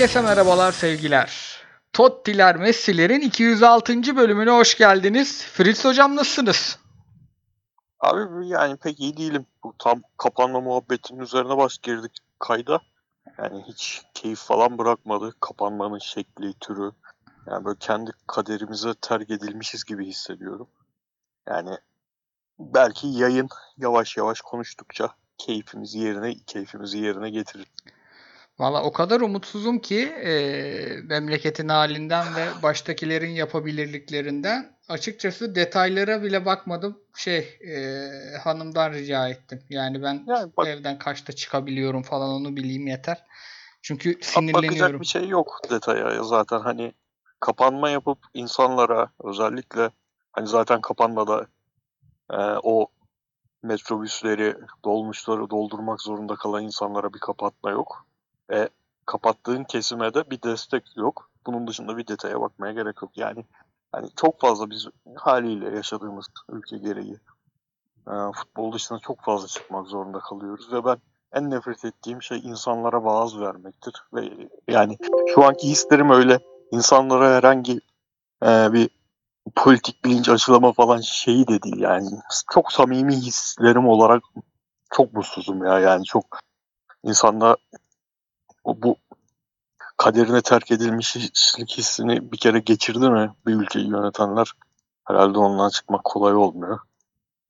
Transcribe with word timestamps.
Herkese 0.00 0.20
merhabalar 0.20 0.72
sevgiler. 0.72 1.62
Tottiler 1.92 2.56
Messi'lerin 2.56 3.20
206. 3.20 4.16
bölümüne 4.16 4.50
hoş 4.50 4.78
geldiniz. 4.78 5.44
Fritz 5.44 5.84
hocam 5.84 6.16
nasılsınız? 6.16 6.78
Abi 8.00 8.48
yani 8.48 8.76
pek 8.76 9.00
iyi 9.00 9.16
değilim. 9.16 9.46
Bu 9.64 9.74
tam 9.78 10.02
kapanma 10.16 10.60
muhabbetinin 10.60 11.20
üzerine 11.20 11.56
baş 11.56 11.78
girdik 11.78 12.12
kayda. 12.38 12.80
Yani 13.38 13.64
hiç 13.68 14.02
keyif 14.14 14.38
falan 14.38 14.78
bırakmadı. 14.78 15.34
Kapanmanın 15.40 15.98
şekli, 15.98 16.54
türü. 16.60 16.90
Yani 17.46 17.64
böyle 17.64 17.78
kendi 17.78 18.10
kaderimize 18.26 18.94
terk 18.94 19.30
edilmişiz 19.30 19.84
gibi 19.84 20.06
hissediyorum. 20.06 20.68
Yani 21.48 21.76
belki 22.58 23.06
yayın 23.06 23.48
yavaş 23.78 24.16
yavaş 24.16 24.40
konuştukça 24.40 25.10
keyfimizi 25.38 25.98
yerine 25.98 26.34
keyfimizi 26.46 26.98
yerine 26.98 27.30
getirir. 27.30 27.66
Valla 28.60 28.82
o 28.82 28.92
kadar 28.92 29.20
umutsuzum 29.20 29.78
ki 29.78 30.00
e, 30.00 30.32
memleketin 31.02 31.68
halinden 31.68 32.34
ve 32.36 32.62
baştakilerin 32.62 33.30
yapabilirliklerinden. 33.30 34.76
Açıkçası 34.88 35.54
detaylara 35.54 36.22
bile 36.22 36.46
bakmadım. 36.46 36.98
Şey 37.16 37.58
e, 37.60 38.08
hanımdan 38.44 38.92
rica 38.92 39.28
ettim. 39.28 39.62
Yani 39.70 40.02
ben 40.02 40.24
Yani 40.26 40.52
bak, 40.56 40.66
evden 40.66 40.98
kaçta 40.98 41.32
çıkabiliyorum 41.32 42.02
falan 42.02 42.30
onu 42.30 42.56
bileyim 42.56 42.86
yeter. 42.86 43.24
Çünkü 43.82 44.10
bakacak 44.10 44.32
sinirleniyorum. 44.34 45.00
bir 45.00 45.06
şey 45.06 45.28
yok 45.28 45.60
detaya 45.70 46.22
zaten 46.22 46.60
hani 46.60 46.92
kapanma 47.40 47.90
yapıp 47.90 48.18
insanlara 48.34 49.10
özellikle 49.24 49.90
hani 50.32 50.46
zaten 50.46 50.80
kapanmada 50.80 51.46
e, 52.30 52.36
o 52.62 52.86
metrobüsleri, 53.62 54.56
dolmuşları 54.84 55.50
doldurmak 55.50 56.00
zorunda 56.00 56.34
kalan 56.34 56.64
insanlara 56.64 57.14
bir 57.14 57.20
kapatma 57.20 57.70
yok. 57.70 58.09
E, 58.52 58.68
kapattığın 59.06 59.64
kesime 59.64 60.14
de 60.14 60.30
bir 60.30 60.42
destek 60.42 60.96
yok. 60.96 61.30
Bunun 61.46 61.66
dışında 61.66 61.96
bir 61.96 62.06
detaya 62.06 62.40
bakmaya 62.40 62.72
gerek 62.72 63.02
yok. 63.02 63.10
Yani 63.16 63.44
hani 63.92 64.08
çok 64.16 64.40
fazla 64.40 64.70
biz 64.70 64.86
haliyle 65.16 65.76
yaşadığımız 65.76 66.26
ülke 66.48 66.78
gereği 66.78 67.16
e, 68.08 68.12
futbol 68.34 68.72
dışında 68.72 68.98
çok 68.98 69.20
fazla 69.20 69.48
çıkmak 69.48 69.86
zorunda 69.86 70.18
kalıyoruz 70.18 70.72
ve 70.72 70.84
ben 70.84 70.96
en 71.32 71.50
nefret 71.50 71.84
ettiğim 71.84 72.22
şey 72.22 72.38
insanlara 72.38 73.04
vaaz 73.04 73.40
vermektir 73.40 73.94
ve 74.14 74.48
yani 74.68 74.98
şu 75.26 75.44
anki 75.44 75.68
hislerim 75.68 76.10
öyle 76.10 76.38
insanlara 76.72 77.36
herhangi 77.36 77.80
e, 78.44 78.72
bir 78.72 78.90
politik 79.56 80.04
bilinç 80.04 80.28
aşılama 80.28 80.72
falan 80.72 81.00
şeyi 81.00 81.48
de 81.48 81.62
değil 81.62 81.78
yani 81.78 82.08
çok 82.52 82.72
samimi 82.72 83.14
hislerim 83.14 83.88
olarak 83.88 84.22
çok 84.90 85.12
mutsuzum 85.12 85.64
ya 85.64 85.78
yani 85.78 86.04
çok 86.04 86.38
insanda 87.02 87.56
o 88.64 88.82
bu 88.82 88.96
kaderine 89.96 90.42
terk 90.42 90.70
edilmişlik 90.70 91.78
hissini 91.78 92.32
bir 92.32 92.38
kere 92.38 92.58
geçirdi 92.58 93.10
mi 93.10 93.30
bir 93.46 93.54
ülkeyi 93.54 93.88
yönetenler 93.88 94.52
herhalde 95.08 95.38
ondan 95.38 95.68
çıkmak 95.68 96.04
kolay 96.04 96.34
olmuyor. 96.34 96.78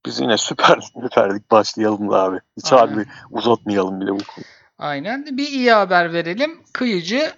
Biz 0.06 0.20
yine 0.20 0.38
süper 0.38 0.80
süperlik 1.02 1.50
başlayalım 1.50 2.10
da 2.10 2.22
abi. 2.22 2.38
Hiç 2.56 2.72
Aynen. 2.72 2.94
abi 2.94 3.06
uzatmayalım 3.30 4.00
bile 4.00 4.10
bu 4.10 4.18
konuyu. 4.18 4.46
Aynen. 4.78 5.26
Bir 5.36 5.48
iyi 5.48 5.72
haber 5.72 6.12
verelim. 6.12 6.62
Kıyıcı 6.72 7.32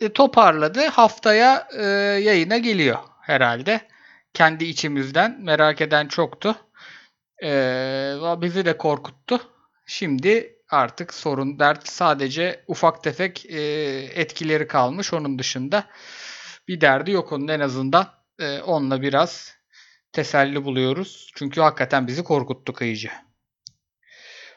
e, 0.00 0.12
toparladı. 0.12 0.86
Haftaya 0.86 1.68
e, 1.78 1.84
yayına 2.22 2.58
geliyor 2.58 2.98
herhalde. 3.20 3.80
Kendi 4.34 4.64
içimizden. 4.64 5.40
Merak 5.40 5.80
eden 5.80 6.08
çoktu. 6.08 6.56
E, 7.42 7.48
bizi 8.42 8.64
de 8.64 8.76
korkuttu. 8.76 9.40
Şimdi 9.86 10.55
artık 10.70 11.14
sorun 11.14 11.58
dert 11.58 11.88
sadece 11.88 12.64
ufak 12.68 13.04
tefek 13.04 13.46
e, 13.46 13.60
etkileri 14.14 14.66
kalmış. 14.66 15.12
Onun 15.12 15.38
dışında 15.38 15.86
bir 16.68 16.80
derdi 16.80 17.10
yok 17.10 17.32
onun 17.32 17.48
en 17.48 17.60
azından. 17.60 18.06
E, 18.38 18.60
onunla 18.60 19.02
biraz 19.02 19.54
teselli 20.12 20.64
buluyoruz. 20.64 21.30
Çünkü 21.36 21.60
hakikaten 21.60 22.06
bizi 22.06 22.24
korkuttu 22.24 22.72
kıyıcı. 22.72 23.10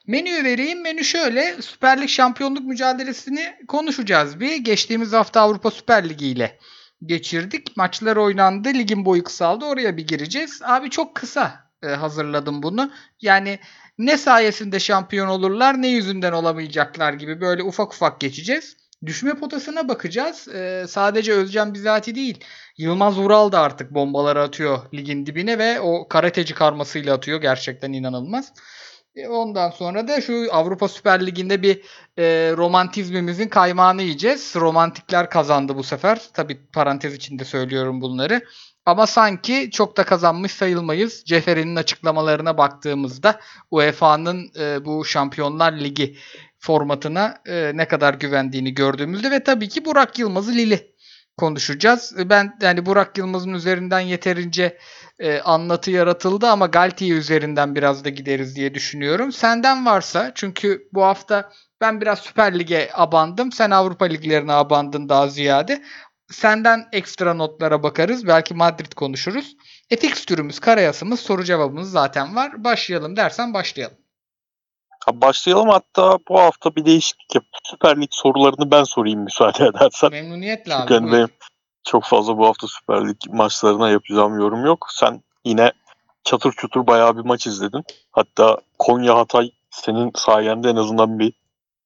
Menüyü 0.08 0.44
vereyim. 0.44 0.82
Menü 0.82 1.04
şöyle. 1.04 1.62
Süper 1.62 2.02
Lig 2.02 2.10
şampiyonluk 2.10 2.66
mücadelesini 2.66 3.56
konuşacağız 3.68 4.40
bir. 4.40 4.56
Geçtiğimiz 4.56 5.14
hafta 5.14 5.42
Avrupa 5.42 5.72
Süper 5.72 6.10
Ligi 6.10 6.28
ile 6.28 6.60
geçirdik. 7.06 7.78
Maçlar 7.78 8.16
oynandı. 8.16 8.70
Ligin 8.70 9.06
boyu 9.06 9.24
kısaldı. 9.24 9.66
Oraya 9.66 9.98
bir 9.98 10.08
gireceğiz. 10.08 10.62
Abi 10.64 10.90
çok 10.90 11.16
kısa 11.16 11.72
e, 11.84 11.88
hazırladım 11.88 12.64
bunu. 12.64 12.92
Yani 13.22 13.60
ne 14.00 14.18
sayesinde 14.18 14.80
şampiyon 14.80 15.28
olurlar 15.28 15.82
ne 15.82 15.88
yüzünden 15.88 16.32
olamayacaklar 16.32 17.14
gibi 17.14 17.42
böyle 17.42 17.64
ufak 17.64 17.94
ufak 17.94 18.20
geçeceğiz. 18.20 18.78
Düşme 19.06 19.34
potasına 19.34 19.88
bakacağız. 19.88 20.48
E, 20.48 20.86
sadece 20.88 21.34
Özcan 21.34 21.74
Bizati 21.74 22.16
değil. 22.16 22.40
Yılmaz 22.78 23.18
Vural 23.18 23.52
da 23.52 23.60
artık 23.60 23.92
bombaları 23.94 24.42
atıyor 24.42 24.80
ligin 24.94 25.26
dibine 25.26 25.58
ve 25.58 25.80
o 25.80 26.08
karateci 26.08 26.54
karmasıyla 26.54 27.16
atıyor. 27.16 27.42
Gerçekten 27.42 27.94
inanılmaz. 27.94 28.54
E, 29.16 29.28
Ondan 29.28 29.70
sonra 29.70 30.08
da 30.08 30.22
şu 30.22 30.48
Avrupa 30.52 30.88
Süper 30.88 31.26
Ligi'nde 31.26 31.62
bir 31.62 31.82
e, 32.18 32.54
romantizmimizin 32.58 33.48
kaymağını 33.48 34.02
yiyeceğiz. 34.02 34.54
Romantikler 34.56 35.30
kazandı 35.30 35.76
bu 35.76 35.84
sefer. 35.84 36.22
Tabi 36.34 36.68
parantez 36.74 37.14
içinde 37.14 37.46
söylüyorum 37.46 38.02
bunları. 38.02 38.42
Ama 38.90 39.08
sanki 39.08 39.70
çok 39.72 39.98
da 39.98 40.04
kazanmış 40.04 40.52
sayılmayız. 40.52 41.24
Ceferi'nin 41.26 41.76
açıklamalarına 41.76 42.58
baktığımızda 42.58 43.40
UEFA'nın 43.72 44.52
e, 44.60 44.86
bu 44.86 45.06
Şampiyonlar 45.06 45.74
Ligi 45.74 46.18
formatına 46.60 47.38
e, 47.48 47.72
ne 47.76 47.88
kadar 47.88 48.14
güvendiğini 48.14 48.74
gördüğümüzde 48.74 49.32
ve 49.32 49.44
tabii 49.44 49.70
ki 49.70 49.86
Burak 49.86 50.20
Yılmaz'ı 50.20 50.52
Lili 50.52 50.92
konuşacağız. 51.38 52.16
E, 52.20 52.30
Ben 52.30 52.58
yani 52.62 52.86
Burak 52.86 53.18
Yılmaz'ın 53.18 53.54
üzerinden 53.54 54.00
yeterince 54.00 54.78
e, 55.20 55.40
anlatı 55.40 55.92
yaratıldı 55.92 56.48
ama 56.48 56.66
Galtier 56.66 57.16
üzerinden 57.16 57.76
biraz 57.76 58.06
da 58.06 58.10
gideriz 58.10 58.56
diye 58.56 58.74
düşünüyorum. 58.74 59.32
Senden 59.32 59.86
varsa 59.86 60.32
çünkü 60.36 60.88
bu 60.94 61.04
hafta 61.04 61.52
ben 61.82 62.02
biraz 62.02 62.20
Süper 62.20 62.60
Lig'e 62.60 62.90
abandım. 62.94 63.52
Sen 63.52 63.72
Avrupa 63.72 64.06
Liglerine 64.06 64.54
abandın 64.54 65.10
daha 65.10 65.28
ziyade. 65.28 65.84
Senden 66.32 66.88
ekstra 66.92 67.34
notlara 67.34 67.84
bakarız. 67.84 68.28
Belki 68.28 68.54
Madrid 68.54 68.92
konuşuruz. 68.94 69.56
E 69.90 69.96
fikstürümüz, 69.98 70.60
karayasımız, 70.60 71.20
soru 71.20 71.44
cevabımız 71.44 71.92
zaten 71.92 72.36
var. 72.36 72.64
Başlayalım 72.64 73.16
dersen 73.16 73.54
başlayalım. 73.54 73.98
Ha, 75.06 75.22
başlayalım 75.22 75.70
hatta 75.70 76.18
bu 76.30 76.40
hafta 76.40 76.76
bir 76.76 76.86
değişiklik 76.86 77.36
yap. 77.36 77.44
Süper 77.64 78.02
Lig 78.02 78.10
sorularını 78.12 78.72
ben 78.72 78.84
sorayım 78.84 79.20
müsaade 79.20 79.66
edersen. 79.66 80.12
Memnuniyetle 80.12 80.72
Çünkü 80.80 80.94
abi. 80.94 80.94
hani 80.94 81.04
buyur. 81.04 81.14
benim 81.14 81.30
çok 81.88 82.04
fazla 82.04 82.38
bu 82.38 82.48
hafta 82.48 82.68
Süper 82.68 83.10
Lig 83.10 83.18
maçlarına 83.30 83.90
yapacağım 83.90 84.40
yorum 84.40 84.66
yok. 84.66 84.88
Sen 84.92 85.24
yine 85.46 85.72
çatır 86.24 86.52
çutur 86.52 86.88
bayağı 86.88 87.18
bir 87.18 87.26
maç 87.26 87.48
izledin. 87.48 87.84
Hatta 88.12 88.58
Konya 88.80 89.18
Hatay 89.18 89.52
senin 89.72 90.12
sayende 90.16 90.70
en 90.70 90.76
azından 90.76 91.20
bir 91.20 91.34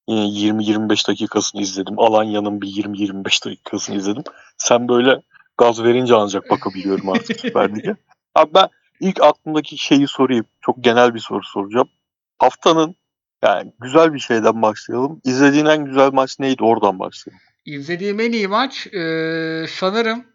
20-25 0.08 1.08
dakikasını 1.08 1.62
izledim. 1.62 2.00
Alanya'nın 2.00 2.62
bir 2.62 2.68
20-25 2.68 3.46
dakikasını 3.46 3.96
izledim. 3.96 4.24
Sen 4.58 4.88
böyle 4.88 5.22
gaz 5.58 5.84
verince 5.84 6.16
ancak 6.16 6.50
bakabiliyorum 6.50 7.10
artık 7.10 7.40
Süper 7.40 7.76
Lig'e. 7.76 7.96
Abi 8.36 8.54
ben 8.54 8.68
ilk 9.00 9.24
aklımdaki 9.24 9.78
şeyi 9.78 10.08
sorayım. 10.08 10.46
Çok 10.62 10.84
genel 10.84 11.14
bir 11.14 11.20
soru 11.20 11.44
soracağım. 11.44 11.90
Haftanın 12.40 12.96
yani 13.44 13.74
güzel 13.80 14.14
bir 14.14 14.20
şeyden 14.20 14.62
başlayalım. 14.62 15.22
İzlediğin 15.24 15.66
en 15.66 15.86
güzel 15.86 16.14
maç 16.14 16.40
neydi? 16.40 16.64
Oradan 16.64 17.00
başlayalım. 17.00 17.42
İzlediğim 17.66 18.20
en 18.20 18.32
iyi 18.32 18.48
maç 18.48 18.88
eee, 18.94 19.66
sanırım 19.70 20.26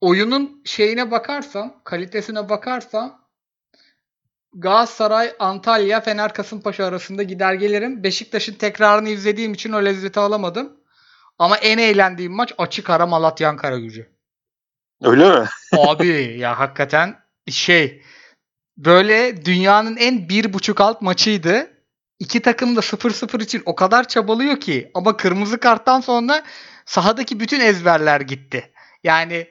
oyunun 0.00 0.62
şeyine 0.64 1.10
bakarsam, 1.10 1.80
kalitesine 1.84 2.48
bakarsam 2.48 3.20
Galatasaray, 4.54 5.34
Antalya, 5.38 6.00
Fener, 6.00 6.34
Kasımpaşa 6.34 6.84
arasında 6.84 7.22
gider 7.22 7.54
gelirim. 7.54 8.02
Beşiktaş'ın 8.02 8.54
tekrarını 8.54 9.08
izlediğim 9.08 9.52
için 9.52 9.72
o 9.72 9.84
lezzeti 9.84 10.20
alamadım. 10.20 10.72
Ama 11.38 11.56
en 11.56 11.78
eğlendiğim 11.78 12.32
maç 12.32 12.54
açık 12.58 12.90
ara 12.90 13.06
Malatya 13.06 13.48
Ankara 13.48 13.78
gücü. 13.78 14.10
Öyle 15.02 15.40
mi? 15.40 15.46
Abi 15.78 16.36
ya 16.38 16.58
hakikaten 16.58 17.16
şey 17.50 18.02
böyle 18.76 19.44
dünyanın 19.44 19.96
en 19.96 20.28
bir 20.28 20.52
buçuk 20.52 20.80
alt 20.80 21.02
maçıydı. 21.02 21.70
İki 22.18 22.42
takım 22.42 22.76
da 22.76 22.80
0-0 22.80 23.42
için 23.42 23.62
o 23.66 23.74
kadar 23.74 24.08
çabalıyor 24.08 24.60
ki 24.60 24.90
ama 24.94 25.16
kırmızı 25.16 25.60
karttan 25.60 26.00
sonra 26.00 26.42
sahadaki 26.86 27.40
bütün 27.40 27.60
ezberler 27.60 28.20
gitti. 28.20 28.72
Yani 29.04 29.48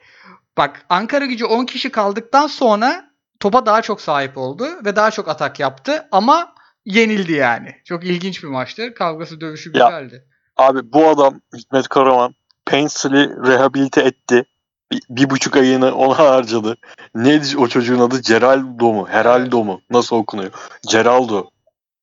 bak 0.56 0.86
Ankara 0.88 1.26
gücü 1.26 1.44
10 1.44 1.66
kişi 1.66 1.90
kaldıktan 1.90 2.46
sonra 2.46 3.09
topa 3.40 3.66
daha 3.66 3.82
çok 3.82 4.00
sahip 4.00 4.38
oldu 4.38 4.66
ve 4.84 4.96
daha 4.96 5.10
çok 5.10 5.28
atak 5.28 5.60
yaptı 5.60 6.08
ama 6.12 6.54
yenildi 6.84 7.32
yani. 7.32 7.76
Çok 7.84 8.04
ilginç 8.04 8.42
bir 8.42 8.48
maçtı. 8.48 8.94
Kavgası 8.94 9.40
dövüşü 9.40 9.70
Ya, 9.74 9.86
güzeldi. 9.86 10.24
Abi 10.56 10.92
bu 10.92 11.08
adam 11.08 11.40
Hikmet 11.56 11.88
Karaman 11.88 12.34
Pencil'i 12.66 13.28
rehabilite 13.46 14.00
etti. 14.00 14.44
Bir, 14.92 15.02
bir 15.10 15.30
buçuk 15.30 15.56
ayını 15.56 15.94
ona 15.94 16.18
harcadı. 16.32 16.76
Neydi 17.14 17.58
o 17.58 17.68
çocuğun 17.68 18.00
adı? 18.00 18.20
Geraldo 18.20 18.92
mu? 18.92 19.08
Heraldo 19.08 19.64
mu? 19.64 19.80
Nasıl 19.90 20.16
okunuyor? 20.16 20.50
Geraldo. 20.90 21.50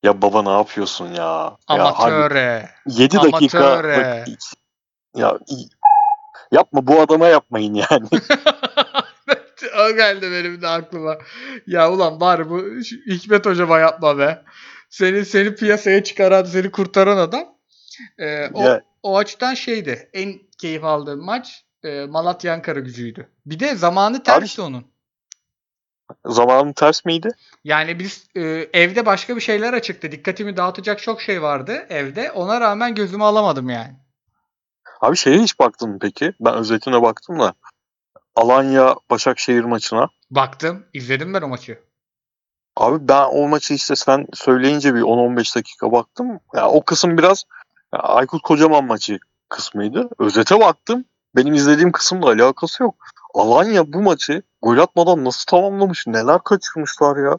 Ya 0.02 0.22
baba 0.22 0.42
ne 0.42 0.50
yapıyorsun 0.50 1.06
ya? 1.06 1.56
Ya 1.70 1.98
harbi 1.98 2.14
Amatöre. 2.14 2.70
7 2.86 3.16
dakika 3.16 3.66
Amatöre. 3.66 4.24
bak, 4.26 4.28
ya 5.16 5.38
yapma 6.52 6.86
bu 6.86 7.00
adama 7.00 7.28
yapmayın 7.28 7.74
yani. 7.74 8.08
o 9.78 9.94
geldi 9.96 10.30
benim 10.32 10.62
de 10.62 10.68
aklıma. 10.68 11.18
Ya 11.66 11.92
ulan 11.92 12.20
bari 12.20 12.50
bu 12.50 12.58
Hikmet 13.06 13.46
hocama 13.46 13.78
yapma 13.78 14.18
be. 14.18 14.42
Seni 14.90 15.24
seni 15.24 15.54
piyasaya 15.54 16.04
çıkaran, 16.04 16.44
seni 16.44 16.70
kurtaran 16.70 17.16
adam. 17.16 17.44
Ee, 18.18 18.48
o, 18.54 18.62
Ya- 18.64 18.82
o 19.02 19.16
açıdan 19.18 19.54
şeydi. 19.54 20.10
En 20.12 20.38
keyif 20.58 20.84
aldığım 20.84 21.24
maç 21.24 21.64
e, 21.84 22.04
Malatya 22.06 22.54
Ankara 22.54 22.80
gücüydü. 22.80 23.28
Bir 23.46 23.60
de 23.60 23.74
zamanı 23.74 24.22
tersti 24.22 24.62
onun. 24.62 24.84
Zamanın 26.26 26.72
ters 26.72 27.04
miydi? 27.04 27.28
Yani 27.64 27.98
biz 27.98 28.26
e, 28.36 28.40
evde 28.72 29.06
başka 29.06 29.36
bir 29.36 29.40
şeyler 29.40 29.72
açıktı. 29.72 30.12
Dikkatimi 30.12 30.56
dağıtacak 30.56 31.02
çok 31.02 31.22
şey 31.22 31.42
vardı 31.42 31.86
evde. 31.88 32.32
Ona 32.32 32.60
rağmen 32.60 32.94
gözümü 32.94 33.24
alamadım 33.24 33.68
yani. 33.68 33.96
Abi 35.00 35.16
şeye 35.16 35.38
hiç 35.38 35.58
baktın 35.58 35.90
mı 35.90 35.98
peki? 36.00 36.32
Ben 36.40 36.54
özetine 36.54 37.02
baktım 37.02 37.40
da. 37.40 37.54
Alanya 38.36 38.94
Başakşehir 39.10 39.64
maçına. 39.64 40.08
Baktım, 40.30 40.86
izledim 40.94 41.34
ben 41.34 41.42
o 41.42 41.48
maçı. 41.48 41.78
Abi 42.76 43.08
ben 43.08 43.24
o 43.24 43.48
maçı 43.48 43.74
işte 43.74 43.96
sen 43.96 44.26
söyleyince 44.34 44.94
bir 44.94 45.00
10-15 45.00 45.56
dakika 45.56 45.92
baktım. 45.92 46.40
Ya 46.54 46.68
o 46.68 46.84
kısım 46.84 47.18
biraz 47.18 47.44
Aykut 47.92 48.42
Kocaman 48.42 48.84
maçı 48.84 49.18
kısmıydı. 49.48 50.08
Özete 50.18 50.60
baktım. 50.60 51.04
Benim 51.36 51.54
izlediğim 51.54 51.92
kısımla 51.92 52.26
alakası 52.26 52.82
yok. 52.82 52.94
Alanya 53.34 53.92
bu 53.92 54.02
maçı 54.02 54.42
gol 54.62 54.78
atmadan 54.78 55.24
nasıl 55.24 55.46
tamamlamış? 55.46 56.06
Neler 56.06 56.38
kaçırmışlar 56.44 57.16
ya? 57.16 57.38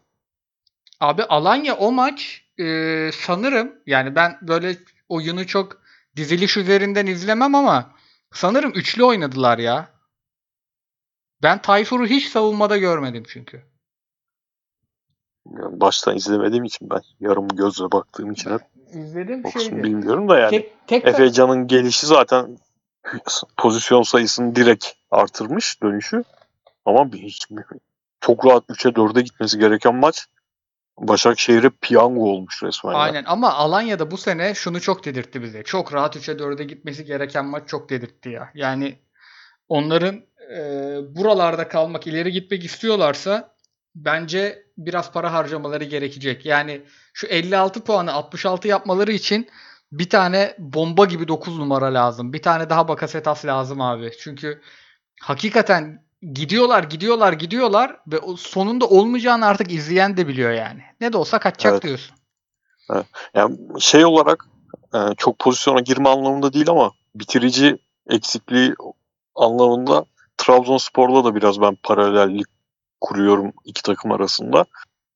Abi 0.99 1.23
Alanya 1.23 1.75
o 1.75 1.91
maç 1.91 2.43
e, 2.59 2.65
sanırım 3.13 3.75
yani 3.85 4.15
ben 4.15 4.37
böyle 4.41 4.77
oyunu 5.09 5.47
çok 5.47 5.81
diziliş 6.15 6.57
üzerinden 6.57 7.05
izlemem 7.05 7.55
ama 7.55 7.91
sanırım 8.33 8.71
üçlü 8.75 9.03
oynadılar 9.03 9.57
ya. 9.57 9.89
Ben 11.43 11.61
Tayfur'u 11.61 12.05
hiç 12.05 12.27
savunmada 12.29 12.77
görmedim 12.77 13.23
çünkü. 13.27 13.61
Yani 15.57 15.79
baştan 15.79 16.15
izlemediğim 16.15 16.63
için 16.63 16.89
ben 16.89 17.01
yarım 17.19 17.47
gözle 17.47 17.91
baktığım 17.91 18.31
için 18.31 18.51
hep 18.51 18.61
İzledim 18.93 19.41
o 19.45 19.59
şeydi. 19.59 19.83
bilmiyorum 19.83 20.29
da 20.29 20.39
yani. 20.39 20.49
Tek, 20.51 20.87
tek 20.87 21.07
Efe 21.07 21.31
Can'ın 21.31 21.67
gelişi 21.67 22.07
zaten 22.07 22.57
pozisyon 23.57 24.01
sayısını 24.01 24.55
direkt 24.55 24.85
artırmış 25.11 25.83
dönüşü. 25.83 26.23
Ama 26.85 27.11
bir 27.11 27.19
hiç 27.19 27.47
çok 28.21 28.45
rahat 28.45 28.69
3'e 28.69 28.91
4'e 28.91 29.21
gitmesi 29.21 29.59
gereken 29.59 29.95
maç 29.95 30.27
Başakşehir'e 30.97 31.69
piyango 31.69 32.21
olmuş 32.21 32.63
resmen. 32.63 32.93
Aynen 32.93 33.23
ama 33.27 33.53
Alanya'da 33.53 34.11
bu 34.11 34.17
sene 34.17 34.53
şunu 34.55 34.81
çok 34.81 35.05
dedirtti 35.05 35.41
bize. 35.41 35.63
Çok 35.63 35.93
rahat 35.93 36.15
3'e 36.15 36.33
4'e 36.33 36.63
gitmesi 36.63 37.05
gereken 37.05 37.45
maç 37.45 37.69
çok 37.69 37.89
dedirtti 37.89 38.29
ya. 38.29 38.51
Yani 38.53 38.99
onların 39.69 40.21
e, 40.49 40.97
buralarda 41.15 41.67
kalmak, 41.67 42.07
ileri 42.07 42.31
gitmek 42.31 42.65
istiyorlarsa 42.65 43.55
bence 43.95 44.63
biraz 44.77 45.11
para 45.11 45.33
harcamaları 45.33 45.83
gerekecek. 45.83 46.45
Yani 46.45 46.81
şu 47.13 47.27
56 47.27 47.83
puanı 47.83 48.13
66 48.13 48.67
yapmaları 48.67 49.11
için 49.11 49.47
bir 49.91 50.09
tane 50.09 50.55
bomba 50.57 51.05
gibi 51.05 51.27
9 51.27 51.59
numara 51.59 51.93
lazım. 51.93 52.33
Bir 52.33 52.41
tane 52.41 52.69
daha 52.69 52.87
Bakasetas 52.87 53.45
lazım 53.45 53.81
abi. 53.81 54.11
Çünkü 54.19 54.61
hakikaten 55.21 56.03
gidiyorlar, 56.33 56.83
gidiyorlar, 56.83 57.33
gidiyorlar 57.33 57.95
ve 58.07 58.19
sonunda 58.37 58.85
olmayacağını 58.87 59.45
artık 59.45 59.71
izleyen 59.71 60.17
de 60.17 60.27
biliyor 60.27 60.51
yani. 60.51 60.81
Ne 61.01 61.13
de 61.13 61.17
olsa 61.17 61.39
kaçacak 61.39 61.73
Evet. 61.73 61.83
diyorsun. 61.83 62.15
Yani 63.33 63.57
şey 63.79 64.05
olarak 64.05 64.45
e, 64.93 64.97
çok 65.17 65.39
pozisyona 65.39 65.79
girme 65.79 66.09
anlamında 66.09 66.53
değil 66.53 66.69
ama 66.69 66.91
bitirici 67.15 67.77
eksikliği 68.09 68.73
anlamında 69.35 70.05
Trabzonspor'la 70.39 71.23
da 71.23 71.35
biraz 71.35 71.61
ben 71.61 71.77
paralellik 71.83 72.45
kuruyorum 73.01 73.53
iki 73.65 73.83
takım 73.83 74.11
arasında. 74.11 74.65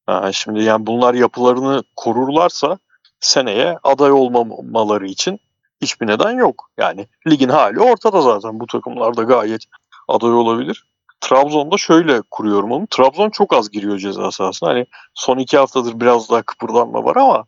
Ha, 0.06 0.32
şimdi 0.32 0.64
yani 0.64 0.88
bunlar 0.88 1.14
yapılarını 1.14 1.84
korurlarsa 1.96 2.78
seneye 3.20 3.78
aday 3.84 4.12
olmamaları 4.12 5.08
için 5.08 5.40
hiçbir 5.82 6.08
neden 6.08 6.32
yok. 6.32 6.70
Yani 6.78 7.08
ligin 7.28 7.50
hali 7.50 7.80
ortada 7.80 8.22
zaten. 8.22 8.60
Bu 8.60 8.68
takımlar 8.68 9.18
da 9.18 9.24
gayet 9.24 9.62
aday 10.08 10.34
olabilir. 10.34 10.86
Trabzon'da 11.22 11.78
şöyle 11.78 12.22
kuruyorum 12.32 12.72
onu. 12.72 12.88
Trabzon 12.88 13.30
çok 13.30 13.54
az 13.54 13.70
giriyor 13.70 13.98
ceza 13.98 14.32
sahasına. 14.32 14.70
Hani 14.70 14.86
son 15.14 15.38
iki 15.38 15.58
haftadır 15.58 16.00
biraz 16.00 16.30
daha 16.30 16.42
kıpırdanma 16.42 17.04
var 17.04 17.16
ama 17.16 17.46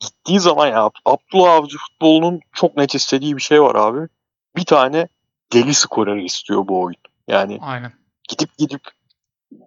gittiği 0.00 0.40
zaman 0.40 0.66
ya 0.66 0.90
Abdullah 1.04 1.52
Avcı 1.52 1.78
futbolunun 1.78 2.40
çok 2.52 2.76
net 2.76 2.94
istediği 2.94 3.36
bir 3.36 3.42
şey 3.42 3.62
var 3.62 3.74
abi. 3.74 4.08
Bir 4.56 4.64
tane 4.64 5.08
deli 5.52 5.74
skorer 5.74 6.16
istiyor 6.16 6.68
bu 6.68 6.80
oyun. 6.80 6.96
Yani 7.28 7.58
Aynen. 7.62 7.92
gidip 8.28 8.58
gidip 8.58 8.82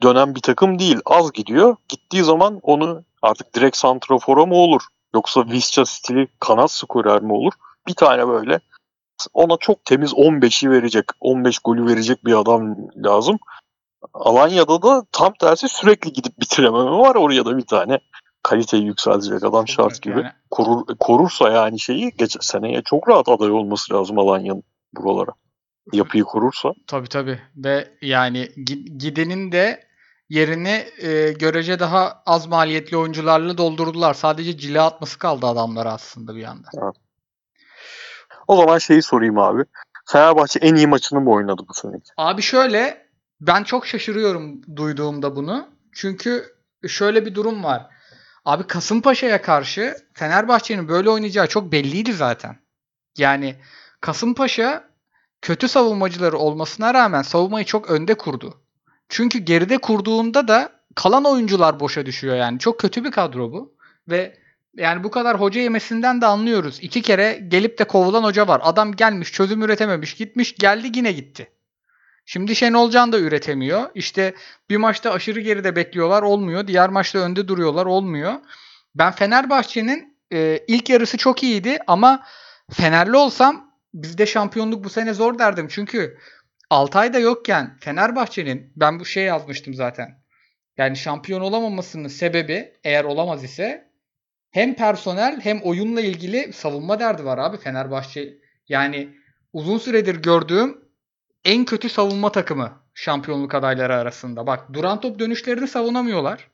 dönen 0.04 0.36
bir 0.36 0.42
takım 0.42 0.80
değil. 0.80 1.00
Az 1.06 1.32
gidiyor. 1.32 1.76
Gittiği 1.90 2.24
zaman 2.24 2.60
onu 2.64 3.04
artık 3.22 3.56
direkt 3.56 3.78
santrafora 3.78 4.46
mı 4.46 4.56
olur? 4.56 4.82
Yoksa 5.14 5.46
Visca 5.46 5.86
stili 5.86 6.28
kanat 6.40 6.72
skorer 6.72 7.22
mi 7.22 7.34
olur? 7.34 7.54
Bir 7.88 7.94
tane 7.94 8.28
böyle 8.28 8.60
ona 9.34 9.58
çok 9.58 9.86
temiz 9.86 10.14
15'i 10.14 10.70
verecek, 10.70 11.06
15 11.20 11.60
golü 11.60 11.86
verecek 11.88 12.26
bir 12.26 12.34
adam 12.34 12.78
lazım. 12.96 13.38
Alanya'da 14.14 14.82
da 14.82 15.06
tam 15.12 15.34
tersi 15.34 15.70
sürekli 15.70 16.14
gidip 16.14 16.40
bitirememe 16.40 16.92
var. 16.92 17.16
Oraya 17.16 17.46
da 17.46 17.58
bir 17.58 17.66
tane 17.66 18.00
kaliteyi 18.44 18.84
yükseltecek 18.84 19.44
adam 19.44 19.68
şart 19.68 20.02
gibi. 20.02 20.20
Yani 20.20 20.32
Korur, 20.52 20.86
korursa 21.00 21.50
yani 21.50 21.80
şeyi 21.80 22.12
geçen 22.18 22.40
seneye 22.40 22.82
çok 22.86 23.10
rahat 23.10 23.30
aday 23.30 23.52
olması 23.52 23.94
lazım 23.94 24.20
Alanya'nın 24.20 24.64
buralara. 24.94 25.32
Yapıyı 25.94 26.24
korursa. 26.24 26.74
Tabii 26.88 27.08
tabii. 27.10 27.40
Ve 27.56 27.98
yani 28.02 28.40
gi- 28.58 28.98
gidenin 28.98 29.52
de 29.52 29.88
yerini 30.30 30.86
e, 30.98 31.32
görece 31.32 31.80
daha 31.80 32.24
az 32.26 32.48
maliyetli 32.48 32.98
oyuncularla 32.98 33.58
doldurdular. 33.58 34.14
Sadece 34.14 34.58
cila 34.58 34.86
atması 34.86 35.20
kaldı 35.20 35.46
adamlara 35.46 35.94
aslında 35.94 36.36
bir 36.36 36.44
anda. 36.44 36.68
O 38.48 38.56
zaman 38.56 38.78
şeyi 38.78 39.02
sorayım 39.02 39.40
abi. 39.40 39.64
Fenerbahçe 40.08 40.60
en 40.60 40.76
iyi 40.76 40.88
maçını 40.88 41.22
mı 41.22 41.32
oynadı 41.32 41.62
bu 41.70 41.74
sene? 41.74 41.92
Abi 42.18 42.42
şöyle 42.42 43.08
ben 43.42 43.64
çok 43.64 43.88
şaşırıyorum 43.88 44.62
duyduğumda 44.76 45.36
bunu. 45.36 45.70
Çünkü 45.94 46.56
şöyle 46.88 47.26
bir 47.26 47.36
durum 47.36 47.64
var. 47.64 47.88
Abi 48.46 48.68
Kasımpaşa'ya 48.68 49.42
karşı 49.42 49.98
Fenerbahçe'nin 50.14 50.88
böyle 50.88 51.10
oynayacağı 51.10 51.48
çok 51.48 51.72
belliydi 51.72 52.14
zaten. 52.14 52.58
Yani 53.18 53.56
Kasımpaşa 54.02 54.84
kötü 55.46 55.68
savunmacıları 55.68 56.38
olmasına 56.38 56.94
rağmen 56.94 57.22
savunmayı 57.22 57.66
çok 57.66 57.90
önde 57.90 58.14
kurdu. 58.14 58.62
Çünkü 59.10 59.40
geride 59.40 59.78
kurduğunda 59.78 60.48
da 60.48 60.72
kalan 60.96 61.26
oyuncular 61.26 61.80
boşa 61.80 62.06
düşüyor 62.06 62.36
yani. 62.36 62.60
Çok 62.60 62.80
kötü 62.80 63.04
bir 63.04 63.12
kadro 63.12 63.52
bu. 63.52 63.76
Ve 64.10 64.38
yani 64.76 65.04
bu 65.04 65.12
kadar 65.12 65.40
hoca 65.40 65.62
yemesinden 65.62 66.22
de 66.22 66.26
anlıyoruz. 66.26 66.80
İki 66.82 67.02
kere 67.02 67.46
gelip 67.48 67.80
de 67.80 67.84
kovulan 67.84 68.24
hoca 68.24 68.48
var. 68.48 68.62
Adam 68.64 68.96
gelmiş 68.96 69.32
çözüm 69.32 69.62
üretememiş 69.62 70.14
gitmiş 70.14 70.56
geldi 70.56 70.92
yine 70.96 71.12
gitti. 71.12 71.52
Şimdi 72.26 72.56
Şenol 72.56 72.92
Can 72.92 73.12
da 73.12 73.20
üretemiyor. 73.20 73.90
İşte 73.96 74.34
bir 74.70 74.78
maçta 74.78 75.12
aşırı 75.12 75.40
geride 75.40 75.76
bekliyorlar 75.76 76.22
olmuyor. 76.22 76.68
Diğer 76.68 76.90
maçta 76.90 77.20
önde 77.20 77.48
duruyorlar 77.48 77.86
olmuyor. 77.86 78.34
Ben 78.96 79.12
Fenerbahçe'nin 79.12 80.18
e, 80.34 80.60
ilk 80.68 80.90
yarısı 80.90 81.18
çok 81.18 81.44
iyiydi 81.44 81.80
ama 81.88 82.24
Fenerli 82.72 83.18
olsam 83.18 83.65
bizde 83.96 84.26
şampiyonluk 84.26 84.84
bu 84.84 84.90
sene 84.90 85.14
zor 85.14 85.40
derdim. 85.40 85.68
Çünkü 85.68 86.18
Altay'da 86.70 87.20
yokken 87.20 87.78
Fenerbahçe'nin 87.80 88.74
ben 88.76 89.00
bu 89.00 89.06
şey 89.06 89.24
yazmıştım 89.24 89.74
zaten. 89.74 90.22
Yani 90.78 90.98
şampiyon 90.98 91.42
olamamasının 91.42 92.08
sebebi 92.08 92.74
eğer 92.84 93.04
olamaz 93.04 93.44
ise 93.44 93.92
hem 94.52 94.76
personel 94.76 95.40
hem 95.42 95.62
oyunla 95.62 96.02
ilgili 96.02 96.54
savunma 96.54 97.00
derdi 97.00 97.26
var 97.26 97.38
abi 97.38 97.58
Fenerbahçe. 97.58 98.38
Yani 98.70 99.10
uzun 99.54 99.78
süredir 99.78 100.16
gördüğüm 100.16 100.82
en 101.46 101.66
kötü 101.66 101.90
savunma 101.90 102.32
takımı 102.32 102.82
şampiyonluk 102.94 103.56
adayları 103.56 103.96
arasında. 103.96 104.48
Bak 104.48 104.74
duran 104.74 105.02
top 105.02 105.20
dönüşlerini 105.20 105.68
savunamıyorlar. 105.68 106.50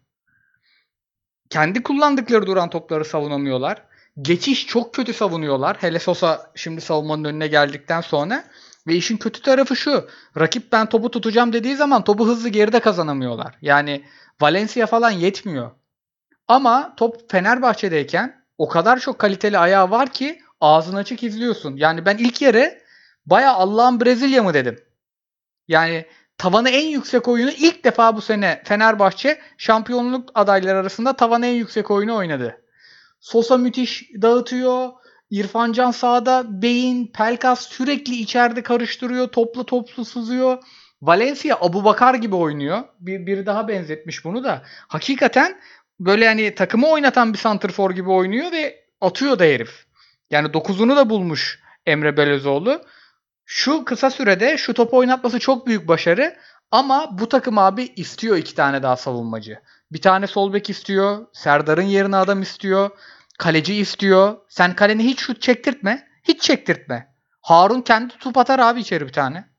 Kendi 1.50 1.84
kullandıkları 1.84 2.48
duran 2.48 2.70
topları 2.70 3.06
savunamıyorlar. 3.06 3.91
Geçiş 4.22 4.68
çok 4.68 4.94
kötü 4.94 5.14
savunuyorlar. 5.14 5.78
Hele 5.80 6.00
Sosa 6.00 6.52
şimdi 6.56 6.82
savunmanın 6.82 7.24
önüne 7.24 7.48
geldikten 7.48 8.02
sonra. 8.02 8.44
Ve 8.88 8.96
işin 8.96 9.18
kötü 9.18 9.42
tarafı 9.42 9.76
şu. 9.76 10.10
Rakip 10.40 10.72
ben 10.72 10.90
topu 10.90 11.12
tutacağım 11.12 11.54
dediği 11.54 11.76
zaman 11.76 12.04
topu 12.04 12.28
hızlı 12.28 12.50
geride 12.50 12.80
kazanamıyorlar. 12.80 13.56
Yani 13.62 14.04
Valencia 14.42 14.86
falan 14.86 15.12
yetmiyor. 15.12 15.72
Ama 16.48 16.94
top 16.98 17.32
Fenerbahçe'deyken 17.32 18.46
o 18.58 18.68
kadar 18.68 19.00
çok 19.00 19.20
kaliteli 19.20 19.58
ayağı 19.58 19.92
var 19.92 20.10
ki 20.10 20.42
ağzını 20.62 20.98
açık 20.98 21.24
izliyorsun. 21.24 21.76
Yani 21.76 22.06
ben 22.06 22.18
ilk 22.18 22.42
yere 22.42 22.82
baya 23.26 23.54
Allah'ın 23.54 24.02
Brezilya 24.02 24.44
mı 24.44 24.54
dedim. 24.54 24.80
Yani 25.68 26.06
tavanı 26.38 26.70
en 26.70 26.88
yüksek 26.88 27.28
oyunu 27.28 27.52
ilk 27.52 27.84
defa 27.84 28.16
bu 28.16 28.22
sene 28.22 28.62
Fenerbahçe 28.66 29.40
şampiyonluk 29.58 30.30
adayları 30.36 30.78
arasında 30.78 31.16
tavanı 31.16 31.46
en 31.46 31.54
yüksek 31.54 31.92
oyunu 31.92 32.16
oynadı. 32.16 32.61
Sosa 33.22 33.58
müthiş 33.58 34.10
dağıtıyor. 34.22 34.90
İrfan 35.30 35.74
Can 35.74 35.92
sağda, 35.92 36.62
Beyin, 36.62 37.08
Pelkas 37.08 37.68
sürekli 37.68 38.16
içeride 38.16 38.64
karıştırıyor. 38.64 39.28
Toplu 39.28 39.66
toplu 39.66 40.06
sızıyor. 40.06 40.64
Valencia 41.02 41.58
Abu 41.62 41.84
Bakar 41.84 42.16
gibi 42.16 42.36
oynuyor. 42.36 42.84
Bir, 43.00 43.26
biri 43.26 43.46
daha 43.46 43.68
benzetmiş 43.68 44.26
bunu 44.26 44.44
da. 44.44 44.62
Hakikaten 44.88 45.62
böyle 46.00 46.28
hani 46.28 46.56
takımı 46.56 46.88
oynatan 46.88 47.34
bir 47.34 47.38
santrfor 47.38 47.92
gibi 47.92 48.10
oynuyor 48.10 48.52
ve 48.52 48.86
atıyor 49.02 49.40
da 49.40 49.44
herif. 49.44 49.86
Yani 50.30 50.54
dokuzunu 50.54 50.96
da 50.96 51.10
bulmuş 51.10 51.60
Emre 51.86 52.18
Belözoğlu. 52.18 52.82
Şu 53.46 53.86
kısa 53.86 54.10
sürede 54.10 54.58
şu 54.58 54.74
topu 54.74 54.98
oynatması 54.98 55.40
çok 55.40 55.68
büyük 55.68 55.88
başarı. 55.88 56.38
Ama 56.72 57.20
bu 57.20 57.30
takım 57.30 57.58
abi 57.58 57.84
istiyor 57.96 58.38
iki 58.38 58.56
tane 58.56 58.84
daha 58.84 58.98
savunmacı. 58.98 59.60
Bir 59.92 60.02
tane 60.02 60.28
sol 60.28 60.54
bek 60.54 60.70
istiyor. 60.70 61.28
Serdar'ın 61.34 61.82
yerine 61.82 62.16
adam 62.16 62.42
istiyor. 62.42 62.90
Kaleci 63.38 63.76
istiyor. 63.76 64.38
Sen 64.50 64.76
kaleni 64.76 65.04
hiç 65.04 65.20
şut 65.20 65.42
çektirtme. 65.42 66.08
Hiç 66.24 66.42
çektirtme. 66.42 67.16
Harun 67.42 67.82
kendi 67.82 68.14
tutup 68.14 68.38
atar 68.38 68.60
abi 68.60 68.80
içeri 68.80 69.08
bir 69.08 69.14
tane. 69.14 69.50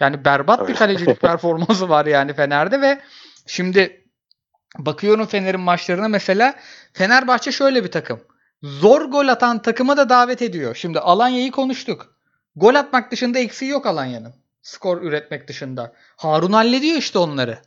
Yani 0.00 0.24
berbat 0.24 0.68
bir 0.68 0.74
kalecilik 0.74 1.20
performansı 1.20 1.88
var 1.88 2.06
yani 2.06 2.34
Fener'de 2.34 2.80
ve 2.80 3.00
şimdi 3.46 4.04
bakıyorum 4.78 5.26
Fener'in 5.26 5.60
maçlarına 5.60 6.08
mesela 6.08 6.54
Fenerbahçe 6.92 7.52
şöyle 7.52 7.84
bir 7.84 7.90
takım. 7.90 8.20
Zor 8.62 9.00
gol 9.00 9.28
atan 9.28 9.62
takıma 9.62 9.96
da 9.96 10.08
davet 10.08 10.42
ediyor. 10.42 10.74
Şimdi 10.74 11.00
Alanya'yı 11.00 11.50
konuştuk. 11.50 12.16
Gol 12.56 12.74
atmak 12.74 13.12
dışında 13.12 13.38
eksiği 13.38 13.70
yok 13.70 13.86
Alanya'nın. 13.86 14.34
Skor 14.62 15.02
üretmek 15.02 15.48
dışında. 15.48 15.92
Harun 16.16 16.52
hallediyor 16.52 16.96
işte 16.96 17.18
onları. 17.18 17.58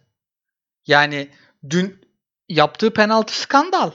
Yani 0.88 1.30
dün 1.70 2.02
yaptığı 2.50 2.94
penaltı 2.94 3.40
skandal. 3.40 3.92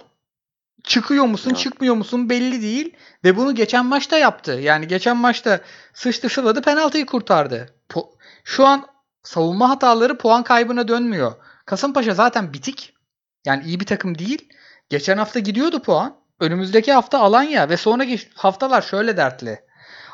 Çıkıyor 0.84 1.24
musun, 1.24 1.50
Evet. 1.50 1.60
çıkmıyor 1.60 1.94
musun 1.94 2.30
belli 2.30 2.62
değil. 2.62 2.96
Ve 3.24 3.36
bunu 3.36 3.54
geçen 3.54 3.86
maçta 3.86 4.18
yaptı. 4.18 4.52
Yani 4.52 4.88
geçen 4.88 5.16
maçta 5.16 5.60
sıçtı 5.94 6.28
sıvadı 6.28 6.62
penaltıyı 6.62 7.06
kurtardı. 7.06 7.74
Po- 7.88 8.08
Şu 8.44 8.66
an 8.66 8.86
savunma 9.22 9.68
hataları 9.68 10.18
puan 10.18 10.42
kaybına 10.42 10.88
dönmüyor. 10.88 11.32
Kasımpaşa 11.66 12.14
zaten 12.14 12.52
bitik. 12.52 12.94
Yani 13.46 13.64
iyi 13.64 13.80
bir 13.80 13.86
takım 13.86 14.18
değil. 14.18 14.48
Geçen 14.90 15.18
hafta 15.18 15.38
gidiyordu 15.40 15.82
puan. 15.82 16.16
Önümüzdeki 16.40 16.92
hafta 16.92 17.18
Alanya 17.18 17.68
ve 17.68 17.76
sonraki 17.76 18.18
haftalar 18.34 18.82
şöyle 18.82 19.16
dertli. 19.16 19.60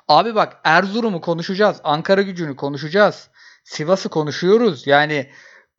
Abi 0.09 0.35
bak 0.35 0.57
Erzurum'u 0.65 1.21
konuşacağız. 1.21 1.77
Ankara 1.85 2.23
gücünü 2.23 2.57
konuşacağız. 2.57 3.29
Sivas'ı 3.65 4.09
konuşuyoruz. 4.09 4.87
Yani 4.87 5.31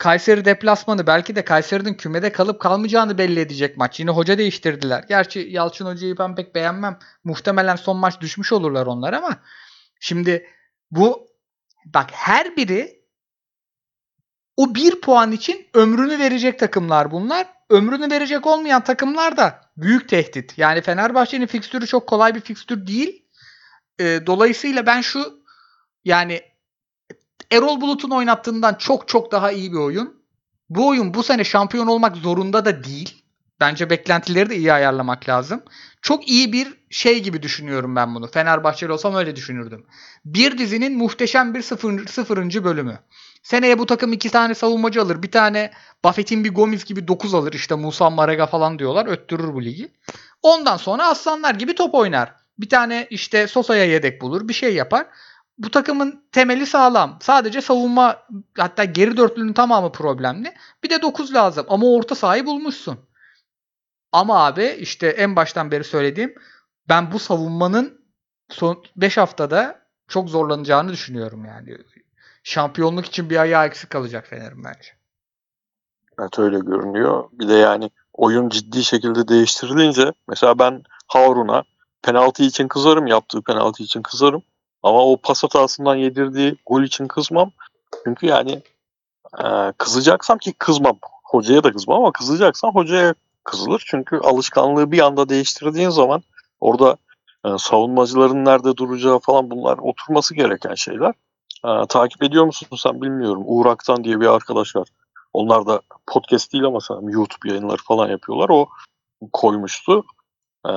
Kayseri 0.02 0.46
deplasmanı 0.46 1.08
belki 1.08 1.36
de 1.36 1.46
Kayseri'nin 1.46 1.94
kümede 1.94 2.32
kalıp 2.32 2.60
kalmayacağını 2.60 3.18
belli 3.18 3.40
edecek 3.40 3.78
maç. 3.78 4.00
Yine 4.00 4.12
hoca 4.12 4.38
değiştirdiler. 4.38 5.04
Gerçi 5.10 5.40
Yalçın 5.40 5.86
Hoca'yı 5.86 6.18
ben 6.18 6.36
pek 6.36 6.56
beğenmem. 6.56 7.00
Muhtemelen 7.24 7.76
son 7.76 7.98
maç 7.98 8.22
düşmüş 8.22 8.52
olurlar 8.52 8.86
onlar 8.86 9.14
ama 9.14 9.40
şimdi 10.00 10.48
bu 10.92 11.28
bak 11.86 12.10
her 12.12 12.58
biri 12.58 13.06
o 14.58 14.76
bir 14.76 15.02
puan 15.02 15.32
için 15.32 15.68
ömrünü 15.74 16.20
verecek 16.20 16.60
takımlar 16.60 17.12
bunlar. 17.12 17.48
Ömrünü 17.70 18.12
verecek 18.12 18.48
olmayan 18.48 18.84
takımlar 18.84 19.38
da 19.38 19.62
büyük 19.78 20.10
tehdit. 20.10 20.58
Yani 20.58 20.82
Fenerbahçe'nin 20.82 21.48
fikstürü 21.48 21.88
çok 21.88 22.08
kolay 22.08 22.36
bir 22.36 22.42
fikstür 22.42 22.88
değil. 22.88 23.26
Ee, 24.00 24.20
dolayısıyla 24.26 24.86
ben 24.86 25.02
şu 25.02 25.44
yani 26.06 26.51
Erol 27.52 27.82
Bulut'un 27.82 28.10
oynattığından 28.10 28.74
çok 28.74 29.08
çok 29.08 29.32
daha 29.32 29.52
iyi 29.52 29.72
bir 29.72 29.78
oyun. 29.78 30.22
Bu 30.70 30.88
oyun 30.88 31.14
bu 31.14 31.24
sene 31.24 31.44
şampiyon 31.44 31.88
olmak 31.88 32.18
zorunda 32.18 32.66
da 32.66 32.84
değil. 32.84 33.24
Bence 33.60 33.90
beklentileri 33.90 34.50
de 34.50 34.56
iyi 34.56 34.74
ayarlamak 34.74 35.30
lazım. 35.30 35.64
Çok 36.02 36.30
iyi 36.30 36.54
bir 36.54 36.74
şey 36.90 37.24
gibi 37.24 37.44
düşünüyorum 37.44 37.96
ben 37.96 38.16
bunu. 38.16 38.28
Fenerbahçeli 38.28 38.92
olsam 38.92 39.16
öyle 39.16 39.36
düşünürdüm. 39.36 39.86
Bir 40.26 40.58
dizinin 40.58 40.98
muhteşem 40.98 41.54
bir 41.54 41.62
sıfır, 41.62 42.08
sıfırıncı 42.08 42.64
bölümü. 42.64 43.00
Seneye 43.44 43.80
bu 43.80 43.86
takım 43.86 44.14
iki 44.14 44.30
tane 44.30 44.56
savunmacı 44.56 45.02
alır. 45.02 45.24
Bir 45.24 45.32
tane 45.32 45.72
Buffett'in 46.06 46.44
bir 46.44 46.54
Gomis 46.54 46.86
gibi 46.86 47.08
9 47.08 47.34
alır. 47.34 47.54
İşte 47.54 47.76
Musa 47.76 48.10
Marega 48.10 48.46
falan 48.46 48.80
diyorlar. 48.80 49.06
Öttürür 49.06 49.54
bu 49.54 49.64
ligi. 49.64 49.92
Ondan 50.42 50.78
sonra 50.78 51.08
aslanlar 51.08 51.56
gibi 51.56 51.76
top 51.76 51.96
oynar. 51.96 52.34
Bir 52.60 52.70
tane 52.70 53.08
işte 53.10 53.48
Sosa'ya 53.48 53.86
yedek 53.86 54.22
bulur. 54.22 54.48
Bir 54.48 54.54
şey 54.54 54.74
yapar. 54.76 55.08
Bu 55.64 55.72
takımın 55.72 56.24
temeli 56.32 56.66
sağlam. 56.66 57.18
Sadece 57.22 57.62
savunma 57.62 58.24
hatta 58.58 58.84
geri 58.84 59.18
dörtlünün 59.18 59.54
tamamı 59.54 59.92
problemli. 59.92 60.54
Bir 60.84 60.90
de 60.90 61.02
9 61.02 61.34
lazım. 61.34 61.66
Ama 61.70 61.86
orta 61.86 62.16
sahayı 62.16 62.46
bulmuşsun. 62.46 63.00
Ama 64.12 64.46
abi 64.46 64.66
işte 64.80 65.08
en 65.08 65.36
baştan 65.36 65.72
beri 65.72 65.84
söylediğim 65.84 66.36
ben 66.90 67.12
bu 67.12 67.20
savunmanın 67.20 68.02
son 68.50 68.84
5 68.96 69.18
haftada 69.18 69.82
çok 70.08 70.30
zorlanacağını 70.30 70.92
düşünüyorum 70.92 71.46
yani. 71.46 71.78
Şampiyonluk 72.44 73.06
için 73.06 73.30
bir 73.30 73.38
ayağı 73.38 73.66
eksik 73.66 73.90
kalacak 73.90 74.28
Fener'in 74.28 74.64
bence. 74.64 74.90
Evet 76.20 76.40
öyle 76.40 76.60
görünüyor. 76.60 77.30
Bir 77.32 77.48
de 77.48 77.54
yani 77.54 77.90
oyun 78.14 78.50
ciddi 78.50 78.84
şekilde 78.84 79.28
değiştirilince 79.28 80.14
mesela 80.28 80.60
ben 80.60 80.84
Harun'a 81.08 81.64
penaltı 82.02 82.44
için 82.44 82.68
kızarım. 82.68 83.08
Yaptığı 83.08 83.42
penaltı 83.42 83.84
için 83.84 84.02
kızarım. 84.02 84.44
Ama 84.84 85.06
o 85.06 85.18
pas 85.18 85.44
hatasından 85.44 85.96
yedirdiği 85.96 86.56
gol 86.66 86.84
için 86.84 87.08
kızmam. 87.08 87.52
Çünkü 88.04 88.26
yani 88.26 88.62
e, 89.44 89.74
kızacaksam 89.78 90.38
ki 90.38 90.54
kızmam. 90.54 90.98
Hocaya 91.24 91.64
da 91.64 91.72
kızmam 91.72 91.98
ama 91.98 92.12
kızacaksam 92.12 92.76
hocaya 92.76 93.14
kızılır. 93.44 93.84
Çünkü 93.88 94.18
alışkanlığı 94.18 94.92
bir 94.92 95.00
anda 95.00 95.30
değiştirdiğin 95.30 95.90
zaman 95.90 96.24
orada 96.60 96.98
e, 97.46 97.50
savunmacıların 97.58 98.46
nerede 98.46 98.78
duracağı 98.78 99.20
falan 99.20 99.52
bunlar 99.52 99.78
oturması 99.78 100.36
gereken 100.36 100.76
şeyler. 100.76 101.14
E, 101.66 101.88
takip 101.90 102.24
ediyor 102.24 102.46
musun 102.46 102.68
sen 102.78 103.02
bilmiyorum. 103.02 103.44
Uğur 103.46 103.66
Aktan 103.66 104.04
diye 104.04 104.20
bir 104.20 104.28
arkadaş 104.28 104.76
var. 104.76 104.88
Onlar 105.34 105.68
da 105.68 105.82
podcast 106.08 106.54
değil 106.54 106.66
ama 106.66 106.82
sanırım 106.82 107.10
YouTube 107.10 107.50
yayınları 107.50 107.82
falan 107.88 108.10
yapıyorlar. 108.10 108.50
O 108.50 108.70
koymuştu. 109.34 110.06
E, 110.68 110.74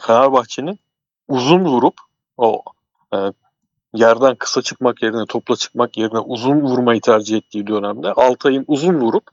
Fenerbahçe'nin 0.00 0.78
uzun 1.28 1.64
vurup 1.64 1.94
o 2.36 2.62
e, 3.14 3.32
yerden 3.94 4.34
kısa 4.34 4.62
çıkmak 4.62 5.02
yerine 5.02 5.26
topla 5.26 5.56
çıkmak 5.56 5.98
yerine 5.98 6.18
uzun 6.18 6.60
vurmayı 6.60 7.00
tercih 7.00 7.36
ettiği 7.36 7.66
dönemde 7.66 8.12
Altay'ın 8.12 8.64
uzun 8.68 8.94
vurup 8.94 9.24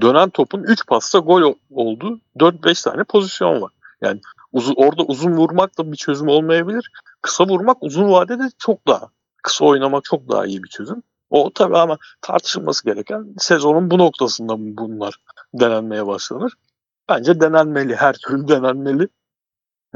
dönen 0.00 0.30
topun 0.30 0.62
3 0.62 0.86
pasta 0.86 1.18
gol 1.18 1.42
o- 1.42 1.54
olduğu 1.70 2.20
4-5 2.38 2.82
tane 2.82 3.04
pozisyon 3.04 3.62
var. 3.62 3.72
Yani 4.02 4.20
uzun, 4.52 4.74
orada 4.76 5.02
uzun 5.02 5.32
vurmak 5.32 5.78
da 5.78 5.92
bir 5.92 5.96
çözüm 5.96 6.28
olmayabilir. 6.28 6.90
Kısa 7.22 7.46
vurmak 7.46 7.76
uzun 7.82 8.10
vadede 8.10 8.50
çok 8.58 8.86
daha 8.86 9.08
kısa 9.42 9.64
oynamak 9.64 10.04
çok 10.04 10.28
daha 10.28 10.46
iyi 10.46 10.62
bir 10.62 10.68
çözüm. 10.68 11.02
O 11.30 11.50
tabii 11.54 11.78
ama 11.78 11.98
tartışılması 12.20 12.84
gereken 12.84 13.34
sezonun 13.38 13.90
bu 13.90 13.98
noktasında 13.98 14.54
bunlar 14.58 15.14
denenmeye 15.54 16.06
başlanır. 16.06 16.52
Bence 17.08 17.40
denenmeli. 17.40 17.96
Her 17.96 18.14
türlü 18.14 18.48
denenmeli. 18.48 19.08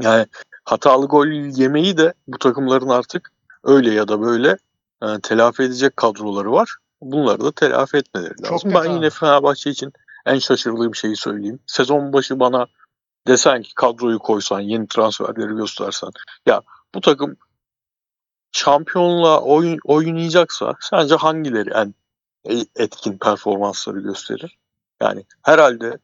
Yani 0.01 0.25
hatalı 0.65 1.05
gol 1.05 1.27
yemeyi 1.27 1.97
de 1.97 2.13
bu 2.27 2.37
takımların 2.37 2.89
artık 2.89 3.31
öyle 3.65 3.93
ya 3.93 4.07
da 4.07 4.21
böyle 4.21 4.57
e, 5.03 5.19
telafi 5.23 5.63
edecek 5.63 5.97
kadroları 5.97 6.51
var. 6.51 6.75
Bunları 7.01 7.43
da 7.43 7.51
telafi 7.51 7.97
etmeleri 7.97 8.33
Çok 8.43 8.51
lazım. 8.51 8.71
kötü 8.71 8.83
Ben 8.83 8.91
yine 8.91 9.09
Fenerbahçe 9.09 9.69
için 9.69 9.93
en 10.25 10.39
şaşırdığım 10.39 10.95
şeyi 10.95 11.15
söyleyeyim. 11.15 11.59
Sezon 11.67 12.13
başı 12.13 12.39
bana 12.39 12.67
desen 13.27 13.61
ki 13.61 13.73
kadroyu 13.75 14.19
koysan, 14.19 14.59
yeni 14.59 14.87
transferleri 14.87 15.55
göstersen. 15.55 16.09
Ya 16.45 16.61
bu 16.95 17.01
takım 17.01 17.35
şampiyonla 18.51 19.41
oyun, 19.41 19.79
oynayacaksa 19.83 20.73
sence 20.79 21.15
hangileri 21.15 21.69
en 21.69 21.93
e- 22.49 22.83
etkin 22.83 23.17
performansları 23.17 23.99
gösterir? 23.99 24.57
Yani 25.01 25.25
herhalde 25.41 25.97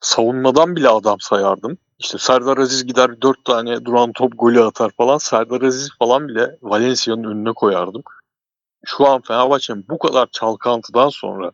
savunmadan 0.00 0.76
bile 0.76 0.88
adam 0.88 1.20
sayardım. 1.20 1.78
İşte 2.02 2.18
Serdar 2.18 2.58
Aziz 2.58 2.86
gider 2.86 3.22
4 3.22 3.44
tane 3.44 3.84
duran 3.84 4.12
top 4.12 4.32
golü 4.38 4.62
atar 4.62 4.90
falan. 4.90 5.18
Serdar 5.18 5.62
Aziz 5.62 5.88
falan 5.98 6.28
bile 6.28 6.58
Valencia'nın 6.62 7.24
önüne 7.24 7.52
koyardım. 7.52 8.02
Şu 8.84 9.08
an 9.08 9.20
Fenerbahçe'nin 9.20 9.84
bu 9.88 9.98
kadar 9.98 10.28
çalkantıdan 10.32 11.08
sonra 11.08 11.52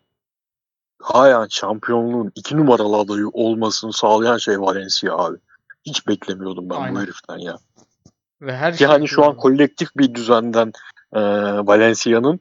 hala 1.03 1.47
şampiyonluğun 1.51 2.33
iki 2.35 2.57
numaralı 2.57 2.97
adayı 2.97 3.29
olmasını 3.29 3.93
sağlayan 3.93 4.37
şey 4.37 4.61
Valencia 4.61 5.19
abi. 5.19 5.37
Hiç 5.87 6.09
beklemiyordum 6.09 6.71
ben 6.71 6.77
Aynen. 6.77 6.95
bu 6.95 7.01
heriften 7.01 7.39
ya. 7.39 7.59
Ve 8.41 8.57
her 8.57 8.73
Ki 8.73 8.79
şey 8.79 8.87
hani 8.87 9.09
şu 9.09 9.25
an 9.25 9.37
kolektif 9.37 9.89
bir 9.97 10.15
düzenden 10.15 10.73
e, 11.13 11.21
Valencia'nın 11.67 12.41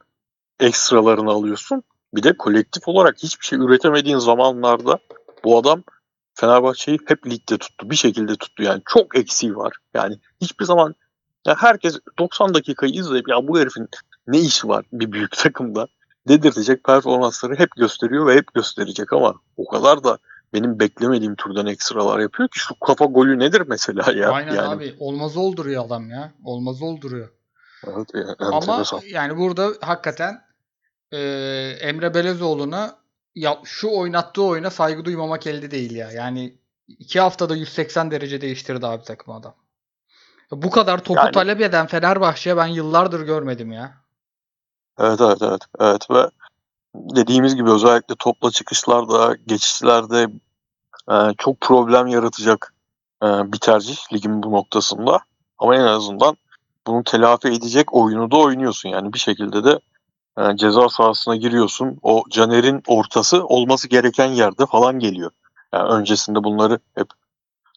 ekstralarını 0.59 1.31
alıyorsun. 1.31 1.83
Bir 2.15 2.23
de 2.23 2.37
kolektif 2.37 2.87
olarak 2.87 3.17
hiçbir 3.23 3.45
şey 3.45 3.59
üretemediğin 3.59 4.17
zamanlarda 4.17 4.99
bu 5.43 5.57
adam 5.57 5.83
Fenerbahçe'yi 6.39 6.99
hep 7.07 7.27
ligde 7.27 7.57
tuttu. 7.57 7.89
Bir 7.89 7.95
şekilde 7.95 8.35
tuttu 8.35 8.63
yani. 8.63 8.81
Çok 8.85 9.17
eksiği 9.17 9.55
var. 9.55 9.77
Yani 9.93 10.19
hiçbir 10.41 10.65
zaman 10.65 10.95
ya 11.47 11.55
herkes 11.59 11.99
90 12.19 12.53
dakikayı 12.53 12.93
izleyip 12.93 13.29
ya 13.29 13.47
bu 13.47 13.59
herifin 13.59 13.89
ne 14.27 14.39
işi 14.39 14.67
var 14.67 14.85
bir 14.93 15.11
büyük 15.11 15.37
takımda 15.37 15.87
dedirtecek 16.27 16.83
performansları 16.83 17.55
hep 17.55 17.69
gösteriyor 17.75 18.27
ve 18.27 18.35
hep 18.35 18.53
gösterecek 18.53 19.13
ama 19.13 19.35
o 19.57 19.67
kadar 19.67 20.03
da 20.03 20.17
benim 20.53 20.79
beklemediğim 20.79 21.35
türden 21.35 21.65
ekstralar 21.65 22.19
yapıyor 22.19 22.49
ki 22.49 22.59
şu 22.59 22.79
kafa 22.79 23.05
golü 23.05 23.39
nedir 23.39 23.63
mesela 23.67 24.11
ya? 24.11 24.31
Aynen 24.31 24.55
yani, 24.55 24.67
abi. 24.67 24.95
Olmaz 24.99 25.37
olduruyor 25.37 25.85
adam 25.85 26.09
ya. 26.09 26.31
Olmaz 26.43 26.81
olduruyor. 26.81 27.29
Evet, 27.87 28.07
Ama 28.39 28.55
enteresan. 28.55 29.01
yani 29.09 29.37
burada 29.37 29.69
hakikaten 29.81 30.41
e, 31.11 31.19
Emre 31.81 32.13
Belezoğlu'na 32.13 32.95
ya, 33.37 33.59
şu 33.63 33.89
oynattığı 33.89 34.43
oyuna 34.43 34.69
saygı 34.69 35.05
duymamak 35.05 35.47
elde 35.47 35.71
değil 35.71 35.95
ya. 35.95 36.11
Yani 36.11 36.57
iki 36.87 37.19
haftada 37.19 37.55
180 37.55 38.11
derece 38.11 38.41
değiştirdi 38.41 38.87
abi 38.87 39.03
takım 39.03 39.33
adam. 39.33 39.55
Bu 40.51 40.71
kadar 40.71 41.03
topu 41.03 41.19
Yani- 41.19 41.31
talep 41.31 41.61
eden 41.61 41.87
Fenerbahçe 41.87 42.57
ben 42.57 42.67
yıllardır 42.67 43.21
görmedim 43.21 43.71
ya. 43.71 43.93
Evet 44.99 45.21
evet 45.21 45.37
evet. 45.41 45.61
Evet 45.79 46.11
ve 46.11 46.29
dediğimiz 46.95 47.55
gibi 47.55 47.71
özellikle 47.71 48.15
topla 48.19 48.51
çıkışlarda, 48.51 49.37
geçişlerde 49.47 50.27
e, 51.11 51.15
çok 51.37 51.61
problem 51.61 52.07
yaratacak 52.07 52.73
e, 53.23 53.27
bir 53.53 53.59
tercih 53.59 54.13
ligin 54.13 54.43
bu 54.43 54.51
noktasında. 54.51 55.19
Ama 55.57 55.75
en 55.75 55.85
azından 55.85 56.37
bunu 56.87 57.03
telafi 57.03 57.47
edecek 57.47 57.93
oyunu 57.93 58.31
da 58.31 58.37
oynuyorsun. 58.37 58.89
Yani 58.89 59.13
bir 59.13 59.19
şekilde 59.19 59.63
de 59.63 59.79
e, 60.37 60.57
ceza 60.57 60.89
sahasına 60.89 61.35
giriyorsun. 61.35 61.99
O 62.01 62.23
Caner'in 62.29 62.83
ortası 62.87 63.45
olması 63.45 63.87
gereken 63.87 64.27
yerde 64.27 64.65
falan 64.65 64.99
geliyor. 64.99 65.31
Yani 65.73 65.89
öncesinde 65.89 66.43
bunları 66.43 66.79
hep 66.95 67.07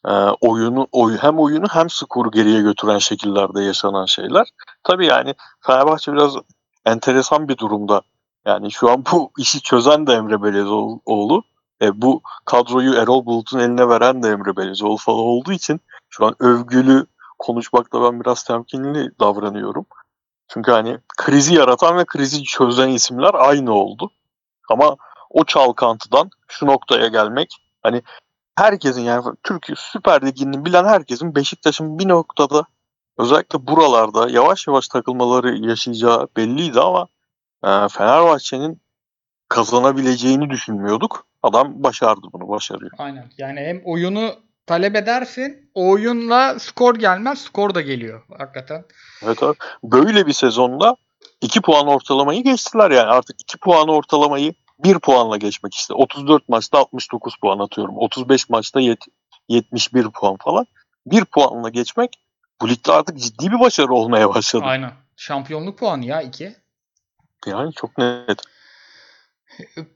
e, 0.05 0.13
oyunu 0.41 0.87
oy, 0.93 1.17
hem 1.17 1.39
oyunu 1.39 1.67
hem 1.71 1.91
skoru 1.91 2.31
geriye 2.31 2.61
götüren 2.61 2.99
şekillerde 2.99 3.63
yaşanan 3.63 4.07
şeyler. 4.07 4.49
Tabii 4.85 5.07
yani 5.07 5.35
Fenerbahçe 5.61 6.13
biraz 6.13 6.35
enteresan 6.87 7.49
bir 7.49 7.59
durumda. 7.59 8.03
Yani 8.47 8.73
şu 8.73 8.91
an 8.91 9.05
bu 9.13 9.31
işi 9.39 9.63
çözen 9.63 10.07
de 10.07 10.13
Emre 10.13 10.43
Belezoğlu. 10.43 11.43
E, 11.83 12.03
bu 12.03 12.23
kadroyu 12.45 12.95
Erol 12.95 13.27
Bulut'un 13.27 13.59
eline 13.59 13.89
veren 13.89 14.23
de 14.23 14.29
Emre 14.29 14.57
Belezoğlu 14.57 14.97
falan 14.97 15.19
olduğu 15.19 15.53
için 15.53 15.81
şu 16.09 16.27
an 16.27 16.35
övgülü 16.41 17.07
konuşmakta 17.39 18.03
ben 18.03 18.21
biraz 18.21 18.45
temkinli 18.45 19.11
davranıyorum. 19.21 19.87
Çünkü 20.53 20.71
hani 20.71 20.99
krizi 21.17 21.55
yaratan 21.55 21.99
ve 21.99 22.05
krizi 22.05 22.43
çözen 22.43 22.89
isimler 22.89 23.35
aynı 23.35 23.73
oldu. 23.73 24.11
Ama 24.71 24.97
o 25.31 25.45
çalkantıdan 25.45 26.31
şu 26.49 26.67
noktaya 26.67 27.09
gelmek 27.09 27.57
hani 27.83 28.03
herkesin 28.57 29.03
yani 29.03 29.25
Türkiye 29.43 29.77
Süper 29.79 30.27
Ligi'ni 30.27 30.65
bilen 30.65 30.85
herkesin 30.85 31.35
Beşiktaş'ın 31.35 31.99
bir 31.99 32.09
noktada 32.09 32.65
özellikle 33.19 33.67
buralarda 33.67 34.31
yavaş 34.31 34.67
yavaş 34.67 34.89
takılmaları 34.89 35.57
yaşayacağı 35.57 36.29
belliydi 36.37 36.81
ama 36.81 37.09
e, 37.65 37.89
Fenerbahçe'nin 37.89 38.81
kazanabileceğini 39.49 40.51
düşünmüyorduk. 40.51 41.27
Adam 41.43 41.83
başardı 41.85 42.27
bunu, 42.33 42.49
başarıyor. 42.49 42.91
Aynen. 42.99 43.31
Yani 43.39 43.61
hem 43.61 43.83
oyunu 43.85 44.35
talep 44.71 44.97
edersin. 44.97 45.71
O 45.75 45.91
oyunla 45.91 46.59
skor 46.59 46.95
gelmez. 46.95 47.39
Skor 47.39 47.75
da 47.75 47.81
geliyor 47.81 48.23
hakikaten. 48.39 48.85
Evet 49.25 49.43
abi. 49.43 49.57
Böyle 49.85 50.27
bir 50.27 50.33
sezonda 50.33 50.97
2 51.41 51.61
puan 51.61 51.87
ortalamayı 51.87 52.45
geçtiler 52.45 52.91
yani. 52.91 53.11
Artık 53.11 53.41
2 53.43 53.59
puan 53.59 53.89
ortalamayı 53.89 54.55
1 54.79 54.99
puanla 54.99 55.37
geçmek 55.37 55.75
işte. 55.75 55.95
34 55.95 56.49
maçta 56.49 56.79
69 56.79 57.37
puan 57.37 57.59
atıyorum. 57.59 57.99
35 57.99 58.49
maçta 58.49 58.81
yet- 58.81 59.07
71 59.49 60.09
puan 60.11 60.37
falan. 60.37 60.67
1 61.07 61.25
puanla 61.25 61.69
geçmek 61.69 62.11
bu 62.61 62.69
ligde 62.69 62.93
artık 62.93 63.19
ciddi 63.19 63.53
bir 63.53 63.61
başarı 63.61 63.93
olmaya 63.93 64.35
başladı. 64.35 64.65
Aynen. 64.67 64.93
Şampiyonluk 65.17 65.79
puanı 65.79 66.05
ya 66.05 66.23
2. 66.23 66.57
Yani 67.47 67.73
çok 67.73 67.99
net. 67.99 68.43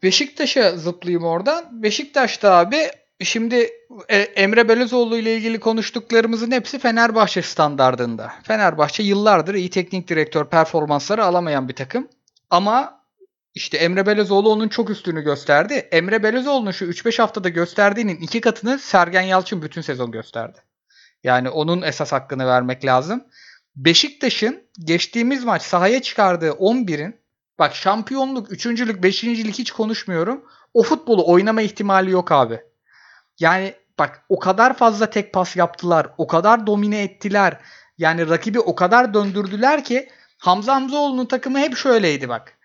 Beşiktaş'a 0.02 0.76
zıplayayım 0.76 1.24
oradan. 1.24 1.82
Beşiktaş'ta 1.82 2.52
abi 2.52 2.90
şimdi 3.24 3.70
e, 4.08 4.16
Emre 4.16 4.68
Belözoğlu 4.68 5.16
ile 5.16 5.36
ilgili 5.36 5.60
konuştuklarımızın 5.60 6.50
hepsi 6.50 6.78
Fenerbahçe 6.78 7.42
standardında. 7.42 8.32
Fenerbahçe 8.42 9.02
yıllardır 9.02 9.54
iyi 9.54 9.70
teknik 9.70 10.08
direktör 10.08 10.44
performansları 10.44 11.24
alamayan 11.24 11.68
bir 11.68 11.74
takım. 11.74 12.08
Ama 12.50 13.00
işte 13.54 13.76
Emre 13.76 14.06
Belözoğlu 14.06 14.52
onun 14.52 14.68
çok 14.68 14.90
üstünü 14.90 15.22
gösterdi. 15.22 15.74
Emre 15.74 16.22
Belözoğlu'nun 16.22 16.70
şu 16.70 16.84
3-5 16.84 17.22
haftada 17.22 17.48
gösterdiğinin 17.48 18.16
iki 18.16 18.40
katını 18.40 18.78
Sergen 18.78 19.22
Yalçın 19.22 19.62
bütün 19.62 19.80
sezon 19.80 20.10
gösterdi. 20.10 20.58
Yani 21.24 21.50
onun 21.50 21.82
esas 21.82 22.12
hakkını 22.12 22.46
vermek 22.46 22.84
lazım. 22.84 23.24
Beşiktaş'ın 23.76 24.62
geçtiğimiz 24.84 25.44
maç 25.44 25.62
sahaya 25.62 26.02
çıkardığı 26.02 26.50
11'in 26.50 27.24
Bak 27.58 27.74
şampiyonluk, 27.74 28.52
üçüncülük, 28.52 29.02
beşincilik 29.02 29.58
hiç 29.58 29.70
konuşmuyorum. 29.70 30.44
O 30.74 30.82
futbolu 30.82 31.26
oynama 31.26 31.62
ihtimali 31.62 32.10
yok 32.10 32.32
abi. 32.32 32.60
Yani 33.40 33.74
bak 33.98 34.24
o 34.28 34.38
kadar 34.38 34.76
fazla 34.76 35.10
tek 35.10 35.32
pas 35.34 35.56
yaptılar. 35.56 36.06
O 36.18 36.26
kadar 36.26 36.66
domine 36.66 37.02
ettiler. 37.02 37.60
Yani 37.98 38.28
rakibi 38.28 38.60
o 38.60 38.74
kadar 38.74 39.14
döndürdüler 39.14 39.84
ki 39.84 40.08
Hamza 40.38 40.74
Hamzaoğlu'nun 40.74 41.26
takımı 41.26 41.58
hep 41.58 41.76
şöyleydi 41.76 42.28
bak. 42.28 42.58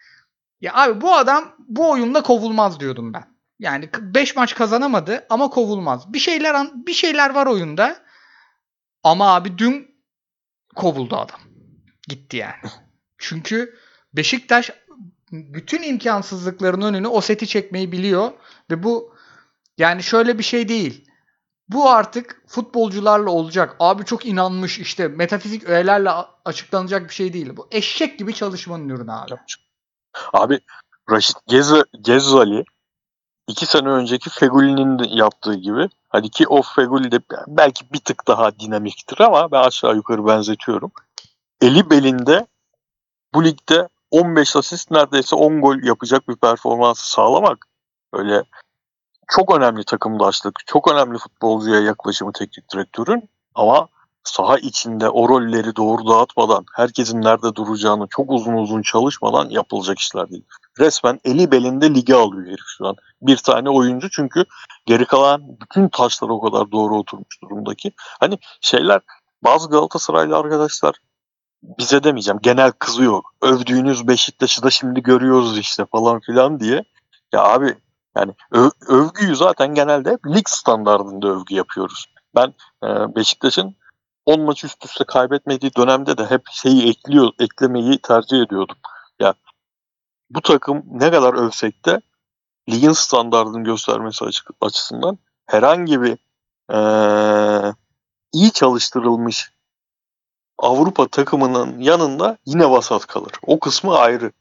Ya 0.62 0.74
abi 0.76 1.02
bu 1.02 1.16
adam 1.16 1.56
bu 1.68 1.90
oyunda 1.90 2.24
kovulmaz 2.24 2.80
diyordum 2.80 3.14
ben. 3.14 3.24
Yani 3.60 3.90
5 4.00 4.36
maç 4.36 4.56
kazanamadı 4.56 5.26
ama 5.30 5.50
kovulmaz. 5.50 6.14
Bir 6.14 6.20
şeyler 6.20 6.54
an- 6.54 6.88
bir 6.88 6.94
şeyler 6.94 7.30
var 7.30 7.48
oyunda. 7.48 7.98
Ama 9.04 9.36
abi 9.36 9.58
dün 9.58 9.96
kovuldu 10.76 11.16
adam. 11.16 11.40
Gitti 12.08 12.38
yani. 12.38 12.72
Çünkü 13.18 13.76
Beşiktaş 14.14 14.72
bütün 15.32 15.84
imkansızlıkların 15.84 16.82
önünü 16.82 17.08
o 17.08 17.22
seti 17.22 17.48
çekmeyi 17.48 17.92
biliyor 17.92 18.32
ve 18.72 18.84
bu 18.84 19.16
yani 19.80 20.04
şöyle 20.04 20.38
bir 20.38 20.44
şey 20.44 20.68
değil. 20.68 21.06
Bu 21.70 21.90
artık 21.90 22.42
futbolcularla 22.48 23.30
olacak. 23.30 23.76
Abi 23.80 24.06
çok 24.06 24.26
inanmış 24.26 24.80
işte 24.80 25.08
metafizik 25.08 25.64
öğelerle 25.64 26.10
açıklanacak 26.46 27.10
bir 27.10 27.14
şey 27.14 27.34
değil. 27.34 27.58
Bu 27.58 27.68
eşek 27.72 28.20
gibi 28.20 28.34
çalışmanın 28.34 28.90
ürünü 28.90 29.12
abi. 29.12 29.36
Abi 30.34 30.60
Raşit 31.12 31.38
Gez 31.48 31.74
Gezzali 32.02 32.64
iki 33.48 33.66
sene 33.66 33.90
önceki 33.90 34.30
Feguli'nin 34.30 35.04
yaptığı 35.04 35.54
gibi 35.54 35.90
hadi 36.10 36.30
ki 36.30 36.48
o 36.48 36.62
Feguli 36.62 37.12
de 37.12 37.20
belki 37.48 37.94
bir 37.94 38.00
tık 38.00 38.28
daha 38.28 38.60
dinamiktir 38.60 39.20
ama 39.20 39.52
ben 39.52 39.64
aşağı 39.64 39.96
yukarı 39.96 40.28
benzetiyorum. 40.28 40.92
Eli 41.62 41.90
belinde 41.90 42.48
bu 43.34 43.44
ligde 43.44 43.88
15 44.12 44.56
asist 44.56 44.92
neredeyse 44.92 45.36
10 45.36 45.62
gol 45.62 45.84
yapacak 45.84 46.30
bir 46.30 46.36
performansı 46.36 47.12
sağlamak 47.12 47.68
öyle 48.14 48.44
çok 49.30 49.56
önemli 49.56 49.84
takımdaşlık, 49.84 50.60
çok 50.66 50.92
önemli 50.92 51.18
futbolcuya 51.18 51.80
yaklaşımı 51.80 52.32
teknik 52.34 52.74
direktörün 52.74 53.30
ama 53.56 53.88
saha 54.24 54.58
içinde 54.58 55.10
o 55.10 55.30
rolleri 55.30 55.76
doğru 55.76 56.08
dağıtmadan, 56.08 56.66
herkesin 56.76 57.22
nerede 57.22 57.56
duracağını 57.56 58.08
çok 58.10 58.32
uzun 58.32 58.54
uzun 58.54 58.82
çalışmadan 58.82 59.50
yapılacak 59.50 60.00
işler 60.00 60.30
değil. 60.30 60.46
Resmen 60.80 61.20
eli 61.24 61.52
belinde 61.52 61.94
lige 61.94 62.16
alıyor 62.16 62.48
herif 62.48 62.66
şu 62.78 62.88
an. 62.88 62.96
Bir 63.22 63.38
tane 63.38 63.70
oyuncu 63.70 64.10
çünkü 64.10 64.46
geri 64.86 65.06
kalan 65.06 65.42
bütün 65.62 65.90
taşlar 65.90 66.30
o 66.30 66.42
kadar 66.42 66.72
doğru 66.72 66.98
oturmuş 66.98 67.42
durumdaki. 67.42 67.92
Hani 68.20 68.38
şeyler 68.62 69.02
bazı 69.44 69.70
Galatasaraylı 69.70 70.38
arkadaşlar 70.38 70.96
bize 71.64 72.04
demeyeceğim 72.04 72.40
genel 72.42 72.72
kızıyor. 72.72 73.22
Övdüğünüz 73.42 74.08
Beşiktaş'ı 74.08 74.64
da 74.64 74.70
şimdi 74.70 75.04
görüyoruz 75.04 75.58
işte 75.58 75.86
falan 75.86 76.20
filan 76.20 76.60
diye. 76.60 76.84
Ya 77.34 77.44
abi 77.44 77.76
yani 78.18 78.34
övgüyü 78.88 79.36
zaten 79.36 79.74
genelde 79.74 80.12
hep 80.12 80.28
lig 80.28 80.48
standartında 80.48 81.28
övgü 81.28 81.56
yapıyoruz. 81.56 82.06
Ben 82.36 82.54
e, 82.84 83.16
Beşiktaş'ın 83.16 83.76
10 84.26 84.42
maç 84.42 84.64
üst 84.64 84.86
üste 84.86 85.04
kaybetmediği 85.04 85.72
dönemde 85.78 86.18
de 86.18 86.26
hep 86.26 86.42
şeyi 86.52 86.90
ekliyor, 86.90 87.32
eklemeyi 87.40 88.02
tercih 88.02 88.38
ediyordum. 88.38 88.78
Ya 89.20 89.34
bu 90.30 90.42
takım 90.42 90.84
ne 90.92 91.12
kadar 91.12 91.34
övsek 91.34 91.86
de 91.86 92.02
ligin 92.70 92.92
standartını 92.92 93.64
göstermesi 93.64 94.26
açık, 94.26 94.50
açısından 94.62 95.18
herhangi 95.46 96.02
bir 96.02 96.18
e, 96.74 96.80
iyi 98.34 98.52
çalıştırılmış 98.52 99.52
Avrupa 100.58 101.08
takımının 101.08 101.80
yanında 101.80 102.38
yine 102.46 102.70
vasat 102.70 103.06
kalır. 103.06 103.32
O 103.42 103.60
kısmı 103.60 103.98
ayrı. 103.98 104.32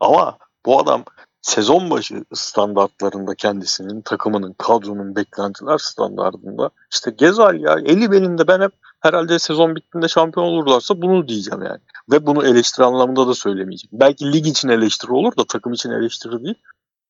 Ama 0.00 0.38
bu 0.66 0.80
adam 0.80 1.04
sezon 1.44 1.90
başı 1.90 2.24
standartlarında 2.34 3.34
kendisinin, 3.34 4.00
takımının, 4.00 4.54
kadronun 4.58 5.16
beklentiler 5.16 5.78
standartında 5.78 6.70
işte 6.92 7.10
Gezal 7.10 7.60
ya 7.60 7.76
eli 7.84 8.10
belinde 8.10 8.48
ben 8.48 8.60
hep 8.60 8.72
herhalde 9.00 9.38
sezon 9.38 9.76
bittiğinde 9.76 10.08
şampiyon 10.08 10.46
olurlarsa 10.46 11.02
bunu 11.02 11.28
diyeceğim 11.28 11.62
yani. 11.62 11.80
Ve 12.10 12.26
bunu 12.26 12.46
eleştiri 12.46 12.84
anlamında 12.84 13.26
da 13.28 13.34
söylemeyeceğim. 13.34 14.00
Belki 14.00 14.32
lig 14.32 14.46
için 14.46 14.68
eleştiri 14.68 15.12
olur 15.12 15.36
da 15.36 15.44
takım 15.44 15.72
için 15.72 15.90
eleştiri 15.90 16.44
değil. 16.44 16.54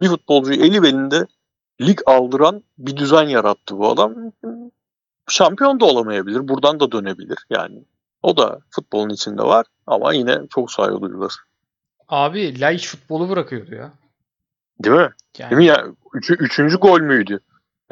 Bir 0.01 0.09
futbolcuyu 0.09 0.65
eli 0.65 0.83
belinde 0.83 1.27
lig 1.81 2.01
aldıran 2.07 2.63
bir 2.79 2.97
düzen 2.97 3.29
yarattı 3.29 3.79
bu 3.79 3.89
adam. 3.89 4.15
Şampiyon 5.29 5.81
da 5.81 5.85
olamayabilir. 5.85 6.49
Buradan 6.49 6.81
da 6.81 6.93
dönebilir 6.93 7.39
yani. 7.51 7.85
O 8.23 8.37
da 8.37 8.61
futbolun 8.71 9.11
içinde 9.11 9.43
var 9.43 9.67
ama 9.87 10.13
yine 10.13 10.39
çok 10.55 10.73
saygı 10.73 11.01
duyulur. 11.01 11.33
Abi 12.09 12.61
Laiç 12.61 12.89
futbolu 12.89 13.29
bırakıyordu 13.29 13.75
ya. 13.75 13.93
Değil 14.81 14.97
mi? 14.97 15.11
Yani 15.39 15.51
Değil 15.51 15.59
mi 15.59 15.65
ya? 15.65 15.87
Üçü, 16.15 16.35
üçüncü 16.35 16.77
gol 16.77 17.01
müydü? 17.01 17.41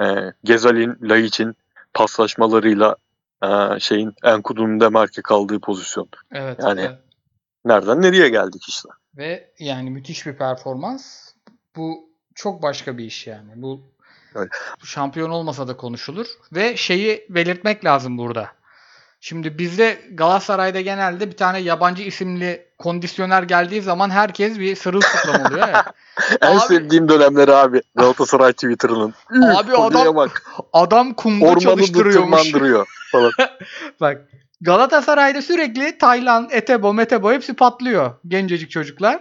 e, 0.00 0.04
Gezal'in, 0.44 0.96
Laiç'in 1.02 1.56
paslaşmalarıyla 1.94 2.96
e, 3.44 3.80
şeyin 3.80 4.14
Enkudu'nun 4.24 4.80
Demarke 4.80 5.22
kaldığı 5.22 5.60
pozisyon. 5.60 6.08
Evet. 6.32 6.58
Yani 6.62 6.80
evet. 6.80 6.98
nereden 7.64 8.02
nereye 8.02 8.28
geldik 8.28 8.68
işte. 8.68 8.88
Ve 9.16 9.50
yani 9.58 9.90
müthiş 9.90 10.26
bir 10.26 10.36
performans. 10.36 11.32
Bu 11.76 12.10
çok 12.34 12.62
başka 12.62 12.98
bir 12.98 13.04
iş 13.04 13.26
yani. 13.26 13.50
Bu 13.56 13.80
Evet. 14.36 14.48
şampiyon 14.84 15.30
olmasa 15.30 15.68
da 15.68 15.76
konuşulur. 15.76 16.26
Ve 16.52 16.76
şeyi 16.76 17.26
belirtmek 17.28 17.84
lazım 17.84 18.18
burada. 18.18 18.48
Şimdi 19.24 19.58
bizde 19.58 19.98
Galatasaray'da 20.12 20.80
genelde 20.80 21.30
bir 21.30 21.37
tane 21.37 21.58
yabancı 21.58 22.02
isimli 22.02 22.66
kondisyoner 22.78 23.42
geldiği 23.42 23.82
zaman 23.82 24.11
herkes 24.11 24.58
bir 24.58 24.76
sırılsıklam 24.76 25.46
oluyor 25.46 25.68
ya. 25.68 25.85
En 26.40 26.56
Abi- 26.56 26.61
sevdiğim 26.61 27.08
dönemleri 27.08 27.52
abi 27.52 27.82
Galatasaray 27.94 28.52
Twitter'ının. 28.52 29.14
Abi 29.56 29.76
adam 29.76 30.16
bak 30.16 30.42
adam 30.72 31.14
kumda 31.14 31.44
ormanı 31.46 31.61
çalıştırıyormuş. 31.61 32.52
falan. 33.12 33.30
Bak 34.00 34.28
Galatasaray'da 34.61 35.42
sürekli 35.42 35.98
Taylan, 35.98 36.48
Etebo, 36.50 36.92
Metebo 36.94 37.32
hepsi 37.32 37.54
patlıyor. 37.54 38.14
Gencecik 38.28 38.70
çocuklar. 38.70 39.20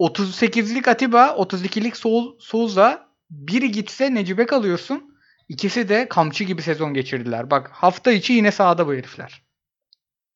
38'lik 0.00 0.88
Atiba, 0.88 1.26
32'lik 1.26 1.96
Sou- 1.96 2.36
Souza. 2.40 3.06
Biri 3.30 3.70
gitse 3.70 4.14
Necibe 4.14 4.46
kalıyorsun. 4.46 5.15
İkisi 5.48 5.88
de 5.88 6.08
kamçı 6.08 6.44
gibi 6.44 6.62
sezon 6.62 6.94
geçirdiler. 6.94 7.50
Bak 7.50 7.70
hafta 7.72 8.12
içi 8.12 8.32
yine 8.32 8.52
sahada 8.52 8.86
bu 8.86 8.94
herifler. 8.94 9.42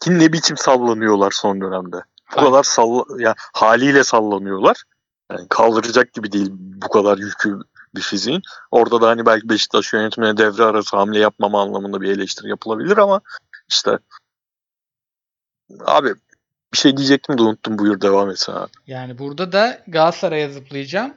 Kim 0.01 0.19
ne 0.19 0.33
biçim 0.33 0.57
sallanıyorlar 0.57 1.31
son 1.31 1.61
dönemde. 1.61 1.97
Bu 1.97 2.41
Aynen. 2.41 2.51
kadar 2.51 2.63
salla 2.63 3.05
yani 3.19 3.35
haliyle 3.55 4.05
sallanıyorlar. 4.05 4.85
Yani 5.33 5.49
kaldıracak 5.49 6.13
gibi 6.13 6.33
değil 6.33 6.51
bu 6.53 6.89
kadar 6.89 7.19
yükü 7.19 7.59
bir 7.95 8.01
fiziğin. 8.01 8.43
Orada 8.71 9.01
da 9.01 9.09
hani 9.09 9.27
belki 9.27 9.49
Beşiktaş 9.49 9.93
yönetimine 9.93 10.37
devre 10.37 10.65
arası 10.65 10.97
hamle 10.97 11.19
yapmama 11.19 11.63
anlamında 11.63 12.01
bir 12.01 12.11
eleştiri 12.11 12.49
yapılabilir 12.49 12.97
ama 12.97 13.21
işte 13.69 13.99
abi 15.85 16.15
bir 16.73 16.79
şey 16.79 16.97
diyecektim 16.97 17.39
de 17.39 17.43
unuttum 17.43 17.79
buyur 17.79 18.01
devam 18.01 18.31
et 18.31 18.39
sen 18.39 18.53
abi. 18.53 18.71
Yani 18.87 19.19
burada 19.19 19.53
da 19.53 19.83
Galatasaray'a 19.89 20.49
zıplayacağım. 20.49 21.15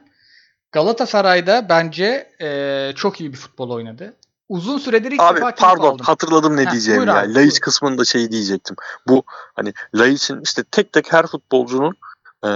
Galatasaray'da 0.74 1.68
bence 1.68 2.30
eee, 2.40 2.92
çok 2.96 3.20
iyi 3.20 3.32
bir 3.32 3.36
futbol 3.38 3.70
oynadı. 3.70 4.14
Uzun 4.48 4.78
süredir 4.78 5.12
ilk 5.12 5.20
Abi 5.20 5.36
defa 5.36 5.54
pardon 5.54 5.88
aldım. 5.94 6.06
hatırladım 6.06 6.56
ne 6.56 6.66
Heh, 6.66 6.70
diyeceğimi 6.70 7.06
ya. 7.08 7.20
abi, 7.20 7.34
Laiç 7.34 7.60
kısmında 7.60 8.04
şey 8.04 8.32
diyecektim. 8.32 8.76
Bu 9.08 9.22
hani 9.54 9.72
Laiç'in 9.94 10.40
işte 10.40 10.64
tek 10.70 10.92
tek 10.92 11.12
her 11.12 11.26
futbolcunun 11.26 11.94
e, 12.44 12.48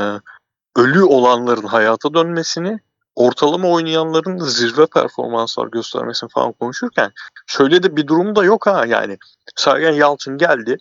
ölü 0.77 1.03
olanların 1.03 1.67
hayata 1.67 2.15
dönmesini 2.15 2.81
ortalama 3.15 3.69
oynayanların 3.69 4.41
da 4.41 4.45
zirve 4.45 4.87
performanslar 4.87 5.67
göstermesini 5.67 6.31
falan 6.31 6.53
konuşurken 6.53 7.13
şöyle 7.47 7.83
de 7.83 7.97
bir 7.97 8.07
durum 8.07 8.37
da 8.37 8.45
yok 8.45 8.67
ha 8.67 8.85
yani. 8.87 9.19
Sergen 9.57 9.93
Yalçın 9.93 10.39
geldi. 10.39 10.77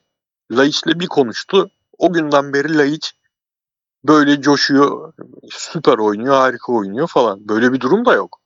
Laiç'le 0.52 0.86
bir 0.86 1.08
konuştu. 1.08 1.70
O 1.98 2.14
günden 2.14 2.54
beri 2.54 2.78
Laiç 2.78 3.14
böyle 4.04 4.42
coşuyor, 4.42 5.14
süper 5.52 5.98
oynuyor, 5.98 6.36
harika 6.36 6.74
oynuyor 6.74 7.08
falan. 7.08 7.50
Böyle 7.50 7.74
bir 7.74 7.80
durum 7.80 8.06
da 8.06 8.14
yok. 8.14 8.40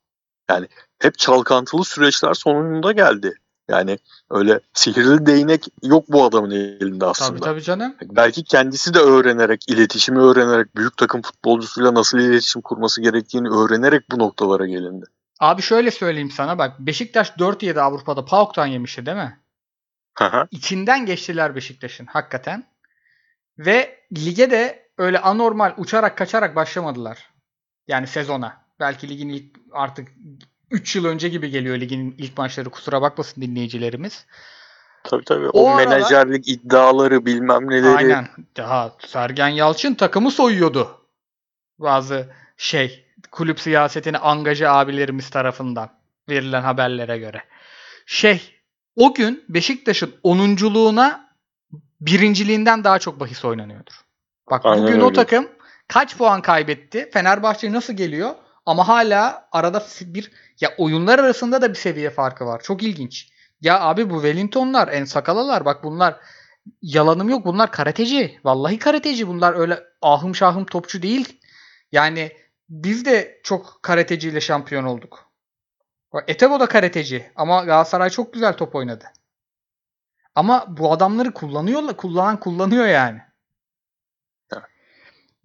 Yani 0.49 0.67
hep 0.99 1.17
çalkantılı 1.17 1.83
süreçler 1.83 2.33
sonunda 2.33 2.91
geldi. 2.91 3.33
Yani 3.69 3.99
öyle 4.29 4.59
sihirli 4.73 5.25
değnek 5.25 5.67
yok 5.83 6.05
bu 6.07 6.23
adamın 6.23 6.51
elinde 6.51 7.05
aslında. 7.05 7.29
Tabii 7.29 7.41
tabii 7.41 7.61
canım. 7.61 7.95
Belki 8.01 8.43
kendisi 8.43 8.93
de 8.93 8.99
öğrenerek, 8.99 9.69
iletişimi 9.69 10.19
öğrenerek, 10.19 10.75
büyük 10.75 10.97
takım 10.97 11.21
futbolcusuyla 11.21 11.93
nasıl 11.93 12.19
iletişim 12.19 12.61
kurması 12.61 13.01
gerektiğini 13.01 13.49
öğrenerek 13.49 14.11
bu 14.11 14.19
noktalara 14.19 14.65
gelindi. 14.65 15.05
Abi 15.39 15.61
şöyle 15.61 15.91
söyleyeyim 15.91 16.31
sana 16.31 16.57
bak 16.57 16.79
Beşiktaş 16.79 17.39
4 17.39 17.63
yedi 17.63 17.81
Avrupa'da 17.81 18.25
PAOK'tan 18.25 18.65
yemişti 18.65 19.05
değil 19.05 19.17
mi? 19.17 19.39
Hı 20.17 20.25
hı. 20.25 20.47
İçinden 20.51 21.05
geçtiler 21.05 21.55
Beşiktaş'ın 21.55 22.05
hakikaten. 22.05 22.63
Ve 23.57 23.99
lige 24.17 24.51
de 24.51 24.80
öyle 25.01 25.19
anormal 25.19 25.73
uçarak 25.77 26.17
kaçarak 26.17 26.55
başlamadılar. 26.55 27.29
Yani 27.87 28.07
sezona. 28.07 28.61
Belki 28.79 29.09
ligin 29.09 29.29
ilk 29.29 29.55
artık 29.71 30.07
3 30.71 30.95
yıl 30.95 31.05
önce 31.05 31.29
gibi 31.29 31.49
geliyor 31.49 31.77
ligin 31.77 32.15
ilk 32.17 32.37
maçları 32.37 32.69
kusura 32.69 33.01
bakmasın 33.01 33.41
dinleyicilerimiz. 33.41 34.25
tabii 35.03 35.23
tabii. 35.25 35.49
O 35.49 35.61
O, 35.63 35.67
aralar- 35.69 35.87
menajerlik 35.87 36.47
iddiaları 36.49 37.25
bilmem 37.25 37.69
neleri. 37.69 37.95
Aynen. 37.97 38.27
Daha 38.57 38.95
Sergen 39.07 39.47
Yalçın 39.47 39.93
takımı 39.93 40.31
soyuyordu. 40.31 40.97
Bazı 41.79 42.33
şey 42.57 43.05
kulüp 43.31 43.59
siyasetini 43.59 44.17
angaje 44.17 44.69
abilerimiz 44.69 45.29
tarafından 45.29 45.89
verilen 46.29 46.61
haberlere 46.61 47.17
göre. 47.17 47.43
Şey 48.05 48.55
o 48.95 49.13
gün 49.13 49.43
Beşiktaş'ın 49.49 50.13
10'unculuğuna 50.23 51.19
birinciliğinden 52.01 52.83
daha 52.83 52.99
çok 52.99 53.19
bahis 53.19 53.45
oynanıyordur. 53.45 53.93
Bak 54.51 54.65
Aynen 54.65 54.83
bugün 54.83 54.99
o 54.99 55.05
öyle. 55.05 55.13
takım 55.13 55.49
kaç 55.87 56.17
puan 56.17 56.41
kaybetti? 56.41 57.09
Fenerbahçe 57.13 57.71
nasıl 57.71 57.93
geliyor? 57.93 58.35
Ama 58.65 58.87
hala 58.87 59.47
arada 59.51 59.85
bir 60.01 60.31
ya 60.61 60.73
oyunlar 60.77 61.19
arasında 61.19 61.61
da 61.61 61.69
bir 61.69 61.75
seviye 61.75 62.09
farkı 62.09 62.45
var. 62.45 62.61
Çok 62.63 62.83
ilginç. 62.83 63.29
Ya 63.61 63.81
abi 63.81 64.09
bu 64.09 64.13
Wellingtonlar, 64.13 64.87
en 64.87 65.05
sakalalar 65.05 65.65
bak 65.65 65.83
bunlar 65.83 66.15
yalanım 66.81 67.29
yok. 67.29 67.45
Bunlar 67.45 67.71
karateci. 67.71 68.39
Vallahi 68.43 68.79
karateci. 68.79 69.27
Bunlar 69.27 69.53
öyle 69.53 69.83
ahım 70.01 70.35
şahım 70.35 70.65
topçu 70.65 71.01
değil. 71.01 71.39
Yani 71.91 72.31
biz 72.69 73.05
de 73.05 73.41
çok 73.43 73.79
karateciyle 73.83 74.41
şampiyon 74.41 74.83
olduk. 74.83 75.31
Etebo 76.27 76.59
da 76.59 76.65
karateci 76.65 77.31
ama 77.35 77.63
Galatasaray 77.63 78.09
çok 78.09 78.33
güzel 78.33 78.53
top 78.53 78.75
oynadı. 78.75 79.05
Ama 80.35 80.65
bu 80.67 80.91
adamları 80.91 81.31
kullanıyorlar. 81.31 81.97
Kullanan 81.97 82.39
kullanıyor 82.39 82.85
yani. 82.85 83.21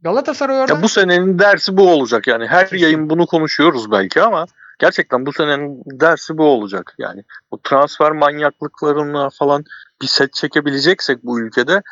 Galatasaray 0.07 0.59
orada 0.61 0.73
Ya 0.73 0.83
bu 0.83 0.88
senenin 0.88 1.38
dersi 1.38 1.77
bu 1.77 1.90
olacak 1.90 2.27
yani. 2.27 2.47
Her 2.47 2.69
Kesin. 2.69 2.85
yayın 2.85 3.11
bunu 3.11 3.27
konuşuyoruz 3.27 3.90
belki 3.90 4.23
ama 4.23 4.47
gerçekten 4.79 5.27
bu 5.27 5.33
senenin 5.33 5.83
dersi 5.87 6.38
bu 6.38 6.45
olacak. 6.45 6.95
Yani 6.99 7.25
bu 7.51 7.61
transfer 7.62 8.12
manyaklıklarına 8.12 9.31
falan 9.31 9.64
bir 10.03 10.07
set 10.07 10.33
çekebileceksek 10.35 11.25
bu 11.25 11.40
ülkede 11.40 11.83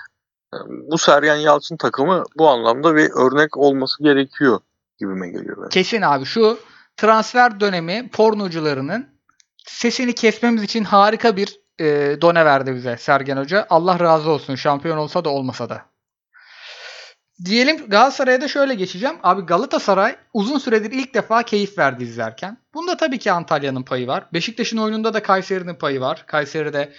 e, 0.55 0.57
bu 0.91 0.99
Sergen 0.99 1.37
Yalçın 1.37 1.77
takımı 1.77 2.25
bu 2.39 2.49
anlamda 2.49 2.97
bir 2.97 3.11
örnek 3.11 3.57
olması 3.57 4.03
gerekiyor 4.03 4.61
gibime 4.99 5.29
geliyor. 5.29 5.57
benim. 5.57 5.69
Kesin 5.69 6.03
abi 6.03 6.25
şu 6.25 6.59
transfer 6.97 7.61
dönemi 7.61 8.09
pornocularının 8.09 9.07
sesini 9.67 10.15
kesmemiz 10.15 10.63
için 10.63 10.85
harika 10.85 11.37
bir 11.37 11.61
e, 11.81 12.17
done 12.21 12.45
verdi 12.45 12.75
bize 12.75 12.97
Sergen 12.97 13.37
Hoca. 13.37 13.67
Allah 13.71 14.01
razı 14.01 14.31
olsun 14.31 14.55
şampiyon 14.55 14.97
olsa 14.97 15.25
da 15.25 15.29
olmasa 15.29 15.69
da. 15.69 15.94
Diyelim 17.45 17.77
Galatasaray'a 17.89 18.41
da 18.41 18.49
şöyle 18.49 18.75
geçeceğim. 18.75 19.17
Abi 19.23 19.43
Galatasaray 19.43 20.17
uzun 20.33 20.59
süredir 20.59 20.91
ilk 20.91 21.15
defa 21.15 21.43
keyif 21.43 21.79
verdi 21.79 22.05
izlerken. 22.05 22.59
Bunda 22.75 22.97
tabii 22.97 23.19
ki 23.19 23.33
Antalya'nın 23.33 23.83
payı 23.83 24.07
var. 24.07 24.27
Beşiktaş'ın 24.33 24.79
oyununda 24.79 25.15
da 25.15 25.23
Kayseri'nin 25.23 25.75
payı 25.75 26.01
var. 26.01 26.25
Kayseri'de 26.27 26.93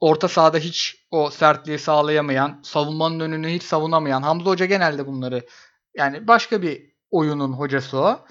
orta 0.00 0.28
sahada 0.28 0.58
hiç 0.58 1.06
o 1.10 1.30
sertliği 1.30 1.78
sağlayamayan, 1.78 2.60
savunmanın 2.62 3.20
önünü 3.20 3.48
hiç 3.48 3.62
savunamayan. 3.62 4.22
Hamza 4.22 4.50
Hoca 4.50 4.66
genelde 4.66 5.06
bunları 5.06 5.46
yani 5.94 6.28
başka 6.28 6.62
bir 6.62 6.82
oyunun 7.10 7.52
hocası 7.52 7.98
o. 7.98 8.26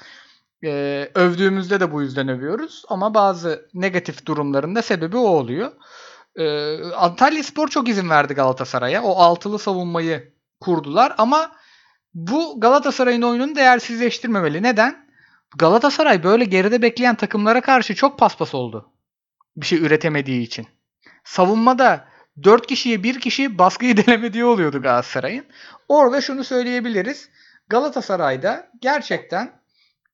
Ee, 0.64 1.10
övdüğümüzde 1.16 1.80
de 1.80 1.92
bu 1.92 2.02
yüzden 2.02 2.28
övüyoruz. 2.28 2.84
Ama 2.90 3.14
bazı 3.14 3.70
negatif 3.74 4.26
durumlarında 4.26 4.82
sebebi 4.82 5.18
o 5.18 5.28
oluyor. 5.28 5.72
Ee, 6.36 6.84
Antalya 6.84 7.44
Spor 7.44 7.68
çok 7.68 7.90
izin 7.90 8.10
verdi 8.10 8.34
Galatasaray'a. 8.34 9.04
O 9.04 9.16
altılı 9.16 9.60
savunmayı 9.60 10.39
kurdular 10.60 11.16
ama 11.18 11.52
bu 12.14 12.62
Galatasaray'ın 12.62 13.22
oyununu 13.22 13.56
değersizleştirmemeli. 13.56 14.64
Neden? 14.64 15.10
Galatasaray 15.58 16.24
böyle 16.24 16.46
geride 16.46 16.82
bekleyen 16.82 17.16
takımlara 17.16 17.62
karşı 17.62 17.96
çok 17.96 18.20
paspas 18.20 18.56
oldu. 18.56 18.92
Bir 19.58 19.66
şey 19.66 19.80
üretemediği 19.80 20.42
için. 20.42 20.68
Savunmada 21.24 22.08
4 22.44 22.68
kişiye 22.68 23.04
1 23.04 23.20
kişi 23.20 23.58
baskıyı 23.58 23.98
denemediği 24.08 24.46
oluyordu 24.46 24.82
Galatasaray'ın. 24.82 25.46
Orada 25.88 26.22
şunu 26.22 26.44
söyleyebiliriz. 26.44 27.30
Galatasaray'da 27.68 28.72
gerçekten 28.82 29.62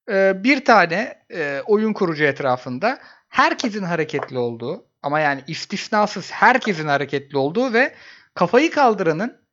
e, 0.09 0.43
bir 0.43 0.65
tane 0.65 1.25
e, 1.31 1.61
oyun 1.65 1.93
kurucu 1.93 2.23
etrafında 2.23 2.99
herkesin 3.29 3.83
hareketli 3.83 4.37
olduğu 4.37 4.85
ama 5.01 5.19
yani 5.19 5.43
istisnasız 5.47 6.31
herkesin 6.31 6.87
hareketli 6.87 7.37
olduğu 7.37 7.73
ve 7.73 7.95
kafayı 8.33 8.71
kaldıranın 8.71 9.44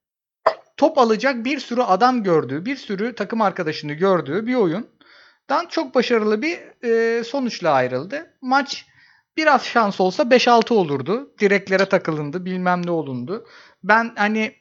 top 0.82 0.98
alacak 0.98 1.44
bir 1.44 1.60
sürü 1.60 1.82
adam 1.82 2.22
gördüğü, 2.22 2.64
bir 2.64 2.76
sürü 2.76 3.14
takım 3.14 3.40
arkadaşını 3.40 3.92
gördüğü 3.92 4.46
bir 4.46 4.54
oyundan 4.54 5.66
çok 5.68 5.94
başarılı 5.94 6.42
bir 6.42 6.58
e, 6.84 7.24
sonuçla 7.24 7.70
ayrıldı. 7.70 8.34
Maç 8.40 8.86
biraz 9.36 9.64
şans 9.64 10.00
olsa 10.00 10.22
5-6 10.22 10.74
olurdu. 10.74 11.34
Direklere 11.40 11.88
takılındı, 11.88 12.44
bilmem 12.44 12.86
ne 12.86 12.90
olundu. 12.90 13.46
Ben 13.84 14.12
hani 14.16 14.54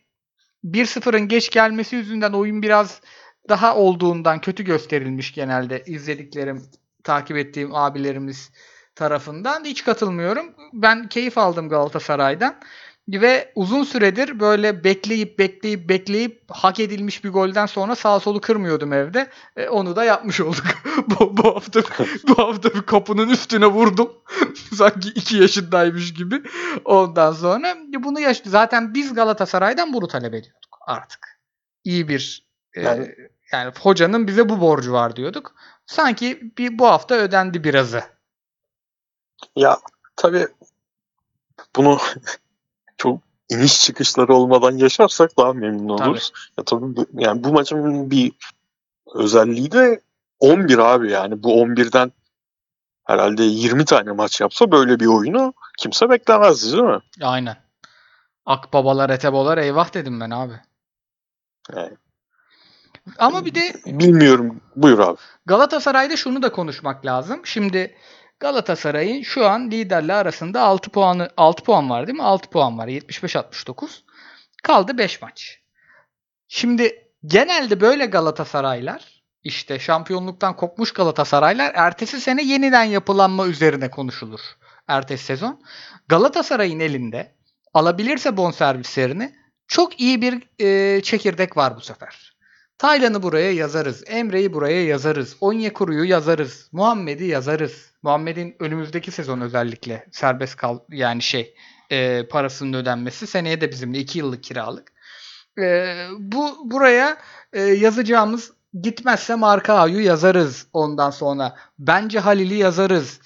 1-0'ın 0.64 1.28
geç 1.28 1.50
gelmesi 1.50 1.96
yüzünden 1.96 2.34
oyun 2.34 2.62
biraz 2.62 3.02
daha 3.50 3.76
olduğundan 3.76 4.42
kötü 4.42 4.64
gösterilmiş 4.64 5.34
genelde 5.34 5.84
izlediklerim, 5.86 6.64
takip 7.04 7.38
ettiğim 7.38 7.76
abilerimiz 7.76 8.52
tarafından 8.96 9.66
hiç 9.66 9.84
katılmıyorum. 9.84 10.56
Ben 10.74 11.08
keyif 11.08 11.38
aldım 11.38 11.70
Galatasaray'dan. 11.70 12.56
Ve 13.10 13.52
uzun 13.56 13.84
süredir 13.84 14.40
böyle 14.40 14.84
bekleyip 14.84 15.40
bekleyip 15.40 15.90
bekleyip 15.90 16.44
hak 16.50 16.80
edilmiş 16.80 17.24
bir 17.24 17.30
golden 17.30 17.66
sonra 17.66 17.96
sağ 17.96 18.20
solu 18.20 18.42
kırmıyordum 18.42 18.94
evde. 18.94 19.30
E, 19.56 19.70
onu 19.70 19.96
da 19.96 20.04
yapmış 20.04 20.42
olduk. 20.42 20.64
bu, 21.08 21.38
bu 21.38 21.56
hafta 21.56 21.82
bu 22.28 22.38
hafta 22.38 22.74
bir 22.74 22.82
kapının 22.82 23.30
üstüne 23.30 23.66
vurdum. 23.66 24.14
Sanki 24.76 25.10
iki 25.10 25.38
yaşındaymış 25.38 26.14
gibi. 26.14 26.42
Ondan 26.86 27.32
sonra 27.32 27.78
bunu 28.00 28.20
yaş 28.20 28.42
zaten 28.46 28.94
biz 28.94 29.14
Galatasaray'dan 29.14 29.94
bunu 29.94 30.08
talep 30.08 30.34
ediyorduk 30.34 30.78
artık. 30.82 31.40
İyi 31.84 32.08
bir 32.08 32.48
e, 32.74 32.82
yani, 32.82 33.16
yani 33.52 33.74
hocanın 33.80 34.28
bize 34.28 34.50
bu 34.50 34.62
borcu 34.62 34.94
var 34.94 35.16
diyorduk. 35.16 35.56
Sanki 35.86 36.54
bir 36.58 36.80
bu 36.80 36.88
hafta 36.88 37.16
ödendi 37.16 37.64
birazı. 37.64 38.04
Ya 39.56 39.80
tabii 40.16 40.48
bunu 41.76 42.00
çok 43.02 43.20
iniş 43.50 43.84
çıkışları 43.84 44.36
olmadan 44.36 44.78
yaşarsak 44.78 45.38
daha 45.38 45.54
memnun 45.54 45.90
oluruz. 45.90 46.32
Tabii. 46.34 46.50
Ya 46.58 46.64
tabii 46.96 47.06
yani 47.14 47.44
bu 47.44 47.54
maçın 47.54 48.12
bir 48.12 48.32
özelliği 49.16 49.72
de 49.72 50.02
11 50.40 50.78
abi 50.78 51.12
yani 51.12 51.44
bu 51.44 51.52
11'den 51.52 52.12
herhalde 53.04 53.44
20 53.44 53.86
tane 53.86 54.12
maç 54.12 54.42
yapsa 54.42 54.72
böyle 54.72 55.00
bir 55.00 55.06
oyunu 55.06 55.54
kimse 55.78 56.10
beklemez 56.10 56.74
değil 56.74 56.84
mi? 56.84 57.00
Aynen. 57.22 57.58
Akbabalar, 58.46 59.10
etebolar 59.10 59.58
eyvah 59.58 59.94
dedim 59.94 60.20
ben 60.20 60.30
abi. 60.30 60.54
Yani. 61.76 61.98
Ama 63.18 63.46
bir 63.46 63.56
de 63.56 63.74
bilmiyorum. 63.86 64.62
Buyur 64.76 65.00
abi. 65.00 65.18
Galatasaray'da 65.46 66.18
şunu 66.18 66.44
da 66.44 66.52
konuşmak 66.52 67.06
lazım. 67.06 67.42
Şimdi 67.44 67.96
Galatasaray'ın 68.42 69.22
şu 69.24 69.46
an 69.46 69.72
liderle 69.72 70.14
arasında 70.14 70.62
6 70.62 70.90
puanı 70.90 71.30
6 71.38 71.64
puan 71.64 71.90
var 71.90 72.08
değil 72.08 72.18
mi? 72.18 72.24
6 72.24 72.50
puan 72.50 72.78
var. 72.78 72.88
75-69. 72.88 74.02
Kaldı 74.64 74.98
5 74.98 75.22
maç. 75.22 75.60
Şimdi 76.48 77.12
genelde 77.26 77.82
böyle 77.82 78.06
Galatasaraylar 78.06 79.24
işte 79.44 79.80
şampiyonluktan 79.80 80.56
kopmuş 80.56 80.94
Galatasaraylar 80.94 81.72
ertesi 81.76 82.22
sene 82.22 82.44
yeniden 82.44 82.84
yapılanma 82.84 83.48
üzerine 83.48 83.92
konuşulur. 83.92 84.42
Ertesi 84.88 85.26
sezon. 85.26 85.64
Galatasaray'ın 86.08 86.80
elinde 86.80 87.36
alabilirse 87.74 88.38
bonservislerini 88.38 89.36
çok 89.68 90.00
iyi 90.00 90.22
bir 90.22 90.44
e, 90.60 91.02
çekirdek 91.02 91.58
var 91.58 91.76
bu 91.76 91.82
sefer. 91.82 92.31
Taylan'ı 92.82 93.24
buraya 93.24 93.52
yazarız. 93.52 94.04
Emre'yi 94.08 94.54
buraya 94.54 94.86
yazarız. 94.86 95.36
Onyekuru'yu 95.42 96.04
yazarız. 96.04 96.70
Muhammed'i 96.72 97.26
yazarız. 97.26 97.92
Muhammed'in 98.04 98.56
önümüzdeki 98.60 99.12
sezon 99.12 99.42
özellikle 99.42 100.06
serbest 100.12 100.56
kal 100.56 100.80
yani 100.90 101.22
şey 101.22 101.56
e, 101.90 102.28
parasının 102.28 102.74
ödenmesi 102.74 103.28
seneye 103.28 103.62
de 103.62 103.72
bizimle 103.72 104.00
2 104.00 104.20
yıllık 104.20 104.44
kiralık. 104.44 104.94
E, 105.60 105.96
bu 106.20 106.72
buraya 106.72 107.18
e, 107.54 107.62
yazacağımız 107.62 108.52
gitmezse 108.82 109.36
marka 109.36 109.74
A'yu 109.74 110.00
yazarız 110.00 110.68
ondan 110.74 111.10
sonra. 111.10 111.56
Bence 111.80 112.20
Halil'i 112.20 112.56
yazarız. 112.56 113.20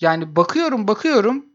Yani 0.00 0.36
bakıyorum 0.36 0.88
bakıyorum 0.88 1.46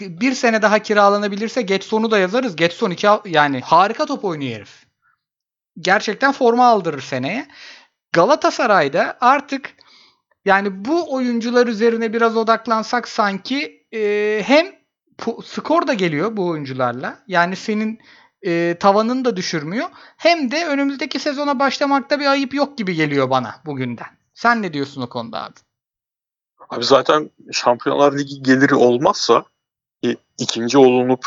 bir 0.00 0.34
sene 0.34 0.62
daha 0.62 0.78
kiralanabilirse 0.78 1.62
Getson'u 1.62 2.10
da 2.10 2.18
yazarız. 2.18 2.56
Getson 2.56 2.90
2 2.90 3.08
yani 3.24 3.60
harika 3.60 4.06
top 4.06 4.24
oynuyor 4.24 4.54
herif 4.54 4.89
gerçekten 5.78 6.32
forma 6.32 6.66
aldırır 6.66 7.00
seneye. 7.00 7.48
Galatasaray'da 8.12 9.18
artık 9.20 9.74
yani 10.44 10.84
bu 10.84 11.14
oyuncular 11.14 11.66
üzerine 11.66 12.12
biraz 12.12 12.36
odaklansak 12.36 13.08
sanki 13.08 13.86
e, 13.94 14.42
hem 14.46 14.66
skor 15.44 15.86
da 15.86 15.94
geliyor 15.94 16.36
bu 16.36 16.46
oyuncularla. 16.46 17.18
Yani 17.26 17.56
senin 17.56 17.98
e, 18.42 18.76
tavanını 18.80 19.24
da 19.24 19.36
düşürmüyor. 19.36 19.88
Hem 20.16 20.50
de 20.50 20.66
önümüzdeki 20.66 21.18
sezona 21.18 21.58
başlamakta 21.58 22.20
bir 22.20 22.26
ayıp 22.26 22.54
yok 22.54 22.78
gibi 22.78 22.94
geliyor 22.94 23.30
bana 23.30 23.54
bugünden. 23.66 24.06
Sen 24.34 24.62
ne 24.62 24.72
diyorsun 24.72 25.02
o 25.02 25.08
konuda 25.08 25.44
abi? 25.44 25.54
Abi 26.70 26.84
zaten 26.84 27.30
Şampiyonlar 27.52 28.18
Ligi 28.18 28.42
geliri 28.42 28.74
olmazsa 28.74 29.44
ikinci 30.38 30.78
olunup 30.78 31.26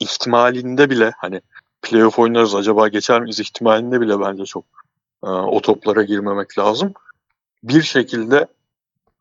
ihtimalinde 0.00 0.90
bile 0.90 1.12
hani 1.18 1.40
playoff 1.84 2.18
oynarız 2.18 2.54
acaba 2.54 2.88
geçer 2.88 3.20
miyiz 3.20 3.40
ihtimalinde 3.40 4.00
bile 4.00 4.20
bence 4.20 4.44
çok 4.44 4.64
e, 5.24 5.26
o 5.28 5.60
toplara 5.60 6.02
girmemek 6.02 6.58
lazım. 6.58 6.92
Bir 7.62 7.82
şekilde 7.82 8.46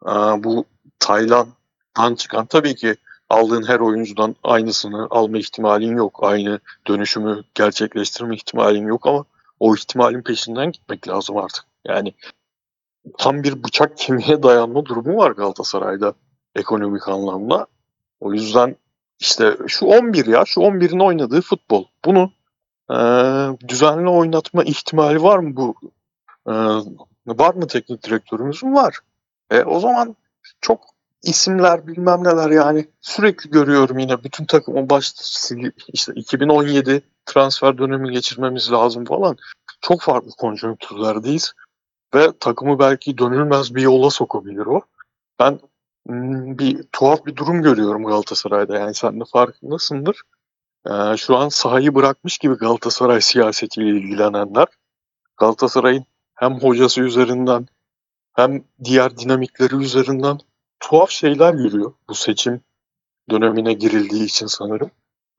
e, 0.05 0.13
bu 0.43 0.65
Tayland'dan 0.99 2.15
çıkan 2.15 2.45
tabii 2.45 2.75
ki 2.75 2.95
aldığın 3.29 3.67
her 3.67 3.79
oyuncudan 3.79 4.35
aynısını 4.43 5.07
alma 5.09 5.37
ihtimalin 5.37 5.97
yok. 5.97 6.19
Aynı 6.21 6.59
dönüşümü 6.87 7.43
gerçekleştirme 7.55 8.35
ihtimalin 8.35 8.87
yok 8.87 9.07
ama 9.07 9.25
o 9.59 9.75
ihtimalin 9.75 10.21
peşinden 10.21 10.71
gitmek 10.71 11.07
lazım 11.07 11.37
artık. 11.37 11.65
Yani 11.85 12.13
tam 13.17 13.43
bir 13.43 13.63
bıçak 13.63 13.97
kemiğe 13.97 14.43
dayanma 14.43 14.85
durumu 14.85 15.17
var 15.17 15.31
Galatasaray'da 15.31 16.13
ekonomik 16.55 17.07
anlamda. 17.07 17.67
O 18.19 18.33
yüzden 18.33 18.75
işte 19.19 19.57
şu 19.67 19.85
11 19.85 20.25
ya, 20.25 20.43
şu 20.45 20.61
11'in 20.61 20.99
oynadığı 20.99 21.41
futbol. 21.41 21.85
Bunu 22.05 22.31
e, 22.93 22.97
düzenli 23.67 24.09
oynatma 24.09 24.63
ihtimali 24.63 25.23
var 25.23 25.39
mı 25.39 25.55
bu? 25.55 25.75
E, 26.47 26.53
var 27.27 27.53
mı 27.53 27.67
teknik 27.67 28.03
direktörümüzün? 28.03 28.73
Var. 28.73 28.99
E, 29.51 29.63
o 29.63 29.79
zaman 29.79 30.15
çok 30.61 30.81
isimler 31.23 31.87
bilmem 31.87 32.23
neler 32.23 32.49
yani 32.49 32.87
sürekli 33.01 33.49
görüyorum 33.49 33.99
yine 33.99 34.23
bütün 34.23 34.45
takımın 34.45 34.89
baş 34.89 35.13
işte 35.87 36.13
2017 36.15 37.01
transfer 37.25 37.77
dönemi 37.77 38.11
geçirmemiz 38.11 38.71
lazım 38.71 39.05
falan. 39.05 39.37
Çok 39.81 40.01
farklı 40.01 40.31
konjonktürlerdeyiz 40.31 41.53
ve 42.15 42.31
takımı 42.39 42.79
belki 42.79 43.17
dönülmez 43.17 43.75
bir 43.75 43.81
yola 43.81 44.09
sokabilir 44.09 44.65
o. 44.65 44.81
Ben 45.39 45.59
bir 46.57 46.83
tuhaf 46.91 47.25
bir 47.25 47.35
durum 47.35 47.61
görüyorum 47.61 48.03
Galatasaray'da 48.03 48.77
yani 48.77 48.93
sen 48.93 49.19
de 49.19 49.23
farkındasındır 49.31 50.21
e, 50.89 51.17
şu 51.17 51.37
an 51.37 51.49
sahayı 51.49 51.95
bırakmış 51.95 52.37
gibi 52.37 52.55
Galatasaray 52.55 53.21
siyasetiyle 53.21 53.89
ilgilenenler 53.89 54.67
Galatasaray'ın 55.37 56.05
hem 56.35 56.59
hocası 56.59 57.01
üzerinden 57.01 57.67
hem 58.33 58.63
diğer 58.83 59.17
dinamikleri 59.17 59.75
üzerinden 59.75 60.39
tuhaf 60.79 61.09
şeyler 61.09 61.53
yürüyor 61.53 61.93
bu 62.09 62.15
seçim 62.15 62.61
dönemine 63.29 63.73
girildiği 63.73 64.25
için 64.25 64.47
sanırım. 64.47 64.91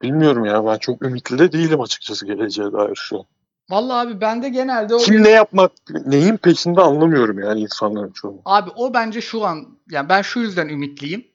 Bilmiyorum 0.02 0.44
ya 0.44 0.66
ben 0.66 0.78
çok 0.78 1.02
ümitli 1.02 1.38
de 1.38 1.52
değilim 1.52 1.80
açıkçası 1.80 2.26
geleceğe 2.26 2.72
dair 2.72 2.94
şu 2.94 3.18
an. 3.18 3.24
Vallahi 3.70 4.06
abi 4.06 4.20
ben 4.20 4.42
de 4.42 4.48
genelde 4.48 4.94
o 4.94 4.98
Kim 4.98 5.22
ne 5.22 5.30
yapmak, 5.30 5.72
neyin 6.06 6.36
peşinde 6.36 6.80
anlamıyorum 6.80 7.38
yani 7.38 7.60
insanların 7.60 8.12
çoğu. 8.12 8.42
Abi 8.44 8.70
o 8.76 8.94
bence 8.94 9.20
şu 9.20 9.44
an 9.44 9.78
yani 9.90 10.08
ben 10.08 10.22
şu 10.22 10.40
yüzden 10.40 10.68
ümitliyim. 10.68 11.26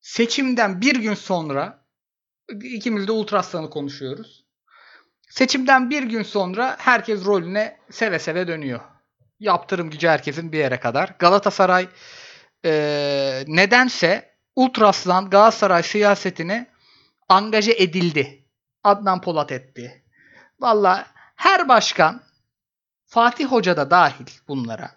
Seçimden 0.00 0.80
bir 0.80 0.96
gün 0.96 1.14
sonra 1.14 1.83
İkimiz 2.48 3.08
de 3.08 3.12
Ultrasan'ı 3.12 3.70
konuşuyoruz. 3.70 4.44
Seçimden 5.30 5.90
bir 5.90 6.02
gün 6.02 6.22
sonra 6.22 6.76
herkes 6.78 7.24
rolüne 7.24 7.78
seve 7.90 8.18
seve 8.18 8.48
dönüyor. 8.48 8.80
Yaptırım 9.40 9.90
gücü 9.90 10.08
herkesin 10.08 10.52
bir 10.52 10.58
yere 10.58 10.80
kadar. 10.80 11.14
Galatasaray 11.18 11.88
e, 12.64 13.44
nedense 13.46 14.34
Ultraslan 14.56 15.30
Galatasaray 15.30 15.82
siyasetine 15.82 16.70
angaje 17.28 17.72
edildi. 17.72 18.44
Adnan 18.84 19.20
Polat 19.20 19.52
etti. 19.52 20.04
Valla 20.60 21.06
her 21.36 21.68
başkan 21.68 22.22
Fatih 23.06 23.46
Hoca 23.46 23.76
da 23.76 23.90
dahil 23.90 24.26
bunlara 24.48 24.90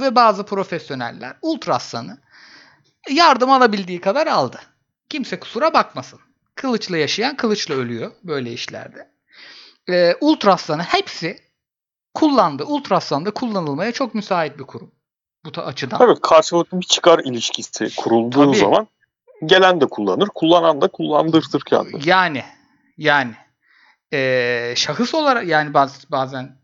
ve 0.00 0.14
bazı 0.14 0.46
profesyoneller 0.46 1.36
Ultraslan'ı 1.42 2.18
yardım 3.10 3.50
alabildiği 3.50 4.00
kadar 4.00 4.26
aldı. 4.26 4.60
Kimse 5.08 5.40
kusura 5.40 5.74
bakmasın. 5.74 6.20
Kılıçla 6.60 6.96
yaşayan 6.96 7.36
kılıçla 7.36 7.74
ölüyor 7.74 8.12
böyle 8.24 8.52
işlerde. 8.52 9.10
Ee, 9.88 10.14
Ultraslan'ı 10.20 10.82
hepsi 10.82 11.38
kullandı. 12.14 12.64
Ultrasan 12.64 13.26
da 13.26 13.30
kullanılmaya 13.30 13.92
çok 13.92 14.14
müsait 14.14 14.58
bir 14.58 14.64
kurum. 14.64 14.90
Bu 15.44 15.54
da 15.54 15.66
açıdan. 15.66 15.98
Tabii 15.98 16.20
karşılıklı 16.20 16.80
bir 16.80 16.86
çıkar 16.86 17.18
ilişkisi 17.18 17.96
kurulduğu 17.96 18.46
Tabii. 18.46 18.58
zaman 18.58 18.88
gelen 19.46 19.80
de 19.80 19.86
kullanır, 19.86 20.28
kullanan 20.34 20.80
da 20.80 20.88
kullandırtır 20.88 21.60
kendini. 21.60 22.08
Yani 22.08 22.44
yani 22.98 23.34
ee, 24.12 24.74
şahıs 24.76 25.14
olarak 25.14 25.46
yani 25.46 25.74
baz, 25.74 26.04
bazen 26.10 26.60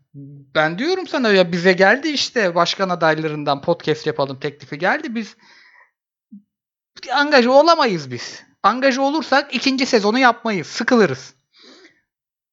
ben 0.55 0.79
diyorum 0.79 1.07
sana 1.07 1.29
ya 1.29 1.51
bize 1.51 1.73
geldi 1.73 2.07
işte 2.07 2.55
başkan 2.55 2.89
adaylarından 2.89 3.61
podcast 3.61 4.07
yapalım 4.07 4.39
teklifi 4.39 4.79
geldi 4.79 5.15
biz 5.15 5.37
angaja 7.13 7.51
olamayız 7.51 8.11
biz 8.11 8.46
angaja 8.67 9.01
olursak 9.01 9.55
ikinci 9.55 9.85
sezonu 9.85 10.19
yapmayız. 10.19 10.67
Sıkılırız. 10.67 11.33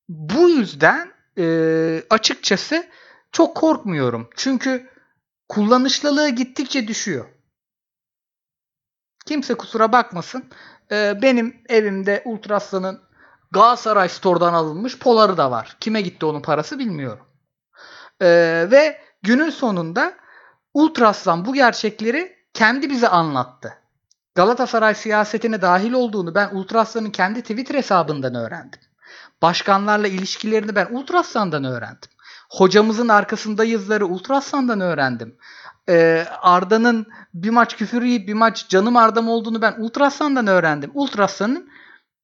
Bu 0.09 0.48
yüzden 0.48 1.12
e, 1.38 1.46
açıkçası 2.11 2.87
çok 3.33 3.57
korkmuyorum. 3.57 4.31
Çünkü 4.37 4.90
kullanışlılığı 5.48 6.29
gittikçe 6.29 6.88
düşüyor. 6.88 7.27
Kimse 9.27 9.55
kusura 9.55 9.92
bakmasın. 9.92 10.44
Ee, 10.92 11.18
benim 11.22 11.62
evimde 11.68 12.22
Ultraslan'ın 12.24 13.00
Galatasaray 13.50 14.09
Store'dan 14.09 14.55
alınmış 14.55 14.98
poları 14.98 15.37
da 15.37 15.50
var. 15.50 15.77
Kime 15.81 16.00
gitti 16.00 16.27
onun 16.27 16.42
parası 16.42 16.79
bilmiyorum. 16.79 17.27
Ee, 18.22 18.66
ve 18.70 19.00
günün 19.22 19.50
sonunda 19.50 20.14
Ultraslan 20.74 21.44
bu 21.44 21.55
gerçekleri 21.55 22.37
kendi 22.55 22.90
bize 22.90 23.09
anlattı. 23.09 23.84
Galatasaray 24.35 24.94
siyasetine 24.94 25.62
dahil 25.62 25.92
olduğunu 25.92 26.35
ben 26.35 26.51
Ultraslan'ın 26.55 27.11
kendi 27.11 27.42
Twitter 27.42 27.75
hesabından 27.75 28.35
öğrendim. 28.35 28.81
Başkanlarla 29.42 30.09
ilişkilerini 30.09 30.75
ben 30.75 30.87
Ultraslan'dan 30.90 31.64
öğrendim. 31.64 32.11
Hocamızın 32.51 33.09
arkasındayızları 33.09 34.07
Ultraslan'dan 34.07 34.81
öğrendim. 34.81 35.37
Ee, 35.88 36.27
Arda'nın 36.40 37.07
bir 37.35 37.51
maç 37.51 37.77
küfür 37.77 38.03
yiyip 38.03 38.29
bir 38.29 38.35
maç 38.35 38.68
canım 38.68 38.97
Arda'm 38.97 39.29
olduğunu 39.29 39.62
ben 39.62 39.75
Ultraslan'dan 39.79 40.47
öğrendim. 40.47 40.90
Ultraslan'ın 40.94 41.70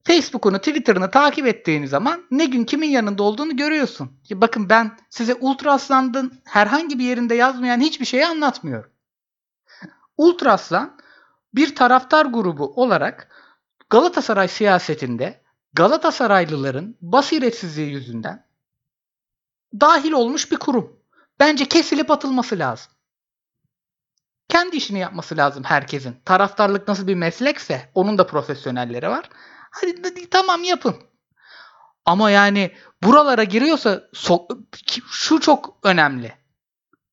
Facebook'unu, 0.05 0.59
Twitter'ını 0.59 1.11
takip 1.11 1.47
ettiğin 1.47 1.87
zaman 1.87 2.23
ne 2.31 2.45
gün 2.45 2.65
kimin 2.65 2.89
yanında 2.89 3.23
olduğunu 3.23 3.57
görüyorsun. 3.57 4.11
Bakın 4.31 4.69
ben 4.69 4.97
size 5.11 5.35
Ultraslan'ın 5.35 6.33
herhangi 6.45 6.99
bir 6.99 7.05
yerinde 7.05 7.35
yazmayan 7.35 7.81
hiçbir 7.81 8.05
şeyi 8.05 8.27
anlatmıyorum. 8.27 8.91
Ultraslan 10.17 11.00
bir 11.55 11.75
taraftar 11.75 12.27
grubu 12.27 12.73
olarak 12.83 13.29
Galatasaray 13.91 14.49
siyasetinde 14.49 15.43
Galatasaraylıların 15.73 16.97
basiretsizliği 17.01 17.91
yüzünden 17.93 18.47
dahil 19.81 20.13
olmuş 20.13 20.53
bir 20.53 20.57
kurum. 20.57 21.01
Bence 21.41 21.65
kesilip 21.65 22.11
atılması 22.11 22.59
lazım. 22.59 22.93
Kendi 24.49 24.77
işini 24.77 24.99
yapması 24.99 25.37
lazım 25.37 25.65
herkesin. 25.65 26.17
Taraftarlık 26.25 26.89
nasıl 26.89 27.07
bir 27.07 27.15
meslekse 27.15 27.91
onun 27.95 28.19
da 28.19 28.27
profesyonelleri 28.27 29.09
var. 29.09 29.31
Hadi, 29.71 30.31
tamam 30.31 30.65
yapın. 30.65 30.97
Ama 32.05 32.31
yani 32.31 32.75
buralara 33.03 33.45
giriyorsa 33.45 33.95
so- 34.15 34.65
şu 35.11 35.41
çok 35.41 35.79
önemli. 35.83 36.35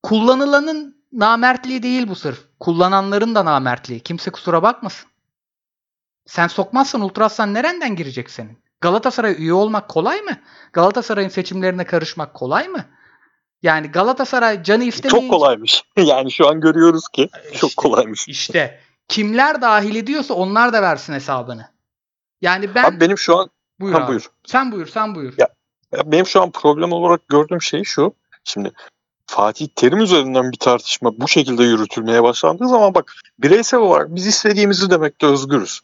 Kullanılanın 0.02 1.04
namertliği 1.12 1.82
değil 1.82 2.08
bu 2.08 2.14
sırf. 2.14 2.47
Kullananların 2.60 3.34
da 3.34 3.44
namertliği. 3.44 4.00
Kimse 4.00 4.30
kusura 4.30 4.62
bakmasın. 4.62 5.10
Sen 6.26 6.46
sokmazsan 6.46 7.00
Ultrasan 7.00 7.54
nereden 7.54 7.96
girecek 7.96 8.30
senin? 8.30 8.58
Galatasaray 8.80 9.34
üye 9.38 9.52
olmak 9.52 9.88
kolay 9.88 10.20
mı? 10.20 10.32
Galatasaray'ın 10.72 11.28
seçimlerine 11.28 11.84
karışmak 11.84 12.34
kolay 12.34 12.68
mı? 12.68 12.84
Yani 13.62 13.88
Galatasaray 13.88 14.62
canı 14.62 14.84
istemeyince... 14.84 15.30
Çok 15.30 15.40
kolaymış. 15.40 15.84
Yani 15.96 16.32
şu 16.32 16.48
an 16.48 16.60
görüyoruz 16.60 17.08
ki 17.08 17.30
çok 17.54 17.76
kolaymış. 17.76 18.28
İşte 18.28 18.80
kimler 19.08 19.62
dahil 19.62 19.96
ediyorsa 19.96 20.34
onlar 20.34 20.72
da 20.72 20.82
versin 20.82 21.12
hesabını. 21.12 21.68
Yani 22.40 22.74
ben... 22.74 22.84
Abi 22.84 23.00
benim 23.00 23.18
şu 23.18 23.38
an... 23.38 23.50
Buyur 23.80 23.94
ha, 23.94 24.00
abi. 24.00 24.08
buyur. 24.08 24.30
Sen 24.46 24.72
buyur, 24.72 24.86
sen 24.86 25.14
buyur. 25.14 25.34
Ya, 25.38 25.48
Ya 25.92 26.12
benim 26.12 26.26
şu 26.26 26.42
an 26.42 26.50
problem 26.50 26.92
olarak 26.92 27.28
gördüğüm 27.28 27.62
şey 27.62 27.84
şu. 27.84 28.14
Şimdi 28.44 28.72
Fatih 29.28 29.68
Terim 29.76 30.00
üzerinden 30.00 30.52
bir 30.52 30.56
tartışma 30.56 31.20
bu 31.20 31.28
şekilde 31.28 31.64
yürütülmeye 31.64 32.22
başlandığı 32.22 32.68
zaman 32.68 32.94
bak 32.94 33.14
bireysel 33.38 33.80
olarak 33.80 34.14
biz 34.14 34.26
istediğimizi 34.26 34.90
demekte 34.90 35.26
özgürüz. 35.26 35.80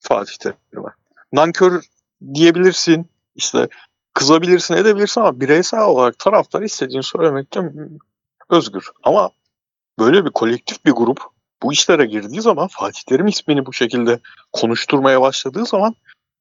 Fatih 0.00 0.36
Terim'e. 0.36 0.88
Nankör 1.32 1.82
diyebilirsin, 2.34 3.06
işte 3.34 3.68
kızabilirsin, 4.14 4.74
edebilirsin 4.74 5.20
ama 5.20 5.40
bireysel 5.40 5.80
olarak 5.80 6.18
taraftar 6.18 6.62
istediğini 6.62 7.02
söylemekte 7.02 7.72
özgür. 8.50 8.90
Ama 9.02 9.30
böyle 9.98 10.24
bir 10.24 10.30
kolektif 10.30 10.84
bir 10.84 10.92
grup 10.92 11.20
bu 11.62 11.72
işlere 11.72 12.06
girdiği 12.06 12.40
zaman 12.40 12.68
Fatih 12.68 13.02
Terim 13.02 13.26
ismini 13.26 13.66
bu 13.66 13.72
şekilde 13.72 14.20
konuşturmaya 14.52 15.20
başladığı 15.20 15.66
zaman 15.66 15.94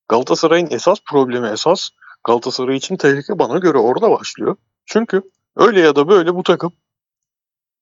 Galatasaray'ın 0.10 0.72
esas 0.72 0.98
problemi, 1.06 1.48
esas 1.48 1.90
Galatasaray 2.24 2.76
için 2.76 2.98
tehlike 2.98 3.40
bana 3.40 3.58
göre 3.58 3.78
orada 3.78 4.12
başlıyor. 4.12 4.56
Çünkü 4.86 5.22
öyle 5.58 5.80
ya 5.80 5.96
da 5.96 6.08
böyle 6.08 6.36
bu 6.36 6.44
takım 6.44 6.72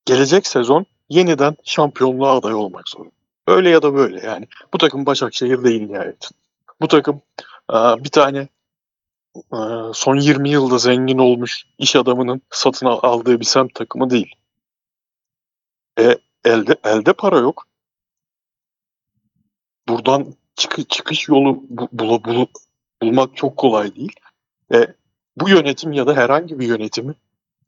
gelecek 0.05 0.47
sezon 0.47 0.85
yeniden 1.09 1.55
şampiyonluğa 1.63 2.37
aday 2.37 2.53
olmak 2.53 2.89
zorunda. 2.89 3.15
Öyle 3.47 3.69
ya 3.69 3.81
da 3.81 3.93
böyle 3.93 4.25
yani. 4.25 4.47
Bu 4.73 4.77
takım 4.77 5.05
Başakşehir 5.05 5.63
değil 5.63 5.81
nihayet. 5.81 6.29
Bu 6.81 6.87
takım 6.87 7.21
bir 7.73 8.09
tane 8.09 8.47
son 9.93 10.15
20 10.15 10.49
yılda 10.49 10.77
zengin 10.77 11.17
olmuş 11.17 11.65
iş 11.77 11.95
adamının 11.95 12.41
satın 12.49 12.85
aldığı 12.85 13.39
bir 13.39 13.45
semt 13.45 13.75
takımı 13.75 14.09
değil. 14.09 14.35
E, 15.99 16.17
elde 16.45 16.75
elde 16.83 17.13
para 17.13 17.39
yok. 17.39 17.67
Buradan 19.87 20.35
çık 20.55 20.89
çıkış 20.89 21.27
yolu 21.27 21.63
bul, 21.69 21.87
bul, 21.91 22.23
bul, 22.23 22.45
bulmak 23.01 23.37
çok 23.37 23.57
kolay 23.57 23.95
değil. 23.95 24.15
E, 24.73 24.87
bu 25.37 25.49
yönetim 25.49 25.93
ya 25.93 26.07
da 26.07 26.15
herhangi 26.15 26.59
bir 26.59 26.67
yönetimi 26.67 27.15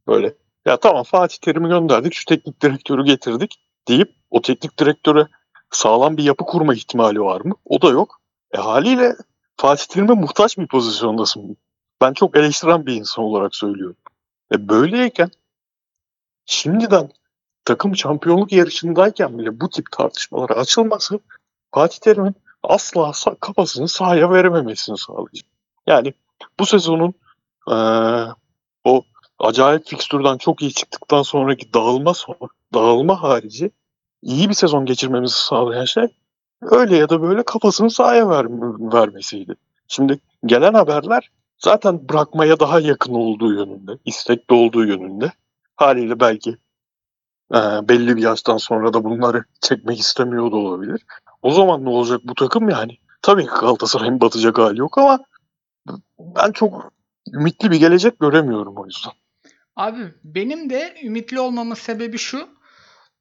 böyle 0.08 0.34
ya 0.66 0.78
tamam 0.78 1.04
Fatih 1.04 1.38
Terim'i 1.38 1.70
gönderdik 1.70 2.14
şu 2.14 2.26
teknik 2.26 2.62
direktörü 2.62 3.06
getirdik 3.06 3.60
deyip 3.88 4.16
o 4.30 4.42
teknik 4.42 4.80
direktöre 4.80 5.28
sağlam 5.72 6.18
bir 6.18 6.24
yapı 6.24 6.46
kurma 6.46 6.74
ihtimali 6.74 7.22
var 7.22 7.42
mı? 7.42 7.56
O 7.66 7.82
da 7.82 7.90
yok. 7.90 8.22
E 8.52 8.58
haliyle 8.58 9.16
Fatih 9.58 9.86
Terim'e 9.86 10.14
muhtaç 10.14 10.58
bir 10.58 10.68
pozisyondasın. 10.68 11.58
Ben 12.02 12.14
çok 12.14 12.38
eleştiren 12.38 12.86
bir 12.86 12.94
insan 12.94 13.26
olarak 13.26 13.56
söylüyorum. 13.56 13.98
E 14.54 14.70
böyleyken 14.70 15.32
şimdiden 16.46 17.10
takım 17.66 17.96
şampiyonluk 17.96 18.52
yarışındayken 18.52 19.38
bile 19.38 19.60
bu 19.60 19.70
tip 19.70 19.92
tartışmalara 19.92 20.54
açılması 20.54 21.20
Fatih 21.74 22.00
Terim'in 22.00 22.36
asla 22.64 23.12
kafasını 23.40 23.88
sahaya 23.88 24.32
verememesini 24.32 24.98
sağlayacak. 24.98 25.50
Yani 25.88 26.14
bu 26.60 26.66
sezonun 26.66 27.14
o 27.68 28.26
acayip 29.40 29.88
fikstürden 29.88 30.38
çok 30.38 30.62
iyi 30.62 30.74
çıktıktan 30.74 31.22
sonraki 31.22 31.74
dağılma 31.74 32.14
sonra, 32.14 32.48
dağılma 32.74 33.24
harici 33.24 33.72
iyi 34.22 34.50
bir 34.50 34.54
sezon 34.54 34.86
geçirmemizi 34.86 35.38
sağlayan 35.38 35.86
şey 35.86 36.08
öyle 36.62 36.98
ya 36.98 37.10
da 37.10 37.22
böyle 37.22 37.44
kafasını 37.44 37.92
sahaya 37.92 38.30
ver, 38.30 38.46
vermesiydi. 38.94 39.56
Şimdi 39.88 40.20
gelen 40.46 40.74
haberler 40.74 41.32
zaten 41.58 42.10
bırakmaya 42.10 42.60
daha 42.60 42.80
yakın 42.80 43.14
olduğu 43.14 43.54
yönünde, 43.54 43.92
istekli 44.06 44.56
olduğu 44.56 44.86
yönünde. 44.86 45.32
Haliyle 45.76 46.20
belki 46.20 46.58
e, 47.54 47.58
belli 47.90 48.16
bir 48.16 48.22
yaştan 48.22 48.58
sonra 48.58 48.94
da 48.94 49.04
bunları 49.04 49.44
çekmek 49.62 50.00
istemiyor 50.00 50.52
da 50.52 50.56
olabilir. 50.56 51.06
O 51.42 51.52
zaman 51.52 51.86
ne 51.86 51.90
olacak 51.90 52.22
bu 52.24 52.34
takım 52.34 52.70
yani? 52.70 52.98
Tabii 53.22 53.44
ki 53.44 53.52
Galatasaray'ın 53.60 54.22
batacak 54.22 54.58
hali 54.58 54.80
yok 54.80 54.98
ama 54.98 55.20
ben 56.20 56.52
çok 56.52 56.92
ümitli 57.34 57.72
bir 57.72 57.80
gelecek 57.80 58.20
göremiyorum 58.20 58.78
o 58.78 58.86
yüzden. 58.86 59.14
Abi 59.78 60.14
benim 60.24 60.70
de 60.70 60.96
ümitli 61.04 61.40
olmamın 61.40 61.76
sebebi 61.76 62.18
şu. 62.18 62.50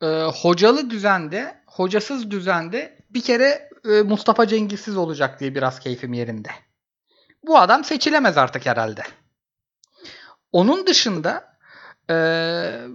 E, 0.03 0.07
hocalı 0.23 0.91
düzende, 0.91 1.63
hocasız 1.67 2.31
düzende 2.31 2.99
bir 3.11 3.21
kere 3.21 3.71
e, 3.89 4.03
Mustafa 4.03 4.47
Cengizsiz 4.47 4.97
olacak 4.97 5.41
diye 5.41 5.55
biraz 5.55 5.81
keyfim 5.81 6.13
yerinde. 6.13 6.49
Bu 7.47 7.59
adam 7.59 7.85
seçilemez 7.85 8.39
artık 8.39 8.67
herhalde. 8.67 9.03
Onun 10.53 10.87
dışında 10.87 11.59
e, 12.11 12.15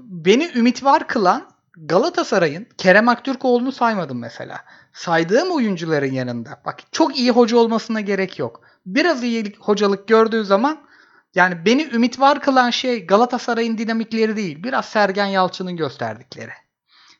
beni 0.03 0.51
ümit 0.55 0.83
var 0.83 1.07
kılan 1.07 1.51
Galatasaray'ın 1.77 2.67
Kerem 2.77 3.09
Aktürkoğlu'nu 3.09 3.71
saymadım 3.71 4.19
mesela. 4.19 4.65
Saydığım 4.93 5.51
oyuncuların 5.51 6.11
yanında 6.11 6.61
bak 6.65 6.79
çok 6.91 7.19
iyi 7.19 7.31
hoca 7.31 7.57
olmasına 7.57 8.01
gerek 8.01 8.39
yok. 8.39 8.61
Biraz 8.85 9.23
iyi 9.23 9.55
hocalık 9.59 10.07
gördüğü 10.07 10.45
zaman 10.45 10.90
yani 11.35 11.65
beni 11.65 11.83
ümit 11.93 12.19
var 12.19 12.41
kılan 12.41 12.69
şey 12.69 13.05
Galatasaray'ın 13.05 13.77
dinamikleri 13.77 14.35
değil. 14.35 14.63
Biraz 14.63 14.85
Sergen 14.85 15.25
Yalçın'ın 15.25 15.77
gösterdikleri. 15.77 16.51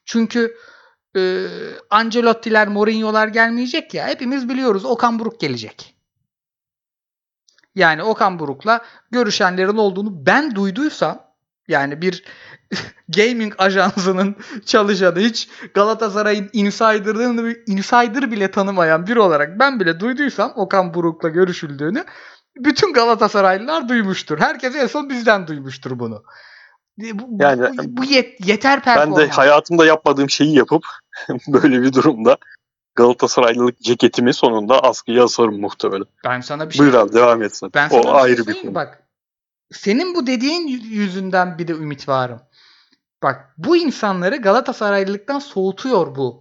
Çünkü 0.06 0.58
e, 1.16 1.48
Ancelotti'ler, 1.90 2.68
Mourinho'lar 2.68 3.28
gelmeyecek 3.28 3.94
ya. 3.94 4.08
Hepimiz 4.08 4.50
biliyoruz 4.50 4.86
Okan 4.86 5.20
Buruk 5.20 5.40
gelecek. 5.40 5.96
Yani 7.76 8.04
Okan 8.04 8.40
Buruk'la 8.40 8.82
görüşenlerin 9.12 9.78
olduğunu 9.78 10.26
ben 10.26 10.56
duyduysam 10.56 11.32
yani 11.68 12.02
bir 12.02 12.24
gaming 13.10 13.54
ajansının 13.58 14.36
çalışanı 14.66 15.20
hiç 15.20 15.50
Galatasaray'ın 15.74 16.50
insider'ını 16.54 17.56
insider 17.68 18.32
bile 18.32 18.52
tanımayan 18.52 19.08
biri 19.08 19.20
olarak 19.20 19.60
ben 19.60 19.80
bile 19.80 20.00
duyduysam 20.00 20.54
Okan 20.56 20.94
Buruk'la 20.94 21.30
görüşüldüğünü 21.30 22.06
bütün 22.58 22.94
Galatasaraylılar 22.94 23.90
duymuştur. 23.90 24.40
Herkes 24.40 24.76
en 24.76 24.88
son 24.88 25.10
bizden 25.10 25.48
duymuştur 25.48 26.00
bunu. 26.00 26.24
Bu, 26.98 27.44
yani 27.44 27.78
bu, 27.78 27.98
bu 27.98 28.04
yet, 28.04 28.48
yeter 28.48 28.84
performans. 28.84 29.20
Ben 29.20 29.28
de 29.28 29.32
hayatımda 29.32 29.86
yapmadığım 29.86 30.30
şeyi 30.30 30.58
yapıp 30.58 30.84
böyle 31.48 31.82
bir 31.82 31.94
durumda 31.94 32.38
Galatasaraylılık 32.96 33.80
ceketimi 33.80 34.34
sonunda 34.34 34.84
askıya 34.84 35.24
asarım 35.24 35.62
muhtemelen. 35.62 36.06
Ben 36.26 36.42
sana 36.42 36.70
bir 36.70 36.74
şey 36.74 36.86
Buyur 36.86 36.94
abi 36.94 37.14
devam 37.14 37.44
etsin. 37.44 37.72
Ben 37.74 37.90
o 37.92 38.04
sana 38.04 38.12
ayrı 38.12 38.48
bir 38.48 38.54
şey 38.54 38.62
konu. 38.62 38.76
Bak 38.76 39.04
senin 39.72 40.16
bu 40.16 40.28
dediğin 40.28 40.68
yüzünden 40.68 41.58
bir 41.58 41.68
de 41.68 41.72
ümit 41.72 42.08
varım. 42.08 42.42
Bak 43.24 43.54
bu 43.58 43.78
insanları 43.78 44.38
Galatasaraylılıktan 44.38 45.40
soğutuyor 45.40 46.16
bu 46.16 46.41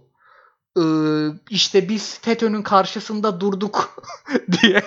işte 1.49 1.89
biz 1.89 2.19
FETÖ'nün 2.21 2.61
karşısında 2.61 3.39
durduk 3.39 4.03
diye 4.61 4.83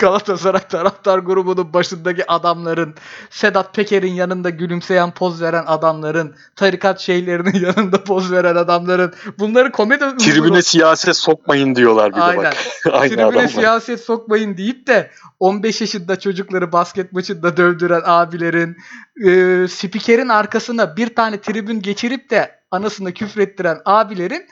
Galatasaray 0.00 0.68
taraftar 0.68 1.18
grubunun 1.18 1.72
başındaki 1.72 2.30
adamların, 2.30 2.94
Sedat 3.30 3.74
Peker'in 3.74 4.12
yanında 4.12 4.50
gülümseyen 4.50 5.10
poz 5.10 5.42
veren 5.42 5.64
adamların, 5.66 6.34
tarikat 6.56 7.00
şeylerinin 7.00 7.60
yanında 7.66 8.04
poz 8.04 8.32
veren 8.32 8.56
adamların 8.56 9.14
bunları 9.38 9.72
komedi 9.72 10.16
Tribüne 10.16 10.62
siyaset 10.62 11.16
sokmayın 11.16 11.74
diyorlar 11.74 12.12
bir 12.12 12.16
de 12.16 12.22
Aynen. 12.22 12.44
bak. 12.44 12.56
Aynı 12.92 13.08
Tribüne 13.08 13.24
adamlar. 13.24 13.48
siyaset 13.48 14.00
sokmayın 14.00 14.56
deyip 14.56 14.86
de 14.86 15.10
15 15.40 15.80
yaşında 15.80 16.18
çocukları 16.18 16.72
basket 16.72 17.12
maçında 17.12 17.56
dövdüren 17.56 18.02
abilerin, 18.04 18.76
e, 19.24 19.68
spikerin 19.68 20.28
arkasına 20.28 20.96
bir 20.96 21.14
tane 21.14 21.40
tribün 21.40 21.82
geçirip 21.82 22.30
de 22.30 22.60
anasına 22.70 23.10
küfrettiren 23.10 23.78
abilerin 23.84 24.46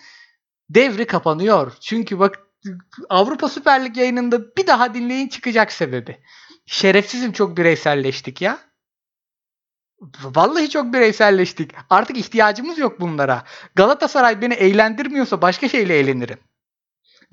devri 0.71 1.07
kapanıyor. 1.07 1.73
Çünkü 1.81 2.19
bak 2.19 2.39
Avrupa 3.09 3.49
Süper 3.49 3.85
Lig 3.85 3.97
yayınında 3.97 4.57
bir 4.57 4.67
daha 4.67 4.95
dinleyin 4.95 5.29
çıkacak 5.29 5.73
sebebi. 5.73 6.21
Şerefsizim 6.67 7.33
çok 7.33 7.57
bireyselleştik 7.57 8.43
ya. 8.43 8.59
Vallahi 10.23 10.71
çok 10.71 10.93
bireyselleştik. 10.93 11.71
Artık 11.91 12.17
ihtiyacımız 12.17 12.79
yok 12.79 13.01
bunlara. 13.01 13.45
Galatasaray 13.75 14.43
beni 14.43 14.55
eğlendirmiyorsa 14.55 15.43
başka 15.43 15.69
şeyle 15.69 15.99
eğlenirim. 15.99 16.39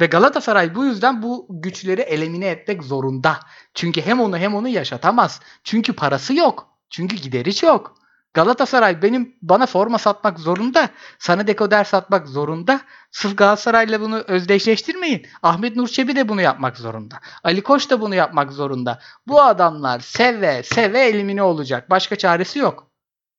Ve 0.02 0.06
Galatasaray 0.06 0.76
bu 0.76 0.86
yüzden 0.86 1.24
bu 1.24 1.48
güçleri 1.50 2.02
elimine 2.02 2.48
etmek 2.48 2.84
zorunda. 2.84 3.40
Çünkü 3.74 4.02
hem 4.02 4.20
onu 4.20 4.38
hem 4.38 4.56
onu 4.56 4.68
yaşatamaz. 4.68 5.40
Çünkü 5.64 5.94
parası 5.94 6.34
yok. 6.34 6.68
Çünkü 6.90 7.16
gideri 7.16 7.56
çok. 7.56 8.01
Galatasaray 8.34 9.02
benim 9.02 9.36
bana 9.42 9.66
forma 9.66 9.98
satmak 9.98 10.40
zorunda. 10.40 10.90
Sana 11.20 11.48
dekoder 11.48 11.84
satmak 11.84 12.28
zorunda. 12.28 12.82
Sırf 13.12 13.38
Galatasaray'la 13.38 14.02
bunu 14.02 14.18
özdeşleştirmeyin. 14.18 15.28
Ahmet 15.44 15.76
Nur 15.76 15.88
Çebi 15.88 16.16
de 16.16 16.30
bunu 16.30 16.42
yapmak 16.42 16.78
zorunda. 16.78 17.20
Ali 17.44 17.62
Koç 17.64 17.90
da 17.90 18.02
bunu 18.02 18.16
yapmak 18.16 18.52
zorunda. 18.52 19.00
Bu 19.28 19.42
adamlar 19.42 20.00
seve 20.00 20.64
seve 20.64 21.00
elimine 21.00 21.44
olacak. 21.44 21.90
Başka 21.90 22.16
çaresi 22.16 22.60
yok. 22.60 22.88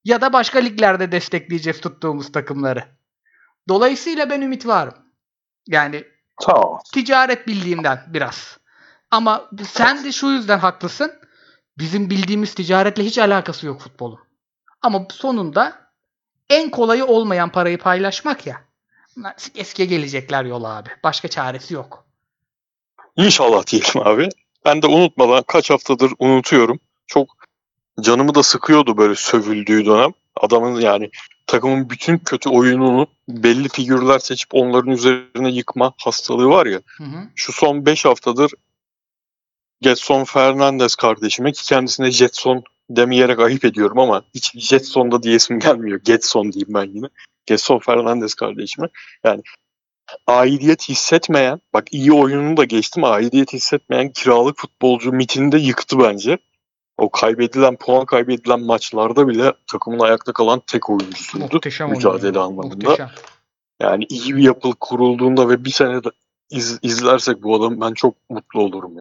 Ya 0.04 0.20
da 0.20 0.32
başka 0.32 0.58
liglerde 0.58 1.12
destekleyeceğiz 1.12 1.80
tuttuğumuz 1.80 2.32
takımları. 2.32 2.84
Dolayısıyla 3.68 4.30
ben 4.30 4.40
ümit 4.40 4.66
varım. 4.66 4.94
Yani 5.66 6.04
Tamam. 6.42 6.78
ticaret 6.92 7.46
bildiğimden 7.46 8.04
biraz. 8.06 8.58
Ama 9.10 9.50
sen 9.62 10.04
de 10.04 10.12
şu 10.12 10.26
yüzden 10.26 10.58
haklısın. 10.58 11.12
Bizim 11.78 12.10
bildiğimiz 12.10 12.54
ticaretle 12.54 13.04
hiç 13.04 13.18
alakası 13.18 13.66
yok 13.66 13.80
futbolun. 13.80 14.31
Ama 14.82 15.06
sonunda 15.10 15.90
en 16.50 16.70
kolayı 16.70 17.04
olmayan 17.04 17.52
parayı 17.52 17.78
paylaşmak 17.78 18.46
ya. 18.46 18.62
Eskiye 19.54 19.88
gelecekler 19.88 20.44
yola 20.44 20.76
abi. 20.76 20.88
Başka 21.04 21.28
çaresi 21.28 21.74
yok. 21.74 22.04
İnşallah 23.16 23.66
diyelim 23.66 24.06
abi. 24.06 24.28
Ben 24.64 24.82
de 24.82 24.86
unutmadan 24.86 25.42
kaç 25.46 25.70
haftadır 25.70 26.12
unutuyorum. 26.18 26.80
Çok 27.06 27.28
canımı 28.00 28.34
da 28.34 28.42
sıkıyordu 28.42 28.96
böyle 28.96 29.14
sövüldüğü 29.14 29.86
dönem. 29.86 30.12
Adamın 30.36 30.80
yani 30.80 31.10
takımın 31.46 31.90
bütün 31.90 32.18
kötü 32.18 32.48
oyununu 32.50 33.06
belli 33.28 33.68
figürler 33.68 34.18
seçip 34.18 34.54
onların 34.54 34.90
üzerine 34.90 35.50
yıkma 35.50 35.92
hastalığı 35.96 36.48
var 36.48 36.66
ya. 36.66 36.80
Hı 36.98 37.04
hı. 37.04 37.28
Şu 37.34 37.52
son 37.52 37.86
5 37.86 38.04
haftadır 38.04 38.52
Getson 39.80 40.24
Fernandez 40.24 40.94
kardeşime 40.94 41.52
ki 41.52 41.64
kendisine 41.64 42.10
Jetson 42.10 42.62
demeyerek 42.96 43.38
ayıp 43.38 43.64
ediyorum 43.64 43.98
ama 43.98 44.22
hiç 44.34 44.52
Jetson 44.58 45.12
da 45.12 45.22
diyesim 45.22 45.58
gelmiyor. 45.58 46.00
Getson 46.04 46.52
diyeyim 46.52 46.74
ben 46.74 46.90
yine. 46.94 47.06
Getson 47.46 47.78
Fernandez 47.78 48.34
kardeşime. 48.34 48.88
Yani 49.24 49.42
aidiyet 50.26 50.88
hissetmeyen, 50.88 51.60
bak 51.74 51.84
iyi 51.92 52.12
oyununu 52.12 52.56
da 52.56 52.64
geçtim 52.64 53.04
aidiyet 53.04 53.52
hissetmeyen 53.52 54.12
kiralık 54.12 54.58
futbolcu 54.58 55.12
mitini 55.12 55.52
de 55.52 55.58
yıktı 55.58 55.98
bence. 55.98 56.38
O 56.98 57.10
kaybedilen, 57.10 57.76
puan 57.76 58.06
kaybedilen 58.06 58.60
maçlarda 58.60 59.28
bile 59.28 59.52
takımın 59.66 59.98
ayakta 59.98 60.32
kalan 60.32 60.62
tek 60.66 60.90
oyuncusuydu. 60.90 61.44
Muhteşem 61.52 61.90
mücadele 61.90 62.26
oynuyor. 62.26 62.44
anlamında. 62.44 62.74
Muhteşem. 62.74 63.10
Yani 63.80 64.04
iyi 64.08 64.36
bir 64.36 64.42
yapı 64.42 64.70
kurulduğunda 64.80 65.48
ve 65.48 65.64
bir 65.64 65.70
sene 65.70 66.00
iz- 66.50 66.78
izlersek 66.82 67.42
bu 67.42 67.56
adamı 67.56 67.80
ben 67.80 67.94
çok 67.94 68.14
mutlu 68.30 68.60
olurum. 68.60 68.96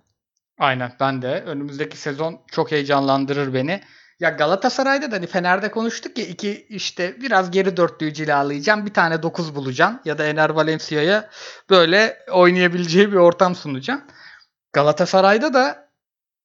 Aynen 0.61 0.91
ben 0.99 1.21
de. 1.21 1.43
Önümüzdeki 1.45 1.97
sezon 1.97 2.39
çok 2.51 2.71
heyecanlandırır 2.71 3.53
beni. 3.53 3.81
Ya 4.19 4.29
Galatasaray'da 4.29 5.11
da 5.11 5.15
hani 5.15 5.27
Fener'de 5.27 5.71
konuştuk 5.71 6.17
ya 6.17 6.25
iki 6.25 6.65
işte 6.69 7.21
biraz 7.21 7.51
geri 7.51 7.77
dörtlüğü 7.77 8.13
cilalayacağım. 8.13 8.85
Bir 8.85 8.93
tane 8.93 9.23
9 9.23 9.55
bulacağım. 9.55 9.99
Ya 10.05 10.17
da 10.17 10.25
Ener 10.25 10.49
Valencia'ya 10.49 11.29
böyle 11.69 12.17
oynayabileceği 12.31 13.11
bir 13.11 13.17
ortam 13.17 13.55
sunacağım. 13.55 14.01
Galatasaray'da 14.73 15.53
da 15.53 15.89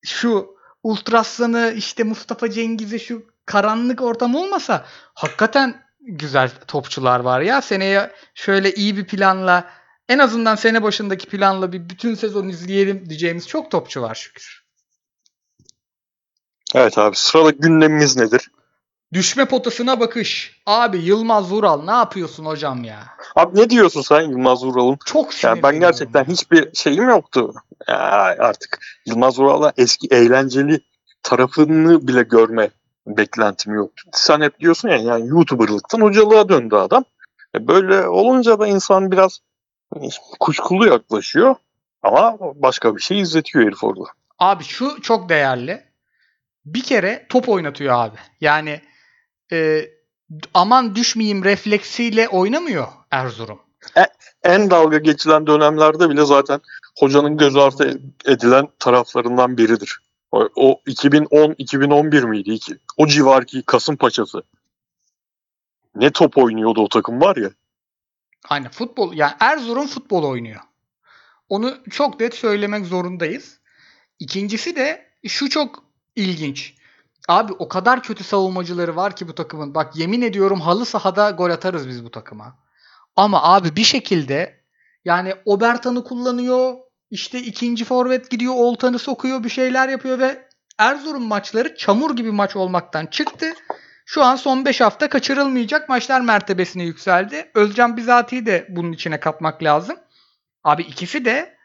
şu 0.05 0.57
Ultraslan'ı 0.83 1.73
işte 1.77 2.05
Mustafa 2.05 2.51
Cengiz'i 2.51 3.01
şu 3.01 3.27
karanlık 3.47 4.03
ortam 4.03 4.35
olmasa 4.35 4.85
hakikaten 5.15 5.83
güzel 6.01 6.51
topçular 6.67 7.21
var 7.21 7.41
ya. 7.41 7.63
Seneye 7.63 8.11
şöyle 8.35 8.73
iyi 8.73 8.97
bir 8.97 9.07
planla 9.07 9.71
en 10.09 10.19
azından 10.19 10.55
sene 10.55 10.83
başındaki 10.83 11.27
planla 11.27 11.73
bir 11.73 11.91
bütün 11.91 12.15
sezon 12.15 12.49
izleyelim 12.49 13.09
diyeceğimiz 13.09 13.49
çok 13.49 13.71
topçu 13.71 14.03
var 14.03 14.15
şükür. 14.15 14.67
Evet 16.75 16.99
abi 16.99 17.17
sırada 17.17 17.51
gündemimiz 17.51 18.17
nedir? 18.17 18.51
Düşme 19.13 19.45
potasına 19.45 20.01
bakış. 20.01 20.63
Abi 20.67 20.99
Yılmaz 20.99 21.53
Vural 21.53 21.85
ne 21.85 21.91
yapıyorsun 21.91 22.45
hocam 22.45 22.85
ya? 22.85 23.07
Abi 23.37 23.59
ne 23.59 23.71
diyorsun 23.71 24.03
sen 24.03 24.21
Yılmaz 24.21 24.65
Vural'ın? 24.65 24.99
Çok 25.05 25.45
Yani 25.45 25.63
ben 25.63 25.81
gerçekten 25.81 26.21
ya. 26.21 26.29
hiçbir 26.29 26.75
şeyim 26.75 27.09
yoktu. 27.09 27.55
Ya 27.89 27.97
artık 28.39 28.79
Yılmaz 29.07 29.39
Vural'la 29.39 29.73
eski 29.77 30.09
eğlenceli 30.11 30.81
tarafını 31.23 32.09
bile 32.09 32.23
görme 32.23 32.71
beklentim 33.07 33.75
yoktu. 33.75 34.03
Sen 34.13 34.41
hep 34.41 34.61
diyorsun 34.61 34.89
ya 34.89 34.97
yani 34.97 35.29
YouTuber'lıktan 35.29 36.01
hocalığa 36.01 36.49
döndü 36.49 36.75
adam. 36.75 37.05
E 37.55 37.69
böyle 37.69 38.09
olunca 38.09 38.59
da 38.59 38.67
insan 38.67 39.13
biraz 39.13 39.39
kuşkulu 40.41 40.87
yaklaşıyor. 40.87 41.57
Ama 42.03 42.37
başka 42.41 42.97
bir 42.97 43.01
şey 43.03 43.21
izletiyor 43.21 43.65
herif 43.67 43.85
orada. 43.85 44.05
Abi 44.39 44.65
şu 44.65 45.03
çok 45.03 45.29
değerli. 45.29 45.85
Bir 46.65 46.83
kere 46.83 47.27
top 47.29 47.49
oynatıyor 47.49 47.95
abi. 47.95 48.17
Yani 48.41 48.81
e, 49.53 49.85
aman 50.55 50.95
düşmeyeyim 50.95 51.45
refleksiyle 51.45 52.29
oynamıyor 52.29 52.87
Erzurum. 53.11 53.59
En 54.43 54.71
dalga 54.71 54.99
geçilen 54.99 55.47
dönemlerde 55.47 56.11
bile 56.11 56.25
zaten 56.25 56.61
hocanın 56.99 57.37
göz 57.37 57.57
ardı 57.57 58.01
edilen 58.25 58.69
taraflarından 58.79 59.59
biridir. 59.59 59.99
O, 60.33 60.49
o 60.57 60.81
2010-2011 60.87 62.27
miydi? 62.29 62.51
İki- 62.51 62.79
O 62.97 63.07
civarki 63.07 63.63
Kasımpaşa'sı. 63.63 64.43
Ne 65.95 66.11
top 66.11 66.39
oynuyordu 66.39 66.81
o 66.81 66.89
takım 66.89 67.21
var 67.21 67.37
ya. 67.37 67.51
Aynen 68.49 68.71
futbol 68.71 69.13
yani 69.13 69.33
Erzurum 69.41 69.87
futbol 69.87 70.25
oynuyor. 70.25 70.61
Onu 71.49 71.75
çok 71.91 72.21
net 72.21 72.35
söylemek 72.35 72.87
zorundayız. 72.87 73.61
İkincisi 74.19 74.77
de 74.77 75.07
şu 75.27 75.49
çok 75.49 75.85
ilginç. 76.17 76.75
Abi 77.29 77.53
o 77.53 77.69
kadar 77.69 78.03
kötü 78.03 78.25
savunmacıları 78.25 78.97
var 78.97 79.17
ki 79.17 79.29
bu 79.29 79.35
takımın. 79.35 79.75
Bak 79.75 79.97
yemin 79.97 80.23
ediyorum 80.23 80.61
halı 80.61 80.87
sahada 80.87 81.31
gol 81.31 81.51
atarız 81.51 81.89
biz 81.89 82.05
bu 82.05 82.11
takıma. 82.11 82.59
Ama 83.17 83.43
abi 83.43 83.77
bir 83.77 83.85
şekilde 83.85 84.61
yani 85.05 85.35
Obertan'ı 85.45 86.05
kullanıyor. 86.05 86.77
İşte 87.11 87.39
ikinci 87.39 87.85
forvet 87.85 88.31
gidiyor, 88.31 88.55
oltanı 88.57 88.99
sokuyor, 88.99 89.45
bir 89.45 89.49
şeyler 89.49 89.89
yapıyor 89.89 90.19
ve 90.19 90.49
Erzurum 90.79 91.23
maçları 91.23 91.77
çamur 91.77 92.17
gibi 92.17 92.33
maç 92.33 92.57
olmaktan 92.57 93.07
çıktı. 93.07 93.55
Şu 94.09 94.25
an 94.25 94.37
son 94.37 94.65
5 94.65 94.81
hafta 94.81 95.09
kaçırılmayacak 95.09 95.89
maçlar 95.89 96.21
mertebesine 96.21 96.85
yükseldi. 96.85 97.51
Özcan 97.55 97.97
Bizati'yi 97.97 98.47
de 98.47 98.67
bunun 98.69 98.93
içine 98.93 99.21
katmak 99.21 99.63
lazım. 99.63 99.97
Abi 100.65 100.83
ikisi 100.83 101.25
de 101.25 101.57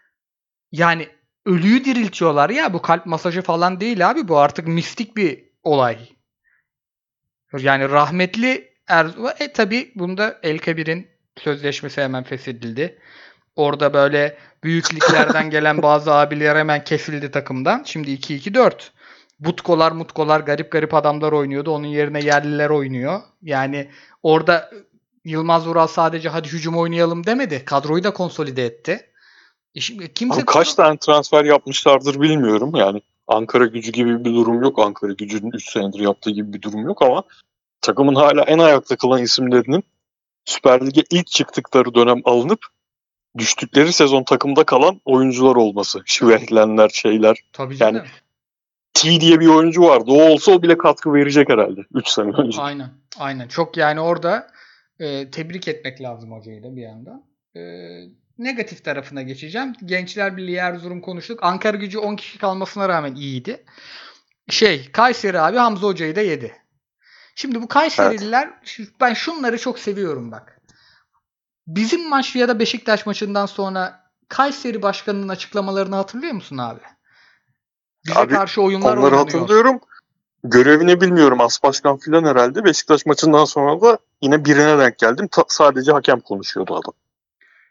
yani 0.71 1.09
ölüyü 1.45 1.85
diriltiyorlar 1.85 2.49
ya 2.49 2.73
bu 2.73 2.81
kalp 2.81 3.05
masajı 3.05 3.41
falan 3.41 3.79
değil 3.79 4.09
abi 4.09 4.27
bu 4.27 4.37
artık 4.37 4.67
mistik 4.67 5.17
bir 5.17 5.43
olay. 5.63 6.09
Yani 7.57 7.89
rahmetli 7.89 8.71
Erzurum 8.87 9.29
e 9.39 9.53
tabi 9.53 9.91
bunda 9.95 10.39
El 10.43 10.59
Kabir'in 10.59 11.07
sözleşmesi 11.37 12.01
hemen 12.01 12.23
feshedildi. 12.23 12.99
Orada 13.55 13.93
böyle 13.93 14.37
büyük 14.63 14.93
liglerden 14.93 15.49
gelen 15.49 15.81
bazı 15.81 16.13
abiler 16.13 16.55
hemen 16.55 16.83
kesildi 16.83 17.31
takımdan. 17.31 17.83
Şimdi 17.83 18.11
2-2-4. 18.11 18.89
Butkolar 19.41 19.91
mutkolar 19.91 20.39
garip 20.39 20.71
garip 20.71 20.93
adamlar 20.93 21.31
oynuyordu. 21.31 21.71
Onun 21.71 21.87
yerine 21.87 22.21
yerliler 22.21 22.69
oynuyor. 22.69 23.21
Yani 23.41 23.89
orada 24.23 24.71
Yılmaz 25.25 25.67
Vural 25.67 25.87
sadece 25.87 26.29
hadi 26.29 26.47
hücum 26.47 26.77
oynayalım 26.77 27.25
demedi. 27.25 27.65
Kadroyu 27.65 28.03
da 28.03 28.13
konsolide 28.13 28.65
etti. 28.65 29.11
E 29.75 29.79
Şimdi 29.79 30.13
kimse 30.13 30.35
Ama 30.35 30.45
kaç 30.45 30.73
tane 30.73 30.97
transfer 30.97 31.45
yapmışlardır 31.45 32.21
bilmiyorum. 32.21 32.71
Yani 32.75 33.01
Ankara 33.27 33.65
gücü 33.65 33.91
gibi 33.91 34.25
bir 34.25 34.33
durum 34.33 34.63
yok. 34.63 34.79
Ankara 34.79 35.13
gücünün 35.13 35.51
3 35.51 35.71
senedir 35.71 35.99
yaptığı 35.99 36.29
gibi 36.29 36.53
bir 36.53 36.61
durum 36.61 36.85
yok 36.85 37.01
ama 37.01 37.23
takımın 37.81 38.15
hala 38.15 38.43
en 38.43 38.59
ayakta 38.59 38.95
kalan 38.95 39.23
isimlerinin 39.23 39.83
Süper 40.45 40.85
Lig'e 40.85 41.03
ilk 41.09 41.27
çıktıkları 41.27 41.95
dönem 41.95 42.21
alınıp 42.25 42.59
düştükleri 43.37 43.93
sezon 43.93 44.23
takımda 44.23 44.63
kalan 44.63 45.01
oyuncular 45.05 45.55
olması. 45.55 46.01
Şüvehlenler 46.05 46.89
şeyler. 46.89 47.37
Tabii 47.53 47.77
canım. 47.77 47.95
Yani 47.95 48.07
T 49.01 49.21
diye 49.21 49.39
bir 49.39 49.47
oyuncu 49.47 49.81
vardı. 49.81 50.05
O 50.11 50.21
olsa 50.21 50.51
o 50.51 50.61
bile 50.61 50.77
katkı 50.77 51.13
verecek 51.13 51.49
herhalde 51.49 51.81
3 51.93 52.07
sene 52.07 52.31
önce. 52.31 52.61
Aynen. 52.61 52.89
Aynen. 53.19 53.47
Çok 53.47 53.77
yani 53.77 53.99
orada 53.99 54.47
e, 54.99 55.31
tebrik 55.31 55.67
etmek 55.67 56.01
lazım 56.01 56.31
hocayı 56.31 56.63
da 56.63 56.75
bir 56.75 56.81
yandan. 56.81 57.23
E, 57.55 57.61
negatif 58.37 58.83
tarafına 58.85 59.21
geçeceğim. 59.21 59.73
Gençler 59.85 60.37
Birliği 60.37 60.55
Erzurum 60.55 61.01
konuştuk. 61.01 61.39
Ankara 61.43 61.77
gücü 61.77 61.99
10 61.99 62.15
kişi 62.15 62.37
kalmasına 62.37 62.89
rağmen 62.89 63.15
iyiydi. 63.15 63.63
Şey 64.49 64.91
Kayseri 64.91 65.39
abi 65.39 65.57
Hamza 65.57 65.87
hocayı 65.87 66.15
da 66.15 66.21
yedi. 66.21 66.55
Şimdi 67.35 67.61
bu 67.61 67.67
Kayserililer 67.67 68.49
şu- 68.63 68.83
ben 69.01 69.13
şunları 69.13 69.57
çok 69.57 69.79
seviyorum 69.79 70.31
bak. 70.31 70.61
Bizim 71.67 72.09
maç 72.09 72.35
ya 72.35 72.47
da 72.47 72.59
Beşiktaş 72.59 73.05
maçından 73.05 73.45
sonra 73.45 74.11
Kayseri 74.27 74.81
başkanının 74.81 75.29
açıklamalarını 75.29 75.95
hatırlıyor 75.95 76.33
musun 76.33 76.57
abi? 76.57 76.79
Bize 78.05 78.19
Abi, 78.19 78.33
karşı 78.33 78.61
oyunlar 78.61 78.97
Onları 78.97 79.15
oynanıyor. 79.15 79.39
hatırlıyorum. 79.41 79.79
Görevini 80.43 81.01
bilmiyorum. 81.01 81.41
As 81.41 81.63
başkan 81.63 81.97
filan 81.97 82.23
herhalde. 82.25 82.63
Beşiktaş 82.65 83.05
maçından 83.05 83.45
sonra 83.45 83.81
da 83.81 83.97
yine 84.21 84.45
birine 84.45 84.77
denk 84.79 84.97
geldim. 84.97 85.27
Ta- 85.31 85.45
sadece 85.47 85.91
hakem 85.91 86.19
konuşuyordu 86.19 86.73
adam. 86.75 86.93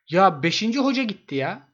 Ya 0.09 0.43
5. 0.43 0.77
hoca 0.79 1.03
gitti 1.03 1.35
ya. 1.35 1.69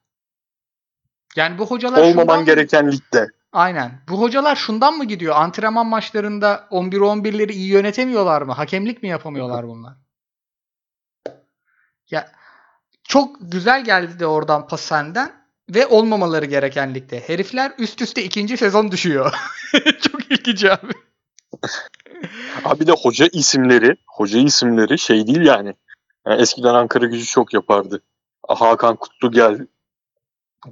Yani 1.36 1.58
bu 1.58 1.66
hocalar 1.66 1.96
şundan 1.96 2.10
Olmaman 2.10 2.38
mı- 2.40 2.46
gereken 2.46 2.92
ligde. 2.92 3.28
Aynen. 3.52 4.00
Bu 4.08 4.20
hocalar 4.20 4.56
şundan 4.56 4.94
mı 4.96 5.04
gidiyor? 5.04 5.34
Antrenman 5.36 5.86
maçlarında 5.86 6.68
11-11'leri 6.70 7.52
iyi 7.52 7.68
yönetemiyorlar 7.68 8.42
mı? 8.42 8.52
Hakemlik 8.52 9.02
mi 9.02 9.08
yapamıyorlar 9.08 9.66
bunlar? 9.68 9.94
Ya 12.10 12.32
çok 13.04 13.36
güzel 13.40 13.84
geldi 13.84 14.18
de 14.18 14.26
oradan 14.26 14.66
pas 14.68 14.80
senden 14.80 15.45
ve 15.74 15.86
olmamaları 15.86 16.46
gereken 16.46 16.94
ligde. 16.94 17.20
Herifler 17.20 17.72
üst 17.78 18.02
üste 18.02 18.24
ikinci 18.24 18.56
sezon 18.56 18.92
düşüyor. 18.92 19.32
çok 20.02 20.30
ilginç 20.30 20.64
abi. 20.64 20.92
Abi 22.64 22.86
de 22.86 22.92
hoca 22.92 23.26
isimleri, 23.32 23.96
hoca 24.06 24.38
isimleri 24.38 24.98
şey 24.98 25.26
değil 25.26 25.40
yani. 25.40 25.74
Yani 26.26 26.42
eskiden 26.42 26.74
Ankara 26.74 27.06
gücü 27.06 27.24
çok 27.24 27.54
yapardı. 27.54 28.02
Hakan 28.48 28.96
Kutlu 28.96 29.30
gel, 29.30 29.66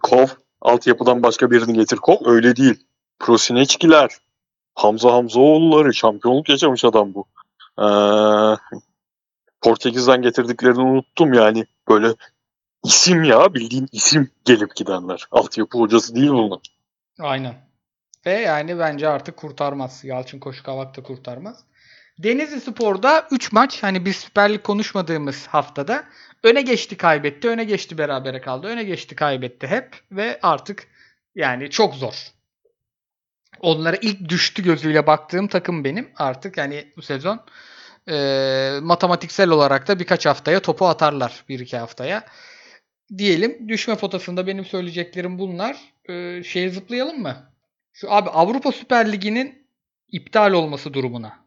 kov, 0.03 0.27
altyapıdan 0.61 1.23
başka 1.23 1.51
birini 1.51 1.73
getir 1.73 1.97
kov. 1.97 2.17
Öyle 2.25 2.57
değil. 2.57 2.87
Prosineçkiler, 3.19 4.11
Hamza 4.75 5.13
Hamzaoğulları, 5.13 5.95
şampiyonluk 5.95 6.49
yaşamış 6.49 6.85
adam 6.85 7.15
bu. 7.15 7.27
Ee, 7.79 7.87
Portekiz'den 9.61 10.23
getirdiklerini 10.23 10.81
unuttum 10.81 11.33
yani. 11.33 11.67
Böyle 11.89 12.15
isim 12.85 13.25
ya, 13.25 13.55
bildiğin 13.55 13.89
isim 13.93 14.31
gelip 14.45 14.77
gidenler. 14.77 15.27
Altyapı 15.31 15.79
hocası 15.79 16.15
değil 16.15 16.31
bunlar. 16.31 16.61
Aynen. 17.21 17.55
Ve 18.27 18.33
yani 18.33 18.79
bence 18.79 19.09
artık 19.09 19.37
kurtarmaz. 19.37 20.05
Yalçın 20.05 20.39
Koşukavak 20.39 20.97
da 20.97 21.03
kurtarmaz. 21.03 21.65
Denizli 22.19 22.61
Spor'da 22.61 23.29
3 23.31 23.53
maç 23.53 23.83
hani 23.83 24.05
biz 24.05 24.17
Süper 24.17 24.53
Lig 24.53 24.63
konuşmadığımız 24.63 25.47
haftada 25.47 26.05
öne 26.43 26.63
geçti 26.63 26.97
kaybetti, 26.97 27.49
öne 27.49 27.65
geçti 27.65 27.99
berabere 27.99 28.41
kaldı, 28.41 28.67
öne 28.67 28.85
geçti 28.85 29.17
kaybetti 29.17 29.67
hep 29.67 29.97
ve 30.13 30.39
artık 30.43 30.89
yani 31.35 31.71
çok 31.71 31.95
zor. 31.95 32.15
Onlara 33.61 33.97
ilk 33.97 34.29
düştü 34.29 34.63
gözüyle 34.63 35.07
baktığım 35.07 35.49
takım 35.49 35.85
benim. 35.85 36.11
Artık 36.17 36.57
yani 36.57 36.93
bu 36.97 37.03
sezon 37.03 37.41
e, 38.09 38.79
matematiksel 38.83 39.51
olarak 39.51 39.89
da 39.89 39.99
birkaç 39.99 40.27
haftaya 40.27 40.63
topu 40.63 40.87
atarlar. 40.89 41.45
Bir 41.49 41.61
iki 41.61 41.77
haftaya. 41.77 42.25
Diyelim 43.19 43.69
düşme 43.69 43.97
potasında 43.97 44.47
benim 44.47 44.65
söyleyeceklerim 44.65 45.39
bunlar. 45.39 45.77
E, 46.09 46.43
şeye 46.43 46.71
zıplayalım 46.71 47.23
mı? 47.23 47.37
Şu 47.93 48.13
abi 48.13 48.31
Avrupa 48.31 48.73
Süper 48.73 49.13
Ligi'nin 49.13 49.67
iptal 50.09 50.53
olması 50.53 50.95
durumuna. 50.95 51.45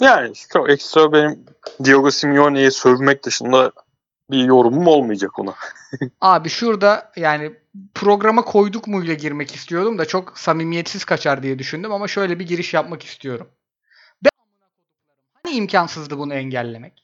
Yani 0.00 0.32
çok 0.52 0.70
ekstra 0.70 1.12
benim 1.12 1.44
Diogo 1.84 2.10
Simeone'yi 2.10 2.70
sövmek 2.70 3.24
dışında 3.24 3.72
bir 4.30 4.44
yorumum 4.44 4.86
olmayacak 4.86 5.38
ona. 5.38 5.54
Abi 6.20 6.48
şurada 6.48 7.12
yani 7.16 7.52
programa 7.94 8.44
koyduk 8.44 8.88
mu 8.88 9.04
ile 9.04 9.14
girmek 9.14 9.54
istiyordum 9.54 9.98
da 9.98 10.04
çok 10.04 10.38
samimiyetsiz 10.38 11.04
kaçar 11.04 11.42
diye 11.42 11.58
düşündüm 11.58 11.92
ama 11.92 12.08
şöyle 12.08 12.38
bir 12.38 12.46
giriş 12.46 12.74
yapmak 12.74 13.04
istiyorum. 13.04 13.50
Be 14.24 14.28
amına 14.38 14.68
koduklarım. 14.68 15.10
Hani 15.42 15.54
imkansızdı 15.54 16.18
bunu 16.18 16.34
engellemek? 16.34 17.01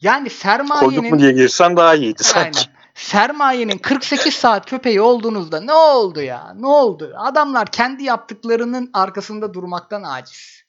Yani 0.00 0.28
Koyduk 0.28 0.40
sermayenin 0.40 1.10
mu 1.10 1.20
diye 1.20 1.32
girsen 1.32 1.76
daha 1.76 1.94
iyiydi 1.94 2.22
Aynen. 2.34 2.52
sanki. 2.52 2.70
Sermayenin 2.94 3.78
48 3.78 4.34
saat 4.34 4.70
köpeği 4.70 5.00
olduğunuzda 5.00 5.60
ne 5.60 5.72
oldu 5.72 6.20
ya? 6.20 6.54
Ne 6.58 6.66
oldu? 6.66 7.14
Adamlar 7.16 7.66
kendi 7.66 8.04
yaptıklarının 8.04 8.90
arkasında 8.92 9.54
durmaktan 9.54 10.02
aciz. 10.02 10.62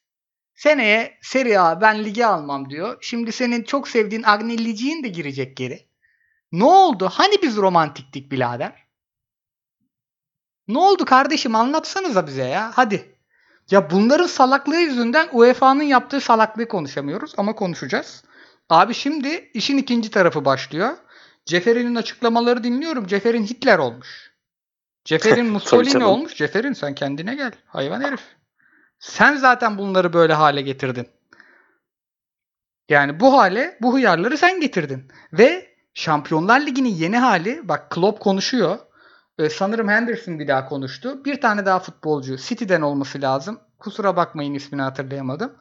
Seneye 0.55 1.17
Serie 1.21 1.57
A 1.57 1.81
ben 1.81 2.03
ligi 2.03 2.25
almam 2.25 2.69
diyor. 2.69 2.97
Şimdi 3.01 3.31
senin 3.31 3.63
çok 3.63 3.87
sevdiğin 3.87 4.23
Agnellici'in 4.23 5.03
de 5.03 5.07
girecek 5.07 5.57
geri. 5.57 5.87
Ne 6.51 6.63
oldu? 6.63 7.09
Hani 7.13 7.35
biz 7.43 7.57
romantiktik 7.57 8.31
birader? 8.31 8.73
Ne 10.67 10.77
oldu 10.77 11.05
kardeşim 11.05 11.55
anlatsanıza 11.55 12.27
bize 12.27 12.43
ya. 12.43 12.71
Hadi. 12.75 13.15
Ya 13.71 13.91
bunların 13.91 14.27
salaklığı 14.27 14.79
yüzünden 14.79 15.27
UEFA'nın 15.31 15.83
yaptığı 15.83 16.21
salaklığı 16.21 16.67
konuşamıyoruz 16.67 17.33
ama 17.37 17.55
konuşacağız. 17.55 18.23
Abi 18.69 18.93
şimdi 18.93 19.51
işin 19.53 19.77
ikinci 19.77 20.11
tarafı 20.11 20.45
başlıyor. 20.45 20.97
Ceferi'nin 21.45 21.95
açıklamaları 21.95 22.63
dinliyorum. 22.63 23.07
Ceferin 23.07 23.43
Hitler 23.43 23.77
olmuş. 23.77 24.31
Ceferin 25.05 25.45
Mussolini 25.51 26.05
olmuş. 26.05 26.35
Ceferin 26.35 26.73
sen 26.73 26.95
kendine 26.95 27.35
gel. 27.35 27.51
Hayvan 27.67 28.01
herif. 28.01 28.21
Sen 28.99 29.35
zaten 29.35 29.77
bunları 29.77 30.13
böyle 30.13 30.33
hale 30.33 30.61
getirdin. 30.61 31.07
Yani 32.89 33.19
bu 33.19 33.37
hale, 33.37 33.77
bu 33.81 33.93
hıyarları 33.93 34.37
sen 34.37 34.61
getirdin. 34.61 35.11
Ve 35.33 35.69
Şampiyonlar 35.93 36.61
Ligi'nin 36.61 36.89
yeni 36.89 37.17
hali, 37.17 37.67
bak 37.67 37.89
Klopp 37.89 38.19
konuşuyor. 38.19 38.79
Ee, 39.37 39.49
sanırım 39.49 39.87
Henderson 39.87 40.39
bir 40.39 40.47
daha 40.47 40.65
konuştu. 40.65 41.25
Bir 41.25 41.41
tane 41.41 41.65
daha 41.65 41.79
futbolcu 41.79 42.37
City'den 42.37 42.81
olması 42.81 43.21
lazım. 43.21 43.59
Kusura 43.79 44.15
bakmayın 44.15 44.53
ismini 44.53 44.81
hatırlayamadım. 44.81 45.53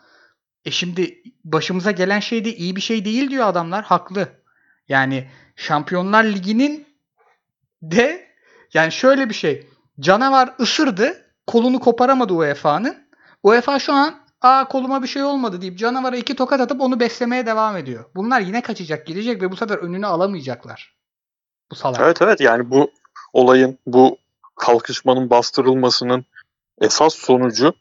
E 0.64 0.70
şimdi 0.70 1.22
başımıza 1.44 1.90
gelen 1.90 2.20
şey 2.20 2.44
de 2.44 2.54
iyi 2.54 2.76
bir 2.76 2.80
şey 2.80 3.04
değil 3.04 3.30
diyor 3.30 3.46
adamlar. 3.46 3.84
Haklı. 3.84 4.28
Yani 4.88 5.28
Şampiyonlar 5.56 6.24
Ligi'nin 6.24 6.86
de 7.82 8.28
yani 8.74 8.92
şöyle 8.92 9.28
bir 9.28 9.34
şey. 9.34 9.66
Canavar 10.00 10.54
ısırdı. 10.60 11.24
Kolunu 11.46 11.80
koparamadı 11.80 12.32
UEFA'nın. 12.32 13.08
UEFA 13.42 13.78
şu 13.78 13.92
an 13.92 14.14
aa 14.42 14.68
koluma 14.68 15.02
bir 15.02 15.08
şey 15.08 15.22
olmadı 15.22 15.60
deyip 15.60 15.78
canavara 15.78 16.16
iki 16.16 16.36
tokat 16.36 16.60
atıp 16.60 16.80
onu 16.80 17.00
beslemeye 17.00 17.46
devam 17.46 17.76
ediyor. 17.76 18.04
Bunlar 18.14 18.40
yine 18.40 18.62
kaçacak 18.62 19.06
gidecek 19.06 19.42
ve 19.42 19.52
bu 19.52 19.56
sefer 19.56 19.76
önünü 19.78 20.06
alamayacaklar. 20.06 20.94
Bu 21.70 21.74
salak. 21.74 22.00
Evet 22.00 22.22
evet 22.22 22.40
yani 22.40 22.70
bu 22.70 22.90
olayın 23.32 23.78
bu 23.86 24.18
kalkışmanın 24.56 25.30
bastırılmasının 25.30 26.24
esas 26.80 27.14
sonucu 27.14 27.74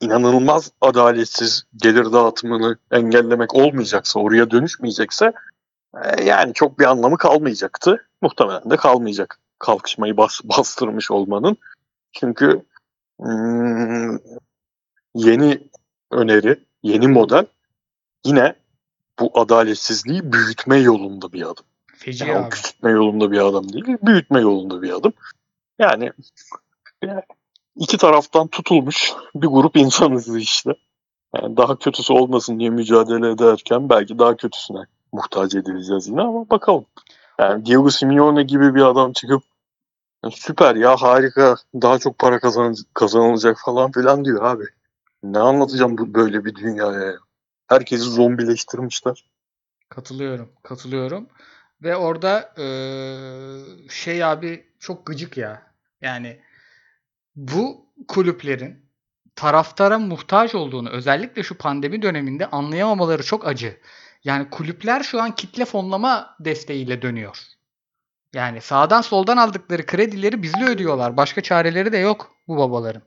inanılmaz 0.00 0.72
adaletsiz 0.80 1.64
gelir 1.76 2.12
dağıtımını 2.12 2.78
engellemek 2.90 3.54
olmayacaksa, 3.54 4.20
oraya 4.20 4.50
dönüşmeyecekse 4.50 5.32
e, 6.04 6.24
yani 6.24 6.54
çok 6.54 6.78
bir 6.78 6.84
anlamı 6.84 7.18
kalmayacaktı. 7.18 8.06
Muhtemelen 8.22 8.70
de 8.70 8.76
kalmayacak 8.76 9.38
kalkışmayı 9.58 10.16
bas, 10.16 10.40
bastırmış 10.44 11.10
olmanın. 11.10 11.56
Çünkü 12.12 12.62
hmm, 13.20 14.18
yeni 15.14 15.68
öneri, 16.10 16.64
yeni 16.82 17.08
model 17.08 17.46
yine 18.24 18.54
bu 19.18 19.40
adaletsizliği 19.40 20.32
büyütme 20.32 20.76
yolunda 20.76 21.32
bir 21.32 21.42
adım. 21.42 21.64
Feci 21.96 22.24
Yani 22.24 22.38
abi. 22.38 22.50
küçültme 22.50 22.90
yolunda 22.90 23.30
bir 23.30 23.38
adım 23.38 23.72
değil, 23.72 23.98
büyütme 24.02 24.40
yolunda 24.40 24.82
bir 24.82 24.90
adım. 24.90 25.12
Yani 25.78 26.12
yani 27.02 27.22
iki 27.76 27.98
taraftan 27.98 28.48
tutulmuş 28.48 29.12
bir 29.34 29.46
grup 29.46 29.76
insanız 29.76 30.36
işte. 30.36 30.70
Yani 31.36 31.56
daha 31.56 31.78
kötüsü 31.78 32.12
olmasın 32.12 32.58
diye 32.58 32.70
mücadele 32.70 33.30
ederken 33.30 33.88
belki 33.88 34.18
daha 34.18 34.36
kötüsüne 34.36 34.84
muhtaç 35.12 35.54
edileceğiz 35.54 36.08
yine 36.08 36.20
ama 36.20 36.50
bakalım. 36.50 36.86
Yani 37.38 37.66
Diego 37.66 37.90
Simeone 37.90 38.42
gibi 38.42 38.74
bir 38.74 38.82
adam 38.82 39.12
çıkıp 39.12 39.42
"Ya 40.24 40.30
süper 40.30 40.74
ya 40.76 40.96
harika 40.96 41.56
daha 41.74 41.98
çok 41.98 42.18
para 42.18 42.40
kazan 42.40 42.74
kazanılacak 42.94 43.58
falan 43.64 43.92
filan 43.92 44.24
diyor 44.24 44.44
abi. 44.44 44.64
Ne 45.22 45.38
anlatacağım 45.38 45.98
bu 45.98 46.14
böyle 46.14 46.44
bir 46.44 46.54
dünyaya 46.54 47.00
ya? 47.00 47.14
Herkesi 47.68 48.02
zombileştirmişler. 48.02 49.24
Katılıyorum. 49.88 50.52
Katılıyorum. 50.62 51.28
Ve 51.82 51.96
orada 51.96 52.54
eee, 52.58 53.88
şey 53.90 54.24
abi 54.24 54.66
çok 54.78 55.06
gıcık 55.06 55.36
ya. 55.36 55.62
Yani 56.02 56.40
bu 57.36 57.86
kulüplerin 58.08 58.90
taraftara 59.36 59.98
muhtaç 59.98 60.54
olduğunu 60.54 60.90
özellikle 60.90 61.42
şu 61.42 61.58
pandemi 61.58 62.02
döneminde 62.02 62.46
anlayamamaları 62.46 63.22
çok 63.22 63.46
acı. 63.46 63.80
Yani 64.24 64.50
kulüpler 64.50 65.02
şu 65.02 65.22
an 65.22 65.34
kitle 65.34 65.64
fonlama 65.64 66.36
desteğiyle 66.40 67.02
dönüyor. 67.02 67.38
Yani 68.34 68.60
sağdan 68.60 69.00
soldan 69.00 69.36
aldıkları 69.36 69.86
kredileri 69.86 70.42
bizle 70.42 70.64
ödüyorlar. 70.64 71.16
Başka 71.16 71.40
çareleri 71.40 71.92
de 71.92 71.98
yok 71.98 72.34
bu 72.48 72.56
babaların. 72.56 73.02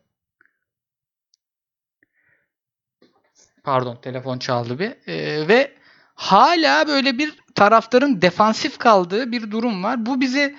Pardon 3.64 3.96
telefon 3.96 4.40
çaldı 4.40 4.80
bir. 4.80 4.92
Ee, 5.08 5.48
ve 5.48 5.78
hala 6.16 6.88
böyle 6.88 7.18
bir 7.18 7.40
taraftarın 7.56 8.22
defansif 8.22 8.78
kaldığı 8.78 9.32
bir 9.32 9.52
durum 9.52 9.84
var. 9.84 10.06
Bu 10.06 10.22
bize 10.22 10.56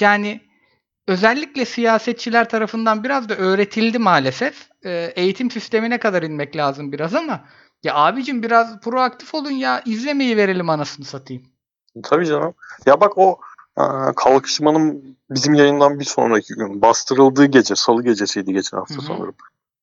yani 0.00 0.47
özellikle 1.08 1.64
siyasetçiler 1.64 2.48
tarafından 2.48 3.04
biraz 3.04 3.28
da 3.28 3.36
öğretildi 3.36 3.98
maalesef. 3.98 4.68
Ee, 4.84 5.12
eğitim 5.16 5.50
sistemine 5.50 5.98
kadar 5.98 6.22
inmek 6.22 6.56
lazım 6.56 6.92
biraz 6.92 7.14
ama 7.14 7.44
ya 7.82 7.94
abicim 7.94 8.42
biraz 8.42 8.80
proaktif 8.80 9.34
olun 9.34 9.50
ya 9.50 9.82
izlemeyi 9.84 10.36
verelim 10.36 10.70
anasını 10.70 11.04
satayım. 11.04 11.42
Tabii 12.02 12.26
canım. 12.26 12.54
Ya 12.86 13.00
bak 13.00 13.18
o 13.18 13.38
e, 13.78 13.84
kalkışmanın 14.16 15.16
bizim 15.30 15.54
yayından 15.54 16.00
bir 16.00 16.04
sonraki 16.04 16.54
gün 16.54 16.82
bastırıldığı 16.82 17.44
gece, 17.44 17.76
salı 17.76 18.02
gecesiydi 18.02 18.52
geçen 18.52 18.78
hafta 18.78 18.94
Hı 18.94 18.98
hı. 18.98 19.06
sanırım. 19.06 19.34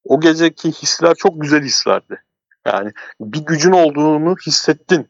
O 0.04 0.20
geceki 0.20 0.72
hisler 0.72 1.16
çok 1.16 1.42
güzel 1.42 1.64
hislerdi. 1.64 2.22
Yani 2.66 2.92
bir 3.20 3.46
gücün 3.46 3.72
olduğunu 3.72 4.36
hissettin 4.48 5.08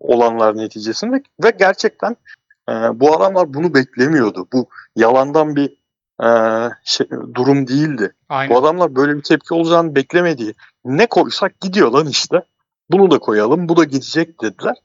olanlar 0.00 0.56
neticesinde 0.56 1.22
ve 1.44 1.50
gerçekten 1.50 2.16
e, 2.68 3.00
bu 3.00 3.16
adamlar 3.16 3.54
bunu 3.54 3.74
beklemiyordu. 3.74 4.48
Bu 4.52 4.68
yalandan 4.96 5.56
bir 5.56 5.76
e, 6.24 6.28
şey, 6.84 7.06
durum 7.34 7.68
değildi. 7.68 8.14
Aynen. 8.28 8.54
Bu 8.54 8.58
adamlar 8.58 8.96
böyle 8.96 9.16
bir 9.16 9.22
tepki 9.22 9.54
olacağını 9.54 9.94
beklemediği 9.94 10.54
ne 10.84 11.06
koysak 11.06 11.60
gidiyor 11.60 11.90
lan 11.90 12.06
işte. 12.06 12.42
Bunu 12.90 13.10
da 13.10 13.18
koyalım, 13.18 13.68
bu 13.68 13.76
da 13.76 13.84
gidecek 13.84 14.42
dediler. 14.42 14.76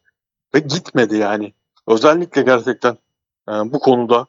Ve 0.56 0.60
gitmedi 0.60 1.18
yani. 1.18 1.54
Özellikle 1.88 2.42
gerçekten 2.42 2.98
e, 3.50 3.52
bu 3.52 3.80
konuda 3.80 4.28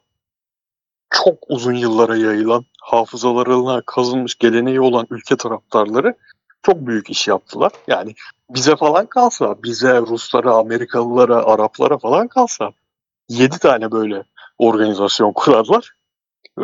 çok 1.10 1.38
uzun 1.48 1.74
yıllara 1.74 2.16
yayılan, 2.16 2.64
hafızalarına 2.80 3.82
kazınmış 3.86 4.34
geleneği 4.34 4.80
olan 4.80 5.06
ülke 5.10 5.36
taraftarları 5.36 6.14
çok 6.62 6.86
büyük 6.86 7.10
iş 7.10 7.28
yaptılar. 7.28 7.72
Yani 7.88 8.14
bize 8.50 8.76
falan 8.76 9.06
kalsa, 9.06 9.62
bize 9.62 10.00
Ruslara, 10.00 10.54
Amerikalılara, 10.54 11.44
Araplara 11.44 11.98
falan 11.98 12.28
kalsa 12.28 12.72
7 13.28 13.58
tane 13.58 13.92
böyle 13.92 14.24
organizasyon 14.58 15.32
kurarlar. 15.32 15.92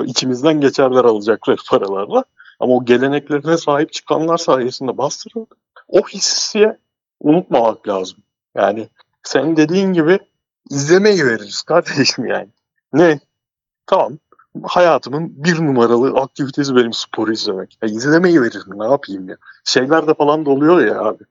İçimizden 0.05 0.61
geçerler 0.61 1.05
alacakları 1.05 1.57
paralarla. 1.71 2.25
Ama 2.61 2.75
o 2.75 2.85
geleneklerine 2.85 3.57
sahip 3.57 3.93
çıkanlar 3.93 4.39
sayesinde 4.39 4.99
bastırıldı. 4.99 5.55
O 5.89 6.01
hissi 6.01 6.77
unutmamak 7.21 7.89
lazım. 7.89 8.19
Yani 8.55 8.89
senin 9.23 9.57
dediğin 9.57 9.93
gibi 9.93 10.19
izlemeyi 10.71 11.27
veririz 11.27 11.63
kardeşim 11.63 12.27
yani. 12.27 12.49
Ne? 12.93 13.21
Tamam. 13.87 14.19
Hayatımın 14.63 15.45
bir 15.45 15.57
numaralı 15.57 16.21
aktivitesi 16.21 16.77
benim 16.77 16.93
spor 16.93 17.29
izlemek. 17.29 17.79
Ya 17.83 17.89
izlemeyi 17.89 18.43
veririm 18.43 18.79
ne 18.79 18.85
yapayım 18.85 19.29
ya. 19.29 19.37
Şeylerde 19.65 20.15
falan 20.15 20.47
da 20.47 20.51
oluyor 20.51 20.87
ya 20.87 21.01
abi. 21.01 21.25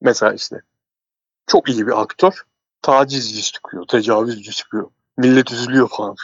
Mesela 0.00 0.32
işte 0.32 0.62
çok 1.46 1.68
iyi 1.68 1.86
bir 1.86 2.00
aktör 2.00 2.44
tacizci 2.82 3.42
çıkıyor, 3.42 3.86
tecavüzcü 3.86 4.52
çıkıyor. 4.52 4.90
Millet 5.16 5.52
üzülüyor 5.52 5.88
falan. 5.88 6.16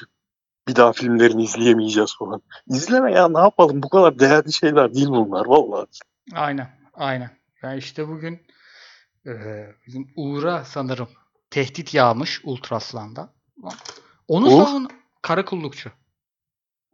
Bir 0.69 0.77
daha 0.77 0.93
filmlerini 0.93 1.45
izleyemeyeceğiz 1.45 2.17
falan. 2.19 2.43
İzleme 2.67 3.13
ya 3.13 3.29
ne 3.29 3.39
yapalım 3.39 3.83
bu 3.83 3.89
kadar 3.89 4.19
değerli 4.19 4.53
şeyler 4.53 4.95
değil 4.95 5.09
bunlar 5.09 5.47
vallahi. 5.47 5.87
Aynen. 6.35 6.69
Aynen. 6.95 7.31
Yani 7.63 7.79
işte 7.79 8.09
bugün 8.09 8.41
e, 9.27 9.33
bizim 9.87 10.09
Uğur'a 10.17 10.65
sanırım 10.65 11.09
tehdit 11.51 11.95
yağmış 11.95 12.41
Ultraslan'dan. 12.45 13.31
Onu 14.29 14.47
Uğur? 14.47 14.65
savun 14.65 14.89
karakullukçu. 15.23 15.91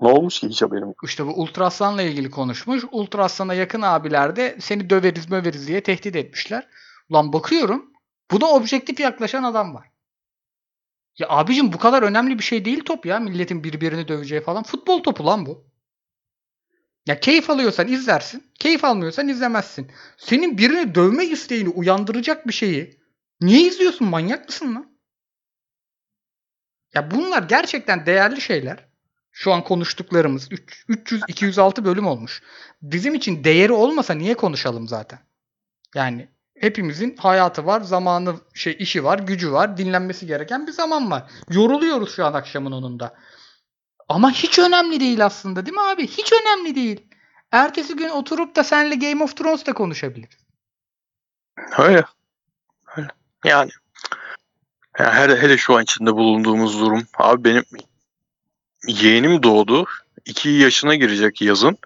Ne 0.01 0.09
olmuş 0.09 0.41
ki 0.41 0.49
hiç 0.49 0.63
haberim 0.63 0.87
yok. 0.87 1.01
İşte 1.05 1.27
bu 1.27 1.31
Ultraslan'la 1.31 2.03
ilgili 2.03 2.31
konuşmuş. 2.31 2.85
Ultraslan'a 2.93 3.55
yakın 3.55 3.83
abiler 3.83 4.37
de 4.37 4.57
seni 4.61 4.91
döveriz 4.91 5.31
möveriz 5.31 5.69
diye 5.69 5.83
tehdit 5.83 6.17
etmişler. 6.17 6.69
Ulan 7.11 7.33
bakıyorum 7.33 7.92
buna 8.31 8.47
objektif 8.47 9.01
yaklaşan 9.01 9.43
adam 9.43 9.75
var. 9.75 9.93
Ya 11.19 11.29
abicim 11.29 11.73
bu 11.73 11.79
kadar 11.79 12.03
önemli 12.03 12.39
bir 12.39 12.45
şey 12.45 12.65
değil 12.65 12.85
top 12.85 13.07
ya. 13.07 13.21
Milletin 13.21 13.65
birbirini 13.65 14.09
döveceği 14.09 14.41
falan. 14.41 14.63
Futbol 14.63 15.03
topu 15.03 15.27
lan 15.27 15.47
bu. 15.47 15.73
Ya 17.07 17.21
keyif 17.21 17.51
alıyorsan 17.51 17.89
izlersin. 17.89 18.51
Keyif 18.59 18.85
almıyorsan 18.85 19.29
izlemezsin. 19.29 19.91
Senin 20.17 20.59
birini 20.59 20.95
dövme 20.95 21.25
isteğini 21.25 21.69
uyandıracak 21.69 22.47
bir 22.47 22.53
şeyi 22.53 23.01
niye 23.41 23.63
izliyorsun? 23.63 24.09
Manyak 24.09 24.49
mısın 24.49 24.75
lan? 24.75 24.99
Ya 26.95 27.11
bunlar 27.11 27.43
gerçekten 27.43 28.07
değerli 28.07 28.41
şeyler. 28.41 28.87
Şu 29.33 29.53
an 29.53 29.65
konuştuklarımız 29.65 30.49
300-206 30.53 31.85
bölüm 31.85 32.07
olmuş. 32.07 32.43
Bizim 32.83 33.15
için 33.15 33.45
değeri 33.45 33.73
olmasa 33.73 34.15
niye 34.15 34.35
konuşalım 34.35 34.89
zaten? 34.89 35.19
Yani 35.95 36.29
hepimizin 36.63 37.17
hayatı 37.17 37.67
var, 37.67 37.81
zamanı, 37.81 38.35
şey 38.55 38.77
işi 38.79 39.05
var, 39.05 39.19
gücü 39.19 39.53
var, 39.53 39.77
dinlenmesi 39.77 40.27
gereken 40.27 40.67
bir 40.67 40.73
zaman 40.73 41.11
var. 41.11 41.23
Yoruluyoruz 41.51 42.15
şu 42.15 42.25
an 42.25 42.33
akşamın 42.33 42.73
onunda. 42.73 43.15
Ama 44.09 44.31
hiç 44.31 44.59
önemli 44.59 45.01
değil 45.01 45.25
aslında 45.25 45.67
değil 45.67 45.75
mi 45.75 45.83
abi? 45.83 46.07
Hiç 46.07 46.33
önemli 46.33 46.75
değil. 46.75 47.07
Ertesi 47.53 47.97
gün 47.97 48.09
oturup 48.09 48.57
da 48.57 48.65
senle 48.65 48.95
Game 48.95 49.25
of 49.25 49.37
Thrones'ta 49.37 49.73
konuşabiliriz. 49.73 50.39
Öyle. 51.79 52.05
Öyle. 52.97 53.09
Yani. 53.45 53.71
Ya 54.99 55.15
hele, 55.15 55.43
hele 55.43 55.57
şu 55.57 55.77
an 55.77 55.83
içinde 55.83 56.15
bulunduğumuz 56.15 56.81
durum. 56.81 57.03
Abi 57.19 57.45
benim 57.45 57.65
yeğenim 58.87 59.43
doğdu. 59.43 59.87
2 60.27 60.49
yaşına 60.49 60.95
girecek 60.95 61.43
yazın. 61.43 61.79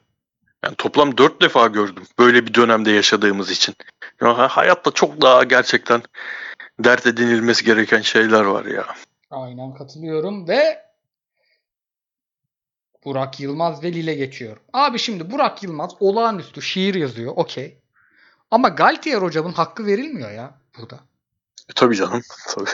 Yani 0.66 0.76
toplam 0.76 1.18
4 1.18 1.42
defa 1.42 1.66
gördüm. 1.66 2.02
Böyle 2.18 2.46
bir 2.46 2.54
dönemde 2.54 2.90
yaşadığımız 2.90 3.50
için. 3.50 3.74
Ya 4.20 4.48
hayatta 4.48 4.90
çok 4.90 5.20
daha 5.22 5.44
gerçekten 5.44 6.02
dert 6.78 7.06
edinilmesi 7.06 7.64
gereken 7.64 8.00
şeyler 8.00 8.44
var 8.44 8.64
ya. 8.64 8.86
Aynen 9.30 9.74
katılıyorum 9.74 10.48
ve 10.48 10.82
Burak 13.04 13.40
Yılmaz 13.40 13.82
ve 13.82 13.92
Lille 13.92 14.14
geçiyor. 14.14 14.56
Abi 14.72 14.98
şimdi 14.98 15.30
Burak 15.30 15.62
Yılmaz 15.62 15.90
olağanüstü 16.00 16.62
şiir 16.62 16.94
yazıyor. 16.94 17.32
Okey. 17.36 17.78
Ama 18.50 18.68
Galtier 18.68 19.22
hocamın 19.22 19.52
hakkı 19.52 19.86
verilmiyor 19.86 20.30
ya 20.30 20.54
burada. 20.78 20.96
E, 21.70 21.72
tabii 21.74 21.96
canım. 21.96 22.22
Tabii. 22.54 22.70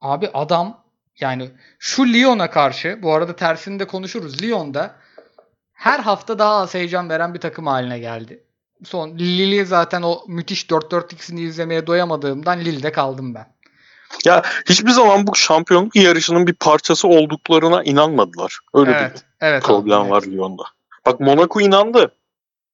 Abi 0.00 0.30
adam 0.34 0.84
yani 1.20 1.50
şu 1.78 2.06
Lyon'a 2.06 2.50
karşı 2.50 2.98
bu 3.02 3.12
arada 3.12 3.36
tersini 3.36 3.80
de 3.80 3.86
konuşuruz. 3.86 4.42
Lyon'da 4.42 5.03
her 5.74 5.98
hafta 5.98 6.38
daha 6.38 6.54
az 6.54 6.74
heyecan 6.74 7.08
veren 7.08 7.34
bir 7.34 7.40
takım 7.40 7.66
haline 7.66 7.98
geldi. 7.98 8.44
Son 8.84 9.18
Lille'i 9.18 9.66
zaten 9.66 10.02
o 10.02 10.24
müthiş 10.26 10.64
4-4-2'sini 10.64 11.40
izlemeye 11.40 11.86
doyamadığımdan 11.86 12.60
Lille'de 12.60 12.92
kaldım 12.92 13.34
ben. 13.34 13.54
Ya 14.24 14.42
hiçbir 14.68 14.90
zaman 14.90 15.26
bu 15.26 15.34
şampiyonluk 15.36 15.96
yarışının 15.96 16.46
bir 16.46 16.52
parçası 16.52 17.08
olduklarına 17.08 17.82
inanmadılar. 17.82 18.58
Öyle 18.74 18.90
evet, 18.90 19.14
bir 19.14 19.46
evet 19.46 19.62
problem 19.62 20.00
abi, 20.00 20.10
var 20.10 20.22
evet. 20.26 20.34
Lyon'da. 20.34 20.62
Bak 21.06 21.20
Monaco 21.20 21.60
inandı. 21.60 22.14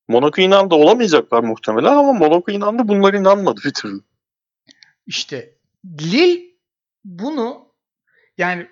Monaco 0.09 0.43
inandı 0.43 0.75
olamayacaklar 0.75 1.43
muhtemelen 1.43 1.93
ama 1.93 2.13
Monaco 2.13 2.53
inandı 2.53 2.89
bunlar 2.89 3.15
inanmadı 3.15 3.61
bir 3.65 3.73
türlü. 3.73 4.01
İşte 5.07 5.55
Lille 6.01 6.41
bunu 7.05 7.67
yani 8.39 8.69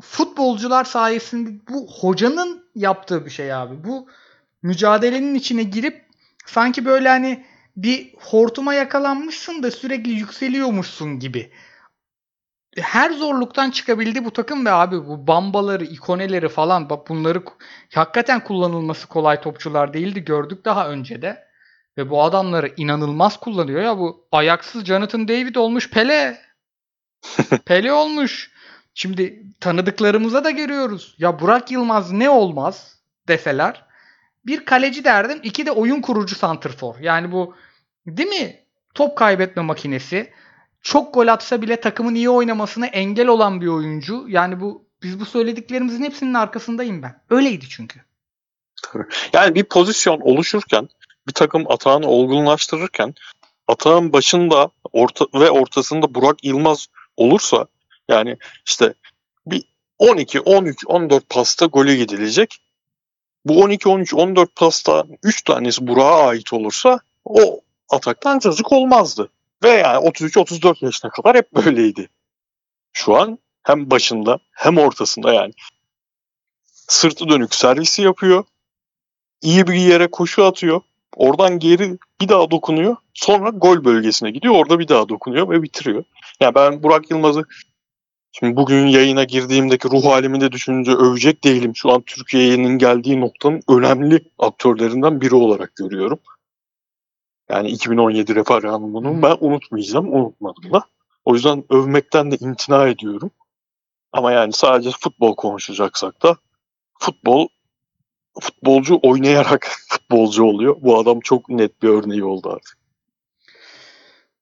futbolcular 0.00 0.84
sayesinde 0.84 1.50
bu 1.68 1.88
hocanın 2.00 2.64
yaptığı 2.74 3.24
bir 3.24 3.30
şey 3.30 3.54
abi. 3.54 3.84
Bu 3.84 4.08
mücadelenin 4.62 5.34
içine 5.34 5.62
girip 5.62 6.04
sanki 6.46 6.84
böyle 6.84 7.08
hani 7.08 7.44
bir 7.76 8.14
hortuma 8.18 8.74
yakalanmışsın 8.74 9.62
da 9.62 9.70
sürekli 9.70 10.10
yükseliyormuşsun 10.10 11.18
gibi. 11.18 11.52
Her 12.76 13.10
zorluktan 13.10 13.70
çıkabildi 13.70 14.24
bu 14.24 14.30
takım 14.30 14.66
ve 14.66 14.70
abi 14.70 15.06
bu 15.06 15.26
bambaları, 15.26 15.84
ikoneleri 15.84 16.48
falan 16.48 16.90
bak 16.90 17.08
bunları 17.08 17.42
hakikaten 17.94 18.44
kullanılması 18.44 19.06
kolay 19.06 19.40
topçular 19.40 19.94
değildi 19.94 20.24
gördük 20.24 20.64
daha 20.64 20.88
önce 20.88 21.22
de. 21.22 21.50
Ve 21.98 22.10
bu 22.10 22.22
adamları 22.22 22.72
inanılmaz 22.76 23.40
kullanıyor 23.40 23.82
ya 23.82 23.98
bu 23.98 24.28
ayaksız 24.32 24.84
Jonathan 24.84 25.28
David 25.28 25.54
olmuş 25.54 25.90
Pele. 25.90 26.38
Pele 27.64 27.92
olmuş. 27.92 28.50
Şimdi 28.94 29.42
tanıdıklarımıza 29.60 30.44
da 30.44 30.50
görüyoruz. 30.50 31.14
Ya 31.18 31.40
Burak 31.40 31.70
Yılmaz 31.70 32.12
ne 32.12 32.30
olmaz 32.30 32.98
deseler. 33.28 33.84
Bir 34.46 34.64
kaleci 34.64 35.04
derdim, 35.04 35.40
iki 35.42 35.66
de 35.66 35.70
oyun 35.70 36.00
kurucu 36.00 36.34
santrfor. 36.34 36.98
Yani 36.98 37.32
bu 37.32 37.54
değil 38.06 38.28
mi? 38.28 38.64
Top 38.94 39.18
kaybetme 39.18 39.62
makinesi. 39.62 40.32
Çok 40.82 41.14
gol 41.14 41.26
atsa 41.26 41.62
bile 41.62 41.80
takımın 41.80 42.14
iyi 42.14 42.30
oynamasına 42.30 42.86
engel 42.86 43.26
olan 43.26 43.60
bir 43.60 43.66
oyuncu. 43.66 44.24
Yani 44.28 44.60
bu 44.60 44.86
biz 45.02 45.20
bu 45.20 45.26
söylediklerimizin 45.26 46.04
hepsinin 46.04 46.34
arkasındayım 46.34 47.02
ben. 47.02 47.20
Öyleydi 47.30 47.68
çünkü. 47.68 48.00
Yani 49.32 49.54
bir 49.54 49.64
pozisyon 49.64 50.20
oluşurken, 50.20 50.88
bir 51.28 51.32
takım 51.32 51.70
atağını 51.70 52.06
olgunlaştırırken 52.06 53.14
atağın 53.68 54.12
başında 54.12 54.70
orta 54.92 55.26
ve 55.34 55.50
ortasında 55.50 56.14
Burak 56.14 56.44
Yılmaz 56.44 56.86
olursa 57.16 57.66
yani 58.10 58.36
işte 58.66 58.94
bir 59.46 59.62
12, 59.98 60.40
13, 60.40 60.86
14 60.86 61.28
pasta 61.28 61.66
golü 61.66 61.94
gidilecek. 61.94 62.58
Bu 63.44 63.60
12, 63.60 63.88
13, 63.88 64.14
14 64.14 64.56
pasta 64.56 65.04
3 65.22 65.42
tanesi 65.42 65.86
Burak'a 65.86 66.26
ait 66.28 66.52
olursa 66.52 67.00
o 67.24 67.60
ataktan 67.88 68.38
cacık 68.38 68.72
olmazdı. 68.72 69.30
Ve 69.62 69.68
yani 69.68 70.08
33-34 70.08 70.84
yaşına 70.84 71.10
kadar 71.10 71.36
hep 71.36 71.52
böyleydi. 71.52 72.08
Şu 72.92 73.16
an 73.16 73.38
hem 73.62 73.90
başında 73.90 74.38
hem 74.52 74.78
ortasında 74.78 75.32
yani 75.32 75.52
sırtı 76.88 77.28
dönük 77.28 77.54
servisi 77.54 78.02
yapıyor. 78.02 78.44
İyi 79.42 79.66
bir 79.66 79.74
yere 79.74 80.06
koşu 80.10 80.44
atıyor. 80.44 80.80
Oradan 81.16 81.58
geri 81.58 81.98
bir 82.20 82.28
daha 82.28 82.50
dokunuyor. 82.50 82.96
Sonra 83.14 83.50
gol 83.50 83.84
bölgesine 83.84 84.30
gidiyor. 84.30 84.54
Orada 84.54 84.78
bir 84.78 84.88
daha 84.88 85.08
dokunuyor 85.08 85.50
ve 85.50 85.62
bitiriyor. 85.62 86.04
Yani 86.40 86.54
ben 86.54 86.82
Burak 86.82 87.10
Yılmaz'ı 87.10 87.44
şimdi 88.32 88.56
bugün 88.56 88.86
yayına 88.86 89.24
girdiğimdeki 89.24 89.90
ruh 89.90 90.04
halimi 90.04 90.40
de 90.40 90.52
düşününce 90.52 90.92
övecek 90.92 91.44
değilim. 91.44 91.76
Şu 91.76 91.92
an 91.92 92.02
Türkiye'nin 92.06 92.78
geldiği 92.78 93.20
noktanın 93.20 93.62
önemli 93.68 94.20
aktörlerinden 94.38 95.20
biri 95.20 95.34
olarak 95.34 95.76
görüyorum. 95.76 96.18
Yani 97.48 97.68
2017 97.68 98.34
referandumunu 98.34 99.22
ben 99.22 99.36
unutmayacağım. 99.40 100.14
Unutmadım 100.14 100.72
da. 100.72 100.84
O 101.24 101.34
yüzden 101.34 101.64
övmekten 101.70 102.30
de 102.30 102.36
imtina 102.36 102.88
ediyorum. 102.88 103.30
Ama 104.12 104.32
yani 104.32 104.52
sadece 104.52 104.90
futbol 105.00 105.36
konuşacaksak 105.36 106.22
da 106.22 106.36
futbol 106.98 107.48
futbolcu 108.40 109.00
oynayarak 109.02 109.68
futbolcu 109.88 110.44
oluyor. 110.44 110.76
Bu 110.80 110.98
adam 110.98 111.20
çok 111.20 111.48
net 111.48 111.82
bir 111.82 111.88
örneği 111.88 112.24
oldu 112.24 112.50
artık. 112.50 112.78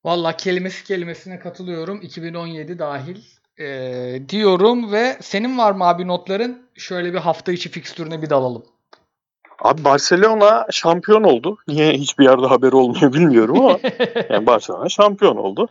Valla 0.05 0.37
kelimesi 0.37 0.85
kelimesine 0.85 1.39
katılıyorum. 1.39 2.03
2017 2.03 2.79
dahil 2.79 3.23
ee, 3.59 4.23
diyorum 4.29 4.93
ve 4.93 5.19
senin 5.21 5.59
var 5.59 5.73
mı 5.73 5.85
abi 5.85 6.09
notların? 6.09 6.63
Şöyle 6.75 7.13
bir 7.13 7.19
hafta 7.19 7.53
içi 7.53 7.69
fikstürüne 7.69 8.23
bir 8.23 8.31
dalalım. 8.31 8.63
Abi 9.63 9.85
Barcelona 9.85 10.67
şampiyon 10.71 11.23
oldu. 11.23 11.59
Niye 11.69 11.93
hiçbir 11.93 12.25
yerde 12.25 12.47
haber 12.47 12.73
olmuyor 12.73 13.13
bilmiyorum 13.13 13.61
ama 13.61 13.79
yani 14.31 14.47
Barcelona 14.47 14.89
şampiyon 14.89 15.37
oldu. 15.37 15.69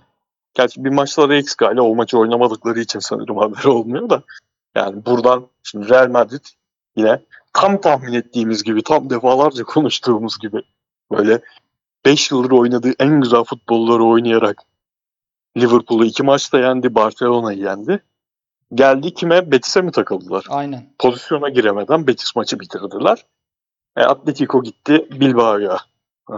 Gerçi 0.54 0.86
bir 0.86 0.90
maçları 0.90 1.36
eksik 1.36 1.62
hala 1.62 1.82
o 1.82 1.96
maçı 1.96 2.18
oynamadıkları 2.18 2.80
için 2.80 3.00
sanırım 3.00 3.38
haber 3.38 3.64
olmuyor 3.64 4.10
da. 4.10 4.24
Yani 4.76 5.06
buradan 5.06 5.48
şimdi 5.64 5.90
Real 5.90 6.10
Madrid 6.10 6.46
yine 6.96 7.20
tam 7.54 7.82
tahmin 7.82 8.14
ettiğimiz 8.14 8.64
gibi, 8.64 8.84
tam 8.84 9.10
defalarca 9.10 9.64
konuştuğumuz 9.64 10.40
gibi 10.40 10.62
böyle 11.12 11.42
5 12.06 12.32
yıldır 12.32 12.52
oynadığı 12.52 12.94
en 13.00 13.22
güzel 13.22 13.44
futbolları 13.44 14.04
oynayarak 14.04 14.58
Liverpool'u 15.58 16.06
iki 16.06 16.24
maçta 16.24 16.60
yendi, 16.60 16.96
Barcelona'yı 16.96 17.60
yendi. 17.60 18.04
Geldi 18.74 19.14
kime? 19.14 19.52
Betis'e 19.52 19.82
mi 19.82 19.92
takıldılar? 19.92 20.46
Aynen. 20.50 20.90
Pozisyona 21.00 21.50
giremeden 21.50 22.08
Betis 22.08 22.36
maçı 22.36 22.60
bitirdiler. 22.60 23.26
E, 23.98 24.02
Atletico 24.02 24.64
gitti 24.64 25.08
Bilbao'ya. 25.12 25.78
Ee, 26.32 26.36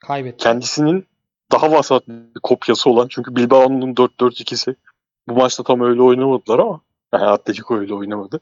Kaybetti. 0.00 0.36
kendisinin 0.36 1.06
daha 1.52 1.72
vasat 1.72 2.08
bir 2.08 2.40
kopyası 2.42 2.90
olan 2.90 3.06
çünkü 3.10 3.36
Bilbao'nun 3.36 3.94
4-4-2'si 3.94 4.74
bu 5.28 5.34
maçta 5.34 5.62
tam 5.62 5.80
öyle 5.80 6.02
oynamadılar 6.02 6.58
ama 6.58 6.80
yani 7.12 7.24
Atletico 7.24 7.76
öyle 7.78 7.94
oynamadı. 7.94 8.40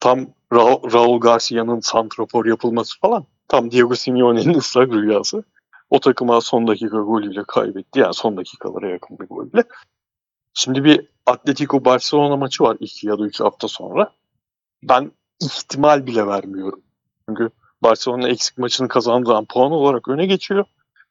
Tam 0.00 0.26
Ra- 0.52 0.92
Raul 0.92 1.20
Garcia'nın 1.20 1.80
santrafor 1.80 2.46
yapılması 2.46 3.00
falan 3.00 3.24
tam 3.48 3.70
Diego 3.70 3.94
Simeone'nin 3.94 4.54
ıslak 4.54 4.88
rüyası. 4.92 5.42
O 5.90 6.00
takıma 6.00 6.40
son 6.40 6.66
dakika 6.66 6.98
golüyle 6.98 7.44
kaybetti. 7.48 8.00
Yani 8.00 8.14
son 8.14 8.36
dakikalara 8.36 8.90
yakın 8.90 9.18
bir 9.18 9.26
golle. 9.26 9.64
Şimdi 10.54 10.84
bir 10.84 11.08
Atletico 11.26 11.84
Barcelona 11.84 12.36
maçı 12.36 12.64
var 12.64 12.76
2 12.80 13.06
ya 13.06 13.18
da 13.18 13.24
3 13.24 13.40
hafta 13.40 13.68
sonra. 13.68 14.12
Ben 14.82 15.12
ihtimal 15.40 16.06
bile 16.06 16.26
vermiyorum. 16.26 16.82
Çünkü 17.28 17.50
Barcelona 17.82 18.28
eksik 18.28 18.58
maçını 18.58 18.88
kazandığı 18.88 19.34
an 19.34 19.44
puan 19.44 19.72
olarak 19.72 20.08
öne 20.08 20.26
geçiyor. 20.26 20.64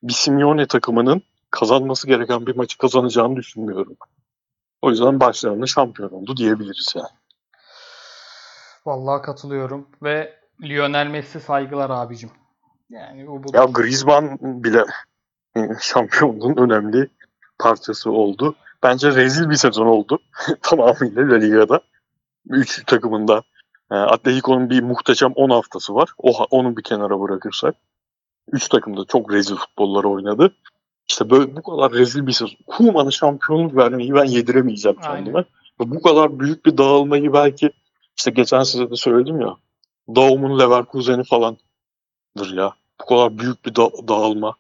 Bir 0.04 0.14
Simeone 0.14 0.68
takımının 0.68 1.22
kazanması 1.52 2.08
gereken 2.08 2.48
bir 2.48 2.56
maçı 2.56 2.78
kazanacağını 2.78 3.36
düşünmüyorum. 3.36 3.98
O 4.82 4.90
yüzden 4.90 5.20
Barcelona 5.20 5.66
şampiyon 5.66 6.10
oldu 6.10 6.38
diyebiliriz 6.38 6.94
yani. 6.96 7.08
Vallahi 8.86 9.22
katılıyorum 9.22 9.88
ve 10.04 10.40
Lionel 10.62 11.08
Messi 11.08 11.40
saygılar 11.40 11.90
abicim. 11.90 12.32
Yani 12.90 13.28
bu, 13.28 13.44
bu 13.44 13.48
Ya 13.54 13.64
Griezmann 13.64 14.38
bile 14.42 14.86
şampiyonluğun 15.80 16.58
önemli 16.58 17.08
parçası 17.60 18.12
oldu. 18.12 18.56
Bence 18.84 19.12
rezil 19.12 19.50
bir 19.50 19.56
sezon 19.56 19.86
oldu. 19.86 20.20
Tamamıyla 20.62 21.30
La 21.30 21.36
Liga'da. 21.36 21.82
Üç 22.50 22.86
takımında. 22.86 23.44
E, 23.92 23.96
Atletico'nun 23.96 24.70
bir 24.70 24.82
muhteşem 24.82 25.32
10 25.32 25.50
haftası 25.50 25.96
var. 25.96 26.10
O, 26.18 26.44
onu 26.44 26.78
bir 26.78 26.84
kenara 26.84 27.20
bırakırsak. 27.20 27.76
Üç 28.52 28.70
takım 28.70 28.98
da 28.98 29.06
çok 29.06 29.34
rezil 29.34 29.56
futbolları 29.56 30.10
oynadı. 30.10 30.56
İşte 31.10 31.30
böyle 31.30 31.56
bu 31.56 31.64
kadar 31.64 31.92
rezil 31.92 32.28
bir 32.28 32.32
sezon. 32.32 32.58
Kuman'a 32.68 33.12
şampiyonluk 33.12 33.76
vermeyi 33.76 34.14
ben 34.14 34.26
yediremeyeceğim 34.26 34.98
kendime. 35.02 35.46
Bu 35.80 36.02
kadar 36.02 36.40
büyük 36.40 36.66
bir 36.66 36.78
dağılmayı 36.78 37.34
belki 37.34 37.72
işte 38.18 38.32
geçen 38.32 38.64
size 38.64 38.90
de 38.90 38.96
söyledim 38.96 39.42
ya. 39.42 39.58
Daum'un 40.16 40.60
Leverkusen'i 40.60 41.24
falandır 41.24 41.65
ya. 42.44 42.74
Bu 43.02 43.06
kadar 43.06 43.38
büyük 43.38 43.66
bir 43.66 43.76
da- 43.76 44.08
dağılma. 44.08 44.56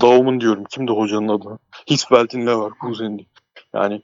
Daum'un 0.00 0.40
diyorum. 0.40 0.64
Kimdi 0.64 0.92
hocanın 0.92 1.28
adı? 1.28 1.58
Hisvelt'in 1.90 2.46
Leverkusen'di. 2.46 3.26
Yani 3.74 4.02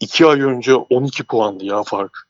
iki 0.00 0.26
ay 0.26 0.40
önce 0.40 0.74
12 0.74 1.24
puandı 1.24 1.64
ya 1.64 1.82
fark. 1.82 2.28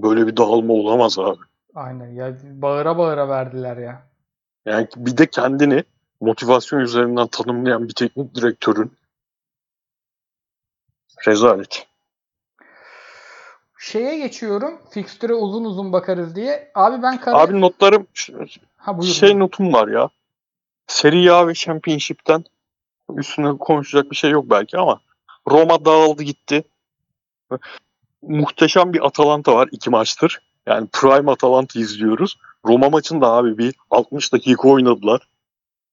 Böyle 0.00 0.26
bir 0.26 0.36
dağılma 0.36 0.72
olamaz 0.74 1.18
abi. 1.18 1.38
Aynen 1.74 2.06
ya 2.06 2.36
bağıra 2.44 2.98
bağıra 2.98 3.28
verdiler 3.28 3.76
ya. 3.76 4.02
Yani 4.66 4.88
bir 4.96 5.16
de 5.16 5.26
kendini 5.26 5.84
motivasyon 6.20 6.80
üzerinden 6.80 7.26
tanımlayan 7.26 7.88
bir 7.88 7.94
teknik 7.94 8.34
direktörün 8.34 8.92
rezalet. 11.28 11.87
Şeye 13.78 14.18
geçiyorum. 14.18 14.78
Fikstüre 14.90 15.34
uzun 15.34 15.64
uzun 15.64 15.92
bakarız 15.92 16.36
diye. 16.36 16.70
Abi 16.74 17.02
ben 17.02 17.20
kare... 17.20 17.36
Abi 17.36 17.60
notlarım 17.60 18.06
ha, 18.76 18.98
buyur, 18.98 19.12
şey 19.12 19.38
notum 19.38 19.72
var 19.72 19.88
ya. 19.88 20.08
Serie 20.86 21.30
A 21.30 21.48
ve 21.48 21.54
Championship'ten 21.54 22.44
üstüne 23.16 23.58
konuşacak 23.58 24.10
bir 24.10 24.16
şey 24.16 24.30
yok 24.30 24.44
belki 24.50 24.78
ama 24.78 25.00
Roma 25.50 25.84
dağıldı 25.84 26.22
gitti. 26.22 26.64
Muhteşem 28.22 28.92
bir 28.92 29.06
Atalanta 29.06 29.54
var 29.54 29.68
iki 29.72 29.90
maçtır. 29.90 30.38
Yani 30.66 30.88
Prime 30.92 31.30
Atalanta 31.30 31.80
izliyoruz. 31.80 32.38
Roma 32.66 32.90
maçında 32.90 33.26
abi 33.26 33.58
bir 33.58 33.74
60 33.90 34.32
dakika 34.32 34.68
oynadılar. 34.68 35.28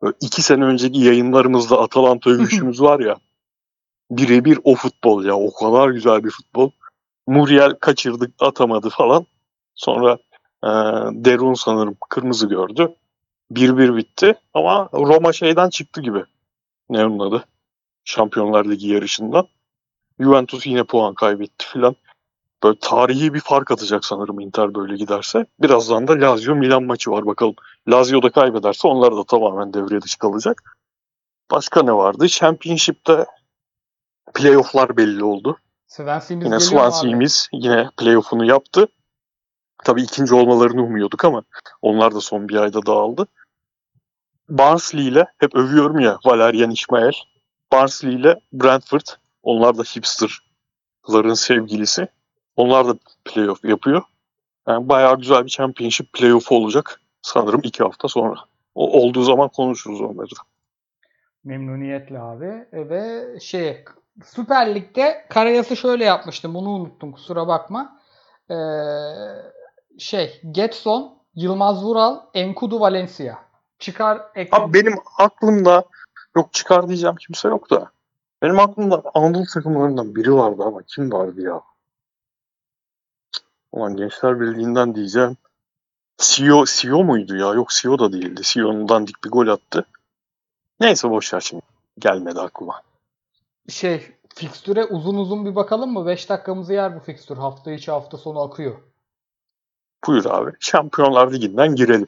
Böyle 0.01 0.15
iki 0.21 0.41
sene 0.41 0.63
önceki 0.63 0.99
yayınlarımızda 0.99 1.81
Atalanta 1.81 2.29
övüşümüz 2.29 2.81
var 2.81 2.99
ya. 2.99 3.15
Birebir 4.11 4.59
o 4.63 4.75
futbol 4.75 5.25
ya. 5.25 5.35
O 5.35 5.53
kadar 5.53 5.89
güzel 5.89 6.23
bir 6.23 6.31
futbol. 6.31 6.71
Muriel 7.27 7.75
kaçırdık 7.75 8.31
atamadı 8.39 8.89
falan. 8.89 9.25
Sonra 9.75 10.17
e, 10.63 10.69
Derun 11.25 11.53
sanırım 11.53 11.97
kırmızı 12.09 12.47
gördü. 12.47 12.95
1-1 13.51 13.97
bitti 13.97 14.35
ama 14.53 14.89
Roma 14.93 15.33
şeyden 15.33 15.69
çıktı 15.69 16.01
gibi. 16.01 16.23
Ne 16.89 17.05
onun 17.05 17.19
adı? 17.19 17.45
Şampiyonlar 18.03 18.65
Ligi 18.65 18.87
yarışından. 18.87 19.47
Juventus 20.19 20.65
yine 20.65 20.83
puan 20.83 21.13
kaybetti 21.13 21.65
filan. 21.65 21.95
Böyle 22.63 22.79
tarihi 22.79 23.33
bir 23.33 23.39
fark 23.39 23.71
atacak 23.71 24.05
sanırım 24.05 24.39
Inter 24.39 24.75
böyle 24.75 24.95
giderse. 24.95 25.45
Birazdan 25.59 26.07
da 26.07 26.13
Lazio 26.13 26.55
Milan 26.55 26.83
maçı 26.83 27.11
var 27.11 27.25
bakalım. 27.25 27.55
Lazio 27.89 28.21
da 28.21 28.29
kaybederse 28.29 28.87
onlar 28.87 29.15
da 29.15 29.23
tamamen 29.23 29.73
devre 29.73 30.01
dışı 30.01 30.19
kalacak. 30.19 30.77
Başka 31.51 31.83
ne 31.83 31.93
vardı? 31.93 32.27
Championship'te 32.27 33.25
playoff'lar 34.33 34.97
belli 34.97 35.23
oldu. 35.23 35.57
Swansea'miz 35.95 36.45
Yine? 36.45 36.59
Swansea'miz 36.59 37.49
yine 37.51 37.89
playoff'unu 37.97 38.45
yaptı. 38.45 38.87
Tabii 39.83 40.01
ikinci 40.01 40.35
olmalarını 40.35 40.83
umuyorduk 40.83 41.25
ama 41.25 41.43
onlar 41.81 42.15
da 42.15 42.21
son 42.21 42.49
bir 42.49 42.55
ayda 42.55 42.85
dağıldı. 42.85 43.27
Barnsley 44.49 45.07
ile 45.07 45.25
hep 45.37 45.55
övüyorum 45.55 45.99
ya 45.99 46.19
Valerian 46.25 46.71
İsmail. 46.71 47.13
Barnsley 47.71 48.15
ile 48.15 48.39
Brentford. 48.53 49.05
Onlar 49.43 49.77
da 49.77 49.83
hipsterların 49.83 51.33
sevgilisi. 51.33 52.07
Onlar 52.55 52.87
da 52.87 52.95
playoff 53.25 53.65
yapıyor. 53.65 54.01
Yani 54.67 54.89
bayağı 54.89 55.17
güzel 55.17 55.45
bir 55.45 55.49
championship 55.49 56.13
playoff 56.13 56.51
olacak. 56.51 57.01
Sanırım 57.21 57.61
iki 57.63 57.83
hafta 57.83 58.07
sonra. 58.07 58.35
O 58.75 59.01
olduğu 59.01 59.23
zaman 59.23 59.49
konuşuruz 59.49 60.01
onları 60.01 60.31
da. 60.31 60.41
Memnuniyetle 61.43 62.19
abi. 62.19 62.67
E, 62.71 62.89
Ve 62.89 63.25
şey 63.39 63.83
Süper 64.23 64.75
Lig'de 64.75 65.25
Karayas'ı 65.29 65.75
şöyle 65.75 66.05
yapmıştım. 66.05 66.53
Bunu 66.53 66.69
unuttum 66.69 67.11
kusura 67.11 67.47
bakma. 67.47 67.99
Ee, 68.49 68.55
şey 69.99 70.41
Getson 70.51 71.17
Yılmaz 71.35 71.83
Vural, 71.83 72.19
Enkudu 72.33 72.79
Valencia. 72.79 73.35
Çıkar 73.79 74.21
ekle. 74.35 74.57
Abi 74.57 74.73
benim 74.73 74.95
aklımda 75.17 75.83
yok 76.35 76.53
çıkar 76.53 76.87
diyeceğim 76.87 77.15
kimse 77.15 77.47
yok 77.47 77.69
da. 77.69 77.91
Benim 78.41 78.59
aklımda 78.59 79.03
Anadolu 79.13 79.45
takımlarından 79.53 80.15
biri 80.15 80.33
vardı 80.33 80.63
ama 80.65 80.83
kim 80.83 81.11
vardı 81.11 81.41
ya? 81.41 81.61
Ulan 83.71 83.95
Gençler 83.95 84.39
Birliği'nden 84.39 84.95
diyeceğim. 84.95 85.37
CEO, 86.17 86.65
CEO 86.65 87.03
muydu 87.03 87.35
ya? 87.35 87.53
Yok 87.53 87.69
CEO 87.69 87.99
da 87.99 88.13
değildi. 88.13 88.41
CEO'nun 88.43 88.89
dandik 88.89 89.23
bir 89.23 89.29
gol 89.29 89.47
attı. 89.47 89.85
Neyse 90.79 91.09
boş 91.09 91.33
ver 91.33 91.39
şimdi. 91.39 91.63
Gelmedi 91.99 92.39
aklıma. 92.39 92.81
Şey, 93.69 94.11
fikstüre 94.35 94.85
uzun 94.85 95.15
uzun 95.15 95.45
bir 95.45 95.55
bakalım 95.55 95.93
mı? 95.93 96.05
5 96.05 96.29
dakikamızı 96.29 96.73
yer 96.73 96.95
bu 96.95 96.99
fikstür. 96.99 97.37
Hafta 97.37 97.71
içi 97.71 97.91
hafta 97.91 98.17
sonu 98.17 98.39
akıyor. 98.41 98.75
Buyur 100.07 100.25
abi. 100.25 100.51
Şampiyonlar 100.59 101.33
Ligi'nden 101.33 101.75
girelim. 101.75 102.07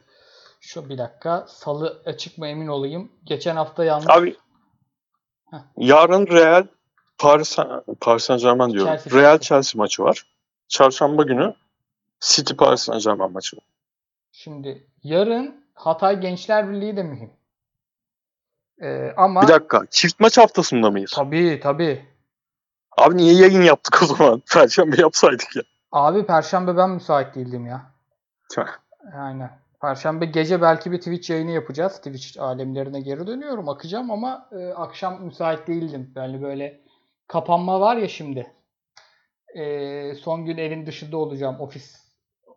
Şu 0.60 0.90
bir 0.90 0.98
dakika. 0.98 1.46
Salı 1.48 2.02
açık 2.06 2.38
mı 2.38 2.48
emin 2.48 2.68
olayım. 2.68 3.12
Geçen 3.24 3.56
hafta 3.56 3.84
yanlış. 3.84 4.10
Abi 4.10 4.36
Heh. 5.52 5.58
yarın 5.78 6.28
Real 6.28 6.68
Paris, 7.18 7.58
Paris 8.02 8.24
Saint 8.24 8.42
Germain 8.42 8.74
diyorum. 8.74 8.88
Chelsea. 8.98 9.22
Real 9.22 9.40
Chelsea 9.40 9.80
maçı 9.80 10.04
var. 10.04 10.24
Çarşamba 10.68 11.24
günü 11.24 11.54
City 12.20 12.54
Paris 12.54 12.82
Saint 12.82 13.04
Germain 13.04 13.32
maçı 13.32 13.58
var. 13.58 13.64
Şimdi 14.32 14.88
yarın 15.04 15.66
Hatay 15.74 16.20
Gençler 16.20 16.70
Birliği 16.70 16.98
de 16.98 17.04
mühim. 17.04 17.37
Ee, 18.82 19.14
ama 19.18 19.42
Bir 19.42 19.48
dakika. 19.48 19.86
Çift 19.90 20.20
maç 20.20 20.38
haftasında 20.38 20.92
mıyız? 20.92 21.12
tabii 21.16 21.60
tabii. 21.64 22.06
Abi 22.98 23.18
niye 23.18 23.34
yayın 23.34 23.62
yaptık 23.62 24.00
o 24.04 24.06
zaman? 24.06 24.42
Perşembe 24.54 25.02
yapsaydık 25.02 25.56
ya. 25.56 25.64
Abi 25.92 26.26
Perşembe 26.26 26.78
ben 26.78 26.90
müsait 26.90 27.36
değildim 27.36 27.66
ya. 27.66 27.82
Tüh. 28.52 28.66
Aynen. 29.14 29.60
Perşembe 29.82 30.26
gece 30.26 30.62
belki 30.62 30.92
bir 30.92 30.98
Twitch 30.98 31.30
yayını 31.30 31.52
yapacağız. 31.52 31.98
Twitch 31.98 32.40
alemlerine 32.40 33.02
geri 33.02 33.28
dönüyorum. 33.28 33.70
Akacağım 33.70 34.12
ama 34.12 34.50
e, 34.52 34.68
akşam 34.74 35.24
müsait 35.26 35.68
değildim. 35.68 36.12
Yani 36.16 36.42
böyle 36.42 36.82
kapanma 37.28 37.80
var 37.80 37.98
ya 37.98 38.08
şimdi. 38.08 38.54
E, 39.56 40.16
son 40.16 40.46
gün 40.46 40.58
evin 40.58 40.86
dışında 40.86 41.18
olacağım. 41.18 41.60
Ofis 41.60 41.96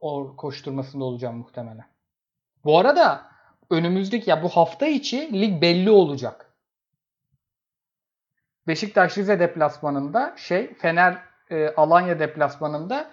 o 0.00 0.36
koşturmasında 0.36 1.04
olacağım 1.04 1.36
muhtemelen. 1.36 1.86
Bu 2.64 2.78
arada 2.78 3.29
önümüzdeki 3.70 4.30
ya 4.30 4.42
bu 4.42 4.48
hafta 4.48 4.86
içi 4.86 5.32
lig 5.40 5.62
belli 5.62 5.90
olacak. 5.90 6.46
Beşiktaş 8.66 9.18
Rize 9.18 9.40
deplasmanında 9.40 10.34
şey 10.36 10.74
Fener 10.74 11.18
e, 11.50 11.68
Alanya 11.76 12.18
deplasmanında 12.18 13.10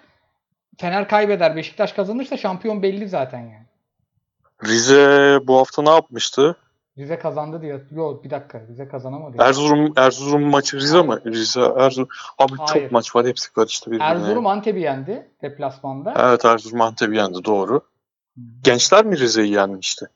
Fener 0.78 1.08
kaybeder 1.08 1.56
Beşiktaş 1.56 1.92
kazanırsa 1.92 2.36
şampiyon 2.36 2.82
belli 2.82 3.08
zaten 3.08 3.40
yani. 3.40 3.66
Rize 4.64 5.38
bu 5.42 5.58
hafta 5.58 5.82
ne 5.82 5.90
yapmıştı? 5.90 6.56
Rize 6.98 7.18
kazandı 7.18 7.62
diye. 7.62 7.84
Yok 7.90 8.24
bir 8.24 8.30
dakika 8.30 8.60
Rize 8.60 8.88
kazanamadı. 8.88 9.36
ya. 9.36 9.44
Erzurum 9.46 9.92
Erzurum 9.96 10.42
maçı 10.42 10.76
Rize 10.76 11.02
mi? 11.02 11.14
Rize 11.26 11.60
Erzurum. 11.60 12.08
Abi 12.38 12.52
Hayır. 12.58 12.82
çok 12.82 12.92
maç 12.92 13.16
var 13.16 13.26
hepsi 13.26 13.52
karıştı 13.52 13.90
birbirine. 13.90 14.08
Erzurum 14.08 14.46
Antep'i 14.46 14.80
yendi 14.80 15.28
deplasmanda. 15.42 16.14
Evet 16.18 16.44
Erzurum 16.44 16.80
Antep'i 16.80 17.16
yendi 17.16 17.44
doğru. 17.44 17.80
Gençler 18.64 19.04
mi 19.04 19.18
Rize'yi 19.18 19.52
yenmişti? 19.52 20.06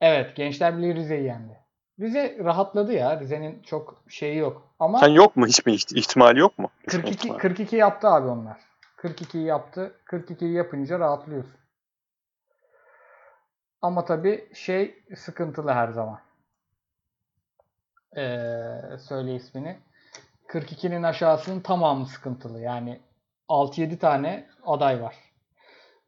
Evet 0.00 0.36
Gençler 0.36 0.78
Birliği 0.78 0.94
Rize'yi 0.94 1.24
yendi. 1.24 1.60
Rize 2.00 2.36
rahatladı 2.44 2.92
ya. 2.92 3.20
Rize'nin 3.20 3.62
çok 3.62 4.02
şeyi 4.08 4.36
yok. 4.36 4.74
Ama 4.78 4.98
Sen 4.98 5.08
yok 5.08 5.36
mu? 5.36 5.46
Hiç 5.46 5.66
mi 5.66 5.72
iht- 5.72 5.98
ihtimali 5.98 6.40
yok 6.40 6.58
mu? 6.58 6.70
42 6.86 7.10
İhtimali. 7.14 7.40
42 7.40 7.76
yaptı 7.76 8.08
abi 8.08 8.28
onlar. 8.28 8.60
42'yi 8.96 9.44
yaptı. 9.44 9.94
42'yi 10.06 10.52
yapınca 10.52 10.98
rahatlıyorsun. 10.98 11.54
Ama 13.82 14.04
tabii 14.04 14.48
şey 14.54 15.04
sıkıntılı 15.16 15.70
her 15.72 15.88
zaman. 15.88 16.20
Ee, 18.16 18.80
söyle 19.08 19.34
ismini. 19.34 19.78
42'nin 20.48 21.02
aşağısının 21.02 21.60
tamamı 21.60 22.06
sıkıntılı. 22.06 22.60
Yani 22.60 23.00
6-7 23.48 23.98
tane 23.98 24.46
aday 24.66 25.02
var. 25.02 25.16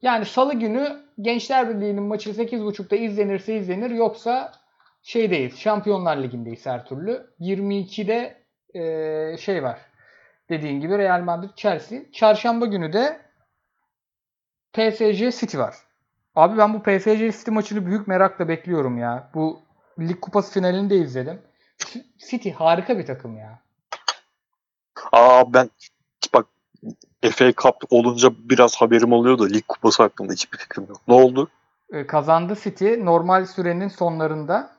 Yani 0.03 0.25
salı 0.25 0.55
günü 0.55 1.03
Gençler 1.21 1.69
Birliği'nin 1.69 2.03
maçı 2.03 2.31
8.30'da 2.31 2.97
izlenirse 2.97 3.57
izlenir. 3.57 3.91
Yoksa 3.91 4.53
şeydeyiz. 5.03 5.59
Şampiyonlar 5.59 6.17
Ligi'ndeyiz 6.17 6.67
her 6.67 6.87
türlü. 6.87 7.31
22'de 7.41 8.39
ee, 8.75 9.37
şey 9.37 9.63
var. 9.63 9.79
Dediğin 10.49 10.81
gibi 10.81 10.99
Real 10.99 11.21
Madrid 11.21 11.51
Chelsea. 11.57 12.01
Çarşamba 12.13 12.67
günü 12.67 12.93
de 12.93 13.21
PSG 14.73 15.41
City 15.41 15.59
var. 15.59 15.75
Abi 16.35 16.59
ben 16.59 16.75
bu 16.75 16.83
PSG 16.83 17.39
City 17.39 17.51
maçını 17.51 17.87
büyük 17.87 18.09
merakla 18.09 18.49
bekliyorum 18.49 18.99
ya. 18.99 19.31
Bu 19.35 19.63
Lig 20.01 20.21
Kupası 20.21 20.53
finalini 20.53 20.91
de 20.91 20.97
izledim. 20.97 21.43
City 22.31 22.51
harika 22.51 22.99
bir 22.99 23.07
takım 23.07 23.39
ya. 23.39 23.59
Aa 25.13 25.53
ben 25.53 25.71
bak 26.35 26.47
FA 27.31 27.53
Cup 27.63 27.77
olunca 27.91 28.31
biraz 28.39 28.77
haberim 28.77 29.13
oluyor 29.13 29.39
da 29.39 29.45
lig 29.47 29.69
kupası 29.69 30.03
hakkında 30.03 30.33
hiçbir 30.33 30.59
fikrim 30.59 30.87
yok. 30.89 31.01
Ne 31.09 31.15
oldu? 31.15 31.49
Ee, 31.93 32.07
kazandı 32.07 32.57
City 32.65 32.95
normal 32.99 33.47
sürenin 33.47 33.89
sonlarında. 33.89 34.71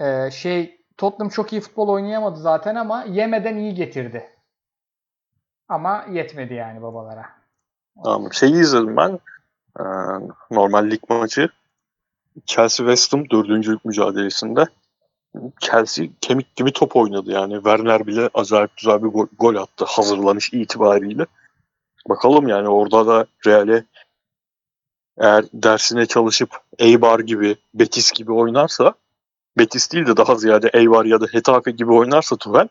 Ee, 0.00 0.30
şey 0.30 0.80
Tottenham 0.96 1.28
çok 1.28 1.52
iyi 1.52 1.60
futbol 1.60 1.88
oynayamadı 1.88 2.40
zaten 2.40 2.74
ama 2.74 3.04
yemeden 3.04 3.56
iyi 3.56 3.74
getirdi. 3.74 4.30
Ama 5.68 6.06
yetmedi 6.10 6.54
yani 6.54 6.82
babalara. 6.82 7.26
Tamam. 8.04 8.32
Şeyi 8.32 8.54
izledim 8.54 8.96
ben. 8.96 9.18
Ee, 9.80 9.84
normal 10.50 10.90
lig 10.90 11.00
maçı. 11.08 11.48
Chelsea 12.46 12.86
West 12.86 13.12
Ham 13.12 13.30
dördüncülük 13.30 13.84
mücadelesinde. 13.84 14.66
Chelsea 15.60 16.06
kemik 16.20 16.56
gibi 16.56 16.72
top 16.72 16.96
oynadı 16.96 17.30
yani. 17.30 17.54
Werner 17.54 18.06
bile 18.06 18.30
acayip 18.34 18.76
güzel 18.76 19.02
bir 19.02 19.08
gol, 19.38 19.54
attı 19.54 19.84
hazırlanış 19.84 20.52
itibariyle. 20.52 21.26
Bakalım 22.08 22.48
yani 22.48 22.68
orada 22.68 23.06
da 23.06 23.26
Real'e 23.46 23.84
eğer 25.18 25.44
dersine 25.54 26.06
çalışıp 26.06 26.50
Eibar 26.78 27.20
gibi, 27.20 27.56
Betis 27.74 28.12
gibi 28.12 28.32
oynarsa 28.32 28.94
Betis 29.58 29.92
değil 29.92 30.06
de 30.06 30.16
daha 30.16 30.34
ziyade 30.34 30.70
Eibar 30.72 31.04
ya 31.04 31.20
da 31.20 31.26
Hetafe 31.32 31.70
gibi 31.70 31.92
oynarsa 31.92 32.36
Tuchel 32.36 32.68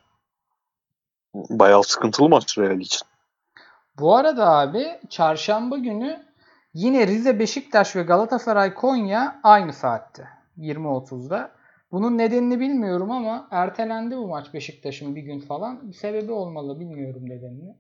bayağı 1.34 1.84
sıkıntılı 1.84 2.30
maç 2.30 2.58
Real 2.58 2.80
için. 2.80 3.08
Bu 4.00 4.16
arada 4.16 4.50
abi 4.50 5.00
çarşamba 5.10 5.78
günü 5.78 6.26
yine 6.74 7.08
Rize 7.08 7.40
Beşiktaş 7.40 7.96
ve 7.96 8.04
Galatasaray 8.04 8.74
Konya 8.74 9.40
aynı 9.44 9.74
saatte 9.74 10.28
20.30'da. 10.58 11.52
Bunun 11.94 12.18
nedenini 12.18 12.60
bilmiyorum 12.60 13.12
ama 13.12 13.48
ertelendi 13.52 14.18
bu 14.18 14.28
maç 14.28 14.54
Beşiktaş'ın 14.54 15.16
bir 15.16 15.22
gün 15.22 15.40
falan. 15.40 15.90
Bir 15.90 15.94
sebebi 15.94 16.32
olmalı 16.32 16.80
bilmiyorum 16.80 17.30
nedenini. 17.30 17.76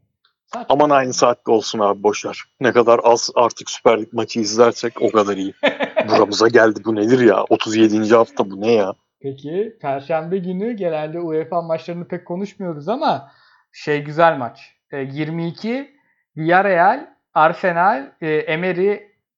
Saçma. 0.45 0.65
Aman 0.69 0.89
aynı 0.89 1.13
saatte 1.13 1.51
olsun 1.51 1.79
abi 1.79 2.03
boşver. 2.03 2.43
Ne 2.59 2.71
kadar 2.71 2.99
az 3.03 3.29
artık 3.35 3.69
Süper 3.69 4.01
Lig 4.01 4.13
maçı 4.13 4.39
izlersek 4.39 5.01
o 5.01 5.11
kadar 5.11 5.37
iyi. 5.37 5.53
Buramıza 6.09 6.47
geldi 6.47 6.79
bu 6.85 6.95
nedir 6.95 7.19
ya? 7.19 7.43
37. 7.43 8.15
hafta 8.15 8.49
bu 8.49 8.61
ne 8.61 8.71
ya? 8.71 8.93
Peki 9.21 9.77
Perşembe 9.81 10.37
günü 10.37 10.73
genelde 10.73 11.19
UEFA 11.19 11.61
maçlarını 11.61 12.07
pek 12.07 12.27
konuşmuyoruz 12.27 12.89
ama 12.89 13.31
şey 13.71 14.03
güzel 14.03 14.37
maç. 14.37 14.59
E, 14.91 14.97
22 14.97 15.91
Villarreal, 16.37 17.07
Arsenal, 17.33 18.11
e, 18.21 18.29
Emery, 18.29 18.97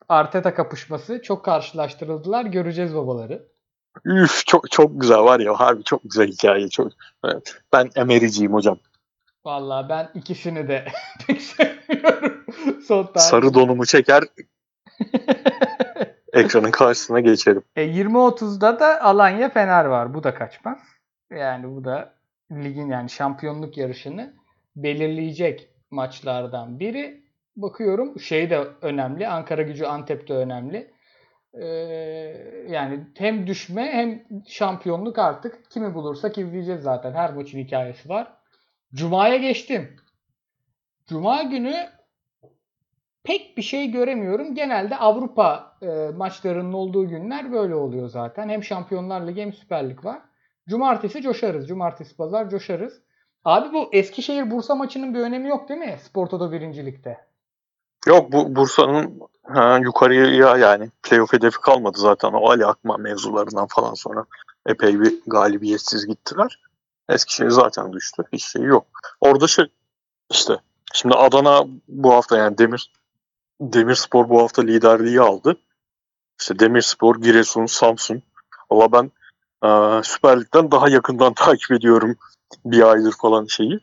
Arteta 0.10 0.54
kapışması 0.54 1.22
çok 1.22 1.46
karşılaştırıldılar. 1.46 2.46
Göreceğiz 2.46 2.96
babaları. 2.96 3.55
Üf 4.06 4.46
çok 4.46 4.72
çok 4.72 5.02
güzel 5.02 5.20
var 5.20 5.40
ya 5.40 5.60
harbi 5.60 5.84
çok 5.84 6.04
güzel 6.04 6.28
hikaye. 6.28 6.70
Çok 6.70 6.92
evet. 7.26 7.56
Ben 7.74 7.90
Emery'ciyim 7.96 8.54
hocam. 8.54 8.78
Vallahi 9.46 9.90
ben 9.90 10.10
ikisini 10.14 10.68
de 10.68 10.86
pek 11.28 11.42
sevmiyorum. 11.42 12.46
Son. 12.88 13.10
Sarı 13.16 13.54
donumu 13.54 13.86
çeker 13.86 14.24
ekranın 16.34 16.72
karşısına 16.72 17.20
geçerim. 17.20 17.64
E, 17.76 17.82
20-30'da 17.82 18.80
da 18.80 19.02
Alanya 19.02 19.50
Fener 19.50 19.86
var. 19.86 20.14
Bu 20.14 20.24
da 20.24 20.34
kaçmaz. 20.34 20.80
Yani 21.32 21.76
bu 21.76 21.86
da 21.86 22.14
ligin 22.52 22.90
yani 22.90 23.10
şampiyonluk 23.10 23.78
yarışını 23.78 24.34
belirleyecek 24.76 25.70
maçlardan 25.92 26.80
biri. 26.80 27.26
Bakıyorum 27.56 28.20
şey 28.20 28.50
de 28.50 28.68
önemli. 28.82 29.28
Ankara 29.28 29.62
gücü 29.62 29.86
Antep 29.86 30.28
de 30.28 30.34
önemli. 30.34 30.95
Ee, 31.62 31.66
yani 32.70 33.08
hem 33.18 33.48
düşme 33.48 33.84
hem 33.92 34.24
şampiyonluk 34.48 35.20
artık 35.20 35.72
kimi 35.72 35.94
bulursak 35.94 36.38
izleyeceğiz 36.38 36.82
zaten. 36.82 37.14
Her 37.14 37.34
maçın 37.34 37.60
hikayesi 37.60 38.10
var. 38.10 38.34
Cuma'ya 38.94 39.38
geçtim. 39.38 39.96
Cuma 41.08 41.44
günü 41.44 41.76
pek 43.24 43.58
bir 43.58 43.62
şey 43.62 43.92
göremiyorum. 43.92 44.56
Genelde 44.56 44.98
Avrupa 44.98 45.78
e, 45.82 46.10
maçlarının 46.16 46.74
olduğu 46.74 47.10
günler 47.10 47.52
böyle 47.52 47.76
oluyor 47.76 48.10
zaten. 48.10 48.50
Hem 48.50 48.64
Şampiyonlar 48.64 49.28
Ligi 49.28 49.42
hem 49.42 49.54
Süper 49.54 49.90
Lig 49.90 50.06
var. 50.06 50.22
Cumartesi 50.70 51.22
coşarız. 51.22 51.68
Cumartesi 51.68 52.18
pazar 52.18 52.50
coşarız. 52.50 53.02
Abi 53.46 53.74
bu 53.74 53.90
Eskişehir 53.94 54.52
Bursa 54.52 54.76
maçının 54.76 55.14
bir 55.14 55.20
önemi 55.20 55.50
yok 55.50 55.70
değil 55.70 55.80
mi? 55.80 55.98
Spor 56.02 56.28
Toto 56.28 56.52
birincilikte. 56.52 57.18
Yok 58.06 58.32
bu 58.32 58.56
Bursa'nın 58.56 59.20
ha, 59.44 59.80
yukarıya 59.84 60.58
yani 60.58 60.92
playoff 61.04 61.34
hedefi 61.34 61.62
kalmadı 61.62 62.00
zaten 62.00 62.32
o 62.34 62.50
Ali 62.50 62.66
Akman 62.66 63.02
mevzularından 63.02 63.68
falan 63.68 63.94
sonra 63.94 64.26
epey 64.66 65.00
bir 65.00 65.22
galibiyetsiz 65.28 66.08
gittiler. 66.08 66.60
Eskişehir 67.10 67.50
zaten 67.50 67.94
düştü. 67.94 68.24
Hiç 68.34 68.46
şey 68.46 68.62
yok. 68.62 68.86
Orada 69.22 69.48
şey 69.48 69.66
işte 70.32 70.58
şimdi 70.94 71.16
Adana 71.16 71.64
bu 71.88 72.14
hafta 72.14 72.38
yani 72.38 72.58
Demir 72.58 72.92
Demirspor 73.62 74.30
bu 74.30 74.42
hafta 74.42 74.62
liderliği 74.62 75.22
aldı. 75.22 75.58
İşte 76.40 76.60
Demirspor, 76.60 77.16
Giresun, 77.22 77.66
Samsun. 77.66 78.24
Valla 78.72 78.92
ben 78.92 79.12
e, 79.68 80.04
Süper 80.04 80.42
Lig'den 80.42 80.72
daha 80.72 80.90
yakından 80.90 81.34
takip 81.36 81.72
ediyorum 81.72 82.18
bir 82.66 82.92
aydır 82.92 83.14
falan 83.22 83.46
şeyi. 83.46 83.80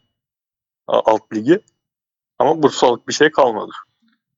Alt 0.86 1.32
ligi. 1.34 1.60
Ama 2.38 2.62
Bursalık 2.62 3.08
bir 3.08 3.12
şey 3.12 3.30
kalmadı. 3.30 3.72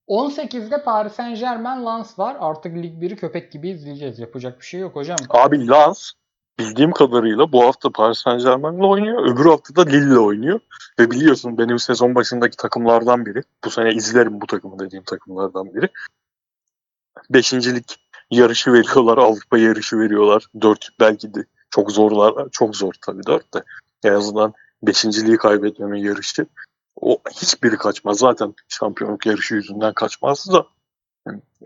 18'de 0.08 0.82
Paris 0.84 1.12
Saint 1.12 1.38
Germain 1.38 1.86
Lens 1.86 2.18
var. 2.18 2.36
Artık 2.40 2.76
Lig 2.76 3.02
1'i 3.02 3.16
köpek 3.16 3.52
gibi 3.52 3.70
izleyeceğiz. 3.70 4.18
Yapacak 4.18 4.60
bir 4.60 4.66
şey 4.66 4.80
yok 4.80 4.96
hocam. 4.96 5.16
Abi 5.28 5.68
Lens 5.68 6.12
bildiğim 6.58 6.92
kadarıyla 6.92 7.52
bu 7.52 7.64
hafta 7.64 7.90
Paris 7.90 8.18
Saint 8.18 8.42
Germain'le 8.42 8.84
oynuyor. 8.84 9.26
Öbür 9.26 9.44
hafta 9.44 9.76
da 9.76 9.82
Lille'le 9.82 10.18
oynuyor. 10.18 10.60
Ve 10.98 11.10
biliyorsun 11.10 11.58
benim 11.58 11.78
sezon 11.78 12.14
başındaki 12.14 12.56
takımlardan 12.56 13.26
biri. 13.26 13.42
Bu 13.64 13.70
sene 13.70 13.92
izlerim 13.92 14.40
bu 14.40 14.46
takımı 14.46 14.78
dediğim 14.78 15.04
takımlardan 15.04 15.74
biri. 15.74 15.88
Beşincilik 17.30 17.96
yarışı 18.30 18.72
veriyorlar. 18.72 19.18
Avrupa 19.18 19.58
yarışı 19.58 19.98
veriyorlar. 19.98 20.46
Dört 20.60 20.88
belki 21.00 21.34
de 21.34 21.44
çok 21.70 21.90
zorlar. 21.90 22.48
Çok 22.52 22.76
zor 22.76 22.92
tabii 23.06 23.26
dört 23.26 23.54
de. 23.54 23.62
En 24.04 24.12
azından 24.12 24.52
beşinciliği 24.82 25.36
kaybetmeme 25.36 26.00
yarışı. 26.00 26.46
O 27.04 27.18
hiçbiri 27.30 27.76
kaçmaz. 27.76 28.18
Zaten 28.18 28.54
şampiyonluk 28.68 29.26
yarışı 29.26 29.54
yüzünden 29.54 29.94
kaçmaz 29.94 30.52
da 30.52 30.66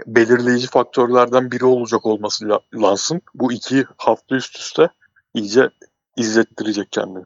belirleyici 0.07 0.66
faktörlerden 0.66 1.51
biri 1.51 1.64
olacak 1.64 2.07
olması 2.07 2.61
lazım. 2.74 3.20
Bu 3.34 3.53
iki 3.53 3.86
hafta 3.97 4.36
üst 4.36 4.57
üste 4.57 4.89
iyice 5.34 5.70
izlettirecek 6.16 6.93
kendini. 6.93 7.24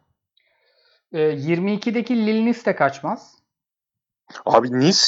E, 1.13 1.19
22'deki 1.19 2.27
Lille 2.27 2.45
Nice 2.45 2.65
de 2.65 2.77
kaçmaz. 2.77 3.35
Abi 4.47 4.79
Nice 4.79 5.07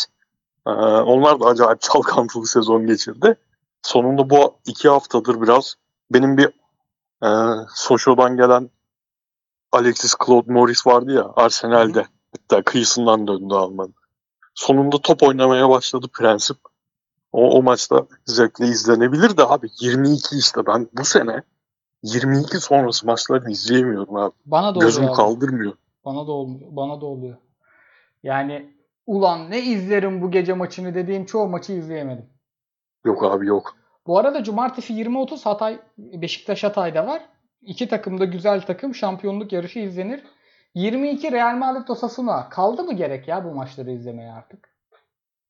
e, 0.67 0.71
onlar 0.71 1.41
da 1.41 1.47
acayip 1.47 1.81
çalkantılı 1.81 2.47
sezon 2.47 2.87
geçirdi. 2.87 3.37
Sonunda 3.83 4.31
bu 4.31 4.59
iki 4.67 4.89
haftadır 4.89 5.43
biraz 5.43 5.75
benim 6.11 6.39
bir 6.39 6.51
e, 7.25 7.29
Soşo'dan 7.75 8.37
gelen 8.37 8.71
Alexis 9.73 10.15
Claude 10.27 10.53
Morris 10.53 10.87
vardı 10.87 11.13
ya 11.13 11.33
Arsenal'de. 11.37 12.14
Hatta 12.35 12.63
kıyısından 12.63 13.27
döndü 13.27 13.55
Alman. 13.55 13.95
Sonunda 14.55 14.99
top 14.99 15.23
oynamaya 15.23 15.71
başladı 15.71 16.07
prensip. 16.19 16.57
O, 17.33 17.51
o 17.51 17.63
maçta 17.63 18.07
zevkle 18.27 18.67
izlenebilir 18.67 19.37
de 19.37 19.45
abi 19.45 19.69
22 19.81 20.37
işte 20.39 20.67
ben 20.67 20.89
bu 20.93 21.05
sene 21.05 21.43
22 22.03 22.61
sonrası 22.61 23.07
maçlarını 23.07 23.51
izleyemiyorum 23.51 24.17
abi. 24.17 24.33
Bana 24.47 24.75
da 24.75 24.79
Gözüm 24.79 25.03
oluyor 25.03 25.17
kaldırmıyor. 25.17 25.73
Bana 26.05 26.27
da 26.27 26.33
olmuyor. 26.33 26.69
Bana 26.71 27.01
da 27.01 27.07
oluyor. 27.07 27.37
Yani 28.23 28.75
ulan 29.07 29.51
ne 29.51 29.63
izlerim 29.63 30.23
bu 30.23 30.31
gece 30.31 30.53
maçını 30.53 30.95
dediğim 30.95 31.27
çoğu 31.27 31.49
maçı 31.49 31.73
izleyemedim. 31.73 32.27
Yok 33.05 33.25
abi 33.25 33.47
yok. 33.47 33.77
Bu 34.07 34.19
arada 34.19 34.45
cumartesi 34.45 34.93
20.30 34.95 35.45
Hatay 35.45 35.81
Beşiktaş 35.99 36.65
Hatay'da 36.65 37.07
var. 37.07 37.23
İki 37.63 37.89
takım 37.89 38.21
da 38.21 38.25
güzel 38.25 38.61
takım. 38.61 38.95
Şampiyonluk 38.95 39.53
yarışı 39.53 39.79
izlenir. 39.79 40.23
22 40.75 41.33
Real 41.33 41.57
Madrid 41.57 41.89
Osasuna. 41.89 42.49
Kaldı 42.49 42.85
mı 42.85 42.93
gerek 42.93 43.29
ya 43.29 43.45
bu 43.45 43.55
maçları 43.55 43.91
izlemeye 43.91 44.33
artık? 44.33 44.75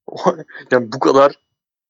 yani 0.71 0.93
bu 0.93 0.99
kadar 0.99 1.39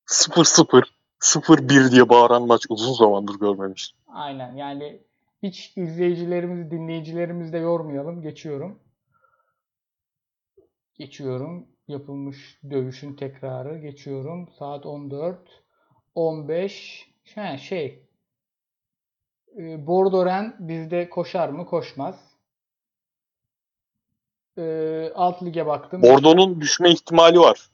0-0 0.06 0.84
0-1 1.20 1.90
diye 1.90 2.08
bağıran 2.08 2.46
maç 2.46 2.66
uzun 2.68 2.92
zamandır 2.92 3.34
görmemiştim. 3.34 3.98
Aynen 4.08 4.56
yani 4.56 5.02
hiç 5.42 5.76
izleyicilerimizi, 5.76 6.70
dinleyicilerimizi 6.70 7.52
de 7.52 7.58
yormayalım. 7.58 8.22
Geçiyorum. 8.22 8.80
Geçiyorum. 10.98 11.68
Yapılmış 11.88 12.60
dövüşün 12.70 13.16
tekrarı. 13.16 13.78
Geçiyorum. 13.78 14.48
Saat 14.58 14.86
14. 14.86 15.38
15. 16.14 17.08
He, 17.24 17.58
şey. 17.58 18.08
E, 19.58 19.86
Bordoren 19.86 20.56
bizde 20.58 21.10
koşar 21.10 21.48
mı? 21.48 21.66
Koşmaz. 21.66 22.33
E, 24.58 25.12
alt 25.14 25.42
lige 25.42 25.66
baktım. 25.66 26.02
Bordo'nun 26.02 26.60
düşme 26.60 26.90
ihtimali 26.90 27.40
var. 27.40 27.68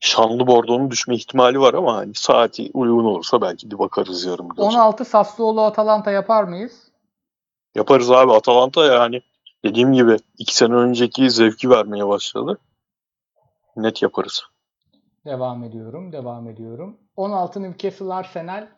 Şanlı 0.00 0.46
Bordo'nun 0.46 0.90
düşme 0.90 1.14
ihtimali 1.14 1.60
var 1.60 1.74
ama 1.74 1.96
hani 1.96 2.14
saati 2.14 2.70
uygun 2.74 3.04
olursa 3.04 3.40
belki 3.40 3.70
bir 3.70 3.78
bakarız 3.78 4.24
yarım. 4.24 4.48
16 4.56 5.04
Sassuolo 5.04 5.62
Atalanta 5.62 6.10
yapar 6.10 6.44
mıyız? 6.44 6.88
Yaparız 7.74 8.10
abi. 8.10 8.32
Atalanta 8.32 8.84
yani 8.84 9.22
dediğim 9.64 9.92
gibi 9.92 10.16
iki 10.38 10.56
sene 10.56 10.74
önceki 10.74 11.30
zevki 11.30 11.70
vermeye 11.70 12.08
başladı. 12.08 12.58
Net 13.76 14.02
yaparız. 14.02 14.42
Devam 15.24 15.64
ediyorum. 15.64 16.12
Devam 16.12 16.48
ediyorum. 16.48 16.96
16 17.16 17.62
Newcastle 17.62 18.14
Arsenal 18.14 18.68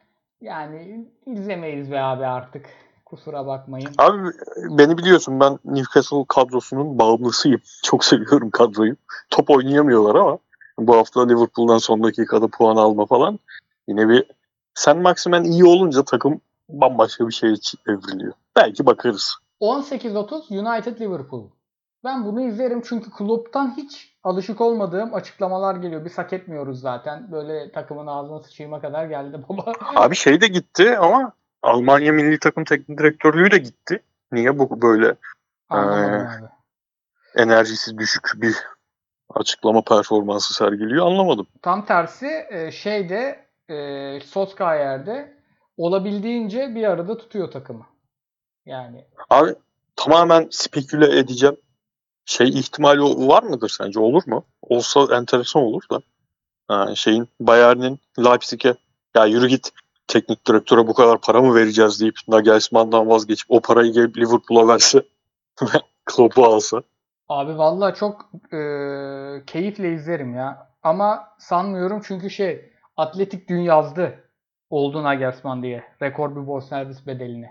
yani 0.41 1.09
izlemeyiz 1.27 1.91
be 1.91 2.01
abi 2.01 2.27
artık. 2.27 2.67
Kusura 3.11 3.47
bakmayın. 3.47 3.91
Abi 3.99 4.29
beni 4.57 4.99
biliyorsun 4.99 5.41
ben 5.41 5.59
Newcastle 5.65 6.25
kadrosunun 6.29 6.99
bağımlısıyım. 6.99 7.61
Çok 7.83 8.05
seviyorum 8.05 8.51
kadroyu. 8.51 8.97
Top 9.31 9.51
oynayamıyorlar 9.51 10.15
ama 10.15 10.39
bu 10.79 10.97
hafta 10.97 11.27
Liverpool'dan 11.27 11.79
son 11.79 12.03
dakikada 12.03 12.49
puan 12.49 12.77
alma 12.77 13.07
falan. 13.07 13.39
Yine 13.89 14.09
bir 14.09 14.25
sen 14.75 14.99
Maximen 14.99 15.45
iyi 15.45 15.65
olunca 15.65 16.05
takım 16.05 16.41
bambaşka 16.69 17.29
bir 17.29 17.33
şeye 17.33 17.55
evriliyor. 17.89 18.33
Belki 18.57 18.87
bakarız. 18.87 19.35
18-30 19.61 20.75
United 20.75 21.01
Liverpool. 21.01 21.51
Ben 22.05 22.25
bunu 22.25 22.41
izlerim 22.41 22.83
çünkü 22.85 23.11
kulüpten 23.11 23.75
hiç 23.77 24.15
alışık 24.25 24.61
olmadığım 24.61 25.15
açıklamalar 25.15 25.77
geliyor. 25.77 26.05
Biz 26.05 26.19
hak 26.19 26.33
etmiyoruz 26.33 26.81
zaten. 26.81 27.33
Böyle 27.33 27.73
takımın 27.73 28.07
ağzına 28.07 28.41
sıçayıma 28.41 28.81
kadar 28.81 29.07
geldi 29.07 29.45
baba. 29.49 29.73
Abi 29.97 30.17
şey 30.17 30.41
de 30.41 30.47
gitti 30.47 30.99
ama 30.99 31.33
Almanya 31.63 32.13
milli 32.13 32.39
takım 32.39 32.65
teknik 32.65 32.99
direktörlüğü 32.99 33.51
de 33.51 33.59
gitti. 33.59 34.03
Niye 34.33 34.59
bu 34.59 34.83
böyle 34.83 35.15
Anlamadım 35.69 36.27
ee, 36.27 36.39
abi. 36.39 36.49
enerjisi 37.35 37.99
düşük 37.99 38.31
bir 38.37 38.57
açıklama 39.31 39.85
performansı 39.85 40.55
sergiliyor 40.55 41.07
anlamadım. 41.07 41.47
Tam 41.63 41.87
tersi 41.87 42.47
e, 42.51 42.71
şeyde 42.71 43.47
e, 43.69 43.75
Solskjaer'de 44.21 45.39
olabildiğince 45.77 46.75
bir 46.75 46.85
arada 46.85 47.19
tutuyor 47.19 47.51
takımı. 47.51 47.87
Yani. 48.67 49.05
Abi 49.31 49.55
tamamen 49.97 50.49
speküle 50.51 51.19
edeceğim. 51.19 51.57
Şey 52.25 52.49
ihtimali 52.49 53.01
var 53.01 53.43
mıdır 53.43 53.69
sence? 53.69 54.01
Olur 54.01 54.23
mu? 54.27 54.45
Olsa 54.63 55.17
enteresan 55.17 55.63
olur 55.63 55.83
da. 55.91 56.01
Yani 56.71 56.97
şeyin 56.97 57.29
Bayern'in 57.41 57.99
Leipzig'e 58.19 58.75
ya 59.17 59.27
yürü 59.27 59.49
git 59.49 59.73
teknik 60.09 60.47
direktöre 60.47 60.87
bu 60.87 60.95
kadar 60.95 61.21
para 61.21 61.43
mı 61.43 61.55
vereceğiz 61.55 62.01
deyip 62.01 62.17
Nagelsmann'dan 62.29 63.09
vazgeçip 63.09 63.47
o 63.51 63.61
parayı 63.61 63.93
gelip 63.93 64.19
Liverpool'a 64.19 64.69
verse 64.69 65.03
ve 65.63 65.79
Klopp'u 66.05 66.45
alsa. 66.45 66.83
Abi 67.29 67.59
valla 67.59 67.95
çok 67.95 68.31
e, 68.53 68.61
keyifle 69.47 69.93
izlerim 69.93 70.35
ya. 70.35 70.69
Ama 70.83 71.29
sanmıyorum 71.39 72.03
çünkü 72.05 72.31
şey 72.31 72.73
Atletik 72.97 73.49
dün 73.49 73.61
yazdı. 73.61 74.25
Oldu 74.71 75.03
Nagelsmann 75.03 75.63
diye. 75.63 75.85
Rekor 76.03 76.37
bir 76.37 76.47
bonservis 76.47 77.07
bedelini. 77.07 77.51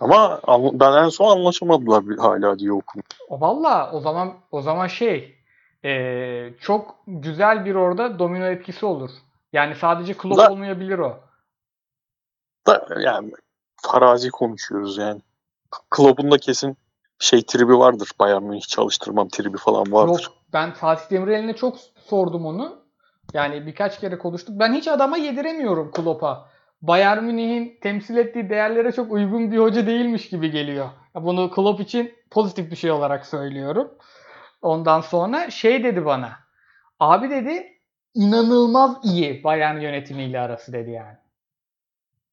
Ama 0.00 0.40
ben 0.72 1.04
en 1.04 1.08
son 1.08 1.38
anlaşamadılar 1.38 2.04
hala 2.18 2.58
diye 2.58 2.72
okudum. 2.72 3.04
Valla 3.30 3.92
o 3.92 4.00
zaman 4.00 4.32
o 4.50 4.60
zaman 4.60 4.86
şey 4.86 5.34
e, 5.84 6.54
çok 6.60 6.96
güzel 7.06 7.64
bir 7.64 7.74
orada 7.74 8.18
domino 8.18 8.46
etkisi 8.46 8.86
olur. 8.86 9.10
Yani 9.52 9.74
sadece 9.74 10.14
Klopp 10.14 10.38
da, 10.38 10.50
olmayabilir 10.50 10.98
o. 10.98 11.20
Da 12.66 12.86
yani 13.00 13.32
farazi 13.82 14.30
konuşuyoruz 14.30 14.98
yani. 14.98 15.20
Klopp'un 15.90 16.38
kesin 16.38 16.76
şey 17.18 17.42
tribi 17.42 17.78
vardır. 17.78 18.10
Bayern 18.20 18.42
Münih 18.42 18.62
çalıştırmam 18.62 19.28
tribi 19.28 19.58
falan 19.58 19.92
vardır. 19.92 20.22
Yok 20.22 20.32
ben 20.52 20.72
Fatih 20.72 21.10
Demirel'ine 21.10 21.56
çok 21.56 21.76
sordum 22.06 22.46
onu. 22.46 22.82
Yani 23.32 23.66
birkaç 23.66 24.00
kere 24.00 24.18
konuştuk. 24.18 24.58
Ben 24.58 24.72
hiç 24.72 24.88
adama 24.88 25.16
yediremiyorum 25.16 25.90
Klopp'a. 25.90 26.48
Bayern 26.82 27.24
Münih'in 27.24 27.78
temsil 27.82 28.16
ettiği 28.16 28.50
değerlere 28.50 28.92
çok 28.92 29.12
uygun 29.12 29.52
bir 29.52 29.58
hoca 29.58 29.86
değilmiş 29.86 30.28
gibi 30.28 30.50
geliyor. 30.50 30.88
Bunu 31.14 31.50
Klopp 31.50 31.80
için 31.80 32.14
pozitif 32.30 32.70
bir 32.70 32.76
şey 32.76 32.90
olarak 32.90 33.26
söylüyorum. 33.26 33.94
Ondan 34.62 35.00
sonra 35.00 35.50
şey 35.50 35.84
dedi 35.84 36.04
bana. 36.04 36.32
Abi 37.00 37.30
dedi 37.30 37.66
inanılmaz 38.14 38.96
iyi 39.04 39.44
Bayern 39.44 39.80
yönetimiyle 39.80 40.40
arası 40.40 40.72
dedi 40.72 40.90
yani. 40.90 41.16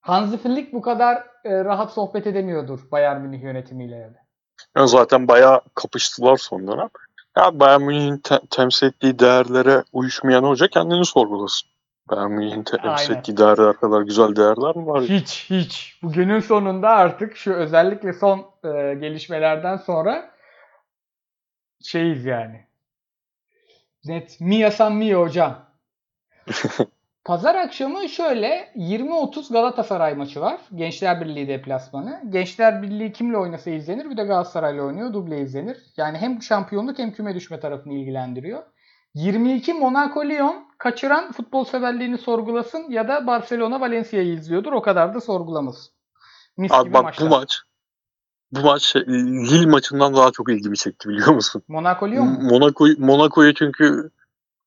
Hansi 0.01 0.37
Flick 0.37 0.73
bu 0.73 0.81
kadar 0.81 1.15
e, 1.43 1.65
rahat 1.65 1.93
sohbet 1.93 2.27
edemiyordur 2.27 2.79
Bayern 2.91 3.21
Münih 3.21 3.43
yönetimiyle 3.43 3.99
dedi. 3.99 4.19
Yani 4.77 4.87
zaten 4.87 5.27
bayağı 5.27 5.61
kapıştılar 5.75 6.37
son 6.37 6.67
dönem. 6.67 6.89
Ya 7.37 7.59
Bayern 7.59 7.81
Münih'in 7.81 8.17
te- 8.17 8.41
temsil 8.49 8.87
ettiği 8.87 9.19
değerlere 9.19 9.83
uyuşmayan 9.93 10.43
hoca 10.43 10.67
kendini 10.67 11.05
sorgulasın. 11.05 11.69
Bayern 12.09 12.31
Münih'in 12.31 12.63
temsil 12.63 13.13
ettiği 13.13 13.37
değerler 13.37 13.75
kadar 13.75 14.01
güzel 14.01 14.35
değerler 14.35 14.75
mi 14.75 14.87
var? 14.87 15.01
Hiç 15.01 15.45
hiç. 15.49 15.99
Bugünün 16.03 16.39
sonunda 16.39 16.89
artık 16.89 17.35
şu 17.37 17.53
özellikle 17.53 18.13
son 18.13 18.39
e, 18.39 18.93
gelişmelerden 18.93 19.77
sonra 19.77 20.31
şeyiz 21.83 22.25
yani. 22.25 22.65
Net 24.05 24.41
Mia 24.41 24.71
San 24.71 24.93
Mia 24.95 25.19
hocam. 25.19 25.65
Pazar 27.25 27.55
akşamı 27.55 28.09
şöyle 28.09 28.71
20-30 28.75 29.53
Galatasaray 29.53 30.15
maçı 30.15 30.41
var. 30.41 30.61
Gençler 30.75 31.21
Birliği 31.21 31.47
deplasmanı. 31.47 32.21
Gençler 32.29 32.81
Birliği 32.81 33.13
kimle 33.13 33.37
oynasa 33.37 33.69
izlenir. 33.69 34.09
Bir 34.09 34.17
de 34.17 34.23
Galatasaray'la 34.23 34.83
oynuyor. 34.83 35.13
Duble 35.13 35.41
izlenir. 35.41 35.77
Yani 35.97 36.17
hem 36.17 36.41
şampiyonluk 36.41 36.99
hem 36.99 37.11
küme 37.11 37.35
düşme 37.35 37.59
tarafını 37.59 37.93
ilgilendiriyor. 37.93 38.63
22 39.13 39.73
Monaco 39.73 40.25
Lyon 40.25 40.67
kaçıran 40.77 41.31
futbol 41.31 41.65
severliğini 41.65 42.17
sorgulasın 42.17 42.89
ya 42.89 43.07
da 43.07 43.27
Barcelona 43.27 43.81
Valencia'yı 43.81 44.33
izliyordur. 44.33 44.73
O 44.73 44.81
kadar 44.81 45.13
da 45.13 45.21
sorgulamasın. 45.21 45.93
Mis 46.57 46.71
Abi 46.71 46.93
bak 46.93 47.03
maçlar. 47.03 47.29
bu 47.29 47.35
maç 47.35 47.61
bu 48.51 48.59
maç 48.59 48.83
şey, 48.83 49.01
Lille 49.07 49.65
maçından 49.65 50.13
daha 50.13 50.31
çok 50.31 50.49
ilgimi 50.49 50.77
çekti 50.77 51.09
biliyor 51.09 51.33
musun? 51.33 51.63
Monaco 51.67 52.09
Lyon 52.09 52.27
mu? 52.27 52.59
Monaco 52.99 53.53
çünkü 53.53 54.11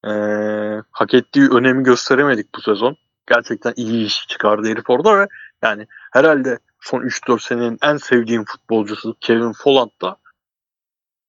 eee, 0.06 0.82
hak 0.90 1.14
ettiği 1.14 1.48
önemi 1.48 1.82
gösteremedik 1.82 2.54
bu 2.54 2.60
sezon. 2.60 2.96
Gerçekten 3.26 3.72
iyi 3.76 4.06
iş 4.06 4.26
çıkardı 4.28 4.68
herif 4.68 4.90
orada 4.90 5.18
ve 5.18 5.28
yani 5.62 5.86
herhalde 6.12 6.58
son 6.80 7.00
3-4 7.00 7.40
senenin 7.40 7.78
en 7.82 7.96
sevdiğim 7.96 8.44
futbolcusu 8.44 9.16
Kevin 9.20 9.52
Folland 9.52 9.90
da 10.02 10.16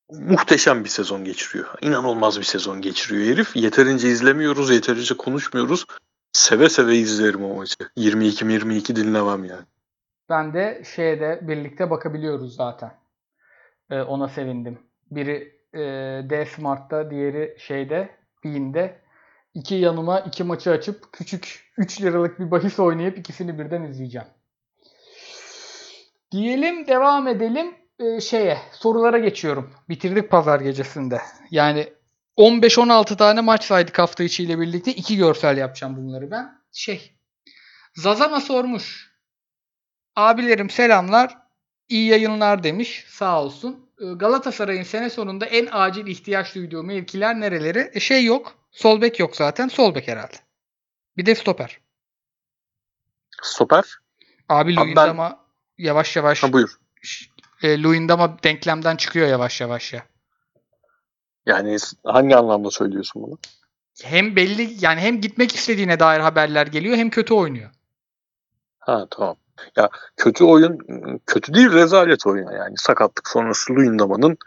muhteşem 0.09 0.83
bir 0.83 0.89
sezon 0.89 1.23
geçiriyor. 1.23 1.67
İnanılmaz 1.81 2.39
bir 2.39 2.43
sezon 2.43 2.81
geçiriyor 2.81 3.33
herif. 3.33 3.55
Yeterince 3.55 4.07
izlemiyoruz, 4.07 4.71
yeterince 4.71 5.17
konuşmuyoruz. 5.17 5.85
Seve 6.31 6.69
seve 6.69 6.95
izlerim 6.95 7.43
o 7.43 7.55
maçı. 7.55 7.83
22-22 7.97 8.95
dinlemem 8.95 9.43
yani. 9.43 9.65
Ben 10.29 10.53
de 10.53 10.83
şeyde 10.95 11.39
birlikte 11.41 11.89
bakabiliyoruz 11.89 12.55
zaten. 12.55 12.91
Ee, 13.89 14.01
ona 14.01 14.27
sevindim. 14.27 14.79
Biri 15.11 15.61
e, 15.73 15.79
D 16.29 16.45
Smart'ta, 16.45 17.11
diğeri 17.11 17.55
şeyde, 17.59 18.09
Bean'de. 18.45 19.01
İki 19.53 19.75
yanıma 19.75 20.19
iki 20.19 20.43
maçı 20.43 20.71
açıp 20.71 21.13
küçük 21.13 21.73
3 21.77 22.01
liralık 22.01 22.39
bir 22.39 22.51
bahis 22.51 22.79
oynayıp 22.79 23.17
ikisini 23.17 23.59
birden 23.59 23.83
izleyeceğim. 23.83 24.27
Diyelim 26.31 26.87
devam 26.87 27.27
edelim 27.27 27.75
Ee, 27.99 28.21
şeye 28.21 28.57
sorulara 28.71 29.19
geçiyorum. 29.19 29.73
Bitirdik 29.89 30.29
pazar 30.29 30.59
gecesinde. 30.59 31.21
Yani 31.51 31.93
15-16 32.37 33.17
tane 33.17 33.41
maç 33.41 33.63
saydık 33.63 33.99
hafta 33.99 34.23
içiyle 34.23 34.59
birlikte. 34.59 34.93
iki 34.93 35.17
görsel 35.17 35.57
yapacağım 35.57 35.97
bunları 35.97 36.31
ben. 36.31 36.61
Şey 36.71 37.15
Zazama 37.95 38.41
sormuş. 38.41 39.13
Abilerim 40.15 40.69
selamlar. 40.69 41.37
İyi 41.89 42.09
yayınlar 42.09 42.63
demiş. 42.63 43.05
Sağ 43.07 43.43
olsun. 43.43 43.89
Ee, 44.03 44.13
Galatasaray'ın 44.13 44.83
sene 44.83 45.09
sonunda 45.09 45.45
en 45.45 45.67
acil 45.71 46.07
ihtiyaç 46.07 46.55
duyduğu 46.55 46.83
mevkiler 46.83 47.39
nereleri? 47.39 47.91
E, 47.93 47.99
şey 47.99 48.25
yok. 48.25 48.55
Sol 48.71 49.01
bek 49.01 49.19
yok 49.19 49.35
zaten. 49.35 49.67
Sol 49.67 49.95
bek 49.95 50.07
herhalde. 50.07 50.35
Bir 51.17 51.25
de 51.25 51.35
stoper. 51.35 51.79
Stoper. 53.41 53.83
Abi 54.49 54.71
Abi 54.71 54.75
Luyendama 54.75 55.45
yavaş 55.77 56.15
yavaş 56.15 56.43
Ha 56.43 56.53
buyur. 56.53 56.79
e, 57.63 57.83
Luyendama 57.83 58.43
denklemden 58.43 58.95
çıkıyor 58.95 59.27
yavaş 59.27 59.61
yavaş 59.61 59.93
ya. 59.93 60.05
Yani 61.45 61.77
hangi 62.03 62.35
anlamda 62.35 62.71
söylüyorsun 62.71 63.23
bunu? 63.23 63.37
Hem 64.03 64.35
belli 64.35 64.85
yani 64.85 65.01
hem 65.01 65.21
gitmek 65.21 65.55
istediğine 65.55 65.99
dair 65.99 66.19
haberler 66.19 66.67
geliyor 66.67 66.97
hem 66.97 67.09
kötü 67.09 67.33
oynuyor. 67.33 67.69
Ha 68.79 69.07
tamam. 69.11 69.35
Ya 69.75 69.89
kötü 70.17 70.43
oyun 70.43 70.77
kötü 71.27 71.53
değil 71.53 71.71
rezalet 71.71 72.27
oyun 72.27 72.51
yani. 72.51 72.73
Sakatlık 72.77 73.27
sonrası 73.27 73.73
Luyendama'nın 73.73 74.37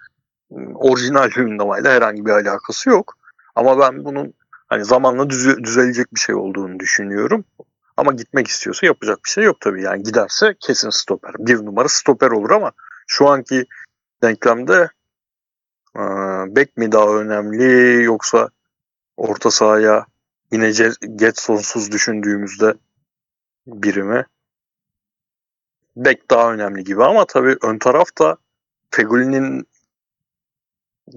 orijinal 0.74 1.30
Luyendama'yla 1.36 1.90
herhangi 1.92 2.26
bir 2.26 2.30
alakası 2.30 2.90
yok. 2.90 3.14
Ama 3.54 3.78
ben 3.78 4.04
bunun 4.04 4.34
hani 4.66 4.84
zamanla 4.84 5.22
düze- 5.30 5.64
düzelecek 5.64 6.14
bir 6.14 6.20
şey 6.20 6.34
olduğunu 6.34 6.80
düşünüyorum. 6.80 7.44
Ama 7.96 8.12
gitmek 8.12 8.48
istiyorsa 8.48 8.86
yapacak 8.86 9.18
bir 9.24 9.30
şey 9.30 9.44
yok 9.44 9.60
tabii. 9.60 9.82
Yani 9.82 10.02
giderse 10.02 10.54
kesin 10.60 10.90
stoper. 10.90 11.34
Bir 11.38 11.56
numara 11.56 11.88
stoper 11.88 12.30
olur 12.30 12.50
ama 12.50 12.72
şu 13.06 13.28
anki 13.28 13.66
denklemde 14.22 14.88
ıı, 15.96 16.56
bek 16.56 16.76
mi 16.76 16.92
daha 16.92 17.16
önemli 17.16 18.02
yoksa 18.04 18.48
orta 19.16 19.50
sahaya 19.50 20.06
yine 20.52 20.70
Getson'suz 21.16 21.92
düşündüğümüzde 21.92 22.74
biri 23.66 24.02
mi? 24.02 24.24
Bek 25.96 26.30
daha 26.30 26.52
önemli 26.52 26.84
gibi 26.84 27.04
ama 27.04 27.26
tabii 27.26 27.56
ön 27.62 27.78
tarafta 27.78 28.36
Fegoli'nin 28.90 29.66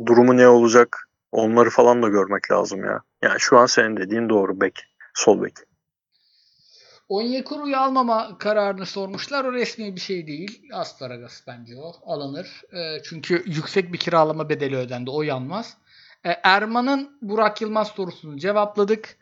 durumu 0.05 0.37
ne 0.37 0.47
olacak 0.47 1.09
onları 1.31 1.69
falan 1.69 2.03
da 2.03 2.07
görmek 2.07 2.51
lazım 2.51 2.83
ya. 2.83 3.01
Yani 3.21 3.39
şu 3.39 3.57
an 3.57 3.65
senin 3.65 3.97
dediğin 3.97 4.29
doğru 4.29 4.61
bek. 4.61 4.79
Sol 5.13 5.43
bek. 5.43 5.53
Onyekuru'yu 7.09 7.77
almama 7.77 8.37
kararını 8.37 8.85
sormuşlar. 8.85 9.45
O 9.45 9.53
resmi 9.53 9.95
bir 9.95 10.01
şey 10.01 10.27
değil. 10.27 10.61
Asparagas 10.73 11.41
bence 11.47 11.75
o. 11.77 11.93
Alınır. 12.05 12.61
E, 12.73 13.03
çünkü 13.03 13.43
yüksek 13.45 13.93
bir 13.93 13.97
kiralama 13.97 14.49
bedeli 14.49 14.75
ödendi. 14.75 15.09
O 15.09 15.21
yanmaz. 15.21 15.77
E, 16.25 16.29
Erman'ın 16.43 17.17
Burak 17.21 17.61
Yılmaz 17.61 17.87
sorusunu 17.87 18.37
cevapladık. 18.37 19.17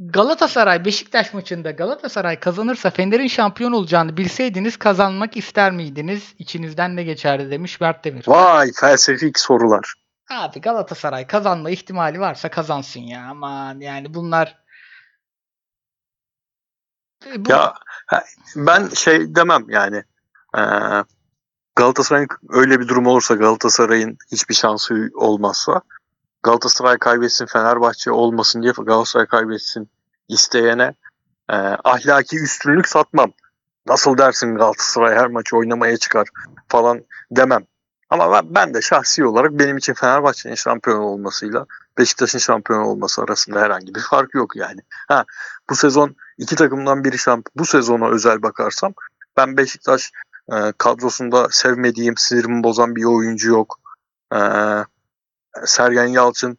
Galatasaray 0.00 0.84
Beşiktaş 0.84 1.34
maçında 1.34 1.70
Galatasaray 1.70 2.40
kazanırsa 2.40 2.90
Fener'in 2.90 3.26
şampiyon 3.28 3.72
olacağını 3.72 4.16
bilseydiniz 4.16 4.76
kazanmak 4.76 5.36
ister 5.36 5.72
miydiniz? 5.72 6.34
İçinizden 6.38 6.96
ne 6.96 7.02
geçerdi 7.02 7.50
demiş 7.50 7.80
Mert 7.80 8.04
Demir. 8.04 8.24
Vay 8.28 8.72
felsefik 8.72 9.38
sorular. 9.38 9.94
Abi 10.30 10.60
Galatasaray 10.60 11.26
kazanma 11.26 11.70
ihtimali 11.70 12.20
varsa 12.20 12.50
kazansın 12.50 13.00
ya. 13.00 13.26
Aman 13.30 13.80
yani 13.80 14.14
bunlar 14.14 14.60
E, 17.26 17.44
bu- 17.44 17.50
Ya 17.50 17.74
ben 18.56 18.88
şey 18.88 19.34
demem 19.34 19.64
yani. 19.70 20.04
Eee 20.56 21.04
Galatasaray'ın 21.76 22.28
öyle 22.48 22.80
bir 22.80 22.88
durum 22.88 23.06
olursa 23.06 23.34
Galatasaray'ın 23.34 24.18
hiçbir 24.32 24.54
şansı 24.54 25.10
olmazsa 25.14 25.80
Galatasaray 26.42 26.98
kaybetsin 26.98 27.46
Fenerbahçe 27.46 28.10
olmasın 28.10 28.62
diye 28.62 28.72
Galatasaray 28.72 29.26
kaybetsin 29.26 29.90
isteyene 30.34 30.94
eee, 31.50 31.76
ahlaki 31.84 32.36
üstünlük 32.40 32.88
satmam. 32.88 33.32
Nasıl 33.86 34.18
dersin 34.18 34.54
Galatasaray 34.54 35.14
her 35.14 35.26
maçı 35.26 35.56
oynamaya 35.56 35.96
çıkar 35.96 36.28
falan 36.68 37.04
demem. 37.30 37.66
Ama 38.10 38.32
ben, 38.32 38.54
ben 38.54 38.74
de 38.74 38.82
şahsi 38.82 39.24
olarak 39.24 39.52
benim 39.52 39.76
için 39.76 39.94
Fenerbahçe'nin 39.94 40.54
şampiyon 40.54 40.98
olmasıyla 40.98 41.66
Beşiktaş'ın 41.98 42.38
şampiyon 42.38 42.80
olması 42.80 43.22
arasında 43.22 43.60
herhangi 43.60 43.94
bir 43.94 44.00
fark 44.00 44.34
yok 44.34 44.56
yani. 44.56 44.80
Ha 45.08 45.24
bu 45.70 45.76
sezon 45.76 46.16
iki 46.38 46.56
takımdan 46.56 47.04
biri 47.04 47.18
şampiyon. 47.18 47.52
Bu 47.56 47.66
sezona 47.66 48.08
özel 48.08 48.42
bakarsam 48.42 48.94
ben 49.36 49.56
Beşiktaş 49.56 50.12
e, 50.52 50.72
kadrosunda 50.78 51.48
sevmediğim, 51.50 52.16
sinirimi 52.16 52.62
bozan 52.62 52.96
bir 52.96 53.04
oyuncu 53.04 53.50
yok. 53.50 53.80
E, 54.34 54.40
Sergen 55.64 56.06
Yalçın 56.06 56.58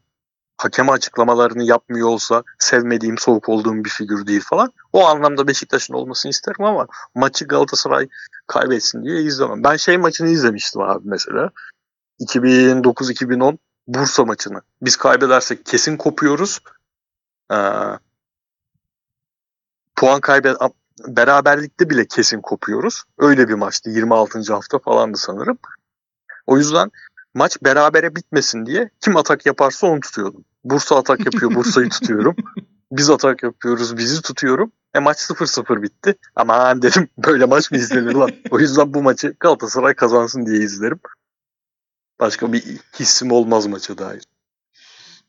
hakem 0.63 0.89
açıklamalarını 0.89 1.63
yapmıyor 1.63 2.07
olsa 2.07 2.43
sevmediğim, 2.59 3.17
soğuk 3.17 3.49
olduğum 3.49 3.83
bir 3.83 3.89
figür 3.89 4.27
değil 4.27 4.41
falan. 4.45 4.73
O 4.93 5.07
anlamda 5.07 5.47
Beşiktaş'ın 5.47 5.93
olmasını 5.93 6.29
isterim 6.29 6.65
ama 6.65 6.87
maçı 7.15 7.47
Galatasaray 7.47 8.07
kaybetsin 8.47 9.03
diye 9.03 9.21
izlemem. 9.21 9.63
Ben 9.63 9.75
şey 9.75 9.97
maçını 9.97 10.29
izlemiştim 10.29 10.81
abi 10.81 11.01
mesela. 11.03 11.49
2009-2010 12.19 13.57
Bursa 13.87 14.25
maçını. 14.25 14.61
Biz 14.81 14.95
kaybedersek 14.95 15.65
kesin 15.65 15.97
kopuyoruz. 15.97 16.59
Ee, 17.51 17.55
puan 19.95 20.21
kaybet 20.21 20.57
beraberlikte 21.07 21.89
bile 21.89 22.05
kesin 22.05 22.41
kopuyoruz. 22.41 23.03
Öyle 23.17 23.47
bir 23.47 23.53
maçtı. 23.53 23.89
26. 23.89 24.53
hafta 24.53 24.79
falandı 24.79 25.17
sanırım. 25.17 25.59
O 26.47 26.57
yüzden 26.57 26.91
maç 27.33 27.57
berabere 27.63 28.15
bitmesin 28.15 28.65
diye 28.65 28.89
kim 28.99 29.17
atak 29.17 29.45
yaparsa 29.45 29.87
onu 29.87 29.99
tutuyordum. 29.99 30.45
Bursa 30.63 30.95
atak 30.97 31.25
yapıyor, 31.25 31.55
Bursa'yı 31.55 31.89
tutuyorum. 31.99 32.35
Biz 32.91 33.09
atak 33.09 33.43
yapıyoruz, 33.43 33.97
bizi 33.97 34.21
tutuyorum. 34.21 34.71
E 34.95 34.99
maç 34.99 35.17
0-0 35.17 35.81
bitti. 35.81 36.15
Aman 36.35 36.81
dedim 36.81 37.09
böyle 37.17 37.45
maç 37.45 37.71
mı 37.71 37.77
izlenir 37.77 38.13
lan? 38.13 38.31
O 38.51 38.59
yüzden 38.59 38.93
bu 38.93 39.01
maçı 39.01 39.35
Galatasaray 39.39 39.93
kazansın 39.93 40.45
diye 40.45 40.57
izlerim. 40.57 40.99
Başka 42.19 42.53
bir 42.53 42.63
hissim 42.99 43.31
olmaz 43.31 43.67
maça 43.67 43.97
dair. 43.97 44.23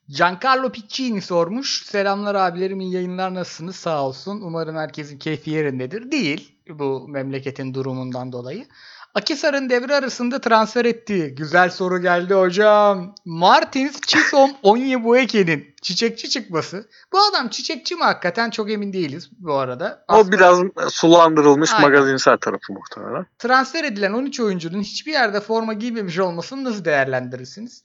Giancarlo 0.08 0.72
Piccini 0.72 1.22
sormuş. 1.22 1.82
Selamlar 1.86 2.34
abilerim 2.34 2.80
iyi 2.80 2.92
yayınlar 2.94 3.34
nasılsınız? 3.34 3.76
Sağ 3.76 4.02
olsun. 4.06 4.40
Umarım 4.40 4.76
herkesin 4.76 5.18
keyfi 5.18 5.50
yerindedir. 5.50 6.12
Değil 6.12 6.58
bu 6.68 7.08
memleketin 7.08 7.74
durumundan 7.74 8.32
dolayı. 8.32 8.66
Akisar'ın 9.14 9.68
devre 9.70 9.94
arasında 9.94 10.40
transfer 10.40 10.84
ettiği. 10.84 11.34
Güzel 11.34 11.70
soru 11.70 12.02
geldi 12.02 12.34
hocam. 12.34 13.14
Martins 13.24 14.00
Chisom 14.00 14.50
Onyebueke'nin 14.62 15.74
çiçekçi 15.82 16.30
çıkması. 16.30 16.88
Bu 17.12 17.18
adam 17.30 17.48
çiçekçi 17.48 17.94
mi 17.94 18.02
hakikaten 18.02 18.50
çok 18.50 18.70
emin 18.70 18.92
değiliz 18.92 19.30
bu 19.38 19.54
arada. 19.54 20.04
O 20.08 20.32
biraz 20.32 20.58
sulandırılmış 20.88 21.72
Aynen. 21.72 21.90
magazinsel 21.90 22.36
tarafı 22.36 22.72
muhtemelen. 22.72 23.26
transfer 23.38 23.84
edilen 23.84 24.12
13 24.12 24.40
oyuncunun 24.40 24.80
hiçbir 24.82 25.12
yerde 25.12 25.40
forma 25.40 25.72
giymemiş 25.72 26.18
olmasını 26.18 26.64
nasıl 26.64 26.84
değerlendirirsiniz? 26.84 27.82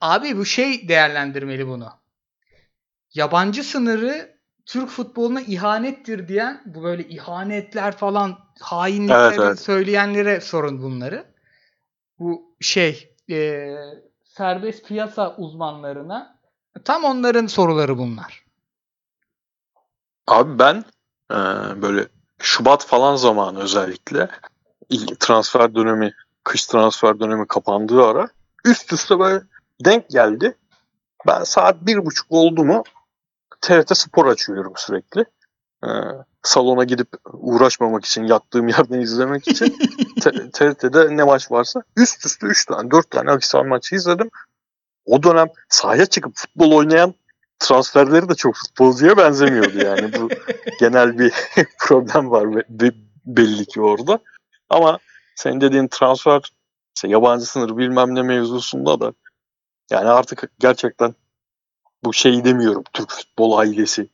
Abi 0.00 0.36
bu 0.36 0.44
şey 0.44 0.88
değerlendirmeli 0.88 1.66
bunu. 1.66 1.88
Yabancı 3.14 3.64
sınırı 3.64 4.39
Türk 4.66 4.88
futboluna 4.88 5.40
ihanettir 5.40 6.28
diyen 6.28 6.62
bu 6.66 6.82
böyle 6.82 7.08
ihanetler 7.08 7.96
falan 7.96 8.38
hainlikleri 8.60 9.34
Evet, 9.34 9.38
evet. 9.38 9.60
söyleyenlere 9.60 10.40
sorun 10.40 10.82
bunları. 10.82 11.24
Bu 12.18 12.54
şey 12.60 13.16
e, 13.30 13.76
serbest 14.24 14.86
piyasa 14.86 15.36
uzmanlarına 15.36 16.38
tam 16.84 17.04
onların 17.04 17.46
soruları 17.46 17.98
bunlar. 17.98 18.44
Abi 20.26 20.58
ben 20.58 20.84
e, 21.30 21.36
böyle 21.82 22.06
Şubat 22.38 22.86
falan 22.86 23.16
zamanı 23.16 23.60
özellikle 23.60 24.28
ilk 24.88 25.20
transfer 25.20 25.74
dönemi, 25.74 26.12
kış 26.44 26.66
transfer 26.66 27.20
dönemi 27.20 27.46
kapandığı 27.46 28.06
ara 28.06 28.28
üst 28.64 28.92
üste 28.92 29.18
böyle 29.18 29.44
denk 29.84 30.10
geldi. 30.10 30.56
Ben 31.26 31.44
saat 31.44 31.86
bir 31.86 32.06
buçuk 32.06 32.26
oldu 32.30 32.64
mu 32.64 32.84
TRT 33.60 33.96
Spor 33.96 34.26
açıyorum 34.26 34.72
sürekli. 34.76 35.24
E, 35.84 35.88
salona 36.42 36.84
gidip 36.84 37.08
uğraşmamak 37.32 38.04
için, 38.04 38.26
yattığım 38.26 38.68
yerden 38.68 39.00
izlemek 39.00 39.48
için 39.48 39.78
TRT'de 40.52 41.16
ne 41.16 41.22
maç 41.22 41.50
varsa 41.50 41.82
üst 41.96 42.26
üste 42.26 42.46
3 42.46 42.66
tane, 42.66 42.90
4 42.90 43.10
tane 43.10 43.30
Akisar 43.30 43.64
maçı 43.64 43.94
izledim. 43.94 44.30
O 45.04 45.22
dönem 45.22 45.48
sahaya 45.68 46.06
çıkıp 46.06 46.32
futbol 46.36 46.72
oynayan 46.72 47.14
transferleri 47.58 48.28
de 48.28 48.34
çok 48.34 48.54
futbolcuya 48.56 49.16
benzemiyordu 49.16 49.78
yani. 49.78 50.12
Bu 50.12 50.28
genel 50.80 51.18
bir 51.18 51.32
problem 51.78 52.30
var 52.30 52.56
be- 52.56 52.64
be- 52.68 52.94
belli 53.26 53.66
ki 53.66 53.80
orada. 53.80 54.18
Ama 54.70 54.98
senin 55.34 55.60
dediğin 55.60 55.88
transfer 55.88 56.52
işte 56.96 57.08
yabancı 57.08 57.46
sınır 57.46 57.76
bilmem 57.76 58.14
ne 58.14 58.22
mevzusunda 58.22 59.00
da 59.00 59.12
yani 59.90 60.08
artık 60.08 60.50
gerçekten 60.58 61.14
bu 62.04 62.12
şeyi 62.12 62.44
demiyorum 62.44 62.84
Türk 62.92 63.10
futbol 63.10 63.58
ailesi 63.58 64.08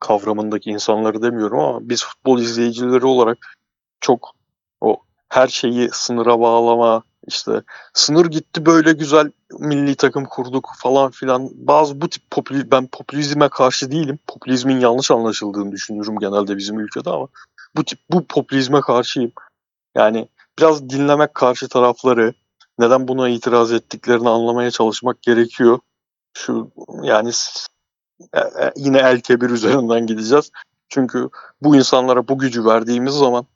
kavramındaki 0.00 0.70
insanları 0.70 1.22
demiyorum 1.22 1.58
ama 1.58 1.88
biz 1.88 2.04
futbol 2.04 2.38
izleyicileri 2.38 3.06
olarak 3.06 3.38
çok 4.00 4.34
o 4.80 4.96
her 5.28 5.48
şeyi 5.48 5.90
sınıra 5.92 6.40
bağlama 6.40 7.02
işte 7.26 7.62
sınır 7.94 8.26
gitti 8.26 8.66
böyle 8.66 8.92
güzel 8.92 9.30
milli 9.58 9.94
takım 9.94 10.24
kurduk 10.24 10.70
falan 10.78 11.10
filan. 11.10 11.50
Bazı 11.54 12.00
bu 12.00 12.08
tip 12.08 12.30
popüli, 12.30 12.70
ben 12.70 12.86
popülizme 12.86 13.48
karşı 13.48 13.90
değilim. 13.90 14.18
Popülizmin 14.26 14.80
yanlış 14.80 15.10
anlaşıldığını 15.10 15.72
düşünüyorum 15.72 16.18
genelde 16.18 16.56
bizim 16.56 16.80
ülkede 16.80 17.10
ama 17.10 17.28
bu 17.76 17.84
tip 17.84 17.98
bu 18.10 18.26
popülizme 18.26 18.80
karşıyım. 18.80 19.32
Yani 19.94 20.28
biraz 20.58 20.90
dinlemek 20.90 21.34
karşı 21.34 21.68
tarafları 21.68 22.34
neden 22.78 23.08
buna 23.08 23.28
itiraz 23.28 23.72
ettiklerini 23.72 24.28
anlamaya 24.28 24.70
çalışmak 24.70 25.22
gerekiyor. 25.22 25.78
Şu 26.38 26.70
yani 27.02 27.30
e- 28.32 28.38
e- 28.38 28.72
yine 28.76 28.98
el 28.98 29.20
kebir 29.20 29.50
üzerinden 29.50 30.06
gideceğiz. 30.06 30.50
Çünkü 30.88 31.28
bu 31.62 31.76
insanlara 31.76 32.28
bu 32.28 32.38
gücü 32.38 32.64
verdiğimiz 32.64 33.14
zaman 33.14 33.46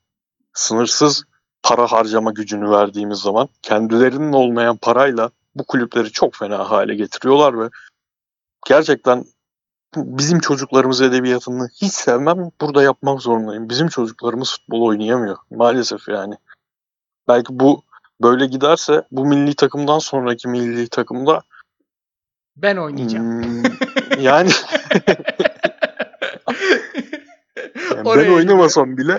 sınırsız 0.53 1.25
para 1.63 1.87
harcama 1.87 2.31
gücünü 2.31 2.71
verdiğimiz 2.71 3.19
zaman 3.19 3.49
kendilerinin 3.63 4.33
olmayan 4.33 4.77
parayla 4.77 5.31
bu 5.55 5.65
kulüpleri 5.65 6.13
çok 6.13 6.35
fena 6.35 6.71
hale 6.71 6.95
getiriyorlar 6.95 7.61
ve 7.61 7.71
gerçekten 8.67 9.25
bizim 9.97 10.39
çocuklarımız 10.39 11.01
edebiyatını 11.01 11.69
hiç 11.83 11.93
sevmem. 11.93 12.51
Burada 12.61 12.83
yapmak 12.83 13.23
zorundayım. 13.23 13.69
Bizim 13.69 13.89
çocuklarımız 13.89 14.51
futbol 14.51 14.83
oynayamıyor. 14.83 15.37
Maalesef 15.51 16.09
yani. 16.09 16.35
Belki 17.29 17.61
bu 17.61 17.83
böyle 18.23 18.47
giderse 18.47 19.03
bu 19.11 19.27
milli 19.27 19.55
takımdan 19.55 19.99
sonraki 19.99 20.49
milli 20.49 20.89
takımda 20.89 21.43
Ben 22.57 22.77
oynayacağım. 22.77 23.43
hmm, 23.43 23.63
yani 24.21 24.51
Yani 27.97 28.09
Oraya 28.09 28.29
ben 28.29 28.35
oynamasam 28.35 28.97
bile 28.97 29.19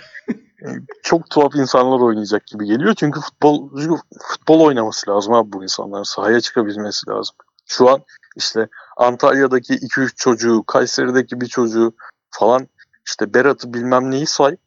e, 0.62 0.68
çok 1.04 1.30
tuhaf 1.30 1.56
insanlar 1.56 2.00
oynayacak 2.00 2.48
gibi 2.48 2.66
geliyor. 2.66 2.94
Çünkü 2.98 3.20
futbolcu 3.20 3.98
futbol 4.22 4.60
oynaması 4.60 5.12
lazım 5.12 5.34
abi 5.34 5.54
bu 5.54 5.64
insanların. 5.64 6.04
Sahaya 6.04 6.42
çıkabilmesi 6.42 7.10
lazım. 7.10 7.36
Şu 7.66 7.90
an 7.90 8.04
işte 8.36 8.68
Antalya'daki 8.98 9.74
2-3 9.74 10.16
çocuğu, 10.16 10.64
Kayseri'deki 10.68 11.42
bir 11.42 11.48
çocuğu 11.48 11.94
falan 12.30 12.68
işte 13.08 13.34
Berat'ı 13.34 13.74
bilmem 13.74 14.12
neyi 14.12 14.28
say 14.28 14.58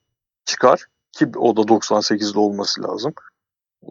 çıkar 0.45 0.87
ki 1.13 1.29
o 1.37 1.57
da 1.57 1.61
98'de 1.61 2.39
olması 2.39 2.83
lazım. 2.83 3.15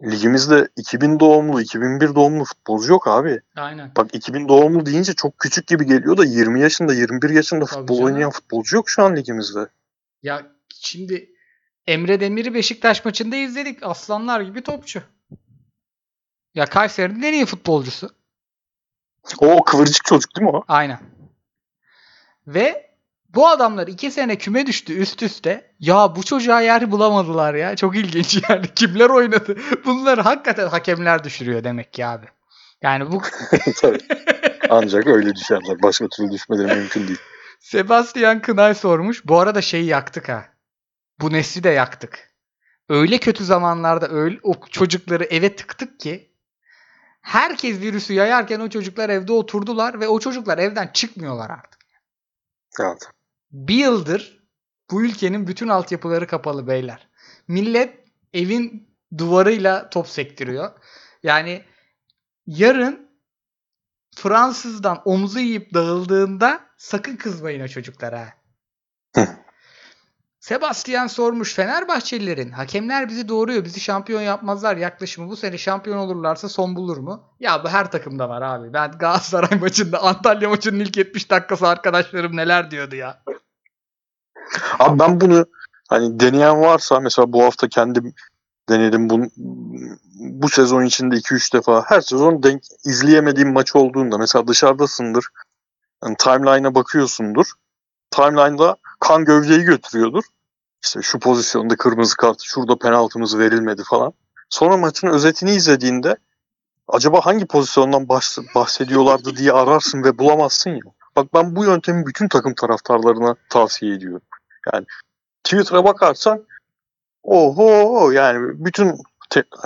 Ligimizde 0.02 0.68
2000 0.76 1.20
doğumlu, 1.20 1.60
2001 1.60 2.14
doğumlu 2.14 2.44
futbolcu 2.44 2.92
yok 2.92 3.08
abi. 3.08 3.40
Aynen. 3.56 3.90
Bak 3.96 4.14
2000 4.14 4.48
doğumlu 4.48 4.86
deyince 4.86 5.14
çok 5.14 5.38
küçük 5.38 5.66
gibi 5.66 5.86
geliyor 5.86 6.16
da 6.16 6.24
20 6.24 6.60
yaşında, 6.60 6.94
21 6.94 7.30
yaşında 7.30 7.64
Tabii 7.64 7.80
futbol 7.80 7.96
canım. 7.96 8.06
oynayan 8.06 8.30
futbolcu 8.30 8.76
yok 8.76 8.90
şu 8.90 9.02
an 9.02 9.16
ligimizde. 9.16 9.68
Ya 10.22 10.46
şimdi 10.68 11.30
Emre 11.86 12.20
Demir'i 12.20 12.54
Beşiktaş 12.54 13.04
maçında 13.04 13.36
izledik. 13.36 13.78
Aslanlar 13.82 14.40
gibi 14.40 14.62
topçu. 14.62 15.02
Ya 16.54 16.66
Kayseri'nin 16.66 17.22
en 17.22 17.32
iyi 17.32 17.46
futbolcusu. 17.46 18.10
O 19.38 19.64
kıvırcık 19.64 20.04
çocuk 20.04 20.36
değil 20.36 20.50
mi 20.50 20.56
o? 20.56 20.64
Aynen. 20.68 20.98
Ve 22.46 22.85
bu 23.36 23.48
adamlar 23.48 23.86
iki 23.86 24.10
sene 24.10 24.36
küme 24.36 24.66
düştü 24.66 24.92
üst 24.92 25.22
üste. 25.22 25.74
Ya 25.80 26.16
bu 26.16 26.22
çocuğa 26.22 26.60
yer 26.60 26.90
bulamadılar 26.90 27.54
ya. 27.54 27.76
Çok 27.76 27.96
ilginç 27.96 28.42
yani. 28.48 28.66
Kimler 28.74 29.10
oynadı? 29.10 29.56
Bunları 29.84 30.20
hakikaten 30.20 30.68
hakemler 30.68 31.24
düşürüyor 31.24 31.64
demek 31.64 31.92
ki 31.92 32.06
abi. 32.06 32.26
Yani 32.82 33.12
bu. 33.12 33.22
Ancak 34.70 35.06
öyle 35.06 35.34
düşerler. 35.34 35.82
Başka 35.82 36.08
türlü 36.08 36.30
düşmeleri 36.30 36.76
mümkün 36.76 37.08
değil. 37.08 37.18
Sebastian 37.60 38.42
Kınay 38.42 38.74
sormuş. 38.74 39.26
Bu 39.26 39.40
arada 39.40 39.62
şeyi 39.62 39.86
yaktık 39.86 40.28
ha. 40.28 40.44
Bu 41.20 41.32
nesli 41.32 41.64
de 41.64 41.70
yaktık. 41.70 42.30
Öyle 42.88 43.18
kötü 43.18 43.44
zamanlarda 43.44 44.08
öyle 44.08 44.38
o 44.42 44.54
çocukları 44.70 45.24
eve 45.24 45.56
tıktık 45.56 46.00
ki 46.00 46.32
herkes 47.20 47.80
virüsü 47.80 48.12
yayarken 48.12 48.60
o 48.60 48.68
çocuklar 48.68 49.10
evde 49.10 49.32
oturdular 49.32 50.00
ve 50.00 50.08
o 50.08 50.20
çocuklar 50.20 50.58
evden 50.58 50.90
çıkmıyorlar 50.92 51.50
artık. 51.50 51.80
Evet. 52.80 53.15
Bir 53.56 53.74
yıldır 53.74 54.46
bu 54.90 55.04
ülkenin 55.04 55.46
bütün 55.46 55.68
altyapıları 55.68 56.26
kapalı 56.26 56.66
beyler. 56.66 57.08
Millet 57.48 58.04
evin 58.34 58.88
duvarıyla 59.18 59.90
top 59.90 60.08
sektiriyor. 60.08 60.70
Yani 61.22 61.64
yarın 62.46 63.10
Fransız'dan 64.16 65.02
omzu 65.04 65.38
yiyip 65.38 65.74
dağıldığında 65.74 66.60
sakın 66.76 67.16
kızmayın 67.16 67.60
o 67.64 67.68
çocuklara. 67.68 68.28
Sebastian 70.40 71.06
sormuş 71.06 71.54
Fenerbahçelilerin 71.54 72.50
hakemler 72.50 73.08
bizi 73.08 73.28
doğuruyor 73.28 73.64
bizi 73.64 73.80
şampiyon 73.80 74.22
yapmazlar 74.22 74.76
yaklaşımı 74.76 75.30
bu 75.30 75.36
sene 75.36 75.58
şampiyon 75.58 75.98
olurlarsa 75.98 76.48
son 76.48 76.76
bulur 76.76 76.96
mu? 76.96 77.34
Ya 77.40 77.64
bu 77.64 77.68
her 77.68 77.90
takımda 77.90 78.28
var 78.28 78.42
abi. 78.42 78.72
Ben 78.72 78.90
Galatasaray 78.90 79.58
maçında 79.58 80.02
Antalya 80.02 80.48
maçının 80.48 80.80
ilk 80.80 80.96
70 80.96 81.30
dakikası 81.30 81.68
arkadaşlarım 81.68 82.36
neler 82.36 82.70
diyordu 82.70 82.96
ya. 82.96 83.22
Abi 84.78 84.98
ben 84.98 85.20
bunu 85.20 85.46
hani 85.88 86.20
deneyen 86.20 86.60
varsa 86.60 87.00
mesela 87.00 87.32
bu 87.32 87.44
hafta 87.44 87.68
kendim 87.68 88.14
denedim. 88.68 89.10
Bu, 89.10 89.20
bu 90.16 90.48
sezon 90.48 90.82
içinde 90.82 91.16
2-3 91.16 91.52
defa 91.52 91.84
her 91.86 92.00
sezon 92.00 92.42
denk 92.42 92.62
izleyemediğim 92.84 93.52
maç 93.52 93.76
olduğunda 93.76 94.18
mesela 94.18 94.48
dışarıdasındır. 94.48 95.26
Yani 96.04 96.16
timeline'a 96.16 96.74
bakıyorsundur. 96.74 97.46
Timeline'da 98.10 98.76
kan 99.00 99.24
gövdeyi 99.24 99.62
götürüyordur. 99.62 100.24
İşte 100.84 101.02
şu 101.02 101.18
pozisyonda 101.18 101.76
kırmızı 101.76 102.16
kart, 102.16 102.42
şurada 102.42 102.78
penaltımız 102.78 103.38
verilmedi 103.38 103.82
falan. 103.84 104.12
Sonra 104.48 104.76
maçın 104.76 105.08
özetini 105.08 105.50
izlediğinde 105.50 106.16
acaba 106.88 107.20
hangi 107.26 107.46
pozisyondan 107.46 108.02
bahs- 108.02 108.54
bahsediyorlardı 108.54 109.36
diye 109.36 109.52
ararsın 109.52 110.04
ve 110.04 110.18
bulamazsın 110.18 110.70
ya. 110.70 110.92
Bak 111.16 111.34
ben 111.34 111.56
bu 111.56 111.64
yöntemi 111.64 112.06
bütün 112.06 112.28
takım 112.28 112.54
taraftarlarına 112.54 113.34
tavsiye 113.50 113.94
ediyorum. 113.94 114.22
Yani 114.72 114.86
Twitter'a 115.44 115.84
bakarsan 115.84 116.46
oho 117.22 118.10
yani 118.10 118.64
bütün 118.64 118.98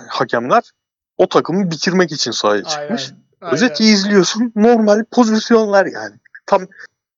hakemler 0.08 0.70
o 1.16 1.28
takımı 1.28 1.70
bitirmek 1.70 2.12
için 2.12 2.30
sahaya 2.30 2.64
çıkmış. 2.64 3.10
Aynen. 3.40 3.54
Özeti 3.54 3.84
izliyorsun 3.84 4.52
normal 4.56 5.04
pozisyonlar 5.04 5.86
yani. 5.86 6.16
Tam 6.46 6.66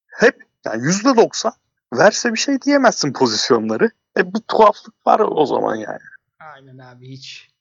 hep 0.06 0.42
yani 0.64 0.82
yüzde 0.82 1.16
doksan 1.16 1.52
verse 1.92 2.32
bir 2.32 2.38
şey 2.38 2.62
diyemezsin 2.62 3.12
pozisyonları. 3.12 3.90
E 4.18 4.34
bir 4.34 4.40
tuhaflık 4.48 5.06
var 5.06 5.20
o 5.20 5.46
zaman 5.46 5.76
yani. 5.76 5.98
Aynen 6.54 6.78
abi 6.78 7.08
hiç. 7.08 7.51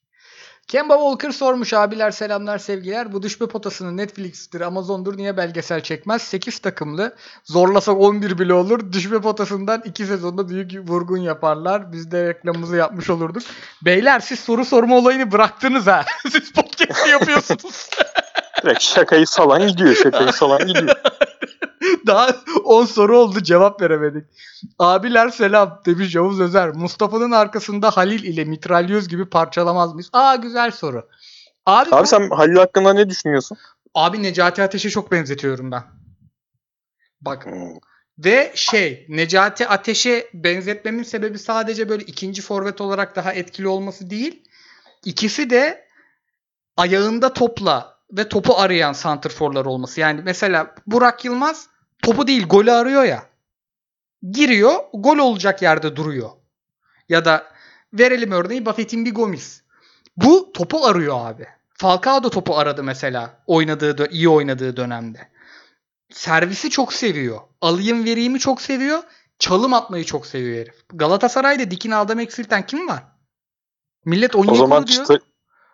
Kemba 0.71 0.93
Walker 0.93 1.31
sormuş 1.31 1.73
abiler 1.73 2.11
selamlar 2.11 2.57
sevgiler. 2.57 3.13
Bu 3.13 3.23
düşme 3.23 3.47
potasını 3.47 3.97
Netflix'tir 3.97 4.61
Amazon'dur 4.61 5.17
niye 5.17 5.37
belgesel 5.37 5.81
çekmez? 5.81 6.21
8 6.21 6.59
takımlı. 6.59 7.15
Zorlasak 7.43 7.97
11 7.97 8.39
bile 8.39 8.53
olur. 8.53 8.93
Düşme 8.93 9.21
potasından 9.21 9.81
2 9.85 10.05
sezonda 10.05 10.49
büyük 10.49 10.89
vurgun 10.89 11.17
yaparlar. 11.17 11.93
Biz 11.93 12.11
de 12.11 12.27
reklamımızı 12.27 12.75
yapmış 12.75 13.09
olurduk. 13.09 13.43
Beyler 13.85 14.19
siz 14.19 14.39
soru 14.39 14.65
sorma 14.65 14.97
olayını 14.97 15.31
bıraktınız 15.31 15.87
ha. 15.87 16.05
siz 16.31 16.53
podcast 16.53 17.07
yapıyorsunuz. 17.07 17.89
Direkt 18.63 18.81
şakayı 18.81 19.27
salan 19.27 19.67
gidiyor. 19.67 19.95
Şakayı 19.95 20.33
salan 20.33 20.67
gidiyor. 20.67 20.95
Daha 22.07 22.35
10 22.63 22.85
soru 22.85 23.17
oldu 23.17 23.43
cevap 23.43 23.81
veremedik. 23.81 24.23
Abiler 24.79 25.29
selam 25.29 25.81
demiş 25.85 26.15
Yavuz 26.15 26.39
Özer. 26.41 26.69
Mustafa'nın 26.69 27.31
arkasında 27.31 27.91
Halil 27.91 28.23
ile 28.23 28.45
mitralyöz 28.45 29.07
gibi 29.07 29.25
parçalamaz 29.29 29.93
mıyız? 29.93 30.09
Aa 30.13 30.35
güzel 30.35 30.71
soru. 30.71 31.07
Abi, 31.65 31.95
Abi 31.95 32.07
sen 32.07 32.29
Halil 32.29 32.55
hakkında 32.55 32.93
ne 32.93 33.09
düşünüyorsun? 33.09 33.57
Abi 33.95 34.23
Necati 34.23 34.63
Ateş'e 34.63 34.89
çok 34.89 35.11
benzetiyorum 35.11 35.71
ben. 35.71 35.83
Bak 37.21 37.45
Hmm. 37.45 37.73
ve 38.19 38.51
şey 38.55 39.05
Necati 39.09 39.67
Ateş'e 39.67 40.29
benzetmemin 40.33 41.03
sebebi 41.03 41.39
sadece 41.39 41.89
böyle 41.89 42.03
ikinci 42.03 42.41
forvet 42.41 42.81
olarak 42.81 43.15
daha 43.15 43.33
etkili 43.33 43.67
olması 43.67 44.09
değil. 44.09 44.43
İkisi 45.05 45.49
de 45.49 45.85
ayağında 46.77 47.33
topla 47.33 47.97
ve 48.11 48.29
topu 48.29 48.57
arayan 48.57 48.93
santrforlar 48.93 49.65
olması. 49.65 49.99
Yani 49.99 50.21
mesela 50.23 50.75
Burak 50.87 51.25
Yılmaz 51.25 51.67
topu 52.01 52.27
değil 52.27 52.47
golü 52.47 52.71
arıyor 52.71 53.03
ya. 53.03 53.23
Giriyor, 54.31 54.73
gol 54.93 55.17
olacak 55.17 55.61
yerde 55.61 55.95
duruyor. 55.95 56.29
Ya 57.09 57.25
da 57.25 57.53
verelim 57.93 58.31
örneği 58.31 58.65
Buffett'in 58.65 59.05
bir 59.05 59.13
Gomis. 59.13 59.61
Bu 60.17 60.51
topu 60.53 60.85
arıyor 60.85 61.27
abi. 61.27 61.47
Falcao 61.73 62.23
da 62.23 62.29
topu 62.29 62.57
aradı 62.57 62.83
mesela 62.83 63.43
oynadığı 63.47 64.09
iyi 64.11 64.29
oynadığı 64.29 64.77
dönemde. 64.77 65.31
Servisi 66.13 66.69
çok 66.69 66.93
seviyor. 66.93 67.39
Alayım 67.61 68.05
vereyimi 68.05 68.39
çok 68.39 68.61
seviyor. 68.61 69.03
Çalım 69.39 69.73
atmayı 69.73 70.05
çok 70.05 70.25
seviyor 70.27 70.57
herif. 70.57 70.75
Galatasaray'da 70.93 71.71
dikini 71.71 71.95
adam 71.95 72.19
eksilten 72.19 72.65
kim 72.65 72.87
var? 72.87 73.03
Millet 74.05 74.35
O 74.35 74.39
Onyekuru 74.39 74.57
zaman 74.57 74.87
diyor. 74.87 75.05
çıta, 75.05 75.19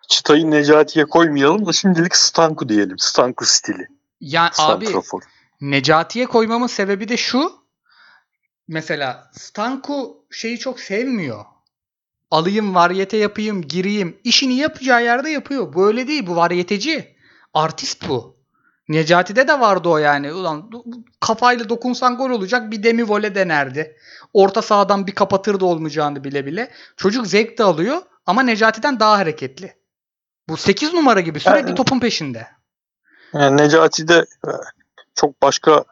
çıtayı 0.08 0.50
Necati'ye 0.50 1.04
koymayalım 1.04 1.66
da 1.66 1.72
şimdilik 1.72 2.16
Stanku 2.16 2.68
diyelim. 2.68 2.98
Stanku 2.98 3.44
stili. 3.46 3.86
Ya 4.20 4.50
abi. 4.58 4.86
Necati'ye 5.60 6.26
koymamın 6.26 6.66
sebebi 6.66 7.08
de 7.08 7.16
şu. 7.16 7.52
Mesela 8.68 9.30
Stanku 9.32 10.24
şeyi 10.30 10.58
çok 10.58 10.80
sevmiyor. 10.80 11.44
Alayım 12.30 12.74
varyete 12.74 13.16
yapayım 13.16 13.62
gireyim. 13.62 14.18
İşini 14.24 14.54
yapacağı 14.54 15.04
yerde 15.04 15.30
yapıyor. 15.30 15.72
Bu 15.74 15.86
öyle 15.86 16.08
değil. 16.08 16.26
Bu 16.26 16.36
varyeteci. 16.36 17.16
Artist 17.54 18.08
bu. 18.08 18.36
Necati'de 18.88 19.48
de 19.48 19.60
vardı 19.60 19.88
o 19.88 19.98
yani. 19.98 20.32
Ulan 20.32 20.70
kafayla 21.20 21.68
dokunsan 21.68 22.16
gol 22.16 22.30
olacak 22.30 22.70
bir 22.70 22.82
demi 22.82 23.08
vole 23.08 23.34
denerdi. 23.34 23.96
Orta 24.32 24.62
sahadan 24.62 25.06
bir 25.06 25.14
kapatırdı 25.14 25.64
olmayacağını 25.64 26.24
bile 26.24 26.46
bile. 26.46 26.70
Çocuk 26.96 27.26
zevk 27.26 27.58
de 27.58 27.64
alıyor 27.64 28.02
ama 28.26 28.42
Necati'den 28.42 29.00
daha 29.00 29.18
hareketli. 29.18 29.76
Bu 30.48 30.56
8 30.56 30.94
numara 30.94 31.20
gibi 31.20 31.40
sürekli 31.40 31.66
Yani- 31.68 31.74
topun 31.74 32.00
peşinde. 32.00 32.46
Yani 33.34 33.56
Necati 33.56 34.08
de 34.08 34.26
e, 34.46 34.50
çok 35.18 35.42
başka 35.42 35.84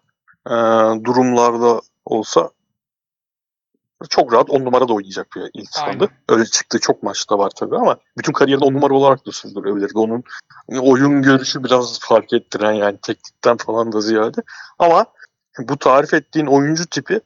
e, 0.46 0.54
durumlarda 1.04 1.80
olsa 2.04 2.50
çok 4.08 4.32
rahat 4.32 4.50
on 4.50 4.64
numara 4.64 4.88
da 4.88 4.92
oynayacak 4.92 5.26
bir 5.36 5.50
insandı. 5.54 6.10
Öyle 6.28 6.44
çıktı 6.44 6.78
çok 6.80 7.02
maçta 7.02 7.38
var 7.38 7.50
tabii 7.56 7.76
ama 7.76 7.96
bütün 8.18 8.32
kariyerini 8.32 8.64
on 8.64 8.74
numara 8.74 8.94
olarak 8.94 9.26
da 9.26 9.32
sürdürebilirdi. 9.32 9.98
Onun 9.98 10.24
oyun 10.80 11.22
görüşü 11.22 11.64
biraz 11.64 12.00
fark 12.00 12.32
ettiren 12.32 12.72
yani 12.72 12.98
teknikten 13.02 13.56
falan 13.56 13.92
da 13.92 14.00
ziyade. 14.00 14.42
Ama 14.78 15.06
bu 15.58 15.76
tarif 15.76 16.14
ettiğin 16.14 16.46
oyuncu 16.46 16.86
tipi 16.86 17.20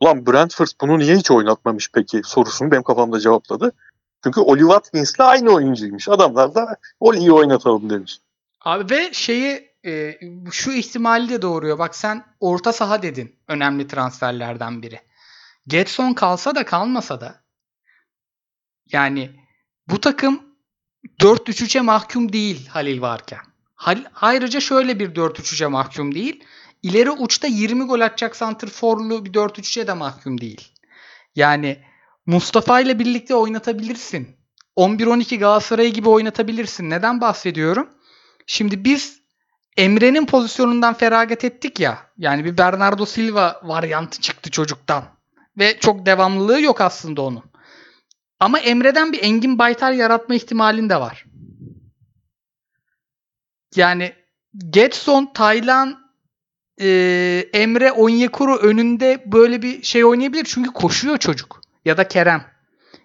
ulan 0.00 0.26
Brentford 0.26 0.68
bunu 0.80 0.98
niye 0.98 1.16
hiç 1.16 1.30
oynatmamış 1.30 1.90
peki 1.94 2.20
sorusunu 2.24 2.70
benim 2.70 2.82
kafamda 2.82 3.20
cevapladı. 3.20 3.72
Çünkü 4.24 4.40
Oli 4.40 4.60
Watkins'le 4.60 5.20
aynı 5.20 5.50
oyuncuymuş. 5.50 6.08
Adamlar 6.08 6.54
da 6.54 6.76
Oli'yi 7.00 7.32
oynatalım 7.32 7.90
demiş. 7.90 8.18
Abi 8.60 8.94
ve 8.94 9.12
şeyi 9.12 9.69
e, 9.86 10.18
şu 10.50 10.72
ihtimali 10.72 11.28
de 11.28 11.42
doğuruyor. 11.42 11.78
Bak 11.78 11.96
sen 11.96 12.24
orta 12.40 12.72
saha 12.72 13.02
dedin. 13.02 13.36
Önemli 13.48 13.86
transferlerden 13.86 14.82
biri. 14.82 15.00
Getson 15.66 16.12
kalsa 16.12 16.54
da 16.54 16.64
kalmasa 16.64 17.20
da 17.20 17.40
yani 18.92 19.30
bu 19.88 20.00
takım 20.00 20.42
4-3-3'e 21.20 21.80
mahkum 21.80 22.32
değil 22.32 22.66
Halil 22.66 23.00
varken. 23.00 23.40
Hal, 23.74 24.04
ayrıca 24.14 24.60
şöyle 24.60 24.98
bir 24.98 25.14
4-3-3'e 25.14 25.66
mahkum 25.66 26.14
değil. 26.14 26.44
İleri 26.82 27.10
uçta 27.10 27.46
20 27.46 27.84
gol 27.84 28.00
atacak 28.00 28.36
santrforlu 28.36 29.24
bir 29.24 29.32
4-3-3'e 29.32 29.86
de 29.86 29.92
mahkum 29.92 30.40
değil. 30.40 30.72
Yani 31.34 31.84
Mustafa 32.26 32.80
ile 32.80 32.98
birlikte 32.98 33.34
oynatabilirsin. 33.34 34.36
11-12 34.76 35.38
Galatasaray 35.38 35.92
gibi 35.92 36.08
oynatabilirsin. 36.08 36.90
Neden 36.90 37.20
bahsediyorum? 37.20 37.88
Şimdi 38.46 38.84
biz 38.84 39.19
Emre'nin 39.76 40.26
pozisyonundan 40.26 40.94
feragat 40.94 41.44
ettik 41.44 41.80
ya. 41.80 41.98
Yani 42.18 42.44
bir 42.44 42.58
Bernardo 42.58 43.06
Silva 43.06 43.60
varyantı 43.62 44.20
çıktı 44.20 44.50
çocuktan. 44.50 45.04
Ve 45.58 45.78
çok 45.80 46.06
devamlılığı 46.06 46.60
yok 46.60 46.80
aslında 46.80 47.22
onun. 47.22 47.42
Ama 48.40 48.58
Emre'den 48.58 49.12
bir 49.12 49.22
Engin 49.22 49.58
Baytar 49.58 49.92
yaratma 49.92 50.34
ihtimalin 50.34 50.88
de 50.88 51.00
var. 51.00 51.24
Yani 53.76 54.12
Getson, 54.70 55.30
Taylan, 55.34 56.12
e, 56.80 56.88
Emre, 57.52 57.92
Onyekuru 57.92 58.56
önünde 58.56 59.22
böyle 59.26 59.62
bir 59.62 59.82
şey 59.82 60.04
oynayabilir. 60.04 60.44
Çünkü 60.44 60.70
koşuyor 60.70 61.18
çocuk. 61.18 61.60
Ya 61.84 61.96
da 61.96 62.08
Kerem. 62.08 62.44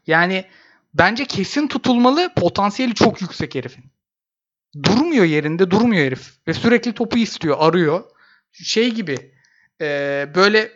Yani 0.07 0.45
bence 0.93 1.25
kesin 1.25 1.67
tutulmalı. 1.67 2.33
Potansiyeli 2.35 2.93
çok 2.93 3.21
yüksek 3.21 3.55
herifin 3.55 3.94
durmuyor 4.83 5.25
yerinde 5.25 5.71
durmuyor 5.71 6.05
herif. 6.05 6.47
Ve 6.47 6.53
sürekli 6.53 6.93
topu 6.93 7.17
istiyor 7.17 7.57
arıyor. 7.59 8.03
Şey 8.51 8.91
gibi 8.91 9.31
e, 9.81 9.87
böyle 10.35 10.71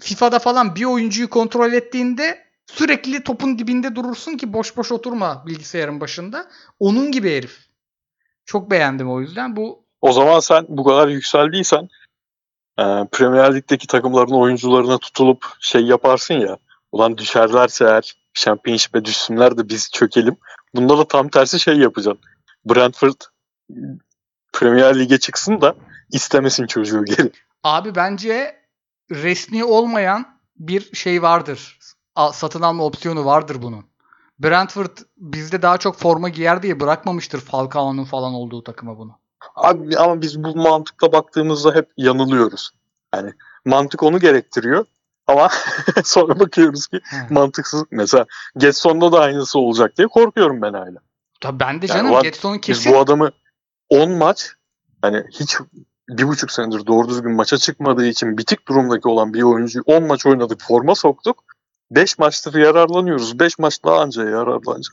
FIFA'da 0.00 0.38
falan 0.38 0.74
bir 0.76 0.84
oyuncuyu 0.84 1.30
kontrol 1.30 1.72
ettiğinde 1.72 2.48
sürekli 2.66 3.24
topun 3.24 3.58
dibinde 3.58 3.96
durursun 3.96 4.36
ki 4.36 4.52
boş 4.52 4.76
boş 4.76 4.92
oturma 4.92 5.46
bilgisayarın 5.46 6.00
başında. 6.00 6.50
Onun 6.78 7.12
gibi 7.12 7.36
herif. 7.36 7.58
Çok 8.44 8.70
beğendim 8.70 9.10
o 9.10 9.20
yüzden. 9.20 9.56
Bu 9.56 9.84
O 10.00 10.12
zaman 10.12 10.40
sen 10.40 10.66
bu 10.68 10.84
kadar 10.84 11.08
yükseldiysen 11.08 11.88
e, 12.78 12.84
Premier 13.12 13.54
Lig'deki 13.54 13.86
takımların 13.86 14.40
oyuncularına 14.40 14.98
tutulup 14.98 15.44
şey 15.60 15.82
yaparsın 15.82 16.34
ya 16.34 16.58
ulan 16.92 17.18
düşerlerse 17.18 17.84
eğer 17.84 18.14
Championship'e 18.34 19.04
düşsünler 19.04 19.58
de 19.58 19.68
biz 19.68 19.90
çökelim. 19.90 20.36
Bunda 20.74 20.98
da 20.98 21.08
tam 21.08 21.28
tersi 21.28 21.60
şey 21.60 21.78
yapacaksın. 21.78 22.20
Brentford 22.64 23.20
Premier 24.52 24.98
Lig'e 24.98 25.18
çıksın 25.18 25.60
da 25.60 25.76
istemesin 26.12 26.66
çocuğu 26.66 27.04
geri. 27.04 27.32
abi 27.64 27.94
bence 27.94 28.56
resmi 29.10 29.64
olmayan 29.64 30.38
bir 30.56 30.96
şey 30.96 31.22
vardır 31.22 31.78
satın 32.32 32.62
alma 32.62 32.84
opsiyonu 32.84 33.24
vardır 33.24 33.62
bunun 33.62 33.84
Brentford 34.38 34.98
bizde 35.16 35.62
daha 35.62 35.78
çok 35.78 35.96
forma 35.96 36.28
giyer 36.28 36.62
diye 36.62 36.80
bırakmamıştır 36.80 37.40
Falcao'nun 37.40 38.04
falan 38.04 38.34
olduğu 38.34 38.64
takıma 38.64 38.98
bunu. 38.98 39.18
Abi, 39.54 39.98
ama 39.98 40.22
biz 40.22 40.44
bu 40.44 40.56
mantıkla 40.56 41.12
baktığımızda 41.12 41.74
hep 41.74 41.88
yanılıyoruz. 41.96 42.70
Yani 43.14 43.32
mantık 43.64 44.02
onu 44.02 44.20
gerektiriyor. 44.20 44.84
Ama 45.26 45.48
sonra 46.04 46.40
bakıyoruz 46.40 46.86
ki 46.86 47.00
mantıksız. 47.30 47.84
Mesela 47.90 48.26
Getson'da 48.56 49.12
da 49.12 49.20
aynısı 49.20 49.58
olacak 49.58 49.96
diye 49.96 50.08
korkuyorum 50.08 50.62
ben 50.62 50.72
hala. 50.72 50.98
Tabii 51.40 51.60
ben 51.60 51.82
de 51.82 51.86
Yani 51.86 51.98
canım 51.98 52.10
ulan 52.10 52.22
Getson'un 52.22 52.56
Biz 52.56 52.62
kesin 52.62 52.92
bu 52.92 52.98
adamı 52.98 53.30
10 53.90 54.10
maç 54.10 54.52
hani 55.02 55.24
hiç 55.30 55.56
bir 56.08 56.28
buçuk 56.28 56.50
senedir 56.52 56.86
doğru 56.86 57.08
düzgün 57.08 57.32
maça 57.32 57.58
çıkmadığı 57.58 58.06
için 58.06 58.38
bitik 58.38 58.68
durumdaki 58.68 59.08
olan 59.08 59.34
bir 59.34 59.42
oyuncuyu 59.42 59.82
10 59.86 60.02
maç 60.06 60.26
oynadık 60.26 60.60
forma 60.62 60.94
soktuk. 60.94 61.44
5 61.90 62.18
maçtır 62.18 62.54
yararlanıyoruz. 62.54 63.38
5 63.40 63.58
maç 63.58 63.84
daha 63.84 64.00
anca 64.00 64.24
yararlanacağız. 64.24 64.88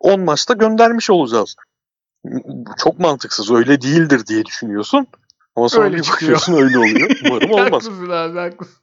10 0.00 0.20
maçta 0.20 0.54
göndermiş 0.54 1.10
olacağız. 1.10 1.56
Çok 2.78 2.98
mantıksız. 2.98 3.50
Öyle 3.50 3.80
değildir 3.82 4.26
diye 4.26 4.44
düşünüyorsun. 4.44 5.06
Ama 5.56 5.68
sonra 5.68 5.84
Öyle 5.84 5.96
bir 5.96 6.02
çıkıyor. 6.02 6.32
bakıyorsun 6.32 6.54
öyle 6.54 6.78
oluyor. 6.78 7.10
Umarım 7.26 7.50
olmaz. 7.52 7.66
haklısın 7.72 8.10
abi 8.10 8.38
haklısın. 8.38 8.76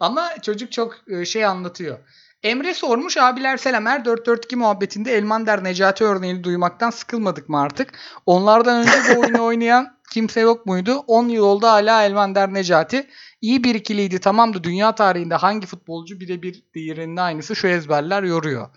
Ama 0.00 0.28
çocuk 0.42 0.72
çok 0.72 0.94
e, 1.08 1.24
şey 1.24 1.44
anlatıyor. 1.44 1.98
Emre 2.42 2.74
sormuş 2.74 3.16
abiler 3.16 3.56
selam 3.56 3.86
her 3.86 4.00
4-4-2 4.00 4.56
muhabbetinde 4.56 5.12
Elmander 5.12 5.64
Necati 5.64 6.04
örneğini 6.04 6.44
duymaktan 6.44 6.90
sıkılmadık 6.90 7.48
mı 7.48 7.60
artık? 7.60 7.92
Onlardan 8.26 8.80
önce 8.80 8.90
bu 9.16 9.20
oyunu 9.20 9.44
oynayan 9.44 9.86
kimse 10.12 10.40
yok 10.40 10.66
muydu? 10.66 10.96
10 11.06 11.28
yıl 11.28 11.44
oldu 11.44 11.66
hala 11.66 12.04
Elmander 12.04 12.54
Necati. 12.54 13.06
İyi 13.40 13.64
bir 13.64 13.74
ikiliydi 13.74 14.18
tamamdı 14.18 14.64
dünya 14.64 14.94
tarihinde 14.94 15.34
hangi 15.34 15.66
futbolcu 15.66 16.20
birebir 16.20 16.64
diğerinin 16.74 17.16
aynısı 17.16 17.56
şu 17.56 17.68
ezberler 17.68 18.22
yoruyor. 18.22 18.68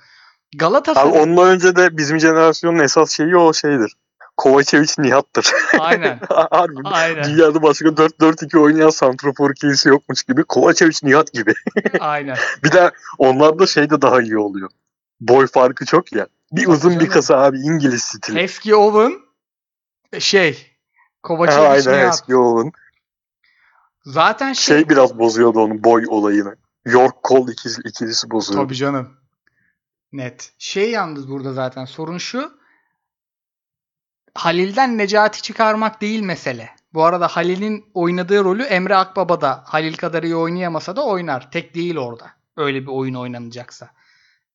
Galatasaray. 0.57 1.11
Abi 1.11 1.19
ondan 1.19 1.47
önce 1.47 1.75
de 1.75 1.97
bizim 1.97 2.19
jenerasyonun 2.19 2.79
esas 2.79 3.11
şeyi 3.11 3.35
o 3.35 3.53
şeydir. 3.53 3.93
Kovacevic 4.37 4.93
Nihat'tır. 4.97 5.51
Aynen. 5.79 6.19
Harbi. 6.29 6.81
Aynen. 6.83 7.23
Dünyada 7.23 7.61
başka 7.61 7.85
4-4-2 7.89 8.57
oynayan 8.59 8.89
santrafor 8.89 9.51
ikilisi 9.51 9.89
yokmuş 9.89 10.23
gibi. 10.23 10.43
Kovacevic 10.43 10.97
Nihat 11.03 11.33
gibi. 11.33 11.53
Aynen. 11.99 12.37
Bir 12.63 12.71
de 12.71 12.91
onlarda 13.17 13.67
şey 13.67 13.89
de 13.89 14.01
daha 14.01 14.21
iyi 14.21 14.37
oluyor. 14.37 14.69
Boy 15.21 15.47
farkı 15.47 15.85
çok 15.85 16.13
ya. 16.13 16.27
Bir 16.51 16.67
uzun 16.67 16.91
bir 16.91 16.99
canım. 16.99 17.11
kısa 17.11 17.37
abi 17.37 17.57
İngiliz 17.57 18.01
stili. 18.03 18.39
Eski 18.39 18.75
Owen 18.75 19.13
şey 20.19 20.53
Ha, 20.53 20.57
Kovacevic 21.21 21.67
Aynen 21.67 21.99
Nihat. 22.01 22.13
eski 22.13 22.35
Owen. 22.35 22.71
Zaten 24.05 24.53
şey, 24.53 24.77
Şey 24.77 24.89
biraz 24.89 25.19
bozuyordu 25.19 25.59
onun 25.59 25.83
boy 25.83 26.03
olayını. 26.07 26.55
York 26.85 27.23
Cole 27.23 27.51
ikilisi, 27.51 27.81
ikilisi 27.85 28.31
bozuyordu. 28.31 28.65
tabii 28.65 28.75
canım. 28.75 29.09
Net. 30.11 30.51
Şey 30.57 30.91
yalnız 30.91 31.29
burada 31.29 31.53
zaten 31.53 31.85
sorun 31.85 32.17
şu. 32.17 32.51
Halil'den 34.35 34.97
Necati 34.97 35.41
çıkarmak 35.41 36.01
değil 36.01 36.21
mesele. 36.21 36.69
Bu 36.93 37.03
arada 37.03 37.27
Halil'in 37.27 37.85
oynadığı 37.93 38.43
rolü 38.43 38.63
Emre 38.63 38.95
Akbaba 38.95 39.41
da 39.41 39.63
Halil 39.67 39.93
kadar 39.93 40.23
iyi 40.23 40.35
oynayamasa 40.35 40.95
da 40.95 41.05
oynar. 41.05 41.51
Tek 41.51 41.75
değil 41.75 41.97
orada. 41.97 42.31
Öyle 42.57 42.81
bir 42.81 42.87
oyun 42.87 43.13
oynanacaksa. 43.13 43.89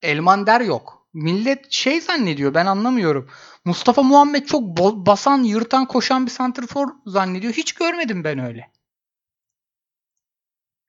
Elmander 0.03 0.61
yok. 0.61 1.07
Millet 1.13 1.73
şey 1.73 2.01
zannediyor 2.01 2.55
ben 2.55 2.67
anlamıyorum. 2.67 3.31
Mustafa 3.65 4.03
Muhammed 4.03 4.47
çok 4.47 4.63
basan, 5.07 5.43
yırtan, 5.43 5.87
koşan 5.87 6.27
bir 6.27 6.31
santrfor 6.31 6.89
zannediyor. 7.07 7.53
Hiç 7.53 7.73
görmedim 7.73 8.25
ben 8.25 8.39
öyle. 8.39 8.71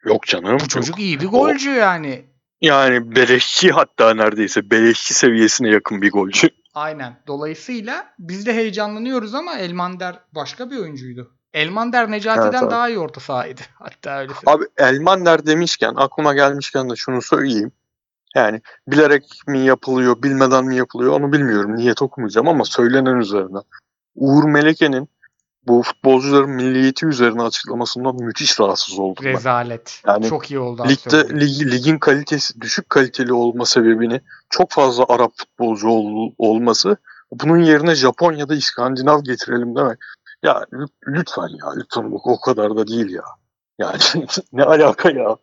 Yok 0.04 0.28
canım. 0.28 0.58
Bu 0.60 0.68
çocuk 0.68 0.90
yok. 0.90 1.00
iyi 1.00 1.20
bir 1.20 1.28
golcü 1.28 1.70
yani. 1.70 2.26
Yani 2.62 3.16
beleşçi 3.16 3.72
hatta 3.72 4.14
neredeyse 4.14 4.72
beleşçi 4.72 5.14
seviyesine 5.14 5.70
yakın 5.70 6.02
bir 6.02 6.12
golcü. 6.12 6.50
Aynen. 6.74 7.16
Dolayısıyla 7.28 8.06
biz 8.20 8.46
de 8.46 8.54
heyecanlanıyoruz 8.54 9.36
ama 9.36 9.58
Elmander 9.58 10.20
başka 10.32 10.72
bir 10.72 10.78
oyuncuydu. 10.78 11.32
Elmander 11.54 12.12
Necati'den 12.12 12.50
Evet, 12.52 12.64
abi. 12.64 12.72
daha 12.72 12.90
iyi 12.90 13.00
orta 13.00 13.20
sahaydı. 13.22 13.62
Hatta 13.74 14.20
öyle. 14.20 14.34
Abi 14.46 14.64
Elmander 14.78 15.46
demişken 15.46 15.94
aklıma 15.96 16.34
gelmişken 16.34 16.90
de 16.90 16.96
şunu 16.96 17.22
söyleyeyim. 17.22 17.72
Yani 18.36 18.62
bilerek 18.88 19.42
mi 19.48 19.60
yapılıyor, 19.60 20.24
bilmeden 20.24 20.66
mi 20.66 20.76
yapılıyor 20.76 21.14
onu 21.14 21.34
bilmiyorum. 21.34 21.76
Niyet 21.76 22.02
okumayacağım 22.02 22.48
ama 22.48 22.66
söylenen 22.66 23.16
üzerinden. 23.16 23.62
Uğur 24.16 24.44
Meleke'nin 24.44 25.10
bu 25.70 25.82
futbolcuların 25.84 26.50
milliyeti 26.50 27.06
üzerine 27.06 27.42
açıklamasından 27.42 28.16
müthiş 28.16 28.60
rahatsız 28.60 29.00
oldum 29.00 29.26
ben. 29.26 29.34
Rezalet. 29.34 30.02
Yani 30.08 30.30
Çok 30.30 30.52
iyi 30.52 30.60
oldu. 30.60 30.84
Ligde 30.90 31.40
lig, 31.40 31.72
ligin 31.74 31.98
kalitesi 32.00 32.62
düşük 32.62 32.90
kaliteli 32.90 33.34
olma 33.34 33.66
sebebini 33.66 34.22
çok 34.50 34.72
fazla 34.72 35.06
Arap 35.10 35.32
futbolcu 35.38 35.88
ol- 35.90 36.32
olması 36.38 36.98
bunun 37.32 37.58
yerine 37.58 37.96
Japonya'da 37.96 38.56
İskandinav 38.56 39.24
getirelim 39.24 39.76
demek. 39.76 40.00
Ya 40.44 40.66
lü- 40.74 40.90
lütfen 41.08 41.48
ya 41.48 41.74
lütfen 41.76 42.12
bu 42.12 42.22
o 42.24 42.42
kadar 42.42 42.78
da 42.78 42.88
değil 42.88 43.10
ya. 43.10 43.24
Yani 43.80 43.98
ne 44.54 44.64
alaka 44.64 45.10
ya? 45.12 45.38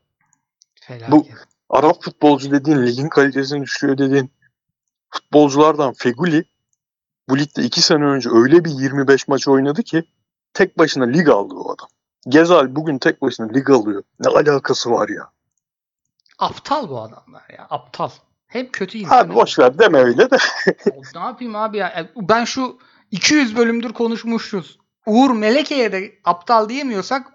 Felaket. 0.81 1.11
bu- 1.13 1.27
Arap 1.71 2.03
futbolcu 2.03 2.51
dediğin 2.51 2.87
ligin 2.87 3.09
kalitesini 3.09 3.63
düşürüyor 3.63 3.99
dediğin 3.99 4.31
futbolculardan 5.11 5.93
Feguli 5.93 6.45
bu 7.29 7.39
ligde 7.39 7.63
iki 7.63 7.83
sene 7.83 8.05
önce 8.05 8.31
öyle 8.33 8.65
bir 8.65 8.71
25 8.71 9.29
maç 9.29 9.49
oynadı 9.49 9.83
ki 9.83 10.05
tek 10.57 10.79
başına 10.79 11.05
lig 11.05 11.29
aldı 11.29 11.55
o 11.55 11.73
adam. 11.73 11.89
Gezal 12.29 12.77
bugün 12.77 12.99
tek 12.99 13.23
başına 13.23 13.53
lig 13.53 13.71
alıyor. 13.71 14.03
Ne 14.21 14.29
alakası 14.29 14.91
var 14.91 15.09
ya? 15.09 15.31
Aptal 16.39 16.89
bu 16.89 17.01
adamlar 17.01 17.45
ya. 17.59 17.67
Aptal. 17.71 18.11
Hep 18.47 18.73
kötü 18.73 18.99
insan. 18.99 19.19
Abi 19.19 19.35
boş 19.35 19.59
ver 19.59 19.79
deme 19.79 19.99
öyle 19.99 20.31
de. 20.31 20.37
ne 21.15 21.21
yapayım 21.21 21.57
abi 21.57 21.77
ya? 21.77 21.89
E, 21.89 22.13
Ben 22.17 22.45
şu 22.45 22.79
200 23.11 23.57
bölümdür 23.57 23.93
konuşmuşuz. 23.93 24.79
Uğur 25.07 25.31
Meleke'ye 25.31 25.93
de 25.93 26.13
aptal 26.25 26.69
diyemiyorsak 26.69 27.27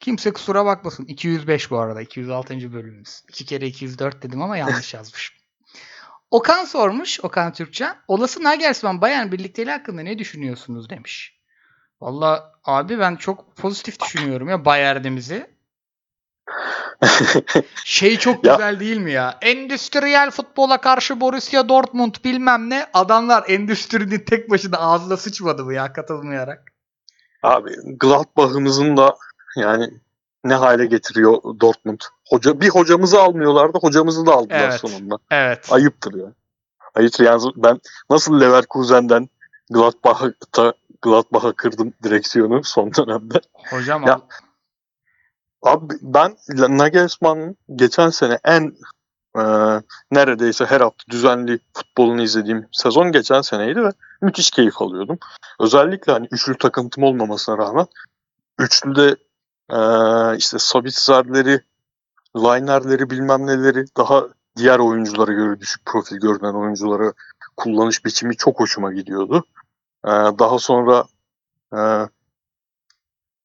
kimse 0.00 0.32
kusura 0.32 0.64
bakmasın. 0.64 1.04
205 1.04 1.70
bu 1.70 1.78
arada. 1.78 2.02
206. 2.02 2.72
bölümümüz. 2.72 3.22
2 3.28 3.44
kere 3.44 3.66
204 3.66 4.22
dedim 4.22 4.42
ama 4.42 4.56
yanlış 4.56 4.94
yazmışım. 4.94 5.36
Okan 6.30 6.64
sormuş. 6.64 7.20
Okan 7.24 7.52
Türkçen. 7.52 7.96
Olası 8.08 8.44
Nagelsmann 8.44 9.00
Bayern 9.00 9.32
birlikteliği 9.32 9.72
hakkında 9.72 10.02
ne 10.02 10.18
düşünüyorsunuz 10.18 10.90
demiş. 10.90 11.41
Valla 12.06 12.52
abi 12.64 12.98
ben 12.98 13.16
çok 13.16 13.56
pozitif 13.56 14.00
düşünüyorum 14.00 14.48
ya 14.48 14.64
Bayern'imizi. 14.64 15.50
Şey 17.84 18.16
çok 18.18 18.46
Ya- 18.46 18.52
güzel 18.54 18.80
değil 18.80 18.96
mi 18.96 19.12
ya? 19.12 19.38
Endüstriyel 19.42 20.30
futbola 20.30 20.80
karşı 20.80 21.20
Borussia 21.20 21.68
Dortmund 21.68 22.14
bilmem 22.24 22.70
ne. 22.70 22.86
Adamlar 22.94 23.44
endüstrinin 23.48 24.18
tek 24.18 24.50
başına 24.50 24.76
ağzına 24.78 25.16
sıçmadı 25.16 25.64
mı 25.64 25.74
ya 25.74 25.92
katılmayarak? 25.92 26.72
Abi 27.42 27.70
Gladbach'ımızın 27.96 28.96
da 28.96 29.16
yani 29.56 29.90
ne 30.44 30.54
hale 30.54 30.86
getiriyor 30.86 31.42
Dortmund. 31.60 32.00
Hoca 32.28 32.60
bir 32.60 32.68
hocamızı 32.68 33.20
almıyorlardı, 33.22 33.78
hocamızı 33.80 34.26
da 34.26 34.32
aldılar 34.32 34.60
Evet. 34.60 34.80
sonunda. 34.80 35.18
Evet. 35.30 35.72
Ayıptır 35.72 36.14
ya. 36.14 36.32
Ayıptır 36.94 37.24
yani 37.24 37.42
ben 37.56 37.80
nasıl 38.10 38.40
Leverkusen'den 38.40 39.28
Gladbach'a 39.70 40.72
Gladbach'a 41.02 41.52
kırdım 41.52 41.92
direksiyonu 42.02 42.64
son 42.64 42.94
dönemde. 42.94 43.40
Hocam 43.70 44.02
Ya- 44.06 44.20
Abi 45.62 45.94
ben 46.02 46.36
Nagelsmann'ın 46.78 47.56
geçen 47.76 48.10
sene 48.10 48.38
en 48.44 48.76
e, 49.38 49.42
neredeyse 50.10 50.64
her 50.64 50.80
hafta 50.80 51.04
düzenli 51.10 51.58
futbolunu 51.74 52.22
izlediğim 52.22 52.68
sezon 52.72 53.12
geçen 53.12 53.40
seneydi 53.40 53.82
ve 53.82 53.88
müthiş 54.22 54.50
keyif 54.50 54.82
alıyordum. 54.82 55.18
Özellikle 55.60 56.12
hani 56.12 56.28
üçlü 56.30 56.58
takıntım 56.58 57.04
olmamasına 57.04 57.58
rağmen 57.58 57.86
üçlüde 58.58 59.16
e, 59.70 59.78
işte 60.36 60.58
Sabitzer'leri, 60.58 61.60
Liner'leri 62.36 63.10
bilmem 63.10 63.46
neleri 63.46 63.84
daha 63.96 64.24
diğer 64.56 64.78
oyunculara 64.78 65.32
göre 65.32 65.60
düşük 65.60 65.86
profil 65.86 66.16
görünen 66.16 66.54
oyunculara 66.54 67.12
kullanış 67.56 68.04
biçimi 68.04 68.36
çok 68.36 68.60
hoşuma 68.60 68.92
gidiyordu. 68.92 69.44
E, 70.04 70.10
daha 70.10 70.58
sonra 70.58 71.04
e, 71.72 71.80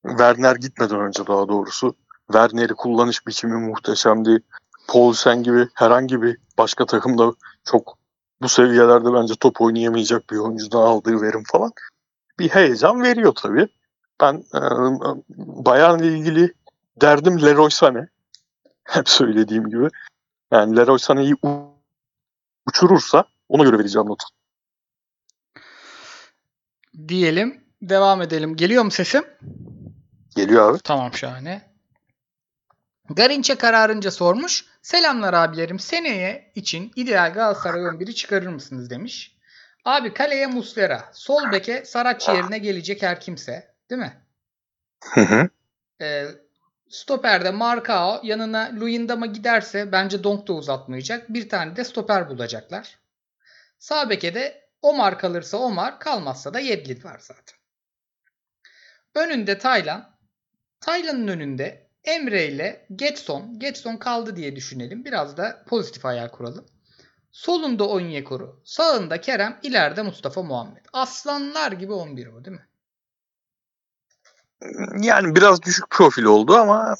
Werner 0.07 0.55
gitmeden 0.55 0.99
önce 0.99 1.27
daha 1.27 1.47
doğrusu 1.47 1.95
Werner'i 2.27 2.73
kullanış 2.73 3.27
biçimi 3.27 3.57
muhteşemdi. 3.57 4.43
Paulsen 4.87 5.43
gibi 5.43 5.67
herhangi 5.73 6.21
bir 6.21 6.37
başka 6.57 6.85
takımda 6.85 7.33
çok 7.63 7.97
bu 8.41 8.49
seviyelerde 8.49 9.13
bence 9.13 9.33
top 9.39 9.61
oynayamayacak 9.61 10.29
bir 10.29 10.37
oyuncudan 10.37 10.81
aldığı 10.81 11.21
verim 11.21 11.43
falan 11.51 11.71
bir 12.39 12.49
heyecan 12.49 13.01
veriyor 13.01 13.33
tabii. 13.35 13.67
Ben 14.21 14.43
e, 14.53 14.59
Bayern'le 15.37 16.03
ilgili 16.03 16.53
derdim 17.01 17.41
Leroy 17.41 17.69
Sané. 17.69 18.07
Hep 18.83 19.09
söylediğim 19.09 19.69
gibi. 19.69 19.89
Yani 20.51 20.77
Leroy 20.77 20.97
Sané'yi 20.97 21.35
uçurursa 22.67 23.23
ona 23.49 23.63
göre 23.63 23.79
vereceğim 23.79 24.07
notu. 24.07 24.25
Diyelim. 27.07 27.63
Devam 27.81 28.21
edelim. 28.21 28.55
Geliyor 28.55 28.83
mu 28.83 28.91
sesim? 28.91 29.25
Geliyor 30.35 30.71
abi. 30.71 30.79
Tamam 30.83 31.13
şahane. 31.13 31.61
Garinçe 33.09 33.55
kararınca 33.55 34.11
sormuş. 34.11 34.65
Selamlar 34.81 35.33
abilerim. 35.33 35.79
Seneye 35.79 36.51
için 36.55 36.91
ideal 36.95 37.33
Galatasaray 37.33 37.81
11'i 37.81 38.15
çıkarır 38.15 38.47
mısınız 38.47 38.89
demiş. 38.89 39.37
Abi 39.85 40.13
kaleye 40.13 40.47
Muslera. 40.47 41.09
Sol 41.13 41.51
beke 41.51 41.85
Saratçı 41.85 42.31
yerine 42.31 42.57
gelecek 42.57 43.01
her 43.01 43.19
kimse. 43.19 43.73
Değil 43.89 44.01
mi? 44.01 44.13
Hı 45.13 45.21
hı. 45.21 45.49
Ee, 46.01 46.25
stoperde 46.89 47.51
Marcao 47.51 48.19
yanına 48.23 48.71
Luyendam'a 48.79 49.25
giderse 49.25 49.91
bence 49.91 50.23
Donk 50.23 50.47
da 50.47 50.53
uzatmayacak. 50.53 51.29
Bir 51.29 51.49
tane 51.49 51.75
de 51.75 51.83
stoper 51.83 52.29
bulacaklar. 52.29 52.99
Sağ 53.79 54.09
beke 54.09 54.33
de 54.33 54.66
Omar 54.81 55.19
kalırsa 55.19 55.57
Omar 55.57 55.99
kalmazsa 55.99 56.53
da 56.53 56.59
Yedlin 56.59 57.03
var 57.03 57.19
zaten. 57.19 57.57
Önünde 59.15 59.57
Taylan. 59.57 60.17
Taylan'ın 60.79 61.27
önünde 61.27 61.89
Emre 62.03 62.47
ile 62.47 62.87
Getson. 62.95 63.59
Getson 63.59 63.97
kaldı 63.97 64.35
diye 64.35 64.55
düşünelim. 64.55 65.05
Biraz 65.05 65.37
da 65.37 65.63
pozitif 65.67 66.03
hayal 66.03 66.29
kuralım. 66.29 66.65
Solunda 67.31 67.87
Onyekuru. 67.87 68.61
Sağında 68.65 69.21
Kerem. 69.21 69.59
ileride 69.63 70.01
Mustafa 70.01 70.43
Muhammed. 70.43 70.85
Aslanlar 70.93 71.71
gibi 71.71 71.93
11 71.93 72.27
o 72.27 72.45
değil 72.45 72.57
mi? 72.57 72.67
Yani 75.01 75.35
biraz 75.35 75.61
düşük 75.61 75.89
profil 75.89 76.23
oldu 76.23 76.55
ama 76.55 76.95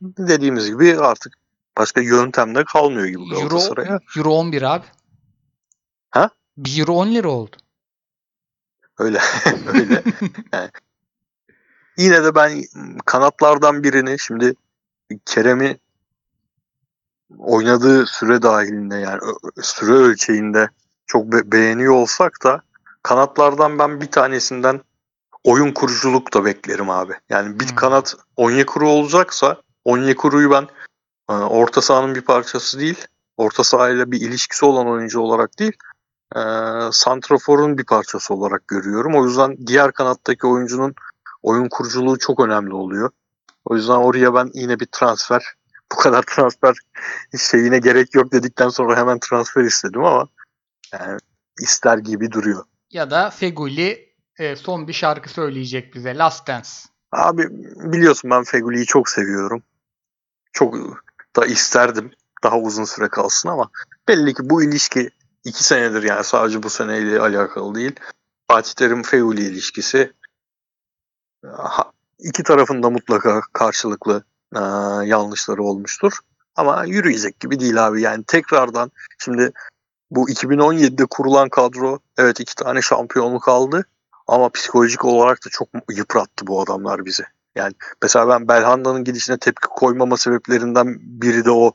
dediğimiz 0.00 0.70
gibi 0.70 0.96
artık 0.98 1.34
başka 1.78 2.00
yöntemde 2.00 2.64
kalmıyor 2.64 3.06
gibi 3.06 3.22
Euro, 3.22 3.48
Galatasaray'a. 3.48 4.00
Euro 4.16 4.34
11 4.34 4.62
abi. 4.62 4.86
Ha? 6.10 6.30
1 6.56 6.78
Euro 6.80 6.92
10 6.94 7.14
lira 7.14 7.28
oldu. 7.28 7.56
Öyle. 8.98 9.20
Öyle. 9.74 10.02
Yani 10.52 10.70
yine 11.98 12.24
de 12.24 12.34
ben 12.34 12.62
kanatlardan 13.06 13.82
birini 13.84 14.18
şimdi 14.18 14.54
Kerem'i 15.26 15.78
oynadığı 17.38 18.06
süre 18.06 18.42
dahilinde 18.42 18.96
yani 18.96 19.20
süre 19.62 19.92
ölçeğinde 19.92 20.68
çok 21.06 21.32
be- 21.32 21.52
beğeniyor 21.52 21.92
olsak 21.94 22.32
da 22.44 22.62
kanatlardan 23.02 23.78
ben 23.78 24.00
bir 24.00 24.10
tanesinden 24.10 24.80
oyun 25.44 25.72
kuruculuk 25.72 26.34
da 26.34 26.44
beklerim 26.44 26.90
abi. 26.90 27.12
Yani 27.30 27.60
bir 27.60 27.68
Hmm. 27.68 27.76
kanat 27.76 28.14
Onyekuru 28.36 28.88
olacaksa 28.88 29.62
Onyekuru'yu 29.84 30.50
ben 30.50 30.68
e, 31.30 31.32
orta 31.32 31.80
sahanın 31.80 32.14
bir 32.14 32.20
parçası 32.20 32.80
değil, 32.80 33.06
orta 33.36 33.64
sahayla 33.64 34.10
bir 34.12 34.20
ilişkisi 34.20 34.64
olan 34.64 34.86
oyuncu 34.86 35.20
olarak 35.20 35.58
değil, 35.58 35.72
e, 36.36 36.42
Santrafor'un 36.92 37.78
bir 37.78 37.84
parçası 37.84 38.34
olarak 38.34 38.68
görüyorum. 38.68 39.14
O 39.14 39.26
yüzden 39.26 39.56
diğer 39.66 39.92
kanattaki 39.92 40.46
oyuncunun 40.46 40.94
oyun 41.42 41.68
kuruculuğu 41.68 42.18
çok 42.18 42.40
önemli 42.40 42.74
oluyor. 42.74 43.10
O 43.64 43.76
yüzden 43.76 43.96
oraya 43.96 44.34
ben 44.34 44.50
yine 44.54 44.80
bir 44.80 44.88
transfer, 44.92 45.44
bu 45.92 45.96
kadar 45.96 46.22
transfer 46.22 46.76
şeyine 47.38 47.78
gerek 47.78 48.14
yok 48.14 48.32
dedikten 48.32 48.68
sonra 48.68 48.96
hemen 48.96 49.18
transfer 49.18 49.64
istedim 49.64 50.04
ama 50.04 50.28
yani 50.92 51.18
ister 51.60 51.98
gibi 51.98 52.32
duruyor. 52.32 52.64
Ya 52.90 53.10
da 53.10 53.30
Feguli 53.30 54.14
e, 54.38 54.56
son 54.56 54.88
bir 54.88 54.92
şarkı 54.92 55.30
söyleyecek 55.30 55.94
bize. 55.94 56.18
Last 56.18 56.48
Dance. 56.48 56.68
Abi 57.12 57.48
biliyorsun 57.92 58.30
ben 58.30 58.44
Feguli'yi 58.44 58.86
çok 58.86 59.08
seviyorum. 59.08 59.62
Çok 60.52 60.74
da 61.36 61.46
isterdim 61.46 62.10
daha 62.42 62.58
uzun 62.58 62.84
süre 62.84 63.08
kalsın 63.08 63.48
ama 63.48 63.70
belli 64.08 64.34
ki 64.34 64.42
bu 64.50 64.62
ilişki 64.62 65.10
iki 65.44 65.64
senedir 65.64 66.02
yani 66.02 66.24
sadece 66.24 66.62
bu 66.62 66.70
seneyle 66.70 67.20
alakalı 67.20 67.74
değil. 67.74 68.00
Fatih 68.50 68.72
Terim 68.72 69.02
Feguli 69.02 69.44
ilişkisi 69.44 70.12
iki 72.18 72.42
tarafın 72.42 72.82
da 72.82 72.90
mutlaka 72.90 73.40
karşılıklı 73.52 74.24
e, 74.56 74.60
yanlışları 75.06 75.62
olmuştur. 75.62 76.12
Ama 76.56 76.84
yürüyecek 76.84 77.40
gibi 77.40 77.60
değil 77.60 77.86
abi. 77.86 78.02
Yani 78.02 78.24
tekrardan 78.24 78.90
şimdi 79.18 79.52
bu 80.10 80.30
2017'de 80.30 81.06
kurulan 81.10 81.48
kadro 81.48 81.98
evet 82.18 82.40
iki 82.40 82.54
tane 82.54 82.82
şampiyonluk 82.82 83.48
aldı 83.48 83.84
ama 84.26 84.48
psikolojik 84.48 85.04
olarak 85.04 85.44
da 85.46 85.50
çok 85.50 85.68
yıprattı 85.90 86.46
bu 86.46 86.62
adamlar 86.62 87.04
bizi. 87.04 87.24
Yani 87.54 87.74
mesela 88.02 88.28
ben 88.28 88.48
Belhanda'nın 88.48 89.04
gidişine 89.04 89.38
tepki 89.38 89.68
koymama 89.68 90.16
sebeplerinden 90.16 90.98
biri 91.00 91.44
de 91.44 91.50
o. 91.50 91.72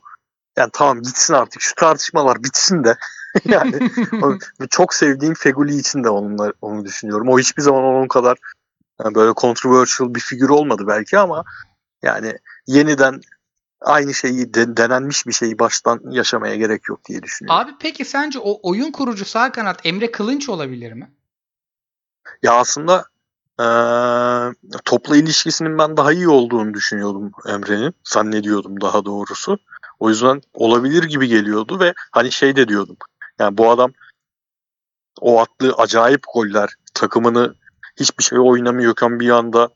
Yani 0.56 0.70
tamam 0.72 1.02
gitsin 1.02 1.34
artık 1.34 1.62
şu 1.62 1.74
tartışmalar 1.74 2.42
bitsin 2.44 2.84
de. 2.84 2.96
yani 3.48 3.90
o- 4.22 4.66
çok 4.70 4.94
sevdiğim 4.94 5.34
Feguli 5.34 5.76
için 5.76 6.04
de 6.04 6.08
onunla, 6.10 6.52
onu 6.62 6.84
düşünüyorum. 6.84 7.28
O 7.28 7.38
hiçbir 7.38 7.62
zaman 7.62 7.84
onun 7.84 8.08
kadar 8.08 8.38
yani 9.04 9.14
böyle 9.14 9.32
controversial 9.36 10.14
bir 10.14 10.20
figür 10.20 10.48
olmadı 10.48 10.84
belki 10.86 11.18
ama 11.18 11.44
yani 12.02 12.38
yeniden 12.66 13.20
aynı 13.80 14.14
şeyi 14.14 14.54
de- 14.54 14.76
denenmiş 14.76 15.26
bir 15.26 15.32
şeyi 15.32 15.58
baştan 15.58 16.00
yaşamaya 16.10 16.56
gerek 16.56 16.88
yok 16.88 17.04
diye 17.08 17.22
düşünüyorum. 17.22 17.60
Abi 17.60 17.72
peki 17.80 18.04
sence 18.04 18.38
o 18.38 18.70
oyun 18.70 18.92
kurucu 18.92 19.24
sağ 19.24 19.52
kanat 19.52 19.86
Emre 19.86 20.12
Kılınç 20.12 20.48
olabilir 20.48 20.92
mi? 20.92 21.10
Ya 22.42 22.52
aslında 22.52 23.04
eee, 23.60 24.54
topla 24.84 25.16
ilişkisinin 25.16 25.78
ben 25.78 25.96
daha 25.96 26.12
iyi 26.12 26.28
olduğunu 26.28 26.74
düşünüyordum 26.74 27.32
Emre'nin. 27.48 27.94
Zannediyordum 28.04 28.80
daha 28.80 29.04
doğrusu. 29.04 29.58
O 29.98 30.08
yüzden 30.08 30.40
olabilir 30.54 31.02
gibi 31.04 31.28
geliyordu 31.28 31.80
ve 31.80 31.94
hani 32.12 32.32
şey 32.32 32.56
de 32.56 32.68
diyordum. 32.68 32.96
Yani 33.38 33.58
bu 33.58 33.70
adam 33.70 33.92
o 35.20 35.40
attığı 35.40 35.72
acayip 35.72 36.22
goller 36.34 36.70
takımını 36.94 37.54
hiçbir 38.00 38.24
şey 38.24 38.38
oynamıyorken 38.38 39.20
bir 39.20 39.30
anda 39.30 39.68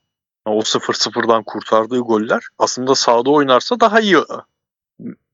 o 0.44 0.60
0-0'dan 0.60 1.42
kurtardığı 1.42 1.98
goller 1.98 2.42
aslında 2.58 2.94
sahada 2.94 3.30
oynarsa 3.30 3.80
daha 3.80 4.00
iyi 4.00 4.16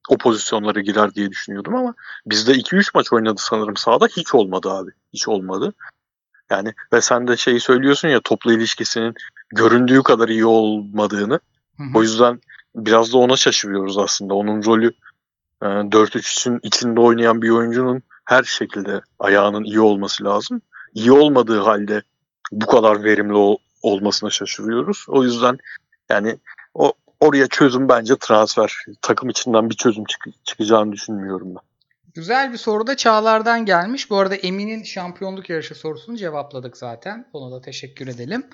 o 0.08 0.18
pozisyonlara 0.18 0.80
girer 0.80 1.14
diye 1.14 1.30
düşünüyordum 1.30 1.74
ama 1.74 1.94
bizde 2.26 2.52
2-3 2.52 2.90
maç 2.94 3.12
oynadı 3.12 3.36
sanırım 3.38 3.76
sahada 3.76 4.06
hiç 4.06 4.34
olmadı 4.34 4.70
abi. 4.70 4.90
Hiç 5.12 5.28
olmadı. 5.28 5.72
Yani 6.50 6.74
ve 6.92 7.00
sen 7.00 7.28
de 7.28 7.36
şeyi 7.36 7.60
söylüyorsun 7.60 8.08
ya 8.08 8.20
topla 8.20 8.52
ilişkisinin 8.52 9.14
göründüğü 9.48 10.02
kadar 10.02 10.28
iyi 10.28 10.46
olmadığını. 10.46 11.40
Hı 11.76 11.82
hı. 11.82 11.98
O 11.98 12.02
yüzden 12.02 12.40
biraz 12.76 13.12
da 13.12 13.18
ona 13.18 13.36
şaşırıyoruz 13.36 13.98
aslında. 13.98 14.34
Onun 14.34 14.64
rolü 14.64 14.92
e, 15.62 15.66
4-3'ün 15.66 16.60
içinde 16.62 17.00
oynayan 17.00 17.42
bir 17.42 17.50
oyuncunun 17.50 18.02
her 18.28 18.42
şekilde 18.42 19.00
ayağının 19.18 19.64
iyi 19.64 19.80
olması 19.80 20.24
lazım. 20.24 20.62
İyi 20.94 21.12
olmadığı 21.12 21.60
halde 21.60 22.02
bu 22.52 22.66
kadar 22.66 23.04
verimli 23.04 23.34
ol- 23.34 23.56
olmasına 23.82 24.30
şaşırıyoruz. 24.30 25.04
O 25.08 25.24
yüzden 25.24 25.58
yani 26.08 26.38
o 26.74 26.92
oraya 27.20 27.46
çözüm 27.46 27.88
bence 27.88 28.14
transfer. 28.20 28.84
Takım 29.02 29.28
içinden 29.28 29.70
bir 29.70 29.74
çözüm 29.74 30.04
çık- 30.04 30.44
çıkacağını 30.44 30.92
düşünmüyorum 30.92 31.54
ben. 31.54 31.62
Güzel 32.14 32.52
bir 32.52 32.58
soru 32.58 32.86
da 32.86 32.96
Çağlar'dan 32.96 33.64
gelmiş. 33.66 34.10
Bu 34.10 34.16
arada 34.16 34.34
Emin'in 34.34 34.82
şampiyonluk 34.82 35.50
yarışı 35.50 35.74
sorusunu 35.74 36.16
cevapladık 36.16 36.76
zaten. 36.76 37.26
Ona 37.32 37.52
da 37.56 37.60
teşekkür 37.60 38.06
edelim. 38.08 38.46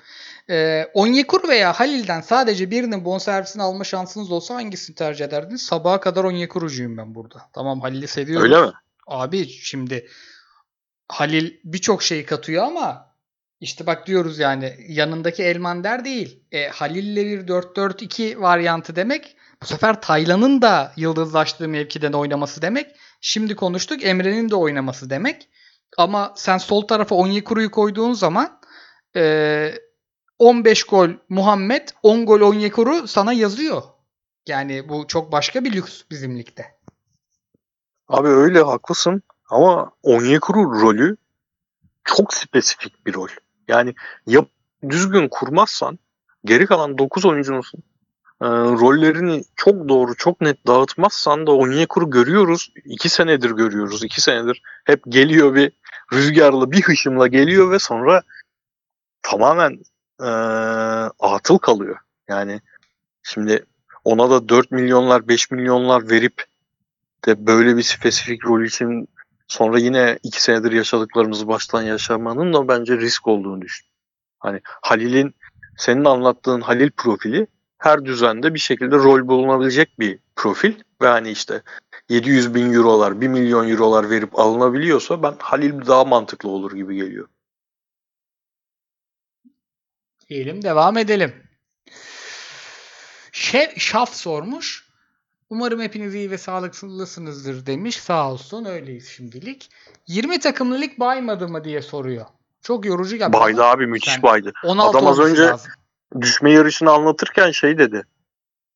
Ee, 0.49 0.85
Onyekuru 0.93 1.47
veya 1.47 1.73
Halil'den 1.73 2.21
sadece 2.21 2.71
birinin 2.71 3.05
bonservisini 3.05 3.63
alma 3.63 3.83
şansınız 3.83 4.31
olsa 4.31 4.55
hangisini 4.55 4.95
tercih 4.95 5.25
ederdiniz? 5.25 5.61
Sabaha 5.61 5.99
kadar 5.99 6.23
Onyekuru'cuyum 6.23 6.97
ben 6.97 7.15
burada. 7.15 7.41
Tamam 7.53 7.81
Halil'i 7.81 8.07
seviyorum. 8.07 8.43
Öyle 8.45 8.61
mi? 8.65 8.71
Abi 9.05 9.49
şimdi 9.49 10.09
Halil 11.07 11.53
birçok 11.63 12.03
şey 12.03 12.25
katıyor 12.25 12.63
ama 12.63 13.15
işte 13.59 13.85
bak 13.85 14.07
diyoruz 14.07 14.39
yani 14.39 14.77
yanındaki 14.87 15.43
Elmander 15.43 16.05
değil. 16.05 16.43
E, 16.51 16.67
Halil'le 16.67 17.25
bir 17.25 17.47
4-4-2 17.47 18.41
varyantı 18.41 18.95
demek 18.95 19.35
bu 19.61 19.65
sefer 19.65 20.01
Taylan'ın 20.01 20.61
da 20.61 20.93
yıldızlaştığı 20.95 21.67
mevkiden 21.67 22.13
oynaması 22.13 22.61
demek. 22.61 22.95
Şimdi 23.21 23.55
konuştuk 23.55 24.05
Emre'nin 24.05 24.49
de 24.49 24.55
oynaması 24.55 25.09
demek. 25.09 25.49
Ama 25.97 26.33
sen 26.37 26.57
sol 26.57 26.81
tarafa 26.81 27.15
Onyekuru'yu 27.15 27.71
koyduğun 27.71 28.13
zaman 28.13 28.59
e, 29.15 29.73
15 30.39 30.83
gol 30.83 31.09
Muhammed 31.29 31.89
10 32.03 32.25
gol 32.25 32.41
Onyekuru 32.41 33.07
sana 33.07 33.33
yazıyor. 33.33 33.83
Yani 34.47 34.89
bu 34.89 35.07
çok 35.07 35.31
başka 35.31 35.63
bir 35.63 35.73
lüks 35.73 36.01
bizim 36.11 36.37
ligde. 36.37 36.74
Abi 38.07 38.27
öyle 38.27 38.61
haklısın 38.61 39.23
ama 39.49 39.91
Onyekuru 40.03 40.81
rolü 40.81 41.17
çok 42.03 42.33
spesifik 42.33 43.05
bir 43.05 43.13
rol. 43.13 43.27
Yani 43.67 43.95
ya 44.27 44.45
düzgün 44.89 45.27
kurmazsan 45.27 45.99
geri 46.45 46.65
kalan 46.65 46.97
9 46.97 47.25
oyuncunun 47.25 47.63
e, 48.41 48.45
rollerini 48.47 49.43
çok 49.55 49.89
doğru, 49.89 50.15
çok 50.15 50.41
net 50.41 50.67
dağıtmazsan 50.67 51.47
da 51.47 51.51
Onyekuru 51.51 52.09
görüyoruz. 52.09 52.71
2 52.85 53.09
senedir 53.09 53.51
görüyoruz. 53.51 54.03
2 54.03 54.21
senedir 54.21 54.61
hep 54.83 55.03
geliyor 55.07 55.55
bir 55.55 55.71
rüzgarla 56.13 56.71
bir 56.71 56.81
hışımla 56.81 57.27
geliyor 57.27 57.71
ve 57.71 57.79
sonra 57.79 58.21
tamamen 59.21 59.79
e, 60.21 60.29
atıl 61.19 61.57
kalıyor. 61.57 61.97
Yani 62.27 62.61
şimdi 63.23 63.65
ona 64.03 64.29
da 64.29 64.49
4 64.49 64.71
milyonlar 64.71 65.27
5 65.27 65.51
milyonlar 65.51 66.09
verip 66.09 66.45
de 67.25 67.45
böyle 67.45 67.77
bir 67.77 67.81
spesifik 67.81 68.45
rol 68.45 68.63
için 68.63 69.07
sonra 69.47 69.79
yine 69.79 70.19
2 70.23 70.43
senedir 70.43 70.71
yaşadıklarımızı 70.71 71.47
baştan 71.47 71.81
yaşamanın 71.81 72.53
da 72.53 72.67
bence 72.67 72.97
risk 72.97 73.27
olduğunu 73.27 73.61
düşün. 73.61 73.87
Hani 74.39 74.61
Halil'in 74.63 75.35
senin 75.77 76.05
anlattığın 76.05 76.61
Halil 76.61 76.91
profili 76.91 77.47
her 77.77 78.05
düzende 78.05 78.53
bir 78.53 78.59
şekilde 78.59 78.95
rol 78.95 79.27
bulunabilecek 79.27 79.99
bir 79.99 80.19
profil 80.35 80.73
ve 81.01 81.07
hani 81.07 81.31
işte 81.31 81.61
700 82.09 82.55
bin 82.55 82.73
eurolar 82.73 83.21
1 83.21 83.27
milyon 83.27 83.69
eurolar 83.69 84.09
verip 84.09 84.39
alınabiliyorsa 84.39 85.23
ben 85.23 85.35
Halil 85.39 85.87
daha 85.87 86.05
mantıklı 86.05 86.49
olur 86.49 86.71
gibi 86.71 86.95
geliyor. 86.95 87.27
Diyelim 90.29 90.63
devam 90.63 90.97
edelim. 90.97 91.33
Şef, 93.31 93.79
Şaf 93.79 94.15
sormuş. 94.15 94.84
Umarım 95.49 95.81
hepiniz 95.81 96.15
iyi 96.15 96.31
ve 96.31 96.37
sağlıklısınızdır 96.37 97.65
demiş. 97.65 97.97
Sağ 97.97 98.31
olsun 98.31 98.65
öyleyiz 98.65 99.07
şimdilik. 99.07 99.69
20 100.07 100.39
takımlı 100.39 100.81
lig 100.81 100.99
baymadı 100.99 101.47
mı 101.47 101.63
diye 101.63 101.81
soruyor. 101.81 102.25
Çok 102.61 102.85
yorucu 102.85 103.17
geldi. 103.17 103.33
Baydı 103.33 103.63
abi 103.63 103.87
müthiş 103.87 104.23
baydı. 104.23 104.53
16 104.63 104.89
Adam 104.97 105.07
az 105.07 105.19
önce- 105.19 105.41
lazım. 105.41 105.71
düşme 106.21 106.51
yarışını 106.51 106.91
anlatırken 106.91 107.51
şey 107.51 107.77
dedi. 107.77 108.03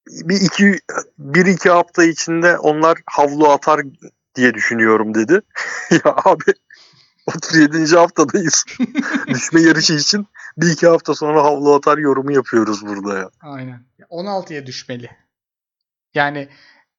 Bir 0.08 0.42
iki 0.42 0.80
bir 1.18 1.46
iki 1.46 1.70
hafta 1.70 2.04
içinde 2.04 2.58
onlar 2.58 2.98
havlu 3.06 3.50
atar 3.50 3.82
diye 4.36 4.54
düşünüyorum 4.54 5.14
dedi. 5.14 5.42
ya 5.92 6.16
abi 6.26 6.54
37. 7.28 7.96
haftadayız. 7.96 8.66
düşme 9.28 9.62
yarışı 9.62 9.94
için 9.94 10.28
bir 10.58 10.68
iki 10.72 10.88
hafta 10.88 11.16
sonra 11.16 11.44
havlu 11.44 11.74
atar 11.74 11.98
yorumu 11.98 12.32
yapıyoruz 12.32 12.86
burada 12.86 13.18
ya. 13.18 13.30
Aynen. 13.42 13.86
16'ya 14.10 14.66
düşmeli. 14.66 15.10
Yani 16.14 16.50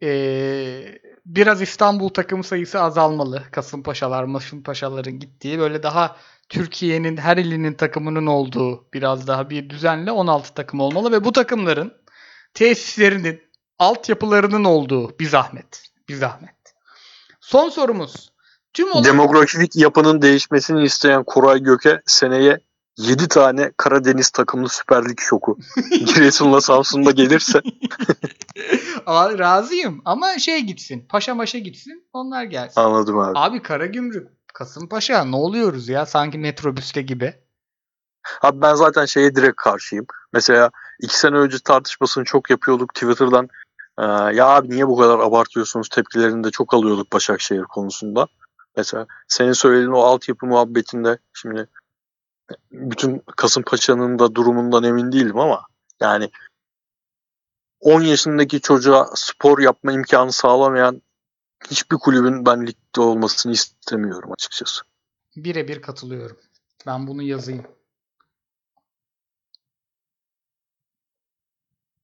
eee, 0.01 0.99
biraz 1.27 1.63
İstanbul 1.63 2.09
takım 2.09 2.45
sayısı 2.45 2.81
azalmalı. 2.81 3.43
Kasımpaşalar, 3.53 4.25
Maşınpaşaların 4.25 5.19
gittiği 5.19 5.59
böyle 5.59 5.83
daha 5.83 6.17
Türkiye'nin 6.49 7.17
her 7.17 7.37
ilinin 7.37 7.75
takımının 7.75 8.27
olduğu 8.27 8.93
biraz 8.95 9.27
daha 9.27 9.51
bir 9.51 9.71
düzenle 9.71 10.11
16 10.11 10.55
takım 10.55 10.81
olmalı 10.81 11.13
ve 11.13 11.25
bu 11.25 11.33
takımların 11.33 11.93
tesislerinin 12.55 13.43
altyapılarının 13.79 14.65
olduğu 14.65 15.19
bir 15.19 15.29
zahmet. 15.29 15.83
Bir 16.09 16.15
zahmet. 16.15 16.75
Son 17.41 17.69
sorumuz. 17.69 18.31
Tüm 18.75 18.93
olan... 18.93 19.05
Demografik 19.05 19.77
yapının 19.77 20.23
değişmesini 20.23 20.83
isteyen 20.83 21.25
Koray 21.25 21.63
Gök'e 21.63 22.03
seneye 22.07 22.61
7 22.99 23.29
tane 23.29 23.73
Karadeniz 23.77 24.31
takımlı 24.31 24.69
Süper 24.69 25.09
Lig 25.09 25.21
şoku. 25.21 25.59
Giresun'la 25.91 26.61
Samsun'da 26.61 27.11
gelirse. 27.11 27.61
Aa, 29.07 29.39
razıyım 29.39 30.03
ama 30.05 30.39
şey 30.39 30.61
gitsin. 30.61 31.07
Paşa 31.09 31.35
maşa 31.35 31.59
gitsin. 31.59 32.09
Onlar 32.13 32.45
gelsin. 32.45 32.81
Anladım 32.81 33.19
abi. 33.19 33.39
Abi 33.39 33.63
Karagümrük, 33.63 34.29
Kasımpaşa 34.55 35.25
ne 35.25 35.37
oluyoruz 35.37 35.89
ya? 35.89 36.07
Sanki 36.07 36.39
metrobüste 36.39 37.03
gibi. 37.03 37.35
Abi 38.43 38.63
ben 38.63 38.75
zaten 38.75 39.05
şeye 39.05 39.35
direkt 39.35 39.57
karşıyım. 39.57 40.07
Mesela 40.33 40.71
iki 41.03 41.19
sene 41.19 41.37
önce 41.37 41.59
tartışmasını 41.59 42.25
çok 42.25 42.51
yapıyorduk 42.51 42.95
Twitter'dan. 42.95 43.49
Ee, 43.99 44.05
ya 44.37 44.47
abi 44.47 44.71
niye 44.71 44.89
bu 44.89 44.97
kadar 44.99 45.19
abartıyorsunuz 45.19 45.89
tepkilerini 45.89 46.45
de 46.45 46.51
çok 46.51 46.75
alıyorduk 46.75 47.13
Başakşehir 47.13 47.63
konusunda. 47.63 48.27
Mesela 48.77 49.07
senin 49.29 49.53
söylediğin 49.53 49.93
o 49.93 50.01
altyapı 50.01 50.47
muhabbetinde 50.47 51.19
şimdi 51.33 51.69
bütün 52.73 53.23
Kasımpaşa'nın 53.37 54.19
da 54.19 54.35
durumundan 54.35 54.85
emin 54.85 55.13
değilim 55.13 55.39
ama 55.39 55.67
yani 56.01 56.31
10 57.81 58.01
yaşındaki 58.01 58.61
çocuğa 58.61 59.11
spor 59.15 59.59
yapma 59.59 59.93
imkanı 59.93 60.33
sağlamayan 60.33 61.03
hiçbir 61.71 61.97
kulübün 61.97 62.47
ben 62.47 62.67
ligde 62.67 63.01
olmasını 63.01 63.53
istemiyorum 63.53 64.33
açıkçası. 64.33 64.83
Birebir 65.37 65.83
katılıyorum. 65.83 66.37
Ben 66.87 67.07
bunu 67.07 67.23
yazayım. 67.23 67.67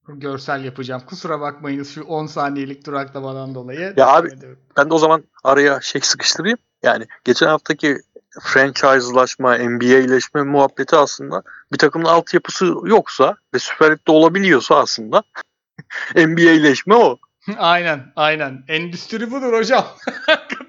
Görsel 0.08 0.64
yapacağım. 0.64 1.02
Kusura 1.06 1.40
bakmayınız 1.40 1.90
şu 1.90 2.04
10 2.04 2.26
saniyelik 2.26 2.86
duraklamadan 2.86 3.54
dolayı. 3.54 3.94
Ya 3.96 4.06
abi 4.06 4.30
ben 4.76 4.90
de 4.90 4.94
o 4.94 4.98
zaman 4.98 5.24
araya 5.44 5.80
şey 5.80 6.00
sıkıştırayım. 6.00 6.58
Yani 6.82 7.06
geçen 7.24 7.46
haftaki 7.46 7.98
franchise'laşma, 8.40 9.58
NBA'leşme 9.58 10.42
muhabbeti 10.42 10.96
aslında 10.96 11.42
bir 11.72 11.78
takımın 11.78 12.06
altyapısı 12.06 12.74
yoksa 12.84 13.36
ve 13.54 13.58
Süper 13.58 13.90
Lig'de 13.90 14.12
olabiliyorsa 14.12 14.76
aslında 14.76 15.22
NBA'leşme 16.16 16.94
o. 16.94 17.18
aynen, 17.56 18.12
aynen. 18.16 18.64
Endüstri 18.68 19.30
budur 19.30 19.52
hocam. 19.52 19.86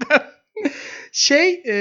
şey, 1.11 1.63
e, 1.67 1.75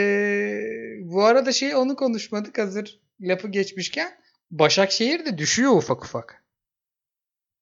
bu 1.01 1.25
arada 1.25 1.53
şey 1.53 1.75
onu 1.75 1.97
konuşmadık 1.97 2.59
hazır 2.59 3.01
lafı 3.21 3.49
geçmişken. 3.49 4.13
Başakşehir 4.51 5.27
de 5.27 5.39
düşüyor 5.39 5.73
ufak 5.73 6.05
ufak. 6.05 6.43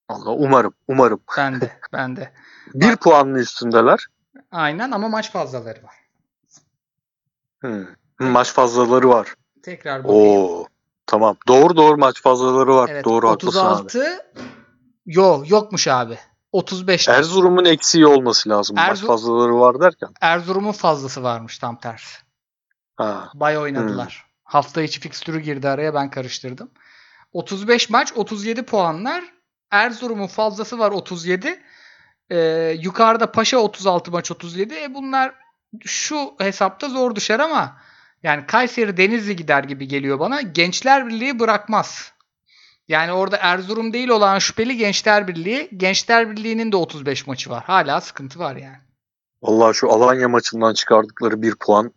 Allah 0.09 0.31
umarım, 0.31 0.75
umarım. 0.89 1.23
Ben 1.39 1.61
de, 1.61 1.73
ben 1.93 2.17
de. 2.17 2.33
bir 2.75 2.89
Bak- 2.89 3.01
puanın 3.01 3.35
üstündeler. 3.35 4.07
Aynen 4.51 4.91
ama 4.91 5.09
maç 5.09 5.33
fazlaları 5.33 5.83
var. 5.83 5.95
Hmm. 7.61 7.87
Maç 8.20 8.53
fazlaları 8.53 9.09
var. 9.09 9.35
Tekrar 9.62 10.05
bakayım. 10.05 10.39
Oo. 10.39 10.66
Tamam. 11.07 11.36
Doğru 11.49 11.77
doğru 11.77 11.97
maç 11.99 12.23
fazlaları 12.23 12.74
var. 12.77 12.89
Evet, 12.93 13.05
doğru 13.05 13.28
haklısın 13.28 13.59
abi. 13.59 13.66
36 13.66 14.19
Yo 15.07 15.43
yokmuş 15.47 15.89
abi. 15.89 16.19
35. 16.53 17.09
Erzurum'un 17.09 17.65
eksiği 17.65 18.07
olması 18.07 18.49
lazım. 18.49 18.77
Maç 18.77 18.89
Erzurum- 18.89 19.07
fazlaları 19.07 19.61
var 19.61 19.81
derken. 19.81 20.09
Erzurum'un 20.20 20.73
fazlası 20.73 21.23
varmış 21.23 21.59
tam 21.59 21.81
tersi. 21.81 22.19
Ha. 22.97 23.31
Bay 23.35 23.59
oynadılar. 23.59 24.24
Hafta 24.45 24.82
içi 24.82 25.01
fikstürü 25.01 25.41
girdi 25.41 25.69
araya 25.69 25.95
ben 25.95 26.11
karıştırdım. 26.11 26.70
35 27.32 27.91
maç 27.91 28.12
37 28.16 28.62
puanlar. 28.62 29.24
Erzurum'un 29.70 30.27
fazlası 30.27 30.78
var 30.78 30.91
37. 30.91 31.62
Ee, 32.31 32.77
yukarıda 32.81 33.32
Paşa 33.32 33.59
36 33.59 34.11
maç 34.11 34.31
37. 34.31 34.74
E 34.74 34.95
bunlar 34.95 35.35
şu 35.85 36.35
hesapta 36.39 36.89
zor 36.89 37.15
düşer 37.15 37.41
ama 37.41 37.77
yani 38.25 38.47
Kayseri 38.47 38.97
Denizli 38.97 39.37
gider 39.37 39.65
gibi 39.65 39.89
geliyor 39.89 40.19
bana. 40.19 40.41
Gençler 40.41 41.07
Birliği 41.07 41.39
bırakmaz. 41.39 42.13
Yani 42.89 43.13
orada 43.13 43.37
Erzurum 43.37 43.93
değil 43.93 44.09
olan 44.09 44.39
şüpheli 44.39 44.77
Gençler 44.77 45.29
Birliği. 45.29 45.71
Gençler 45.77 46.31
Birliği'nin 46.31 46.73
de 46.73 46.77
35 46.77 47.27
maçı 47.27 47.51
var. 47.51 47.65
Hala 47.65 48.01
sıkıntı 48.01 48.39
var 48.39 48.57
yani. 48.57 48.77
Vallahi 49.43 49.75
şu 49.75 49.93
Alanya 49.93 50.29
maçından 50.29 50.75
çıkardıkları 50.75 51.43
bir 51.43 51.55
puan 51.55 51.93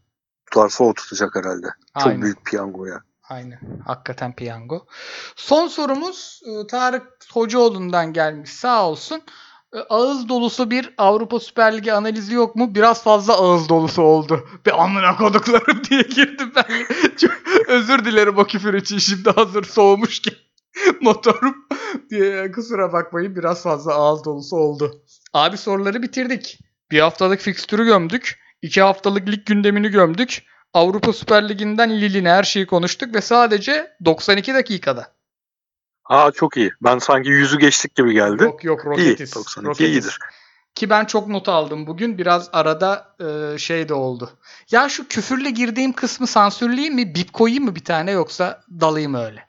tutarsa 0.45 0.83
o 0.83 0.93
tutacak 0.93 1.35
herhalde. 1.35 1.67
Çok 1.97 2.07
Aynen. 2.07 2.21
büyük 2.21 2.45
piyango 2.45 2.85
ya. 2.85 3.01
Aynen. 3.29 3.59
Hakikaten 3.85 4.33
piyango. 4.33 4.85
Son 5.35 5.67
sorumuz 5.67 6.41
e, 6.45 6.67
Tarık 6.67 7.07
Hocaoğlu'ndan 7.33 8.13
gelmiş. 8.13 8.49
Sağ 8.49 8.89
olsun. 8.89 9.21
E, 9.75 9.79
Ağız 9.79 10.29
dolusu 10.29 10.71
bir 10.71 10.93
Avrupa 10.97 11.39
Süper 11.39 11.77
Ligi 11.77 11.93
analizi 11.93 12.33
yok 12.33 12.55
mu? 12.55 12.75
Biraz 12.75 13.03
fazla 13.03 13.33
ağız 13.33 13.69
dolusu 13.69 14.01
oldu. 14.01 14.47
Be 14.65 14.71
amına 14.71 15.17
koduklarım 15.17 15.83
diye 15.89 16.01
girdim 16.01 16.51
ben. 16.55 16.65
Çok 17.17 17.31
özür 17.67 18.05
dilerim 18.05 18.37
o 18.37 18.43
küfür 18.43 18.73
için. 18.73 18.97
Şimdi 18.97 19.29
hazır 19.29 19.63
soğumuşken 19.63 20.33
motorum 21.01 21.55
diye 22.09 22.51
kusura 22.51 22.93
bakmayın 22.93 23.35
biraz 23.35 23.63
fazla 23.63 23.93
ağız 23.93 24.25
dolusu 24.25 24.55
oldu. 24.57 25.01
Abi 25.33 25.57
soruları 25.57 26.01
bitirdik. 26.01 26.59
Bir 26.91 26.99
haftalık 26.99 27.39
fikstürü 27.39 27.85
gömdük. 27.85 28.39
iki 28.61 28.81
haftalık 28.81 29.27
lig 29.27 29.45
gündemini 29.45 29.89
gömdük. 29.89 30.43
Avrupa 30.73 31.13
Süper 31.13 31.49
Ligi'nden 31.49 31.89
Lille'ine 32.01 32.29
her 32.29 32.43
şeyi 32.43 32.65
konuştuk 32.67 33.15
ve 33.15 33.21
sadece 33.21 33.91
92 34.05 34.53
dakikada. 34.53 35.16
Aa 36.09 36.31
çok 36.31 36.57
iyi. 36.57 36.71
Ben 36.81 36.99
sanki 36.99 37.29
yüzü 37.29 37.59
geçtik 37.59 37.95
gibi 37.95 38.13
geldi. 38.13 38.43
Yok 38.43 38.63
yok 38.63 38.79
İyi. 38.85 38.89
Roketiz. 38.89 39.35
92 39.35 39.67
Roketiz. 39.67 39.89
iyidir. 39.93 40.19
Ki 40.75 40.89
ben 40.89 41.05
çok 41.05 41.27
not 41.27 41.49
aldım 41.49 41.87
bugün. 41.87 42.17
Biraz 42.17 42.49
arada 42.53 43.15
e, 43.19 43.57
şey 43.57 43.89
de 43.89 43.93
oldu. 43.93 44.29
Ya 44.71 44.89
şu 44.89 45.07
küfürle 45.07 45.49
girdiğim 45.49 45.93
kısmı 45.93 46.27
sansürleyeyim 46.27 46.95
mi? 46.95 47.15
Bip 47.15 47.33
koyayım 47.33 47.65
mı 47.65 47.75
bir 47.75 47.83
tane 47.83 48.11
yoksa 48.11 48.63
dalayım 48.79 49.13
öyle? 49.13 49.47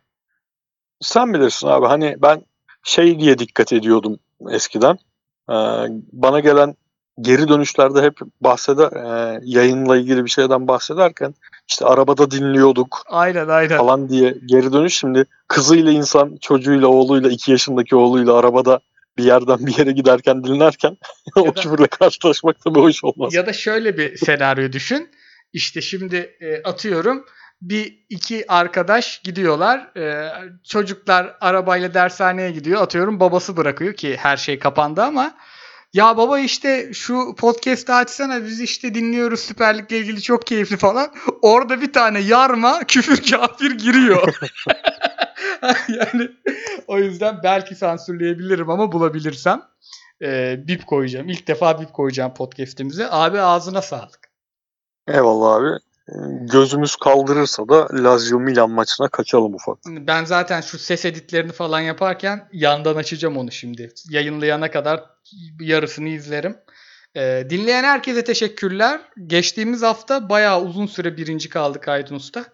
Sen 1.01 1.35
bilirsin 1.35 1.69
abi. 1.69 1.87
Hani 1.87 2.17
ben 2.23 2.43
şey 2.83 3.21
diye 3.21 3.39
dikkat 3.39 3.73
ediyordum 3.73 4.19
eskiden. 4.51 4.99
Ee, 5.51 5.55
bana 6.13 6.41
gelen 6.41 6.75
geri 7.21 7.49
dönüşlerde 7.49 8.03
hep 8.03 8.19
bahseder 8.41 8.93
e, 8.93 9.41
yayınla 9.45 9.97
ilgili 9.97 10.25
bir 10.25 10.31
şeyden 10.31 10.69
bahsederken 10.69 11.35
işte 11.69 11.85
arabada 11.85 12.31
dinliyorduk 12.31 13.03
Aynen 13.07 13.49
aynen. 13.49 13.79
falan 13.79 14.09
diye 14.09 14.35
geri 14.47 14.73
dönüş 14.73 14.95
şimdi 14.95 15.25
kızıyla 15.49 15.93
insan 15.93 16.37
çocuğuyla 16.41 16.89
oğluyla 16.89 17.31
iki 17.31 17.51
yaşındaki 17.51 17.97
oğluyla 17.97 18.35
arabada 18.35 18.81
bir 19.19 19.25
yerden 19.25 19.67
bir 19.67 19.79
yere 19.79 19.93
giderken 19.93 20.45
dinlerken 20.45 20.97
o 21.37 21.53
küfürle 21.53 21.87
karşılaşmak 21.87 22.67
da 22.67 22.75
bir 22.75 22.81
hoş 22.81 23.05
olmaz. 23.05 23.35
Ya 23.35 23.47
da 23.47 23.53
şöyle 23.53 23.99
bir 23.99 24.17
senaryo 24.17 24.73
düşün. 24.73 25.11
İşte 25.53 25.81
şimdi 25.81 26.17
e, 26.41 26.63
atıyorum 26.63 27.25
bir 27.63 28.07
iki 28.09 28.53
arkadaş 28.53 29.23
gidiyorlar. 29.23 29.97
E, 29.97 30.33
çocuklar 30.69 31.37
arabayla 31.41 31.95
dershaneye 31.95 32.51
gidiyor. 32.51 32.83
Atıyorum 32.83 33.21
babası 33.21 33.57
bırakıyor 33.57 33.95
ki 33.95 34.17
her 34.17 34.37
şey 34.37 34.59
kapandı 34.59 35.03
ama 35.03 35.35
ya 35.93 36.17
baba 36.17 36.39
işte 36.39 36.93
şu 36.93 37.35
podcast'ı 37.35 37.95
açsana 37.95 38.45
biz 38.45 38.61
işte 38.61 38.95
dinliyoruz 38.95 39.41
Süper 39.41 39.79
Lig'le 39.79 39.93
ilgili 39.93 40.23
çok 40.23 40.47
keyifli 40.47 40.77
falan. 40.77 41.15
Orada 41.43 41.81
bir 41.81 41.93
tane 41.93 42.21
yarma 42.21 42.85
küfür 42.85 43.31
kafir 43.31 43.79
giriyor. 43.79 44.39
yani 45.89 46.31
o 46.87 46.99
yüzden 46.99 47.41
belki 47.43 47.75
sansürleyebilirim 47.75 48.71
ama 48.71 48.93
bulabilirsem 48.93 49.63
e, 50.23 50.57
bip 50.67 50.87
koyacağım. 50.87 51.29
İlk 51.29 51.49
defa 51.49 51.81
bip 51.81 51.93
koyacağım 51.93 52.35
podcast'imize. 52.35 53.11
Abi 53.11 53.41
ağzına 53.41 53.83
sağlık. 53.83 54.31
Eyvallah 55.09 55.55
abi. 55.55 55.88
Gözümüz 56.53 56.97
kaldırırsa 56.97 57.69
da 57.69 57.89
Lazio 57.93 58.41
Milan 58.41 58.71
maçına 58.71 59.09
kaçalım 59.09 59.55
ufak. 59.55 59.79
Ben 59.87 60.25
zaten 60.25 60.61
şu 60.61 60.79
ses 60.79 61.05
editlerini 61.05 61.53
falan 61.53 61.81
yaparken 61.81 62.49
yandan 62.53 62.97
açacağım 62.97 63.37
onu 63.37 63.53
şimdi. 63.53 63.93
Yayınlayana 64.11 64.71
kadar 64.71 65.05
yarısını 65.61 66.09
izlerim. 66.09 66.57
Ee, 67.17 67.47
dinleyen 67.51 67.85
herkese 67.85 68.25
teşekkürler. 68.25 69.01
Geçtiğimiz 69.27 69.83
hafta 69.83 70.29
bayağı 70.29 70.63
uzun 70.63 70.87
süre 70.87 71.17
birinci 71.17 71.49
kaldık 71.49 71.87
iTunes'ta. 72.01 72.45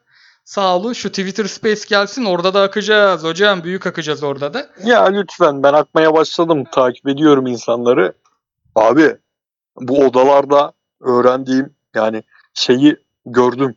Sağ 0.45 0.77
olun. 0.77 0.93
Şu 0.93 1.09
Twitter 1.09 1.45
Space 1.45 1.83
gelsin. 1.89 2.25
Orada 2.25 2.55
da 2.55 2.63
akacağız 2.63 3.25
hocam. 3.25 3.65
Büyük 3.65 3.87
akacağız 3.87 4.23
orada 4.23 4.55
da. 4.55 4.71
Ya 4.85 5.05
lütfen 5.05 5.63
ben 5.63 5.73
akmaya 5.73 6.15
başladım. 6.15 6.65
Takip 6.73 7.09
ediyorum 7.09 7.47
insanları. 7.47 8.13
Abi 8.75 9.17
bu 9.81 10.05
odalarda 10.05 10.73
öğrendiğim 11.01 11.75
yani 11.95 12.23
şeyi 12.55 13.04
gördüm. 13.27 13.75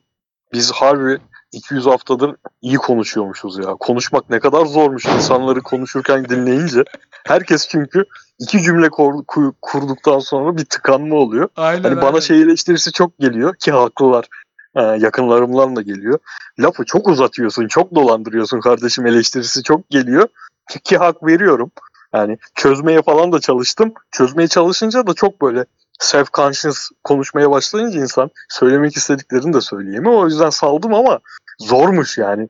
Biz 0.54 0.72
harbi 0.72 1.18
200 1.52 1.86
haftadır 1.86 2.36
iyi 2.62 2.78
konuşuyormuşuz 2.78 3.58
ya. 3.58 3.76
Konuşmak 3.76 4.30
ne 4.30 4.40
kadar 4.40 4.66
zormuş 4.66 5.06
insanları 5.06 5.62
konuşurken 5.62 6.30
dinleyince. 6.30 6.84
Herkes 7.26 7.68
çünkü 7.68 8.06
iki 8.40 8.62
cümle 8.62 8.90
kur- 8.90 9.26
ku- 9.26 9.54
kurduktan 9.62 10.20
sonra 10.20 10.58
bir 10.58 10.66
tıkanma 10.66 11.16
oluyor. 11.16 11.50
Aynen. 11.56 11.84
Hani 11.84 12.02
bana 12.02 12.22
şey 12.22 12.42
eleştirisi 12.42 12.92
çok 12.92 13.20
geliyor 13.20 13.56
ki 13.56 13.72
haklılar. 13.72 14.28
Ee, 14.76 14.82
yakınlarımdan 14.82 15.76
da 15.76 15.82
geliyor. 15.82 16.20
Lafı 16.60 16.86
çok 16.86 17.08
uzatıyorsun, 17.08 17.68
çok 17.68 17.96
dolandırıyorsun 17.96 18.60
kardeşim 18.60 19.06
eleştirisi 19.06 19.64
çok 19.64 19.90
geliyor. 19.90 20.28
Ki, 20.70 20.80
ki 20.80 20.98
hak 20.98 21.24
veriyorum. 21.24 21.72
Yani 22.14 22.38
çözmeye 22.56 23.02
falan 23.02 23.32
da 23.32 23.40
çalıştım. 23.40 23.94
Çözmeye 24.12 24.48
çalışınca 24.48 25.08
da 25.08 25.14
çok 25.14 25.42
böyle 25.42 25.66
self 26.00 26.34
conscious 26.34 26.90
konuşmaya 27.04 27.52
başlayınca 27.52 28.00
insan 28.00 28.30
söylemek 28.50 28.98
istediklerini 28.98 29.54
de 29.54 29.62
söyleyemiyor. 29.62 30.14
O 30.14 30.26
yüzden 30.28 30.50
saldım 30.50 30.94
ama 30.94 31.20
zormuş 31.60 32.18
yani. 32.18 32.50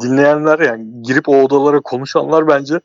Dinleyenler 0.00 0.58
yani 0.58 1.02
girip 1.02 1.28
o 1.28 1.42
odalara 1.42 1.80
konuşanlar 1.80 2.48
bence 2.48 2.80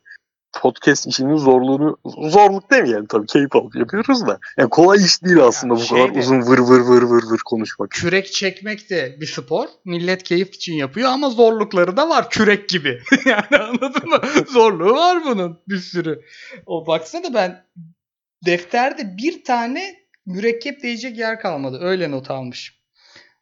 podcast 0.62 1.08
işinin 1.08 1.38
zorluğunu 1.38 1.98
zorluk 2.06 2.72
demeyelim 2.72 3.06
tabii 3.06 3.26
keyif 3.26 3.56
alıp 3.56 3.76
yapıyoruz 3.76 4.28
da. 4.28 4.40
Yani 4.58 4.70
kolay 4.70 5.06
iş 5.06 5.24
değil 5.24 5.44
aslında 5.44 5.74
Yani 5.74 5.84
bu 5.84 5.90
kadar 5.90 6.06
şeyde- 6.08 6.20
uzun 6.20 6.42
vır 6.42 6.60
vır 6.60 6.80
vır 6.80 7.02
vır 7.02 7.24
vır 7.24 7.40
konuşmak. 7.46 7.90
Kürek 7.92 8.32
çekmek 8.32 8.90
de 8.90 9.18
bir 9.22 9.26
spor. 9.26 9.66
Millet 9.86 10.24
keyif 10.24 10.56
için 10.56 10.74
yapıyor 10.74 11.10
ama 11.10 11.30
zorlukları 11.30 11.98
da 11.98 12.10
var 12.10 12.30
kürek 12.30 12.70
gibi. 12.70 13.00
yani 13.26 13.58
anladın 13.64 14.10
mı? 14.10 14.20
Zorluğu 14.54 14.94
var 14.96 15.24
bunun 15.26 15.60
bir 15.68 15.78
sürü. 15.78 16.22
O 16.66 16.88
baksana 16.88 17.34
ben 17.34 17.66
defterde 18.46 19.18
bir 19.18 19.44
tane 19.44 19.96
mürekkep 20.26 20.84
değecek 20.84 21.18
yer 21.18 21.40
kalmadı. 21.40 21.80
Öyle 21.82 22.12
not 22.12 22.32
almışım. 22.32 22.76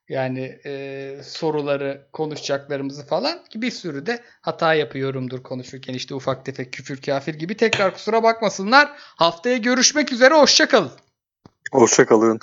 Yani 0.09 0.59
e, 0.65 1.15
soruları, 1.23 2.07
konuşacaklarımızı 2.13 3.05
falan 3.05 3.43
ki 3.43 3.61
bir 3.61 3.71
sürü 3.71 4.05
de 4.05 4.23
hata 4.41 4.73
yapıyorumdur 4.73 5.43
konuşurken 5.43 5.93
işte 5.93 6.15
ufak 6.15 6.45
tefek 6.45 6.73
küfür 6.73 7.01
kafir 7.01 7.33
gibi 7.33 7.57
tekrar 7.57 7.93
kusura 7.93 8.23
bakmasınlar. 8.23 8.91
Haftaya 8.97 9.57
görüşmek 9.57 10.11
üzere 10.11 10.33
hoşçakalın. 10.33 10.91
Hoşçakalın. 11.71 12.39